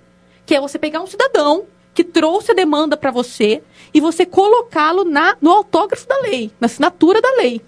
Que 0.47 0.55
é 0.55 0.61
você 0.61 0.79
pegar 0.79 1.01
um 1.01 1.07
cidadão 1.07 1.65
que 1.95 2.05
trouxe 2.05 2.53
a 2.53 2.55
demanda 2.55 2.97
para 2.97 3.11
você 3.11 3.63
e 3.93 4.01
você 4.01 4.25
colocá-lo 4.25 5.05
no 5.41 5.51
autógrafo 5.51 6.07
da 6.07 6.21
lei, 6.21 6.51
na 6.61 6.67
assinatura 6.67 7.21
da 7.21 7.31
lei. 7.37 7.61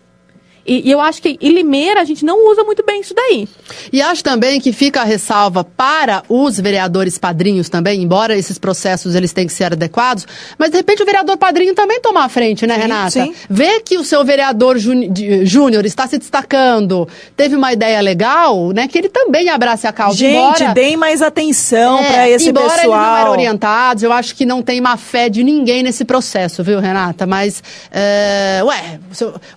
E, 0.66 0.88
e 0.88 0.90
eu 0.90 1.00
acho 1.00 1.20
que 1.20 1.36
em 1.40 1.52
Limeira 1.52 2.00
a 2.00 2.04
gente 2.04 2.24
não 2.24 2.50
usa 2.50 2.64
muito 2.64 2.82
bem 2.84 3.00
isso 3.00 3.14
daí. 3.14 3.46
E 3.92 4.00
acho 4.00 4.22
também 4.24 4.60
que 4.60 4.72
fica 4.72 5.02
a 5.02 5.04
ressalva 5.04 5.62
para 5.64 6.22
os 6.28 6.58
vereadores 6.58 7.18
padrinhos 7.18 7.68
também, 7.68 8.02
embora 8.02 8.36
esses 8.36 8.58
processos 8.58 9.14
eles 9.14 9.32
tenham 9.32 9.46
que 9.48 9.52
ser 9.52 9.72
adequados, 9.72 10.26
mas 10.58 10.70
de 10.70 10.76
repente 10.76 11.02
o 11.02 11.06
vereador 11.06 11.36
padrinho 11.36 11.74
também 11.74 12.00
toma 12.00 12.24
a 12.24 12.28
frente, 12.28 12.66
né, 12.66 12.74
Sim, 12.76 12.80
Renata? 12.80 13.10
sim. 13.10 13.34
Vê 13.50 13.80
que 13.80 13.98
o 13.98 14.04
seu 14.04 14.24
vereador 14.24 14.76
júnior 14.78 15.84
está 15.84 16.06
se 16.06 16.16
destacando, 16.18 17.06
teve 17.36 17.54
uma 17.56 17.72
ideia 17.72 18.00
legal, 18.00 18.70
né, 18.72 18.88
que 18.88 18.96
ele 18.96 19.08
também 19.08 19.48
abrace 19.50 19.86
a 19.86 19.92
causa. 19.92 20.16
Gente, 20.16 20.62
embora, 20.62 20.74
deem 20.74 20.96
mais 20.96 21.20
atenção 21.20 21.98
É, 21.98 22.12
para 22.12 22.28
esse 22.30 22.48
embora 22.50 22.66
pessoal. 22.68 22.84
eles 22.98 23.06
não 23.10 23.16
eram 23.16 23.30
orientados, 23.32 24.02
eu 24.02 24.12
acho 24.12 24.34
que 24.34 24.46
não 24.46 24.62
tem 24.62 24.80
má 24.80 24.96
fé 24.96 25.28
de 25.28 25.44
ninguém 25.44 25.82
nesse 25.82 26.04
processo, 26.04 26.62
viu, 26.64 26.80
Renata? 26.80 27.26
Mas, 27.26 27.62
é, 27.92 28.60
ué, 28.64 28.98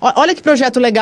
olha 0.01 0.35
que 0.35 0.41
projeto 0.41 0.79
legal. 0.79 0.96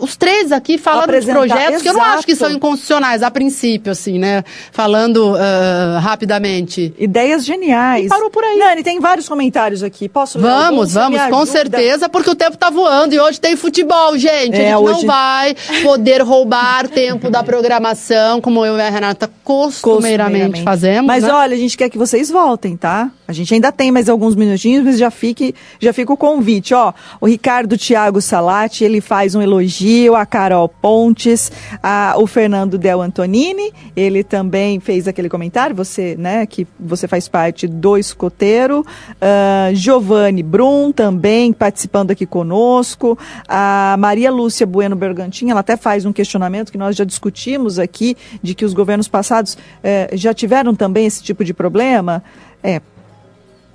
Os 0.00 0.16
três 0.16 0.52
aqui 0.52 0.78
falando 0.78 1.20
de 1.20 1.26
projetos 1.26 1.82
que 1.82 1.88
eu 1.88 1.92
não 1.92 2.02
acho 2.02 2.24
que 2.24 2.32
exato. 2.32 2.50
são 2.50 2.56
inconstitucionais 2.56 3.22
a 3.22 3.30
princípio, 3.30 3.92
assim, 3.92 4.18
né? 4.18 4.42
Falando 4.72 5.34
ah, 5.36 5.98
rapidamente. 6.00 6.94
Ideias 6.98 7.44
geniais. 7.44 8.06
E 8.06 8.08
parou 8.08 8.30
por 8.30 8.42
aí. 8.42 8.58
Nani, 8.58 8.82
tem 8.82 9.00
vários 9.00 9.28
comentários 9.28 9.82
aqui. 9.82 10.08
Posso 10.08 10.38
ler? 10.38 10.44
Vamos, 10.44 10.94
vamos, 10.94 11.20
com 11.20 11.36
ajuda? 11.36 11.46
certeza, 11.46 12.08
porque 12.08 12.30
o 12.30 12.34
tempo 12.34 12.56
tá 12.56 12.70
voando 12.70 13.14
e 13.14 13.20
hoje 13.20 13.40
tem 13.40 13.56
futebol, 13.56 14.16
gente. 14.16 14.56
É, 14.56 14.72
a 14.72 14.76
gente 14.76 14.88
hoje- 14.88 15.00
não 15.00 15.06
vai 15.06 15.54
poder 15.82 16.22
roubar 16.22 16.88
tempo 16.88 17.30
da 17.30 17.42
programação, 17.42 18.40
como 18.40 18.64
eu 18.64 18.76
e 18.76 18.80
a 18.80 18.88
Renata 18.88 19.30
costumeiramente, 19.44 20.62
fazemos. 20.62 21.06
Mas 21.06 21.24
né? 21.24 21.32
olha, 21.32 21.54
a 21.54 21.58
gente 21.58 21.76
quer 21.76 21.88
que 21.90 21.98
vocês 21.98 22.30
voltem, 22.30 22.76
tá? 22.76 23.10
A 23.26 23.32
gente 23.32 23.54
ainda 23.54 23.72
tem 23.72 23.90
mais 23.90 24.08
alguns 24.08 24.34
minutinhos, 24.34 24.84
mas 24.84 24.98
já 24.98 25.10
fique, 25.10 25.54
já 25.80 25.92
fica 25.92 26.12
o 26.12 26.16
convite, 26.16 26.74
ó. 26.74 26.92
O 27.20 27.26
Ricardo 27.26 27.78
Thiago 27.78 28.20
Salati, 28.20 28.84
ele 28.84 29.00
faz 29.00 29.31
um 29.34 29.42
elogio 29.42 30.14
a 30.14 30.24
Carol 30.24 30.68
Pontes, 30.68 31.50
a, 31.82 32.14
o 32.18 32.26
Fernando 32.26 32.78
Del 32.78 33.00
Antonini, 33.00 33.72
ele 33.94 34.22
também 34.22 34.80
fez 34.80 35.06
aquele 35.08 35.28
comentário, 35.28 35.74
você, 35.74 36.16
né, 36.16 36.46
que 36.46 36.66
você 36.78 37.06
faz 37.08 37.28
parte 37.28 37.66
do 37.66 37.96
escoteiro. 37.96 38.84
Ah, 39.20 39.70
Giovanni 39.72 40.42
Brum 40.42 40.92
também 40.92 41.52
participando 41.52 42.10
aqui 42.10 42.26
conosco. 42.26 43.18
A 43.48 43.96
Maria 43.98 44.30
Lúcia 44.30 44.66
Bueno 44.66 44.96
Bergantin, 44.96 45.50
ela 45.50 45.60
até 45.60 45.76
faz 45.76 46.04
um 46.04 46.12
questionamento 46.12 46.70
que 46.70 46.78
nós 46.78 46.96
já 46.96 47.04
discutimos 47.04 47.78
aqui, 47.78 48.16
de 48.42 48.54
que 48.54 48.64
os 48.64 48.72
governos 48.72 49.08
passados 49.08 49.56
eh, 49.82 50.10
já 50.14 50.34
tiveram 50.34 50.74
também 50.74 51.06
esse 51.06 51.22
tipo 51.22 51.44
de 51.44 51.54
problema. 51.54 52.22
É, 52.62 52.80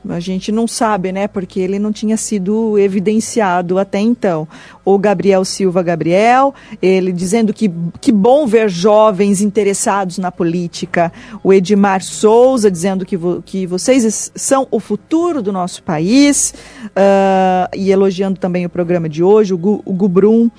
a 0.09 0.19
gente 0.19 0.51
não 0.51 0.67
sabe, 0.67 1.11
né? 1.11 1.27
Porque 1.27 1.59
ele 1.59 1.79
não 1.79 1.91
tinha 1.91 2.15
sido 2.17 2.77
evidenciado 2.77 3.77
até 3.77 3.99
então. 3.99 4.47
O 4.85 4.97
Gabriel 4.97 5.43
Silva 5.43 5.83
Gabriel, 5.83 6.53
ele 6.81 7.11
dizendo 7.11 7.53
que 7.53 7.71
que 7.99 8.11
bom 8.11 8.45
ver 8.45 8.69
jovens 8.69 9.41
interessados 9.41 10.17
na 10.17 10.31
política. 10.31 11.11
O 11.43 11.51
Edmar 11.51 12.01
Souza 12.01 12.71
dizendo 12.71 13.05
que, 13.05 13.17
vo, 13.17 13.41
que 13.45 13.65
vocês 13.65 14.31
são 14.35 14.67
o 14.71 14.79
futuro 14.79 15.41
do 15.41 15.51
nosso 15.51 15.83
país. 15.83 16.53
ah, 16.95 17.69
e 17.75 17.91
elogiando 17.91 18.39
também 18.39 18.65
o 18.65 18.69
programa 18.69 19.09
de 19.09 19.23
hoje. 19.23 19.53
O, 19.53 19.57
Gu, 19.57 19.81
o 19.85 19.93
Gubrum, 19.93 20.49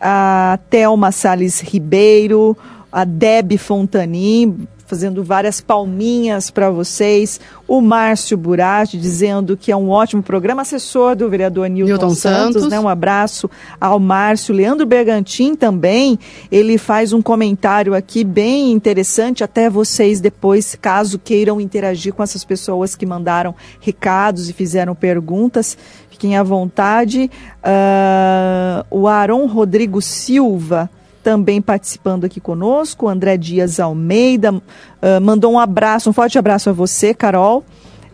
a 0.00 0.58
Thelma 0.68 1.12
Salles 1.12 1.60
Ribeiro, 1.60 2.56
a 2.92 3.04
Deb 3.04 3.56
Fontanin, 3.58 4.66
fazendo 4.88 5.22
várias 5.22 5.60
palminhas 5.60 6.50
para 6.50 6.70
vocês. 6.70 7.38
O 7.68 7.82
Márcio 7.82 8.38
Burati 8.38 8.96
dizendo 8.98 9.54
que 9.54 9.70
é 9.70 9.76
um 9.76 9.90
ótimo 9.90 10.22
programa, 10.22 10.62
assessor 10.62 11.14
do 11.14 11.28
vereador 11.28 11.68
Newton, 11.68 11.92
Newton 11.92 12.14
Santos, 12.14 12.62
Santos. 12.62 12.68
né? 12.70 12.80
Um 12.80 12.88
abraço 12.88 13.50
ao 13.78 14.00
Márcio. 14.00 14.54
Leandro 14.54 14.86
Bergantin 14.86 15.54
também, 15.54 16.18
ele 16.50 16.78
faz 16.78 17.12
um 17.12 17.20
comentário 17.20 17.94
aqui 17.94 18.24
bem 18.24 18.72
interessante, 18.72 19.44
até 19.44 19.68
vocês 19.68 20.22
depois, 20.22 20.74
caso 20.80 21.18
queiram 21.18 21.60
interagir 21.60 22.14
com 22.14 22.22
essas 22.22 22.42
pessoas 22.42 22.96
que 22.96 23.04
mandaram 23.04 23.54
recados 23.80 24.48
e 24.48 24.54
fizeram 24.54 24.94
perguntas, 24.94 25.76
fiquem 26.08 26.34
à 26.34 26.42
vontade. 26.42 27.30
Ah, 27.62 28.86
o 28.90 29.06
Aron 29.06 29.46
Rodrigo 29.46 30.00
Silva 30.00 30.88
também 31.28 31.60
participando 31.60 32.24
aqui 32.24 32.40
conosco, 32.40 33.06
André 33.06 33.36
Dias 33.36 33.78
Almeida 33.78 34.62
ah, 35.02 35.20
mandou 35.20 35.52
um 35.52 35.58
abraço, 35.58 36.08
um 36.08 36.12
forte 36.14 36.38
abraço 36.38 36.70
a 36.70 36.72
você, 36.72 37.12
Carol, 37.12 37.62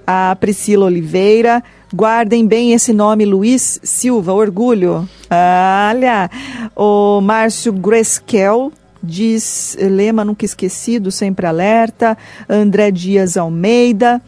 a 0.04 0.36
Priscila 0.40 0.86
Oliveira. 0.86 1.62
Guardem 1.94 2.44
bem 2.44 2.72
esse 2.72 2.92
nome, 2.92 3.24
Luiz 3.24 3.78
Silva, 3.84 4.32
orgulho. 4.32 5.08
Olha, 5.30 6.28
o 6.74 7.20
Márcio 7.20 7.72
Greskel 7.72 8.72
diz, 9.00 9.76
lema 9.80 10.24
nunca 10.24 10.44
esquecido, 10.44 11.12
sempre 11.12 11.46
alerta. 11.46 12.18
André 12.48 12.90
Dias 12.90 13.36
Almeida. 13.36 14.20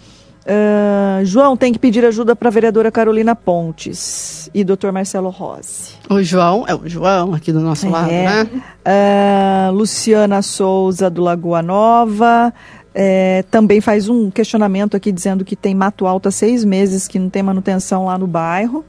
Ah, 0.49 1.21
João, 1.25 1.57
tem 1.57 1.73
que 1.73 1.79
pedir 1.79 2.05
ajuda 2.05 2.37
para 2.37 2.49
a 2.49 2.53
vereadora 2.53 2.91
Carolina 2.93 3.35
Pontes 3.35 4.49
e 4.55 4.63
doutor 4.63 4.93
Marcelo 4.93 5.29
Rossi. 5.29 5.95
O 6.09 6.23
João, 6.23 6.65
é 6.69 6.75
o 6.75 6.89
João 6.89 7.35
aqui 7.35 7.53
do 7.53 7.61
nosso 7.61 7.89
lado, 7.89 8.11
É. 8.11 8.45
né? 8.45 8.63
Ah, 8.85 9.71
Luciana 9.73 10.43
Souza, 10.43 11.11
do 11.11 11.23
Lagoa 11.23 11.63
Nova. 11.63 12.53
é, 12.99 13.45
também 13.51 13.79
faz 13.81 14.09
um 14.09 14.31
questionamento 14.31 14.97
aqui 14.97 15.13
dizendo 15.13 15.45
que 15.45 15.55
tem 15.55 15.75
mato 15.75 16.07
alto 16.07 16.29
há 16.29 16.31
seis 16.31 16.65
meses, 16.65 17.07
que 17.07 17.19
não 17.19 17.29
tem 17.29 17.43
manutenção 17.43 18.07
lá 18.07 18.17
no 18.17 18.27
bairro. 18.27 18.85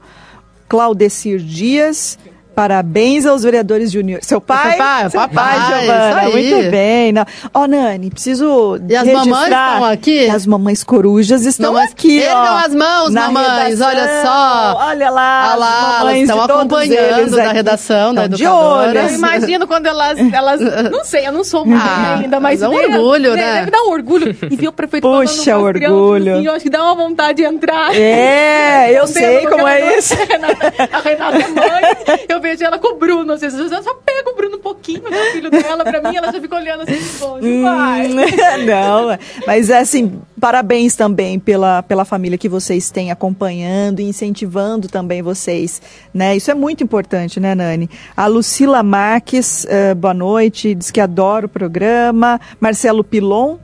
Claudecir 0.66 1.38
Dias. 1.40 2.18
Parabéns 2.58 3.24
aos 3.24 3.44
vereadores 3.44 3.92
juniores. 3.92 4.26
Seu 4.26 4.40
pai? 4.40 4.72
papai, 4.76 5.10
Seu 5.10 5.20
papai, 5.20 5.58
pai, 5.60 5.66
Giovana. 5.80 6.08
isso 6.08 6.18
aí. 6.36 6.50
Muito 6.54 6.70
bem. 6.72 7.14
Ó, 7.54 7.66
Nani, 7.68 8.10
preciso 8.10 8.80
E 8.88 8.96
as 8.96 9.04
registrar 9.04 9.26
mamães 9.30 9.52
estão 9.52 9.84
aqui? 9.84 10.24
que 10.24 10.30
As 10.30 10.44
mamães 10.46 10.82
corujas 10.82 11.46
estão 11.46 11.72
Mamães- 11.72 11.92
aqui, 11.92 12.18
Ergam 12.18 12.36
ó. 12.42 12.56
as 12.58 12.74
mãos, 12.74 13.10
na 13.14 13.30
mamães, 13.30 13.78
redação. 13.78 13.86
olha 13.86 14.22
só. 14.24 14.76
Olha 14.88 15.10
lá, 15.10 15.50
Olha 15.50 15.56
lá, 15.60 15.78
as 15.78 15.92
elas 15.92 15.98
mamães 16.00 16.22
estão 16.28 16.42
acompanhando 16.42 17.36
da 17.36 17.52
redação, 17.52 18.12
da 18.14 18.24
educadora. 18.24 18.88
olho. 18.88 18.98
Eu 18.98 19.14
imagino 19.14 19.66
quando 19.68 19.86
elas, 19.86 20.18
elas. 20.32 20.60
Não 20.90 21.04
sei, 21.04 21.28
eu 21.28 21.32
não 21.32 21.44
sou 21.44 21.64
mãe 21.64 21.78
Ah, 21.80 22.16
ainda, 22.20 22.40
mas. 22.40 22.60
é 22.60 22.68
um 22.68 22.72
deve- 22.72 22.96
orgulho, 22.98 23.30
deve- 23.34 23.36
né? 23.36 23.54
Deve 23.60 23.70
dar 23.70 23.82
um 23.84 23.90
orgulho. 23.92 24.36
E 24.50 24.56
ver 24.56 24.66
o 24.66 24.72
prefeito 24.72 25.08
Puxa, 25.08 25.52
falando 25.52 25.64
orgulho. 25.64 26.34
assim, 26.38 26.46
eu 26.46 26.52
acho 26.54 26.62
que 26.64 26.70
dá 26.70 26.82
uma 26.82 26.94
vontade 26.96 27.34
de 27.40 27.44
entrar. 27.44 27.94
É, 27.94 28.98
eu 28.98 29.06
sei 29.06 29.46
como 29.46 29.64
é 29.68 29.96
isso. 29.96 30.12
A 30.92 31.00
Renata 31.00 31.36
é 31.38 31.48
mãe, 31.48 32.16
eu 32.28 32.40
vejo 32.40 32.47
ela 32.60 32.78
com 32.78 32.94
o 32.94 32.98
Bruno. 32.98 33.32
Às 33.32 33.40
vezes 33.40 33.58
eu 33.58 33.82
só 33.82 33.94
pego 33.94 34.30
o 34.30 34.36
Bruno 34.36 34.56
um 34.56 34.60
pouquinho, 34.60 35.02
né, 35.02 35.28
o 35.28 35.32
filho 35.32 35.50
dela, 35.50 35.84
pra 35.84 36.00
mim, 36.00 36.16
ela 36.16 36.32
já 36.32 36.40
fica 36.40 36.56
olhando 36.56 36.82
assim, 36.82 37.18
bom, 37.18 37.38
vai. 37.62 38.08
Hum, 38.08 38.16
Não, 38.66 39.18
mas 39.46 39.70
é 39.70 39.78
assim, 39.78 40.20
parabéns 40.40 40.96
também 40.96 41.38
pela, 41.38 41.82
pela 41.82 42.04
família 42.04 42.38
que 42.38 42.48
vocês 42.48 42.90
têm 42.90 43.10
acompanhando 43.10 44.00
e 44.00 44.04
incentivando 44.04 44.88
também 44.88 45.22
vocês, 45.22 45.80
né? 46.12 46.36
Isso 46.36 46.50
é 46.50 46.54
muito 46.54 46.82
importante, 46.82 47.38
né, 47.40 47.54
Nani? 47.54 47.88
A 48.16 48.26
Lucila 48.26 48.82
Marques, 48.82 49.66
eh, 49.68 49.94
boa 49.94 50.14
noite, 50.14 50.74
diz 50.74 50.90
que 50.90 51.00
adora 51.00 51.46
o 51.46 51.48
programa. 51.48 52.40
Marcelo 52.60 53.04
Pilon, 53.04 53.58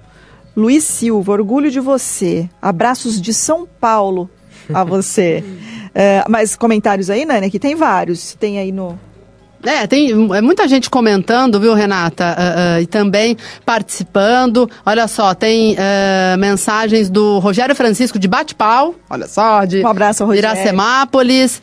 Luiz 0.56 0.84
Silva, 0.84 1.32
orgulho 1.32 1.70
de 1.70 1.80
você. 1.80 2.48
Abraços 2.60 3.20
de 3.20 3.34
São 3.34 3.66
Paulo 3.66 4.30
a 4.72 4.84
você. 4.84 5.42
Eh, 5.94 6.24
mas 6.28 6.56
comentários 6.56 7.08
aí, 7.08 7.24
Nani, 7.24 7.46
aqui 7.46 7.58
tem 7.58 7.76
vários. 7.76 8.34
Tem 8.34 8.58
aí 8.58 8.72
no, 8.72 8.98
É, 9.64 9.86
tem 9.86 10.10
é 10.10 10.40
muita 10.42 10.68
gente 10.68 10.90
comentando, 10.90 11.58
viu, 11.58 11.72
Renata? 11.72 12.36
Uh, 12.36 12.78
uh, 12.78 12.82
e 12.82 12.86
também 12.86 13.36
participando. 13.64 14.68
Olha 14.84 15.06
só, 15.06 15.32
tem 15.34 15.74
uh, 15.74 16.36
mensagens 16.36 17.08
do 17.08 17.38
Rogério 17.38 17.74
Francisco 17.76 18.18
de 18.18 18.26
Bate-Pau. 18.26 18.94
Olha 19.08 19.26
só, 19.26 19.64
de 19.64 19.82
um 19.82 19.88
abraço, 19.88 20.24
Rogério. 20.24 20.50
Iracemápolis. 20.50 21.62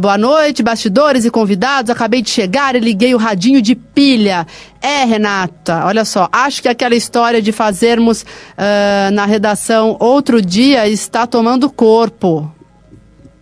boa 0.00 0.16
noite, 0.16 0.62
bastidores 0.62 1.24
e 1.24 1.30
convidados. 1.30 1.90
Acabei 1.90 2.22
de 2.22 2.30
chegar 2.30 2.76
e 2.76 2.80
liguei 2.80 3.14
o 3.14 3.18
radinho 3.18 3.60
de 3.60 3.74
pilha. 3.74 4.46
É, 4.80 5.04
Renata, 5.04 5.84
olha 5.84 6.06
só, 6.06 6.28
acho 6.32 6.62
que 6.62 6.68
aquela 6.68 6.94
história 6.94 7.42
de 7.42 7.52
fazermos 7.52 8.24
na 9.12 9.26
redação 9.26 9.96
outro 10.00 10.40
dia 10.40 10.88
está 10.88 11.26
tomando 11.26 11.68
corpo. 11.68 12.50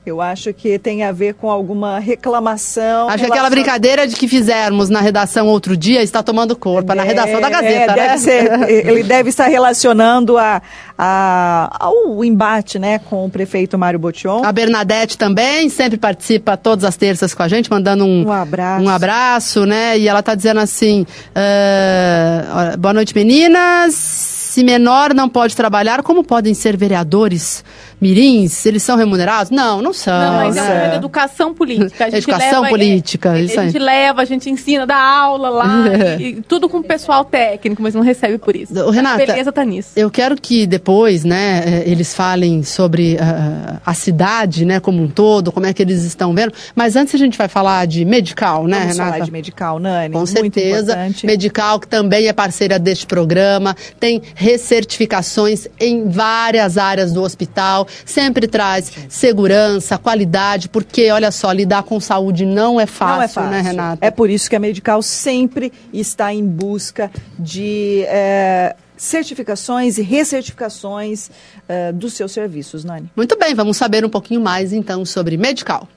Eu 0.09 0.23
acho 0.23 0.55
que 0.55 0.79
tem 0.79 1.05
a 1.05 1.13
ver 1.13 1.35
com 1.35 1.51
alguma 1.51 1.99
reclamação. 1.99 3.09
Acho 3.09 3.25
que 3.25 3.31
aquela 3.31 3.51
brincadeira 3.51 4.07
de 4.07 4.17
que 4.17 4.27
fizermos 4.27 4.89
na 4.89 5.01
redação 5.01 5.47
outro 5.47 5.77
dia 5.77 6.03
está 6.03 6.23
tomando 6.23 6.57
corpo, 6.57 6.93
é, 6.93 6.95
na 6.95 7.03
redação 7.03 7.41
da 7.41 7.51
Gazeta, 7.51 7.73
é, 7.75 7.87
né? 7.87 7.95
Deve 7.95 8.19
ser, 8.19 8.71
ele 8.89 9.03
deve 9.03 9.29
estar 9.29 9.47
relacionando 9.49 10.39
a, 10.39 10.63
a, 10.97 11.77
ao 11.79 12.25
embate 12.25 12.79
né, 12.79 12.99
com 12.99 13.27
o 13.27 13.31
prefeito 13.31 13.79
Mário 13.79 13.99
Botion. 13.99 14.43
A 14.45 14.51
Bernadette 14.51 15.19
também 15.19 15.69
sempre 15.69 15.99
participa 15.99 16.57
todas 16.57 16.85
as 16.85 16.97
terças 16.97 17.35
com 17.35 17.43
a 17.43 17.49
gente, 17.49 17.71
mandando 17.71 18.05
um, 18.05 18.27
um 18.27 18.33
abraço. 18.33 18.85
Um 18.85 18.89
abraço, 18.89 19.67
né? 19.67 19.99
E 19.99 20.09
ela 20.09 20.21
está 20.21 20.35
dizendo 20.35 20.61
assim: 20.61 21.07
uh, 21.37 22.79
boa 22.79 22.95
noite, 22.95 23.15
meninas. 23.15 24.29
Se 24.49 24.65
menor 24.65 25.13
não 25.13 25.29
pode 25.29 25.55
trabalhar, 25.55 26.03
como 26.03 26.25
podem 26.25 26.55
ser 26.55 26.77
vereadores? 26.77 27.63
Mirins, 28.01 28.65
eles 28.67 28.83
são 28.83 28.97
remunerados? 28.97 29.51
Não, 29.51 29.83
não 29.83 29.93
são. 29.93 30.19
Não, 30.19 30.33
mas 30.35 30.57
né? 30.57 30.93
é 30.93 30.97
educação 30.97 31.55
política. 31.55 32.07
A 32.07 32.11
gente 32.11 32.25
educação 32.25 32.63
leva, 32.63 32.69
política, 32.69 33.39
é, 33.39 33.43
isso 33.43 33.61
A 33.61 33.65
gente 33.65 33.79
leva, 33.79 34.23
a 34.23 34.25
gente 34.25 34.51
ensina, 34.51 34.87
dá 34.87 34.97
aula 34.97 35.49
lá, 35.49 35.67
e, 36.19 36.29
e 36.29 36.43
tudo 36.43 36.69
com 36.69 36.83
pessoal 36.83 37.25
técnico, 37.25 37.83
mas 37.83 37.95
não 37.95 38.03
recebe 38.03 38.39
por 38.39 38.55
isso. 38.55 38.73
O 38.73 38.91
Renata, 38.91 39.23
a 39.23 39.27
beleza 39.27 39.53
tá 39.53 39.65
nisso. 39.65 39.91
Eu 39.97 40.11
quero 40.11 40.41
que 40.41 40.67
depois, 40.67 41.25
né, 41.25 41.63
eh, 41.65 41.83
eles 41.87 42.15
falem 42.15 42.63
sobre 42.63 43.15
uh, 43.15 43.81
a 43.85 43.95
cidade, 43.95 44.65
né, 44.65 44.81
como 44.81 45.03
um 45.03 45.09
todo, 45.09 45.51
como 45.51 45.67
é 45.67 45.73
que 45.73 45.83
eles 45.83 46.05
estão 46.05 46.35
vendo. 46.35 46.53
Mas 46.75 46.97
antes 46.97 47.15
a 47.15 47.19
gente 47.19 47.37
vai 47.37 47.49
falar 47.49 47.87
de 47.87 48.05
medical, 48.05 48.67
né, 48.67 48.79
Vamos 48.81 48.97
Renata? 48.97 49.13
falar 49.13 49.25
de 49.25 49.33
medical, 49.33 49.79
Nani. 49.79 50.13
Com 50.13 50.19
Muito 50.19 50.33
certeza. 50.33 50.93
Importante. 50.93 51.27
Medical, 51.27 51.81
que 51.81 51.89
também 51.89 52.29
é 52.29 52.33
parceira 52.33 52.79
deste 52.79 53.07
programa, 53.07 53.77
tem 53.99 54.23
recertificações 54.35 55.67
em 55.81 56.09
várias 56.09 56.79
áreas 56.79 57.13
do 57.13 57.23
hospital, 57.23 57.88
sempre 58.05 58.47
traz 58.47 58.93
segurança, 59.09 59.99
qualidade, 59.99 60.69
porque, 60.69 61.11
olha 61.11 61.31
só, 61.31 61.53
lidar 61.53 61.83
com 61.83 62.01
saúde 62.01 62.45
não 62.45 62.81
é 62.81 62.87
fácil, 62.87 63.17
não 63.17 63.23
é 63.23 63.29
fácil. 63.29 63.51
né, 63.51 63.61
Renata? 63.61 64.07
É 64.07 64.11
por 64.11 64.31
isso 64.31 64.49
que 64.49 64.57
a 64.57 64.59
Medical 64.59 65.03
sempre 65.03 65.73
está 65.93 66.33
em 66.33 66.47
busca 66.47 67.11
de 67.39 68.05
é, 68.07 68.75
certificações 68.97 69.99
e 69.99 70.03
recertificações 70.03 71.31
é, 71.69 71.93
dos 71.93 72.13
seus 72.15 72.33
serviços, 72.33 72.85
Nani. 72.85 73.11
Muito 73.17 73.39
bem, 73.39 73.55
vamos 73.55 73.77
saber 73.77 74.05
um 74.05 74.11
pouquinho 74.11 74.41
mais 74.41 74.73
então 74.73 75.05
sobre 75.05 75.37
Medical. 75.37 75.89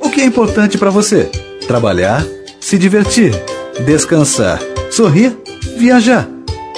O 0.00 0.10
que 0.10 0.20
é 0.20 0.24
importante 0.24 0.76
para 0.76 0.90
você? 0.90 1.30
Trabalhar, 1.66 2.24
se 2.60 2.76
divertir, 2.76 3.32
descansar, 3.84 4.60
sorrir, 4.90 5.36
viajar. 5.76 6.28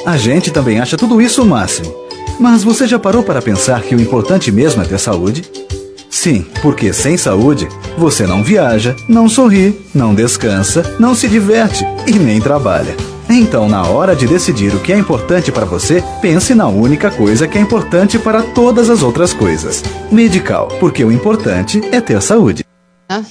A 0.07 0.17
gente 0.17 0.53
também 0.53 0.79
acha 0.79 0.97
tudo 0.97 1.21
isso 1.21 1.43
o 1.43 1.47
máximo. 1.47 2.06
Mas 2.39 2.63
você 2.63 2.87
já 2.87 2.99
parou 2.99 3.23
para 3.23 3.41
pensar 3.41 3.83
que 3.83 3.95
o 3.95 4.01
importante 4.01 4.53
mesmo 4.53 4.83
é 4.83 4.85
ter 4.85 4.99
saúde? 4.99 5.43
Sim, 6.11 6.47
porque 6.63 6.93
sem 6.93 7.17
saúde, 7.17 7.69
você 7.97 8.27
não 8.27 8.43
viaja, 8.43 8.95
não 9.09 9.29
sorri, 9.29 9.79
não 9.95 10.15
descansa, 10.15 10.97
não 10.99 11.15
se 11.15 11.29
diverte 11.29 11.85
e 12.07 12.13
nem 12.13 12.41
trabalha. 12.41 12.97
Então, 13.29 13.69
na 13.69 13.85
hora 13.87 14.15
de 14.15 14.27
decidir 14.27 14.75
o 14.75 14.81
que 14.81 14.93
é 14.93 14.99
importante 14.99 15.51
para 15.51 15.65
você, 15.65 16.03
pense 16.23 16.55
na 16.55 16.69
única 16.69 17.11
coisa 17.11 17.49
que 17.49 17.59
é 17.59 17.61
importante 17.61 18.19
para 18.19 18.43
todas 18.43 18.89
as 18.89 19.03
outras 19.03 19.33
coisas. 19.33 19.83
Medical, 20.11 20.69
porque 20.79 21.05
o 21.05 21.11
importante 21.11 21.83
é 21.91 22.01
ter 22.01 22.23
saúde. 22.23 22.65
Ah. 23.09 23.23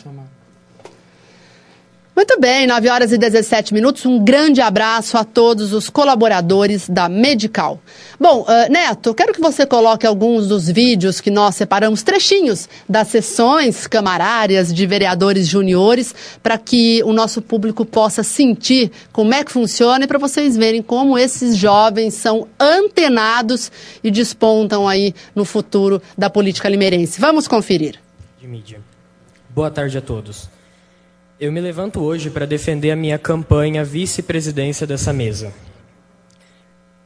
Muito 2.15 2.39
bem, 2.39 2.65
9 2.65 2.87
horas 2.87 3.11
e 3.11 3.17
17 3.17 3.73
minutos. 3.73 4.05
Um 4.05 4.23
grande 4.23 4.61
abraço 4.61 5.17
a 5.17 5.25
todos 5.25 5.73
os 5.73 5.89
colaboradores 5.89 6.87
da 6.87 7.09
Medical. 7.09 7.77
Bom, 8.17 8.43
uh, 8.43 8.71
Neto, 8.71 9.13
quero 9.13 9.33
que 9.33 9.41
você 9.41 9.65
coloque 9.65 10.07
alguns 10.07 10.47
dos 10.47 10.69
vídeos 10.69 11.19
que 11.19 11.29
nós 11.29 11.55
separamos, 11.55 12.03
trechinhos 12.03 12.69
das 12.87 13.09
sessões 13.09 13.85
camarárias 13.85 14.73
de 14.73 14.87
vereadores 14.87 15.45
juniores, 15.45 16.15
para 16.41 16.57
que 16.57 17.03
o 17.03 17.11
nosso 17.11 17.41
público 17.41 17.83
possa 17.83 18.23
sentir 18.23 18.93
como 19.11 19.33
é 19.33 19.43
que 19.43 19.51
funciona 19.51 20.05
e 20.05 20.07
para 20.07 20.17
vocês 20.17 20.55
verem 20.55 20.81
como 20.81 21.17
esses 21.17 21.57
jovens 21.57 22.13
são 22.13 22.47
antenados 22.57 23.69
e 24.01 24.09
despontam 24.09 24.87
aí 24.87 25.13
no 25.35 25.43
futuro 25.43 26.01
da 26.17 26.29
política 26.29 26.69
limeirense. 26.69 27.19
Vamos 27.19 27.45
conferir. 27.45 27.99
De 28.39 28.47
mídia. 28.47 28.79
Boa 29.49 29.69
tarde 29.69 29.97
a 29.97 30.01
todos. 30.01 30.54
Eu 31.37 31.51
me 31.51 31.59
levanto 31.59 32.01
hoje 32.01 32.29
para 32.29 32.45
defender 32.45 32.91
a 32.91 32.95
minha 32.95 33.19
campanha 33.19 33.83
vice-presidência 33.83 34.87
dessa 34.87 35.11
mesa. 35.11 35.53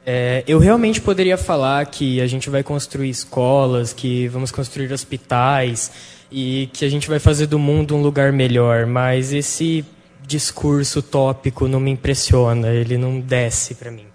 É, 0.05 0.43
eu 0.47 0.59
realmente 0.59 1.01
poderia 1.01 1.35
falar 1.35 1.83
que 1.87 2.21
a 2.21 2.27
gente 2.27 2.47
vai 2.47 2.61
construir 2.61 3.09
escolas, 3.09 3.91
que 3.91 4.27
vamos 4.27 4.51
construir 4.51 4.93
hospitais 4.93 5.91
e 6.31 6.69
que 6.73 6.85
a 6.85 6.89
gente 6.89 7.09
vai 7.09 7.17
fazer 7.17 7.47
do 7.47 7.57
mundo 7.57 7.95
um 7.95 8.03
lugar 8.03 8.31
melhor, 8.31 8.85
mas 8.85 9.33
esse 9.33 9.83
discurso 10.27 11.01
tópico 11.01 11.67
não 11.67 11.79
me 11.79 11.89
impressiona, 11.89 12.69
ele 12.71 12.99
não 12.99 13.19
desce 13.19 13.73
para 13.73 13.89
mim. 13.89 14.05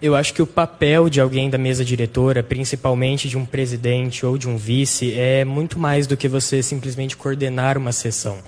Eu 0.00 0.16
acho 0.16 0.34
que 0.34 0.42
o 0.42 0.46
papel 0.48 1.08
de 1.08 1.20
alguém 1.20 1.48
da 1.48 1.56
mesa 1.56 1.84
diretora, 1.84 2.42
principalmente 2.42 3.28
de 3.28 3.38
um 3.38 3.46
presidente 3.46 4.26
ou 4.26 4.36
de 4.36 4.48
um 4.48 4.56
vice, 4.56 5.14
é 5.14 5.44
muito 5.44 5.78
mais 5.78 6.08
do 6.08 6.16
que 6.16 6.26
você 6.26 6.60
simplesmente 6.60 7.16
coordenar 7.16 7.78
uma 7.78 7.92
sessão. 7.92 8.38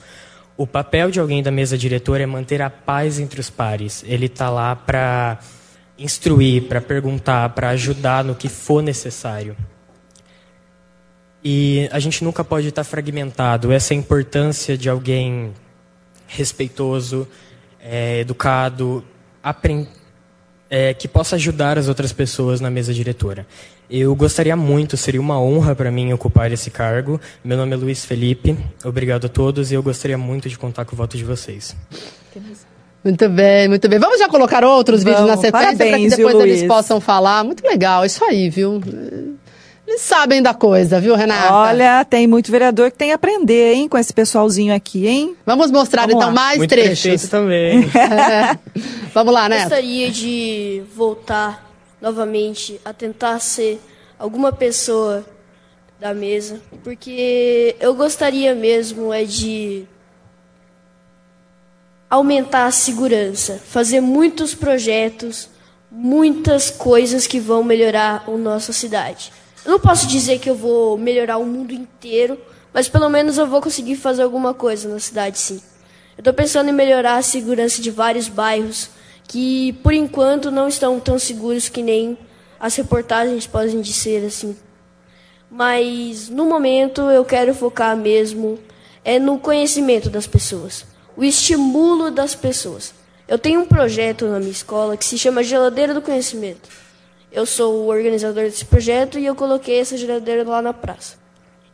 O 0.57 0.67
papel 0.67 1.11
de 1.11 1.19
alguém 1.19 1.43
da 1.43 1.51
mesa 1.51 1.77
diretora 1.77 2.23
é 2.23 2.27
manter 2.27 2.63
a 2.63 2.71
paz 2.71 3.19
entre 3.19 3.41
os 3.41 3.51
pares. 3.51 4.05
Ele 4.07 4.27
está 4.27 4.49
lá 4.49 4.77
para 4.77 5.41
instruir, 5.99 6.69
para 6.69 6.81
perguntar, 6.81 7.49
para 7.51 7.71
ajudar 7.71 8.23
no 8.23 8.35
que 8.35 8.49
for 8.49 8.83
necessário. 8.83 9.57
E 11.43 11.89
a 11.93 11.99
gente 11.99 12.23
nunca 12.23 12.45
pode 12.45 12.69
estar 12.69 12.85
fragmentado. 12.85 13.73
Essa 13.73 13.95
é 13.95 13.97
a 13.97 13.99
importância 13.99 14.79
de 14.79 14.89
alguém 14.89 15.53
respeitoso, 16.27 17.29
é, 17.81 18.21
educado, 18.21 19.05
é, 20.71 20.95
que 20.95 21.07
possa 21.07 21.37
ajudar 21.37 21.79
as 21.79 21.89
outras 21.89 22.13
pessoas 22.13 22.61
na 22.61 22.71
mesa 22.71 22.95
diretora. 22.95 23.47
Eu 23.89 24.15
gostaria 24.17 24.57
muito, 24.57 24.97
seria 24.97 25.21
uma 25.21 25.39
honra 25.41 25.75
para 25.75 25.91
mim 25.91 26.13
ocupar 26.13 26.51
esse 26.51 26.71
cargo. 26.71 27.21
Meu 27.45 27.57
nome 27.57 27.75
é 27.75 27.77
Luiz 27.77 28.05
Felipe, 28.05 28.57
obrigado 28.83 29.27
a 29.27 29.29
todos 29.29 29.71
e 29.71 29.75
eu 29.75 29.83
gostaria 29.83 30.17
muito 30.17 30.49
de 30.49 30.57
contar 30.59 30.85
com 30.85 30.95
o 30.95 30.97
voto 30.97 31.17
de 31.17 31.25
vocês. 31.25 31.77
Muito 33.05 33.29
bem, 33.29 33.69
muito 33.69 33.87
bem. 33.87 33.99
Vamos 33.99 34.19
já 34.19 34.29
colocar 34.29 34.65
outros 34.65 35.03
Vamos, 35.03 35.21
vídeos 35.21 35.37
na 35.37 35.41
sequência 35.41 35.77
para 35.77 35.99
que 35.99 36.09
depois 36.09 36.35
eles 36.37 36.59
Luiz? 36.61 36.69
possam 36.69 37.01
falar. 37.01 37.45
Muito 37.45 37.63
legal, 37.67 38.05
isso 38.07 38.25
aí, 38.25 38.49
viu? 38.49 38.81
Eles 39.87 40.01
sabem 40.01 40.41
da 40.41 40.55
coisa, 40.55 40.99
viu, 40.99 41.15
Renata? 41.15 41.53
Olha, 41.53 42.03
tem 42.07 42.27
muito 42.27 42.51
vereador 42.51 42.91
que 42.91 42.97
tem 42.97 43.13
a 43.13 43.17
aprender, 43.17 43.75
hein, 43.75 43.87
com 43.87 43.99
esse 43.99 44.15
pessoalzinho 44.15 44.75
aqui, 44.75 45.07
hein? 45.07 45.37
Vamos 45.45 45.71
mostrar 45.71 46.03
Vamos 46.07 46.17
então 46.17 46.29
lá. 46.29 46.35
mais 46.35 46.57
muito 46.57 46.71
trechos. 46.71 47.29
também. 47.29 47.85
É. 47.95 48.59
Vamos 49.13 49.33
lá, 49.35 49.49
né? 49.49 49.61
gostaria 49.61 50.11
de 50.11 50.83
voltar 50.97 51.64
novamente 52.05 52.79
a 52.85 52.93
tentar 52.93 53.41
ser 53.41 53.81
alguma 54.19 54.53
pessoa 54.53 55.25
da 55.99 56.13
mesa, 56.13 56.61
porque 56.83 57.75
eu 57.81 57.95
gostaria 57.95 58.55
mesmo 58.55 59.11
é 59.11 59.25
de 59.25 59.87
aumentar 62.11 62.67
a 62.67 62.71
segurança, 62.71 63.59
fazer 63.65 64.03
muitos 64.03 64.55
projetos, 64.55 65.49
muitas 65.91 66.69
coisas 66.69 67.27
que 67.27 67.41
vão 67.41 67.65
melhorar 67.65 68.23
a 68.29 68.31
nossa 68.33 68.71
cidade. 68.71 69.33
Eu 69.65 69.73
não 69.73 69.81
posso 69.81 70.07
dizer 70.07 70.39
que 70.41 70.51
eu 70.51 70.55
vou 70.55 70.99
melhorar 70.99 71.39
o 71.39 71.47
mundo 71.47 71.73
inteiro, 71.73 72.39
mas 72.71 72.87
pelo 72.87 73.09
menos 73.09 73.39
eu 73.39 73.47
vou 73.47 73.63
conseguir 73.63 73.97
fazer 73.97 74.25
alguma 74.25 74.53
coisa 74.53 74.91
na 74.91 75.01
cidade, 75.01 75.39
sim. 75.39 75.63
Eu 76.19 76.21
estou 76.21 76.35
pensando 76.35 76.69
em 76.69 76.73
melhorar 76.73 77.17
a 77.17 77.23
segurança 77.23 77.81
de 77.81 77.91
vários 77.91 78.29
bairros 78.29 78.91
que, 79.27 79.73
por 79.83 79.93
enquanto, 79.93 80.51
não 80.51 80.69
estão 80.69 81.01
tão 81.01 81.19
seguros 81.19 81.69
que 81.69 81.83
nem 81.83 82.17
as 82.59 82.77
reportagens 82.77 83.47
podem 83.47 83.81
dizer 83.81 84.25
assim. 84.25 84.57
Mas 85.51 86.29
no 86.29 86.47
momento 86.47 87.03
eu 87.03 87.25
quero 87.25 87.55
focar 87.55 87.97
mesmo 87.97 88.59
é 89.05 89.19
no 89.19 89.39
conhecimento 89.39 90.09
das 90.09 90.27
pessoas, 90.27 90.87
o 91.17 91.23
estímulo 91.23 92.11
das 92.11 92.35
pessoas. 92.35 92.95
Eu 93.29 93.39
tenho 93.39 93.61
um 93.61 93.67
projeto 93.67 94.27
na 94.27 94.39
minha 94.39 94.51
escola 94.51 94.97
que 94.97 95.05
se 95.05 95.19
chama 95.19 95.43
Geladeira 95.43 95.95
do 95.95 96.03
Conhecimento. 96.03 96.69
Eu 97.31 97.47
sou 97.47 97.75
o 97.75 97.89
organizador 97.89 98.45
desse 98.45 98.65
projeto 98.65 99.19
e 99.19 99.27
eu 99.27 99.35
coloquei 99.35 99.79
essa 99.79 99.97
geladeira 99.97 100.49
lá 100.49 100.63
na 100.63 100.73
praça. 100.73 101.17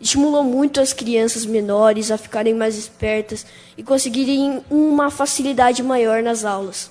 estimulou 0.00 0.42
muito 0.42 0.80
as 0.80 0.92
crianças 0.92 1.44
menores 1.44 2.10
a 2.10 2.16
ficarem 2.16 2.54
mais 2.54 2.76
espertas 2.76 3.44
e 3.76 3.82
conseguirem 3.82 4.62
uma 4.70 5.10
facilidade 5.10 5.82
maior 5.82 6.22
nas 6.22 6.44
aulas. 6.44 6.90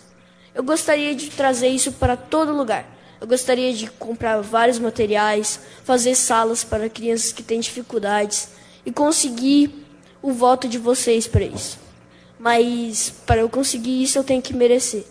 Eu 0.59 0.63
gostaria 0.65 1.15
de 1.15 1.29
trazer 1.29 1.69
isso 1.69 1.93
para 1.93 2.17
todo 2.17 2.51
lugar. 2.51 2.85
Eu 3.21 3.25
gostaria 3.25 3.73
de 3.73 3.89
comprar 3.91 4.41
vários 4.41 4.77
materiais, 4.77 5.57
fazer 5.85 6.15
salas 6.15 6.65
para 6.65 6.89
crianças 6.89 7.31
que 7.31 7.41
têm 7.41 7.61
dificuldades 7.61 8.49
e 8.85 8.91
conseguir 8.91 9.73
o 10.21 10.33
voto 10.33 10.67
de 10.67 10.77
vocês 10.77 11.25
para 11.29 11.45
isso. 11.45 11.79
Mas 12.37 13.09
para 13.25 13.39
eu 13.39 13.47
conseguir 13.47 14.03
isso 14.03 14.17
eu 14.17 14.23
tenho 14.25 14.41
que 14.41 14.53
merecer. 14.53 15.05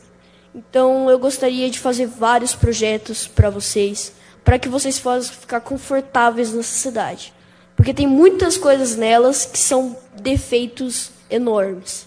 Então 0.54 1.08
eu 1.08 1.18
gostaria 1.18 1.70
de 1.70 1.78
fazer 1.78 2.04
vários 2.04 2.54
projetos 2.54 3.26
para 3.26 3.48
vocês, 3.48 4.12
para 4.44 4.58
que 4.58 4.68
vocês 4.68 5.00
possam 5.00 5.32
ficar 5.32 5.62
confortáveis 5.62 6.52
nessa 6.52 6.76
cidade. 6.76 7.32
Porque 7.74 7.94
tem 7.94 8.06
muitas 8.06 8.58
coisas 8.58 8.96
nelas 8.96 9.46
que 9.46 9.58
são 9.58 9.96
defeitos 10.20 11.10
enormes. 11.30 12.06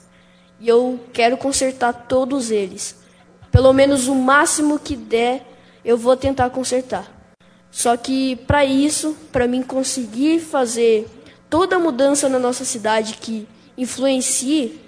E 0.60 0.68
eu 0.68 1.00
quero 1.12 1.38
consertar 1.38 2.06
todos 2.08 2.52
eles. 2.52 3.01
Pelo 3.52 3.74
menos 3.74 4.08
o 4.08 4.16
máximo 4.16 4.80
que 4.80 4.96
der, 4.96 5.46
eu 5.84 5.98
vou 5.98 6.16
tentar 6.16 6.50
consertar. 6.50 7.12
Só 7.70 7.96
que 7.96 8.36
para 8.48 8.66
isso, 8.66 9.16
para 9.32 9.48
mim 9.48 9.62
conseguir 9.62 10.40
fazer 10.40 11.08
toda 11.50 11.76
a 11.76 11.80
mudança 11.80 12.28
na 12.30 12.40
nossa 12.40 12.66
cidade 12.66 13.18
que 13.20 13.48
influencie, 13.78 14.80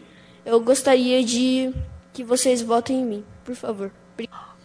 eu 0.45 0.59
gostaria 0.59 1.23
de 1.23 1.73
que 2.11 2.23
vocês 2.23 2.61
votem 2.61 3.01
em 3.01 3.05
mim, 3.05 3.23
por 3.43 3.55
favor. 3.55 3.91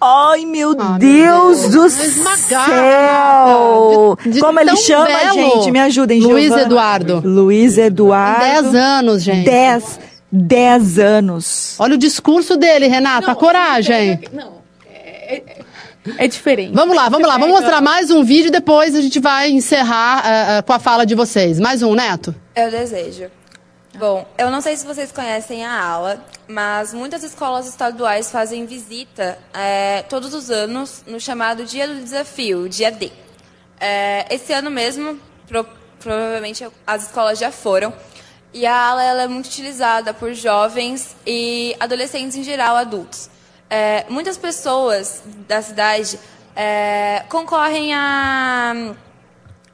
Ai, 0.01 0.45
meu, 0.47 0.77
ah, 0.79 0.97
Deus, 0.97 1.61
meu 1.61 1.71
Deus 1.71 1.97
do 1.97 2.05
Esmagar, 2.05 2.69
céu! 2.69 4.17
De, 4.23 4.31
de 4.31 4.41
Como 4.41 4.61
ele 4.61 4.77
chama, 4.77 5.07
belo. 5.07 5.35
gente? 5.35 5.73
Me 5.73 5.81
ajudem, 5.81 6.21
Luiz 6.21 6.45
Giovana. 6.47 6.63
Eduardo. 6.63 7.23
Luiz 7.25 7.77
Eduardo. 7.77 8.41
Dez 8.41 8.75
anos, 8.77 9.23
gente. 9.25 9.45
Dez. 9.45 9.99
Dez 10.31 10.99
anos. 10.99 11.77
Olha 11.79 11.95
o 11.95 11.99
discurso 11.99 12.57
dele, 12.57 12.87
Renata. 12.87 13.29
Não, 13.29 13.35
coragem. 13.35 14.21
Não, 14.33 14.63
é, 14.87 15.37
é, 15.37 15.65
é, 16.19 16.29
diferente. 16.29 16.75
Vamos 16.75 16.95
lá, 16.95 17.09
vamos 17.09 17.27
lá. 17.27 17.39
Vamos 17.39 17.61
mostrar 17.61 17.81
mais 17.81 18.11
um 18.11 18.23
vídeo 18.23 18.49
e 18.49 18.51
depois 18.51 18.95
a 18.95 19.01
gente 19.01 19.19
vai 19.21 19.51
encerrar 19.51 20.23
uh, 20.23 20.59
uh, 20.59 20.63
com 20.63 20.73
a 20.73 20.79
fala 20.79 21.07
de 21.07 21.15
vocês. 21.15 21.59
Mais 21.59 21.83
um, 21.83 21.95
Neto? 21.95 22.35
Eu 22.55 22.71
desejo. 22.71 23.31
Bom, 23.99 24.25
eu 24.39 24.51
não 24.51 24.61
sei 24.61 24.77
se 24.77 24.87
vocês 24.87 25.11
conhecem 25.11 25.65
a 25.65 25.83
aula, 25.83 26.25
mas 26.47 26.95
muitas 26.95 27.25
escolas 27.25 27.67
estaduais 27.67 28.31
fazem 28.31 28.65
visita 28.65 29.37
é, 29.53 30.03
todos 30.03 30.35
os 30.35 30.51
anos 30.51 31.03
no 31.05 31.19
chamado 31.19 31.65
Dia 31.65 31.89
do 31.89 31.95
Desafio, 31.95 32.69
dia 32.69 32.93
D. 32.93 33.11
É, 33.81 34.27
esse 34.31 34.53
ano 34.53 34.71
mesmo, 34.71 35.19
pro, 35.49 35.67
provavelmente 35.99 36.65
as 36.87 37.07
escolas 37.07 37.41
já 37.41 37.51
foram, 37.51 37.93
e 38.53 38.67
a 38.67 38.75
aula 38.75 39.03
ela 39.03 39.23
é 39.23 39.29
muito 39.29 39.47
utilizada 39.47 40.15
por 40.15 40.33
jovens 40.33 41.15
e 41.27 41.77
adolescentes 41.79 42.37
em 42.37 42.43
geral, 42.43 42.77
adultos. 42.77 43.29
É, 43.71 44.07
muitas 44.09 44.37
pessoas 44.37 45.23
da 45.47 45.61
cidade 45.61 46.19
é, 46.57 47.25
concorrem 47.29 47.93
a 47.95 48.95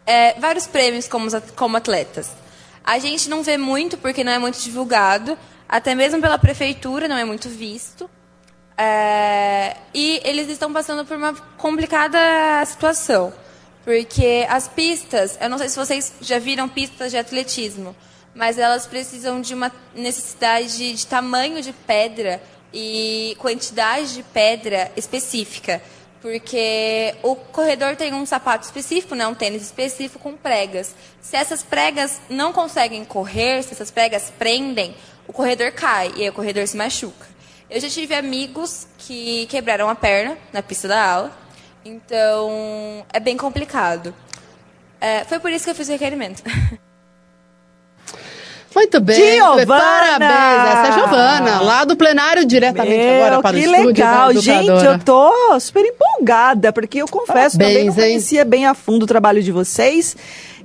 é, 0.07 0.39
vários 0.39 0.67
prêmios 0.67 1.09
como, 1.09 1.29
como 1.55 1.77
atletas. 1.77 2.31
A 2.85 2.99
gente 2.99 3.29
não 3.29 3.43
vê 3.43 3.57
muito 3.57 3.97
porque 3.97 4.25
não 4.25 4.33
é 4.33 4.39
muito 4.39 4.59
divulgado, 4.59 5.39
até 5.69 5.95
mesmo 5.95 6.21
pela 6.21 6.39
prefeitura 6.39 7.09
não 7.09 7.17
é 7.17 7.25
muito 7.25 7.49
visto. 7.49 8.11
É, 8.77 9.77
e 9.95 10.21
eles 10.25 10.49
estão 10.49 10.73
passando 10.73 11.05
por 11.05 11.17
uma 11.17 11.33
complicada 11.57 12.19
situação, 12.67 13.33
porque 13.85 14.45
as 14.51 14.67
pistas, 14.67 15.39
eu 15.41 15.49
não 15.49 15.59
sei 15.59 15.69
se 15.69 15.77
vocês 15.77 16.13
já 16.21 16.41
viram 16.41 16.69
pistas 16.69 17.13
de 17.13 17.17
atletismo, 17.17 17.95
mas 18.35 18.59
elas 18.59 18.87
precisam 18.87 19.41
de 19.41 19.55
uma 19.55 19.71
necessidade 19.95 20.95
de, 20.95 21.07
tamanho 21.07 21.63
de 21.63 21.73
pedra 21.73 22.43
e 22.73 23.37
quantidade 23.39 24.15
de 24.15 24.23
pedra 24.23 24.91
específica 24.97 25.81
porque 26.25 27.15
o 27.23 27.37
corredor 27.37 27.97
tem 27.97 28.15
um 28.15 28.25
sapato 28.25 28.65
específico, 28.65 29.15
né, 29.15 29.27
um 29.27 29.35
tênis 29.35 29.61
específico 29.61 30.19
com 30.19 30.35
pregas. 30.35 30.95
Se 31.21 31.37
essas 31.37 31.63
pregas 31.63 32.19
não 32.31 32.51
conseguem 32.51 33.05
correr, 33.05 33.63
se 33.63 33.75
essas 33.75 33.91
pregas 33.91 34.33
prendem, 34.39 34.97
o 35.29 35.35
corredor 35.35 35.71
cai 35.73 36.11
e 36.17 36.23
aí 36.23 36.31
o 36.31 36.33
corredor 36.33 36.67
se 36.67 36.79
machuca. 36.79 37.27
Eu 37.69 37.79
já 37.79 37.91
tive 37.91 38.15
amigos 38.15 38.87
que 38.97 39.45
quebraram 39.49 39.87
a 39.91 39.95
perna 39.95 40.39
na 40.51 40.63
pista 40.63 40.89
da 40.89 41.05
aula, 41.05 41.39
então 41.85 43.05
é 43.13 43.21
bem 43.21 43.37
complicado. 43.37 44.15
É, 44.99 45.25
foi 45.25 45.39
por 45.39 45.53
isso 45.53 45.67
que 45.67 45.73
eu 45.73 45.75
fiz 45.75 45.89
o 45.89 45.93
requerimento. 45.93 46.43
Muito 48.75 49.01
bem. 49.01 49.37
Giovana! 49.37 49.67
Parabéns. 49.67 50.73
Essa 50.73 50.87
é 50.87 50.89
a 50.89 50.91
Giovana, 50.93 51.61
lá 51.61 51.85
do 51.85 51.97
plenário 51.97 52.45
diretamente 52.45 52.97
Meu, 52.97 53.25
agora 53.25 53.43
para 53.43 53.57
o 53.57 53.59
estúdio. 53.59 53.81
Que 53.81 53.87
legal. 53.87 54.33
Gente, 54.33 54.85
eu 54.85 54.99
tô 54.99 55.61
super 55.61 55.85
empolgada, 55.85 56.73
porque 56.73 56.99
eu 56.99 57.07
confesso, 57.07 57.57
Parabéns, 57.57 57.75
também 57.75 57.85
não 57.87 57.95
conhecia 57.95 58.43
hein? 58.43 58.49
bem 58.49 58.67
a 58.67 58.75
fundo 58.75 59.05
o 59.05 59.07
trabalho 59.07 59.43
de 59.43 59.53
vocês. 59.53 60.17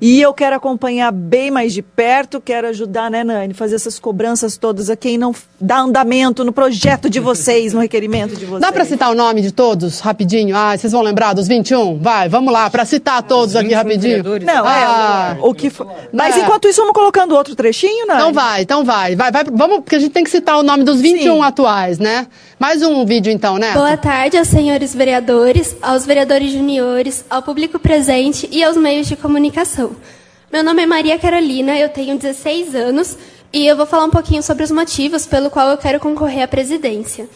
E 0.01 0.21
eu 0.21 0.33
quero 0.33 0.55
acompanhar 0.55 1.11
bem 1.11 1.51
mais 1.51 1.73
de 1.73 1.81
perto, 1.81 2.39
quero 2.39 2.67
ajudar, 2.67 3.11
né, 3.11 3.23
Nani, 3.23 3.53
fazer 3.53 3.75
essas 3.75 3.99
cobranças 3.99 4.55
todas 4.55 4.89
a 4.89 4.95
quem 4.95 5.17
não 5.17 5.35
dá 5.59 5.79
andamento 5.79 6.45
no 6.45 6.53
projeto 6.53 7.09
de 7.09 7.19
vocês, 7.19 7.73
no 7.73 7.81
requerimento 7.81 8.35
de 8.35 8.45
vocês. 8.45 8.61
Dá 8.61 8.71
para 8.71 8.85
citar 8.85 9.11
o 9.11 9.15
nome 9.15 9.41
de 9.41 9.51
todos, 9.51 9.99
rapidinho? 9.99 10.55
Ah, 10.55 10.77
vocês 10.77 10.93
vão 10.93 11.01
lembrar 11.01 11.33
dos 11.33 11.47
21? 11.47 11.99
Vai, 11.99 12.29
vamos 12.29 12.53
lá, 12.53 12.69
para 12.69 12.85
citar 12.85 13.21
todos 13.23 13.57
aqui 13.57 13.73
rapidinho. 13.73 14.23
Não, 14.23 14.65
é, 14.65 14.85
ah, 14.85 15.35
é, 15.37 15.41
o 15.41 15.53
que 15.53 15.69
for... 15.69 15.85
Mas 16.13 16.37
é. 16.37 16.41
enquanto 16.41 16.67
isso, 16.69 16.79
vamos 16.79 16.93
colocando 16.93 17.35
outro 17.35 17.53
trechinho, 17.53 18.07
Nani? 18.07 18.19
Então 18.19 18.33
vai, 18.33 18.61
então 18.61 18.85
vai. 18.85 19.15
vai, 19.17 19.31
vai 19.31 19.43
vamos, 19.51 19.79
porque 19.79 19.97
a 19.97 19.99
gente 19.99 20.11
tem 20.11 20.23
que 20.23 20.29
citar 20.29 20.57
o 20.57 20.63
nome 20.63 20.85
dos 20.85 21.01
21 21.01 21.35
Sim. 21.35 21.41
atuais, 21.41 21.99
né? 21.99 22.27
Mais 22.57 22.81
um 22.81 23.05
vídeo 23.05 23.31
então, 23.31 23.57
né? 23.57 23.73
Boa 23.73 23.97
tarde 23.97 24.37
aos 24.37 24.47
senhores 24.47 24.95
vereadores, 24.95 25.75
aos 25.81 26.05
vereadores 26.05 26.51
juniores, 26.51 27.25
ao 27.29 27.41
público 27.41 27.79
presente 27.79 28.47
e 28.51 28.63
aos 28.63 28.77
meios 28.77 29.07
de 29.07 29.15
comunicação. 29.15 29.88
Meu 30.51 30.63
nome 30.63 30.81
é 30.81 30.85
Maria 30.85 31.19
Carolina, 31.19 31.77
eu 31.77 31.89
tenho 31.89 32.17
16 32.17 32.73
anos 32.75 33.17
e 33.53 33.65
eu 33.65 33.77
vou 33.77 33.85
falar 33.85 34.05
um 34.05 34.09
pouquinho 34.09 34.41
sobre 34.41 34.63
os 34.63 34.71
motivos 34.71 35.25
pelo 35.25 35.49
qual 35.49 35.69
eu 35.69 35.77
quero 35.77 35.99
concorrer 35.99 36.43
à 36.43 36.47
presidência. 36.47 37.29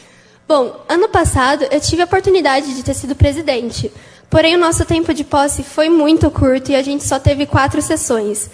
Bom, 0.47 0.75
ano 0.89 1.07
passado 1.09 1.65
eu 1.71 1.79
tive 1.79 2.01
a 2.01 2.05
oportunidade 2.05 2.75
de 2.75 2.83
ter 2.83 2.93
sido 2.93 3.15
presidente, 3.15 3.91
porém 4.29 4.55
o 4.55 4.59
nosso 4.59 4.83
tempo 4.83 5.13
de 5.13 5.23
posse 5.23 5.63
foi 5.63 5.89
muito 5.89 6.29
curto 6.29 6.71
e 6.71 6.75
a 6.75 6.81
gente 6.81 7.03
só 7.03 7.19
teve 7.19 7.45
quatro 7.45 7.81
sessões. 7.81 8.49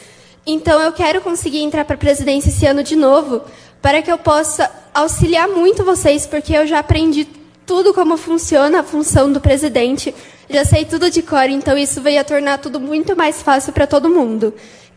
Então 0.46 0.82
eu 0.82 0.92
quero 0.92 1.22
conseguir 1.22 1.60
entrar 1.60 1.86
para 1.86 1.96
a 1.96 1.98
presidência 1.98 2.50
esse 2.50 2.66
ano 2.66 2.84
de 2.84 2.96
novo, 2.96 3.42
para 3.82 4.02
que 4.02 4.12
eu 4.12 4.18
possa 4.18 4.70
auxiliar 4.94 5.48
muito 5.48 5.84
vocês, 5.84 6.26
porque 6.26 6.54
eu 6.54 6.68
já 6.68 6.80
aprendi 6.80 7.28
tudo 7.66 7.94
como 7.94 8.18
funciona 8.18 8.80
a 8.80 8.84
função 8.84 9.32
do 9.32 9.40
presidente 9.40 10.14
já 10.50 10.66
sei 10.66 10.84
tudo 10.84 11.12
de 11.12 11.22
cor, 11.22 11.50
então 11.50 11.78
isso 11.78 12.02
veio 12.02 12.20
a 12.20 12.24
tornar 12.24 12.58
tudo 12.58 12.80
muito 12.80 13.16
mais 13.16 13.42
fácil 13.42 13.72
para 13.72 13.86
todo 13.86 14.10
mundo. 14.10 14.54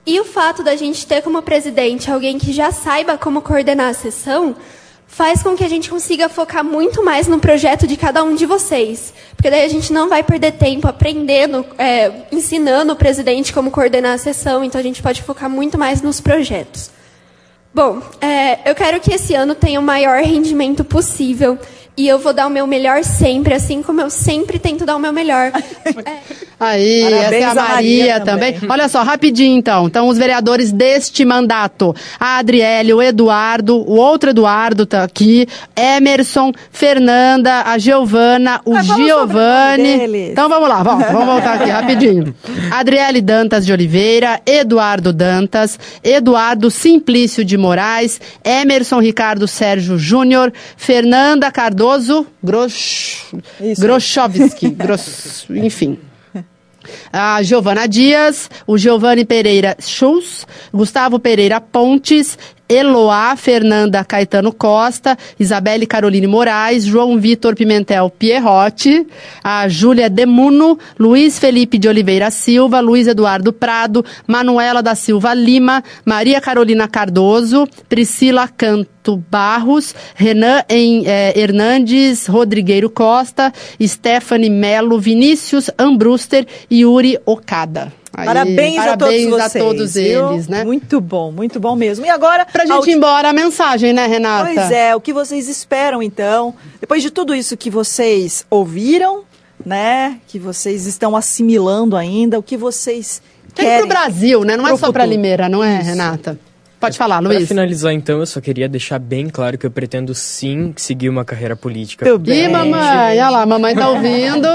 E 0.07 0.19
o 0.19 0.25
fato 0.25 0.63
da 0.63 0.75
gente 0.75 1.07
ter 1.07 1.23
como 1.23 1.43
presidente 1.43 2.11
alguém 2.11 2.39
que 2.39 2.53
já 2.53 2.73
saiba 2.73 3.19
como 3.19 3.43
coordenar 3.43 3.91
a 3.91 3.95
sessão 3.95 4.57
faz 5.07 5.43
com 5.43 5.55
que 5.55 5.63
a 5.63 5.69
gente 5.69 5.91
consiga 5.91 6.27
focar 6.31 6.65
muito 6.65 7.05
mais 7.05 7.29
no 7.29 7.39
projeto 7.39 7.87
de 7.87 7.99
cada 7.99 8.25
um 8.25 8.35
de 8.35 8.47
vocês. 8.47 9.13
Porque 9.37 9.51
daí 9.51 9.63
a 9.63 9.69
gente 9.69 9.93
não 9.93 10.09
vai 10.09 10.23
perder 10.23 10.53
tempo 10.53 10.89
aprendendo, 10.89 11.67
é, 11.77 12.11
ensinando 12.33 12.95
o 12.95 12.97
presidente 12.97 13.53
como 13.53 13.71
coordenar 13.71 14.15
a 14.15 14.19
sessão, 14.19 14.65
então 14.65 14.81
a 14.81 14.83
gente 14.83 15.03
pode 15.03 15.23
focar 15.23 15.51
muito 15.51 15.77
mais 15.77 16.01
nos 16.01 16.19
projetos. 16.19 16.91
Bom, 17.75 18.03
é, 18.21 18.71
eu 18.71 18.75
quero 18.75 19.01
que 19.01 19.15
esse 19.15 19.35
ano 19.35 19.55
tenha 19.55 19.79
o 19.79 19.83
maior 19.83 20.23
rendimento 20.23 20.83
possível 20.83 21.59
e 21.95 22.09
eu 22.09 22.19
vou 22.19 22.33
dar 22.33 22.47
o 22.47 22.51
meu 22.51 22.67
melhor 22.67 23.05
sempre, 23.05 23.55
assim 23.55 23.83
como 23.83 24.01
eu 24.01 24.09
sempre 24.09 24.59
tento 24.59 24.87
dar 24.87 24.97
o 24.97 24.99
meu 24.99 25.13
melhor. 25.13 25.53
é. 26.07 26.43
Aí, 26.59 27.03
Parabéns 27.03 27.33
essa 27.33 27.35
é 27.35 27.45
a 27.45 27.55
Maria, 27.55 27.75
Maria 27.75 28.21
também. 28.21 28.53
também. 28.53 28.71
Olha 28.71 28.89
só, 28.89 29.03
rapidinho 29.03 29.59
então. 29.59 29.87
Então, 29.87 30.09
os 30.09 30.17
vereadores 30.17 30.71
deste 30.73 31.25
mandato: 31.25 31.95
a 32.19 32.39
Adriele, 32.39 32.95
o 32.95 33.03
Eduardo, 33.03 33.77
o 33.77 33.97
outro 33.97 34.31
Eduardo 34.31 34.87
tá 34.87 35.03
aqui, 35.03 35.47
Emerson, 35.77 36.53
Fernanda, 36.71 37.63
a 37.63 37.77
Giovana, 37.79 38.61
o 38.65 38.77
ah, 38.77 38.83
Giovanni. 38.83 40.31
Então 40.31 40.49
vamos 40.49 40.69
lá, 40.69 40.83
vamos, 40.83 41.05
vamos 41.07 41.27
voltar 41.27 41.55
aqui 41.55 41.69
rapidinho. 41.69 42.35
Adriele 42.71 43.21
Dantas 43.21 43.67
de 43.67 43.73
Oliveira, 43.73 44.41
Eduardo 44.47 45.13
Dantas, 45.13 45.79
Eduardo 46.03 46.71
Simplício 46.71 47.45
de 47.45 47.59
Moraes, 47.59 48.21
Emerson 48.45 49.01
Ricardo 49.01 49.49
Sérgio 49.49 49.99
Júnior, 49.99 50.53
Fernanda 50.77 51.51
Cardoso 51.51 51.82
Grosch, 52.43 53.35
Groschowski, 53.79 54.71
Gross, 54.77 55.47
enfim. 55.51 55.99
A 57.13 57.43
Giovana 57.43 57.87
Dias, 57.87 58.51
o 58.67 58.77
Giovanni 58.77 59.25
Pereira 59.25 59.77
Schultz, 59.79 60.47
Gustavo 60.73 61.21
Pereira 61.21 61.61
Pontes, 61.61 62.37
Eloá 62.69 63.37
Fernanda 63.37 64.03
Caetano 64.03 64.53
Costa, 64.53 65.17
Isabelle 65.39 65.87
Caroline 65.87 66.27
Moraes, 66.27 66.85
João 66.85 67.19
Vitor 67.19 67.55
Pimentel 67.55 68.11
Pierrotti, 68.11 69.07
a 69.45 69.69
Júlia 69.69 70.09
Demuno, 70.09 70.79
Luiz 70.99 71.39
Felipe 71.39 71.79
de 71.79 71.89
Oliveira 71.89 72.31
Silva, 72.31 72.81
Luiz 72.81 73.07
Eduardo 73.07 73.53
Prado, 73.53 74.05
Manuela 74.27 74.83
da 74.83 74.95
Silva 74.95 75.35
Lima, 75.35 75.85
Maria 76.05 76.41
Carolina 76.41 76.89
Cardoso, 76.89 77.69
Priscila 77.89 78.49
Canto 78.49 79.02
Barros, 79.31 79.95
Renan 80.15 80.63
em, 80.69 81.05
eh, 81.07 81.33
Hernandes 81.39 82.27
Rodrigueiro 82.27 82.89
Costa, 82.89 83.53
Stephanie 83.83 84.49
Melo, 84.51 84.99
Vinícius 85.01 85.71
Ambruster 85.79 86.47
e 86.71 86.81
Yuri 86.83 87.19
Okada. 87.27 87.93
Aí, 88.15 88.27
parabéns, 88.27 88.79
a 88.79 88.97
todos 88.97 88.99
parabéns 88.99 89.31
vocês. 89.31 89.57
a 89.57 89.59
todos 89.67 89.97
eles, 89.97 90.47
né? 90.49 90.65
Muito 90.65 91.01
bom, 91.01 91.33
muito 91.33 91.59
bom 91.59 91.75
mesmo. 91.75 92.05
E 92.05 92.11
agora, 92.11 92.45
Pra 92.45 92.63
a 92.65 92.67
gente 92.67 92.77
ulti- 92.77 92.91
ir 92.91 92.95
embora, 92.97 93.31
a 93.31 93.33
mensagem, 93.33 93.95
né, 93.95 94.07
Renata? 94.07 94.51
Pois 94.55 94.71
é, 94.71 94.95
o 94.95 95.01
que 95.01 95.15
vocês 95.15 95.49
esperam 95.49 96.03
então? 96.03 96.55
Depois 96.79 97.03
de 97.03 97.11
tudo 97.11 97.35
isso 97.35 97.57
que 97.57 97.71
vocês 97.71 98.45
ouviram, 98.51 99.23
né? 99.65 100.19
Que 100.29 100.39
vocês 100.39 100.87
estão 100.87 101.17
assimilando 101.17 101.97
ainda, 101.97 102.39
o 102.39 102.43
que 102.43 102.55
vocês 102.57 103.23
Tem 103.55 103.65
querem 103.65 103.79
pro 103.81 103.89
Brasil, 103.89 104.45
né? 104.45 104.59
Não 104.59 104.67
é 104.67 104.71
só 104.77 104.89
futuro. 104.89 105.05
Limeira, 105.07 105.49
não 105.49 105.65
é, 105.65 105.79
Renata? 105.79 106.39
Pode 106.83 106.99
falar, 106.99 107.23
Para 107.23 107.35
Luiz. 107.35 107.47
finalizar, 107.47 107.93
então, 107.93 108.19
eu 108.19 108.27
só 108.27 108.41
queria 108.41 108.69
deixar 108.69 108.99
bem 108.99 109.29
claro 109.29 109.57
que 109.57 109.65
eu 109.65 109.71
pretendo 109.71 110.13
sim 110.17 110.73
seguir 110.77 111.09
uma 111.09 111.25
carreira 111.25 111.55
política. 111.55 112.05
Muito 112.05 112.29
Ih, 112.29 112.49
mamãe, 112.49 113.11
olha 113.13 113.31
lá, 113.31 113.47
mamãe 113.47 113.73
tá 113.73 113.87
ouvindo. 113.89 114.49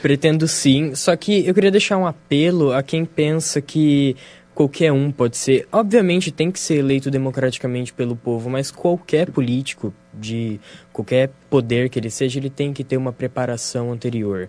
Pretendo 0.00 0.46
sim, 0.46 0.94
só 0.94 1.16
que 1.16 1.44
eu 1.44 1.52
queria 1.52 1.72
deixar 1.72 1.96
um 1.96 2.06
apelo 2.06 2.72
a 2.72 2.80
quem 2.80 3.04
pensa 3.04 3.60
que 3.60 4.14
qualquer 4.54 4.92
um 4.92 5.10
pode 5.10 5.36
ser. 5.36 5.66
Obviamente 5.72 6.30
tem 6.30 6.50
que 6.52 6.60
ser 6.60 6.76
eleito 6.76 7.10
democraticamente 7.10 7.92
pelo 7.92 8.14
povo, 8.14 8.48
mas 8.48 8.70
qualquer 8.70 9.28
político 9.30 9.92
de 10.18 10.60
qualquer 10.92 11.30
poder 11.48 11.88
que 11.88 11.98
ele 11.98 12.10
seja, 12.10 12.38
ele 12.38 12.50
tem 12.50 12.72
que 12.72 12.84
ter 12.84 12.96
uma 12.96 13.12
preparação 13.12 13.92
anterior. 13.92 14.48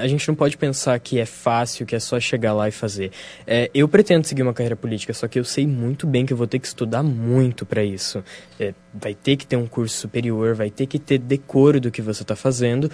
A 0.00 0.08
gente 0.08 0.26
não 0.26 0.34
pode 0.34 0.56
pensar 0.56 0.98
que 0.98 1.18
é 1.18 1.26
fácil, 1.26 1.86
que 1.86 1.94
é 1.94 2.00
só 2.00 2.18
chegar 2.18 2.52
lá 2.52 2.68
e 2.68 2.72
fazer. 2.72 3.10
É, 3.46 3.70
eu 3.74 3.86
pretendo 3.88 4.26
seguir 4.26 4.42
uma 4.42 4.54
carreira 4.54 4.76
política, 4.76 5.12
só 5.12 5.28
que 5.28 5.38
eu 5.38 5.44
sei 5.44 5.66
muito 5.66 6.06
bem 6.06 6.24
que 6.24 6.32
eu 6.32 6.36
vou 6.36 6.46
ter 6.46 6.58
que 6.58 6.66
estudar 6.66 7.02
muito 7.02 7.64
para 7.66 7.84
isso. 7.84 8.24
É, 8.58 8.74
vai 8.92 9.14
ter 9.14 9.36
que 9.36 9.46
ter 9.46 9.56
um 9.56 9.66
curso 9.66 9.96
superior, 9.96 10.54
vai 10.54 10.70
ter 10.70 10.86
que 10.86 10.98
ter 10.98 11.18
decoro 11.18 11.80
do 11.80 11.90
que 11.90 12.02
você 12.02 12.22
está 12.22 12.34
fazendo. 12.34 12.90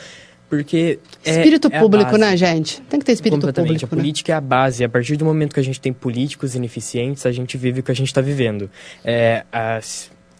Porque 0.48 0.98
é- 1.24 1.30
Espírito 1.30 1.68
é 1.70 1.78
público, 1.78 2.12
base. 2.12 2.20
né, 2.20 2.36
gente? 2.36 2.80
Tem 2.82 2.98
que 2.98 3.04
ter 3.04 3.12
espírito 3.12 3.40
Completamente. 3.40 3.80
público. 3.80 3.94
A 3.94 3.96
né? 3.96 4.02
política 4.02 4.32
é 4.32 4.34
a 4.34 4.40
base. 4.40 4.82
A 4.82 4.88
partir 4.88 5.16
do 5.16 5.24
momento 5.24 5.52
que 5.52 5.60
a 5.60 5.62
gente 5.62 5.78
tem 5.80 5.92
políticos 5.92 6.54
ineficientes, 6.54 7.26
a 7.26 7.32
gente 7.32 7.58
vive 7.58 7.80
o 7.80 7.82
que 7.82 7.92
a 7.92 7.94
gente 7.94 8.06
está 8.06 8.22
vivendo. 8.22 8.70
É, 9.04 9.44
a, 9.52 9.78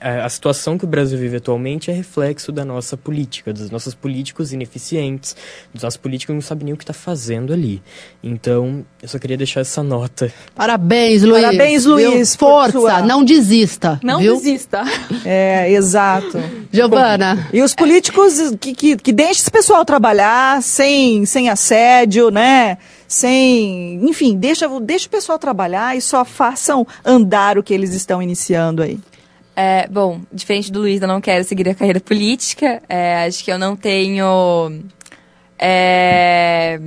a, 0.01 0.29
situação 0.29 0.79
que 0.79 0.85
o 0.85 0.89
Brasil 0.89 1.19
vive 1.19 1.37
atualmente 1.37 1.91
é 1.91 1.95
reflexo 1.95 2.53
da 2.53 2.65
nossa 2.65 2.97
política, 2.97 3.53
dos 3.53 3.71
nossos 3.71 3.95
políticos 3.95 4.53
ineficientes, 4.53 5.35
dos 5.73 5.83
nossos 5.83 5.97
políticos 5.97 6.33
que 6.33 6.35
não 6.35 6.41
sabem 6.41 6.67
nem 6.67 6.75
o 6.75 6.77
que 6.77 6.85
está 6.85 6.93
fazendo 6.93 7.53
ali. 7.53 7.83
Então, 8.23 8.85
eu 9.03 9.09
só 9.09 9.19
queria 9.19 9.37
deixar 9.37 9.61
essa 9.61 9.83
nota. 9.83 10.33
Parabéns, 10.55 11.23
Luiz. 11.23 11.43
Parabéns, 11.43 11.85
viu? 11.85 11.95
Luiz, 11.95 12.37
por 12.37 12.49
Força, 12.49 12.79
sua- 12.79 13.03
não 13.03 13.25
desista. 13.25 13.99
Não 14.03 14.21
viu? 14.21 14.37
desista. 14.37 14.83
É, 15.25 15.71
exato. 15.73 16.39
Giovana. 16.73 17.49
E 17.53 17.61
os 17.61 17.75
políticos 17.75 18.35
que, 18.61 18.73
que, 18.73 18.97
que 18.97 19.13
deixem 19.13 19.43
esse 19.43 19.51
pessoal 19.51 19.85
trabalhar 19.85 20.63
sem, 20.63 21.27
sem 21.27 21.49
assédio, 21.51 22.31
né? 22.31 22.79
Sem. 23.07 24.01
Enfim, 24.09 24.37
deixa, 24.37 24.69
deixa 24.81 25.07
o 25.07 25.11
pessoal 25.11 25.39
trabalhar 25.39 25.97
e 25.97 26.01
só 26.01 26.25
façam 26.25 26.87
andar 27.05 27.59
o 27.59 27.63
que 27.63 27.75
eles 27.75 27.95
estão 27.95 28.23
iniciando 28.23 28.83
aí. 28.83 28.99
É, 29.61 29.89
bom, 29.89 30.21
diferente 30.33 30.71
do 30.71 30.79
Luiz, 30.79 31.03
eu 31.03 31.09
não 31.09 31.21
quero 31.21 31.43
seguir 31.43 31.69
a 31.69 31.75
carreira 31.75 31.99
política. 31.99 32.81
É, 32.89 33.25
acho 33.27 33.43
que 33.43 33.51
eu 33.51 33.59
não 33.59 33.75
tenho. 33.75 34.85
É, 35.59 36.79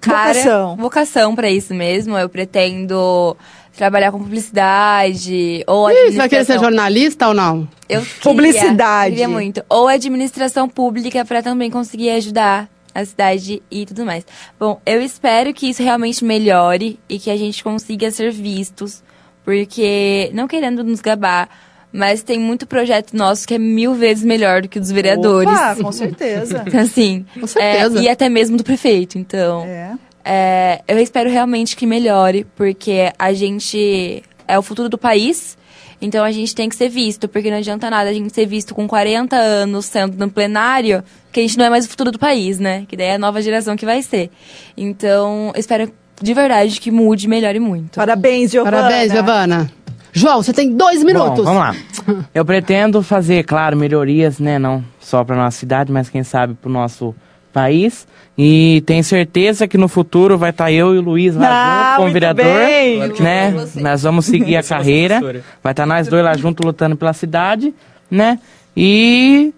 cara, 0.00 0.32
Vocação. 0.32 0.76
vocação 0.76 1.34
para 1.34 1.50
isso 1.50 1.74
mesmo. 1.74 2.16
Eu 2.16 2.28
pretendo 2.28 3.36
trabalhar 3.76 4.12
com 4.12 4.20
publicidade 4.20 5.64
ou 5.66 5.90
Ih, 5.90 6.12
você 6.12 6.18
vai 6.18 6.28
querer 6.28 6.44
ser 6.44 6.60
jornalista 6.60 7.26
ou 7.26 7.34
não? 7.34 7.68
Eu 7.88 8.02
queria, 8.02 8.20
Publicidade. 8.22 9.10
Queria 9.16 9.28
muito. 9.28 9.64
Ou 9.68 9.88
administração 9.88 10.68
pública 10.68 11.24
para 11.24 11.42
também 11.42 11.68
conseguir 11.68 12.10
ajudar 12.10 12.68
a 12.94 13.04
cidade 13.04 13.60
e 13.68 13.84
tudo 13.84 14.06
mais. 14.06 14.24
Bom, 14.56 14.80
eu 14.86 15.02
espero 15.02 15.52
que 15.52 15.68
isso 15.68 15.82
realmente 15.82 16.24
melhore 16.24 16.96
e 17.08 17.18
que 17.18 17.28
a 17.28 17.36
gente 17.36 17.64
consiga 17.64 18.08
ser 18.12 18.30
vistos, 18.30 19.02
porque 19.44 20.30
não 20.32 20.46
querendo 20.46 20.84
nos 20.84 21.00
gabar, 21.00 21.48
mas 21.92 22.22
tem 22.22 22.38
muito 22.38 22.66
projeto 22.66 23.14
nosso 23.16 23.46
que 23.46 23.54
é 23.54 23.58
mil 23.58 23.94
vezes 23.94 24.24
melhor 24.24 24.62
do 24.62 24.68
que 24.68 24.78
o 24.78 24.80
dos 24.80 24.90
vereadores. 24.90 25.50
Opa, 25.50 25.76
com 25.76 25.92
certeza. 25.92 26.64
assim, 26.80 27.24
Com 27.38 27.46
certeza. 27.46 27.98
é, 27.98 28.02
e 28.02 28.08
até 28.08 28.28
mesmo 28.28 28.56
do 28.56 28.64
prefeito. 28.64 29.18
Então, 29.18 29.62
É. 29.64 29.92
é, 30.24 30.82
eu 30.86 30.98
espero 30.98 31.30
realmente 31.30 31.76
que 31.76 31.86
melhore, 31.86 32.46
porque 32.56 33.12
a 33.18 33.32
gente 33.32 34.22
é 34.46 34.58
o 34.58 34.62
futuro 34.62 34.88
do 34.88 34.98
país, 34.98 35.56
então 36.00 36.24
a 36.24 36.30
gente 36.30 36.54
tem 36.54 36.68
que 36.68 36.76
ser 36.76 36.88
visto, 36.88 37.28
porque 37.28 37.50
não 37.50 37.58
adianta 37.58 37.90
nada 37.90 38.08
a 38.10 38.12
gente 38.12 38.32
ser 38.34 38.46
visto 38.46 38.74
com 38.74 38.86
40 38.86 39.34
anos 39.36 39.86
sendo 39.86 40.16
no 40.16 40.30
plenário, 40.30 41.02
que 41.32 41.40
a 41.40 41.42
gente 41.42 41.58
não 41.58 41.64
é 41.64 41.70
mais 41.70 41.86
o 41.86 41.88
futuro 41.88 42.10
do 42.12 42.18
país, 42.18 42.58
né? 42.58 42.84
Que 42.88 42.96
daí 42.96 43.08
é 43.08 43.14
a 43.14 43.18
nova 43.18 43.42
geração 43.42 43.76
que 43.76 43.84
vai 43.84 44.02
ser. 44.02 44.30
Então, 44.76 45.50
eu 45.54 45.60
espero 45.60 45.90
de 46.20 46.34
verdade 46.34 46.80
que 46.80 46.90
mude 46.90 47.26
e 47.26 47.28
melhore 47.28 47.60
muito. 47.60 47.96
Parabéns, 47.96 48.50
Giovana. 48.50 48.76
Parabéns, 48.76 49.12
Giovana. 49.12 49.70
João, 50.12 50.42
você 50.42 50.52
tem 50.52 50.74
dois 50.76 51.02
minutos. 51.04 51.44
Bom, 51.44 51.54
vamos 51.54 51.60
lá. 51.60 51.74
Eu 52.34 52.44
pretendo 52.44 53.02
fazer, 53.02 53.44
claro, 53.44 53.76
melhorias, 53.76 54.38
né? 54.38 54.58
Não 54.58 54.84
só 54.98 55.22
para 55.24 55.36
nossa 55.36 55.58
cidade, 55.58 55.92
mas 55.92 56.08
quem 56.08 56.22
sabe 56.22 56.54
para 56.54 56.68
o 56.68 56.72
nosso 56.72 57.14
país. 57.52 58.06
E 58.36 58.82
tenho 58.86 59.02
certeza 59.02 59.66
que 59.66 59.76
no 59.76 59.88
futuro 59.88 60.38
vai 60.38 60.50
estar 60.50 60.70
eu 60.70 60.94
e 60.94 60.98
o 60.98 61.02
Luiz 61.02 61.34
lá 61.34 61.48
Ah, 61.50 61.90
junto 61.90 62.02
com 62.04 62.08
o 62.08 62.12
vereador. 62.12 62.44
bem. 62.44 62.98
Né? 63.20 63.52
Nós 63.76 64.02
vamos 64.02 64.26
seguir 64.26 64.56
a 64.56 64.62
Sou 64.62 64.76
carreira. 64.76 65.42
Vai 65.62 65.72
estar 65.72 65.86
nós 65.86 66.06
dois 66.08 66.24
lá 66.24 66.36
junto 66.36 66.64
lutando 66.64 66.96
pela 66.96 67.12
cidade, 67.12 67.74
né? 68.10 68.38
E, 68.76 69.52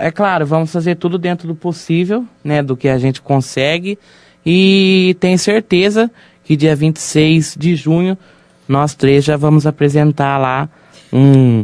é 0.00 0.10
claro, 0.10 0.46
vamos 0.46 0.72
fazer 0.72 0.94
tudo 0.94 1.18
dentro 1.18 1.46
do 1.46 1.54
possível, 1.54 2.24
né? 2.42 2.62
Do 2.62 2.76
que 2.76 2.88
a 2.88 2.96
gente 2.98 3.20
consegue. 3.20 3.98
E 4.46 5.14
tenho 5.20 5.38
certeza 5.38 6.10
que 6.44 6.56
dia 6.56 6.74
26 6.74 7.54
de 7.58 7.76
junho 7.76 8.16
nós 8.68 8.94
três 8.94 9.24
já 9.24 9.36
vamos 9.36 9.66
apresentar 9.66 10.38
lá 10.38 10.68
um, 11.12 11.62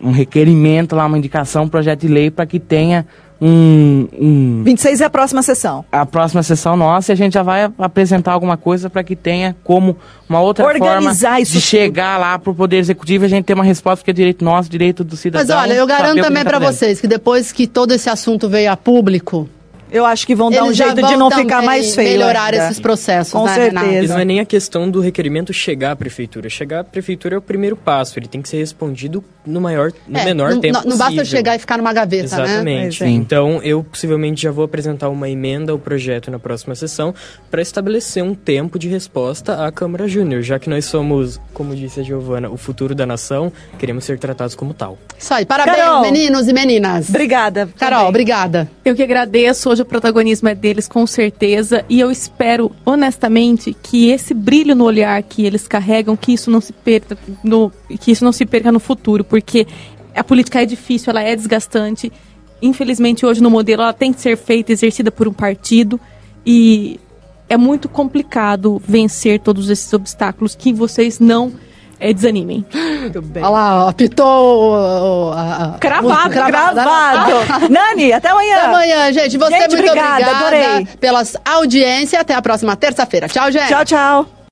um 0.00 0.10
requerimento, 0.10 0.94
lá 0.96 1.06
uma 1.06 1.18
indicação, 1.18 1.64
um 1.64 1.68
projeto 1.68 2.00
de 2.00 2.08
lei 2.08 2.30
para 2.30 2.46
que 2.46 2.58
tenha 2.58 3.06
um, 3.40 4.06
um 4.18 4.62
26 4.64 5.00
é 5.00 5.04
a 5.06 5.10
próxima 5.10 5.42
sessão. 5.42 5.82
a 5.90 6.04
próxima 6.04 6.42
sessão 6.42 6.76
nossa 6.76 7.10
e 7.10 7.12
a 7.14 7.16
gente 7.16 7.32
já 7.32 7.42
vai 7.42 7.72
apresentar 7.78 8.32
alguma 8.32 8.58
coisa 8.58 8.90
para 8.90 9.02
que 9.02 9.16
tenha 9.16 9.56
como 9.64 9.96
uma 10.28 10.40
outra 10.40 10.66
Organizar 10.66 11.30
forma 11.30 11.40
isso 11.40 11.52
de 11.52 11.58
tudo. 11.60 11.68
chegar 11.68 12.18
lá 12.18 12.38
para 12.38 12.50
o 12.50 12.54
Poder 12.54 12.76
Executivo 12.76 13.24
e 13.24 13.26
a 13.26 13.28
gente 13.30 13.46
ter 13.46 13.54
uma 13.54 13.64
resposta 13.64 14.04
que 14.04 14.10
é 14.10 14.14
direito 14.14 14.44
nosso, 14.44 14.68
direito 14.68 15.02
do 15.02 15.16
cidadão. 15.16 15.56
Mas 15.56 15.64
olha, 15.64 15.72
eu 15.72 15.86
garanto 15.86 16.20
também 16.20 16.42
a 16.42 16.44
gente 16.44 16.50
pra 16.50 16.60
tá 16.60 16.66
vocês 16.70 17.00
que 17.00 17.08
depois 17.08 17.50
que 17.50 17.66
todo 17.66 17.92
esse 17.92 18.10
assunto 18.10 18.46
veio 18.46 18.70
a 18.70 18.76
público, 18.76 19.48
Eu 19.92 20.04
acho 20.06 20.26
que 20.26 20.34
vão 20.34 20.50
dar 20.50 20.64
um 20.64 20.72
jeito 20.72 20.94
de 21.02 21.16
não 21.16 21.30
ficar 21.30 21.56
também 21.56 21.66
mais 21.66 21.94
feio. 21.94 22.10
melhorar 22.10 22.52
ainda. 22.54 22.66
esses 22.66 22.80
processos, 22.80 23.32
Com 23.32 23.44
né, 23.44 23.54
certeza. 23.54 23.80
Renato? 23.80 24.04
E 24.04 24.08
não 24.08 24.18
é 24.18 24.24
nem 24.24 24.40
a 24.40 24.44
questão 24.44 24.90
do 24.90 25.00
requerimento 25.00 25.52
chegar 25.52 25.92
à 25.92 25.96
prefeitura. 25.96 26.48
Chegar 26.48 26.80
à 26.80 26.84
prefeitura 26.84 27.34
é 27.34 27.38
o 27.38 27.42
primeiro 27.42 27.76
passo. 27.76 28.18
Ele 28.18 28.28
tem 28.28 28.40
que 28.42 28.48
ser 28.48 28.58
respondido 28.58 29.24
no 29.46 29.60
maior, 29.60 29.90
no 30.06 30.18
É, 30.18 30.24
menor 30.24 30.52
não, 30.52 30.60
tempo 30.60 30.74
não, 30.78 30.82
não 30.82 30.98
basta 30.98 31.14
possível. 31.14 31.24
chegar 31.24 31.56
e 31.56 31.58
ficar 31.58 31.78
numa 31.78 31.92
gaveta, 31.92 32.36
né? 32.36 32.42
Exatamente. 32.44 32.98
Pois 32.98 33.08
é. 33.08 33.12
Então, 33.12 33.60
eu 33.62 33.82
possivelmente 33.82 34.42
já 34.42 34.50
vou 34.50 34.64
apresentar 34.64 35.08
uma 35.08 35.28
emenda 35.28 35.72
ao 35.72 35.78
projeto 35.78 36.30
na 36.30 36.38
próxima 36.38 36.74
sessão 36.74 37.14
para 37.50 37.60
estabelecer 37.62 38.22
um 38.22 38.34
tempo 38.34 38.78
de 38.78 38.88
resposta 38.88 39.64
à 39.66 39.72
Câmara 39.72 40.06
Júnior, 40.06 40.42
já 40.42 40.58
que 40.58 40.68
nós 40.70 40.84
somos, 40.84 41.40
como 41.54 41.74
disse 41.74 42.00
a 42.00 42.02
Giovana, 42.02 42.48
o 42.50 42.56
futuro 42.56 42.94
da 42.94 43.06
nação, 43.06 43.52
queremos 43.78 44.04
ser 44.04 44.18
tratados 44.18 44.54
como 44.54 44.74
tal. 44.74 44.98
Isso 45.18 45.32
aí, 45.34 45.44
parabéns, 45.46 45.76
Carol. 45.76 46.00
meninos 46.02 46.46
e 46.48 46.52
meninas. 46.52 47.08
Obrigada. 47.08 47.68
Carol, 47.78 47.98
também. 47.98 48.08
obrigada. 48.10 48.70
Eu 48.84 48.94
que 48.94 49.02
agradeço, 49.02 49.70
hoje 49.70 49.79
o 49.80 49.84
protagonismo 49.84 50.48
é 50.48 50.54
deles 50.54 50.86
com 50.86 51.06
certeza 51.06 51.84
e 51.88 52.00
eu 52.00 52.10
espero 52.10 52.70
honestamente 52.84 53.76
que 53.82 54.10
esse 54.10 54.34
brilho 54.34 54.74
no 54.74 54.84
olhar 54.84 55.22
que 55.22 55.44
eles 55.44 55.66
carregam, 55.66 56.16
que 56.16 56.32
isso 56.32 56.50
não 56.50 56.60
se 56.60 56.72
perca 56.72 57.16
no, 57.42 57.72
que 58.00 58.10
isso 58.12 58.24
não 58.24 58.32
se 58.32 58.44
perca 58.46 58.70
no 58.70 58.80
futuro, 58.80 59.24
porque 59.24 59.66
a 60.14 60.24
política 60.24 60.62
é 60.62 60.66
difícil, 60.66 61.10
ela 61.10 61.22
é 61.22 61.34
desgastante. 61.34 62.12
Infelizmente 62.60 63.24
hoje 63.24 63.42
no 63.42 63.50
modelo 63.50 63.82
ela 63.82 63.92
tem 63.92 64.12
que 64.12 64.20
ser 64.20 64.36
feita, 64.36 64.72
exercida 64.72 65.10
por 65.10 65.26
um 65.26 65.32
partido 65.32 65.98
e 66.44 67.00
é 67.48 67.56
muito 67.56 67.88
complicado 67.88 68.80
vencer 68.86 69.40
todos 69.40 69.68
esses 69.68 69.92
obstáculos 69.92 70.54
que 70.54 70.72
vocês 70.72 71.18
não 71.18 71.52
eh, 72.00 72.12
desanimem. 72.12 72.64
Muito 73.00 73.22
bem. 73.22 73.42
Olha 73.42 73.50
lá, 73.50 73.84
ó, 73.84 73.88
apitou 73.90 75.32
Cravado, 75.78 76.30
cravado. 76.30 77.30
Nani, 77.70 78.12
até 78.12 78.28
amanhã. 78.30 78.56
Até 78.56 78.66
amanhã, 78.66 79.12
gente. 79.12 79.36
Você 79.38 79.50
Gente, 79.50 79.76
muito 79.76 79.90
obrigada, 79.90 80.10
obrigada 80.22 80.38
adorei. 80.38 80.86
pela 80.98 81.22
audiência. 81.44 82.20
Até 82.20 82.34
a 82.34 82.42
próxima 82.42 82.74
terça-feira. 82.76 83.28
Tchau, 83.28 83.50
gente. 83.50 83.68
Tchau, 83.68 83.84
tchau. 83.84 84.39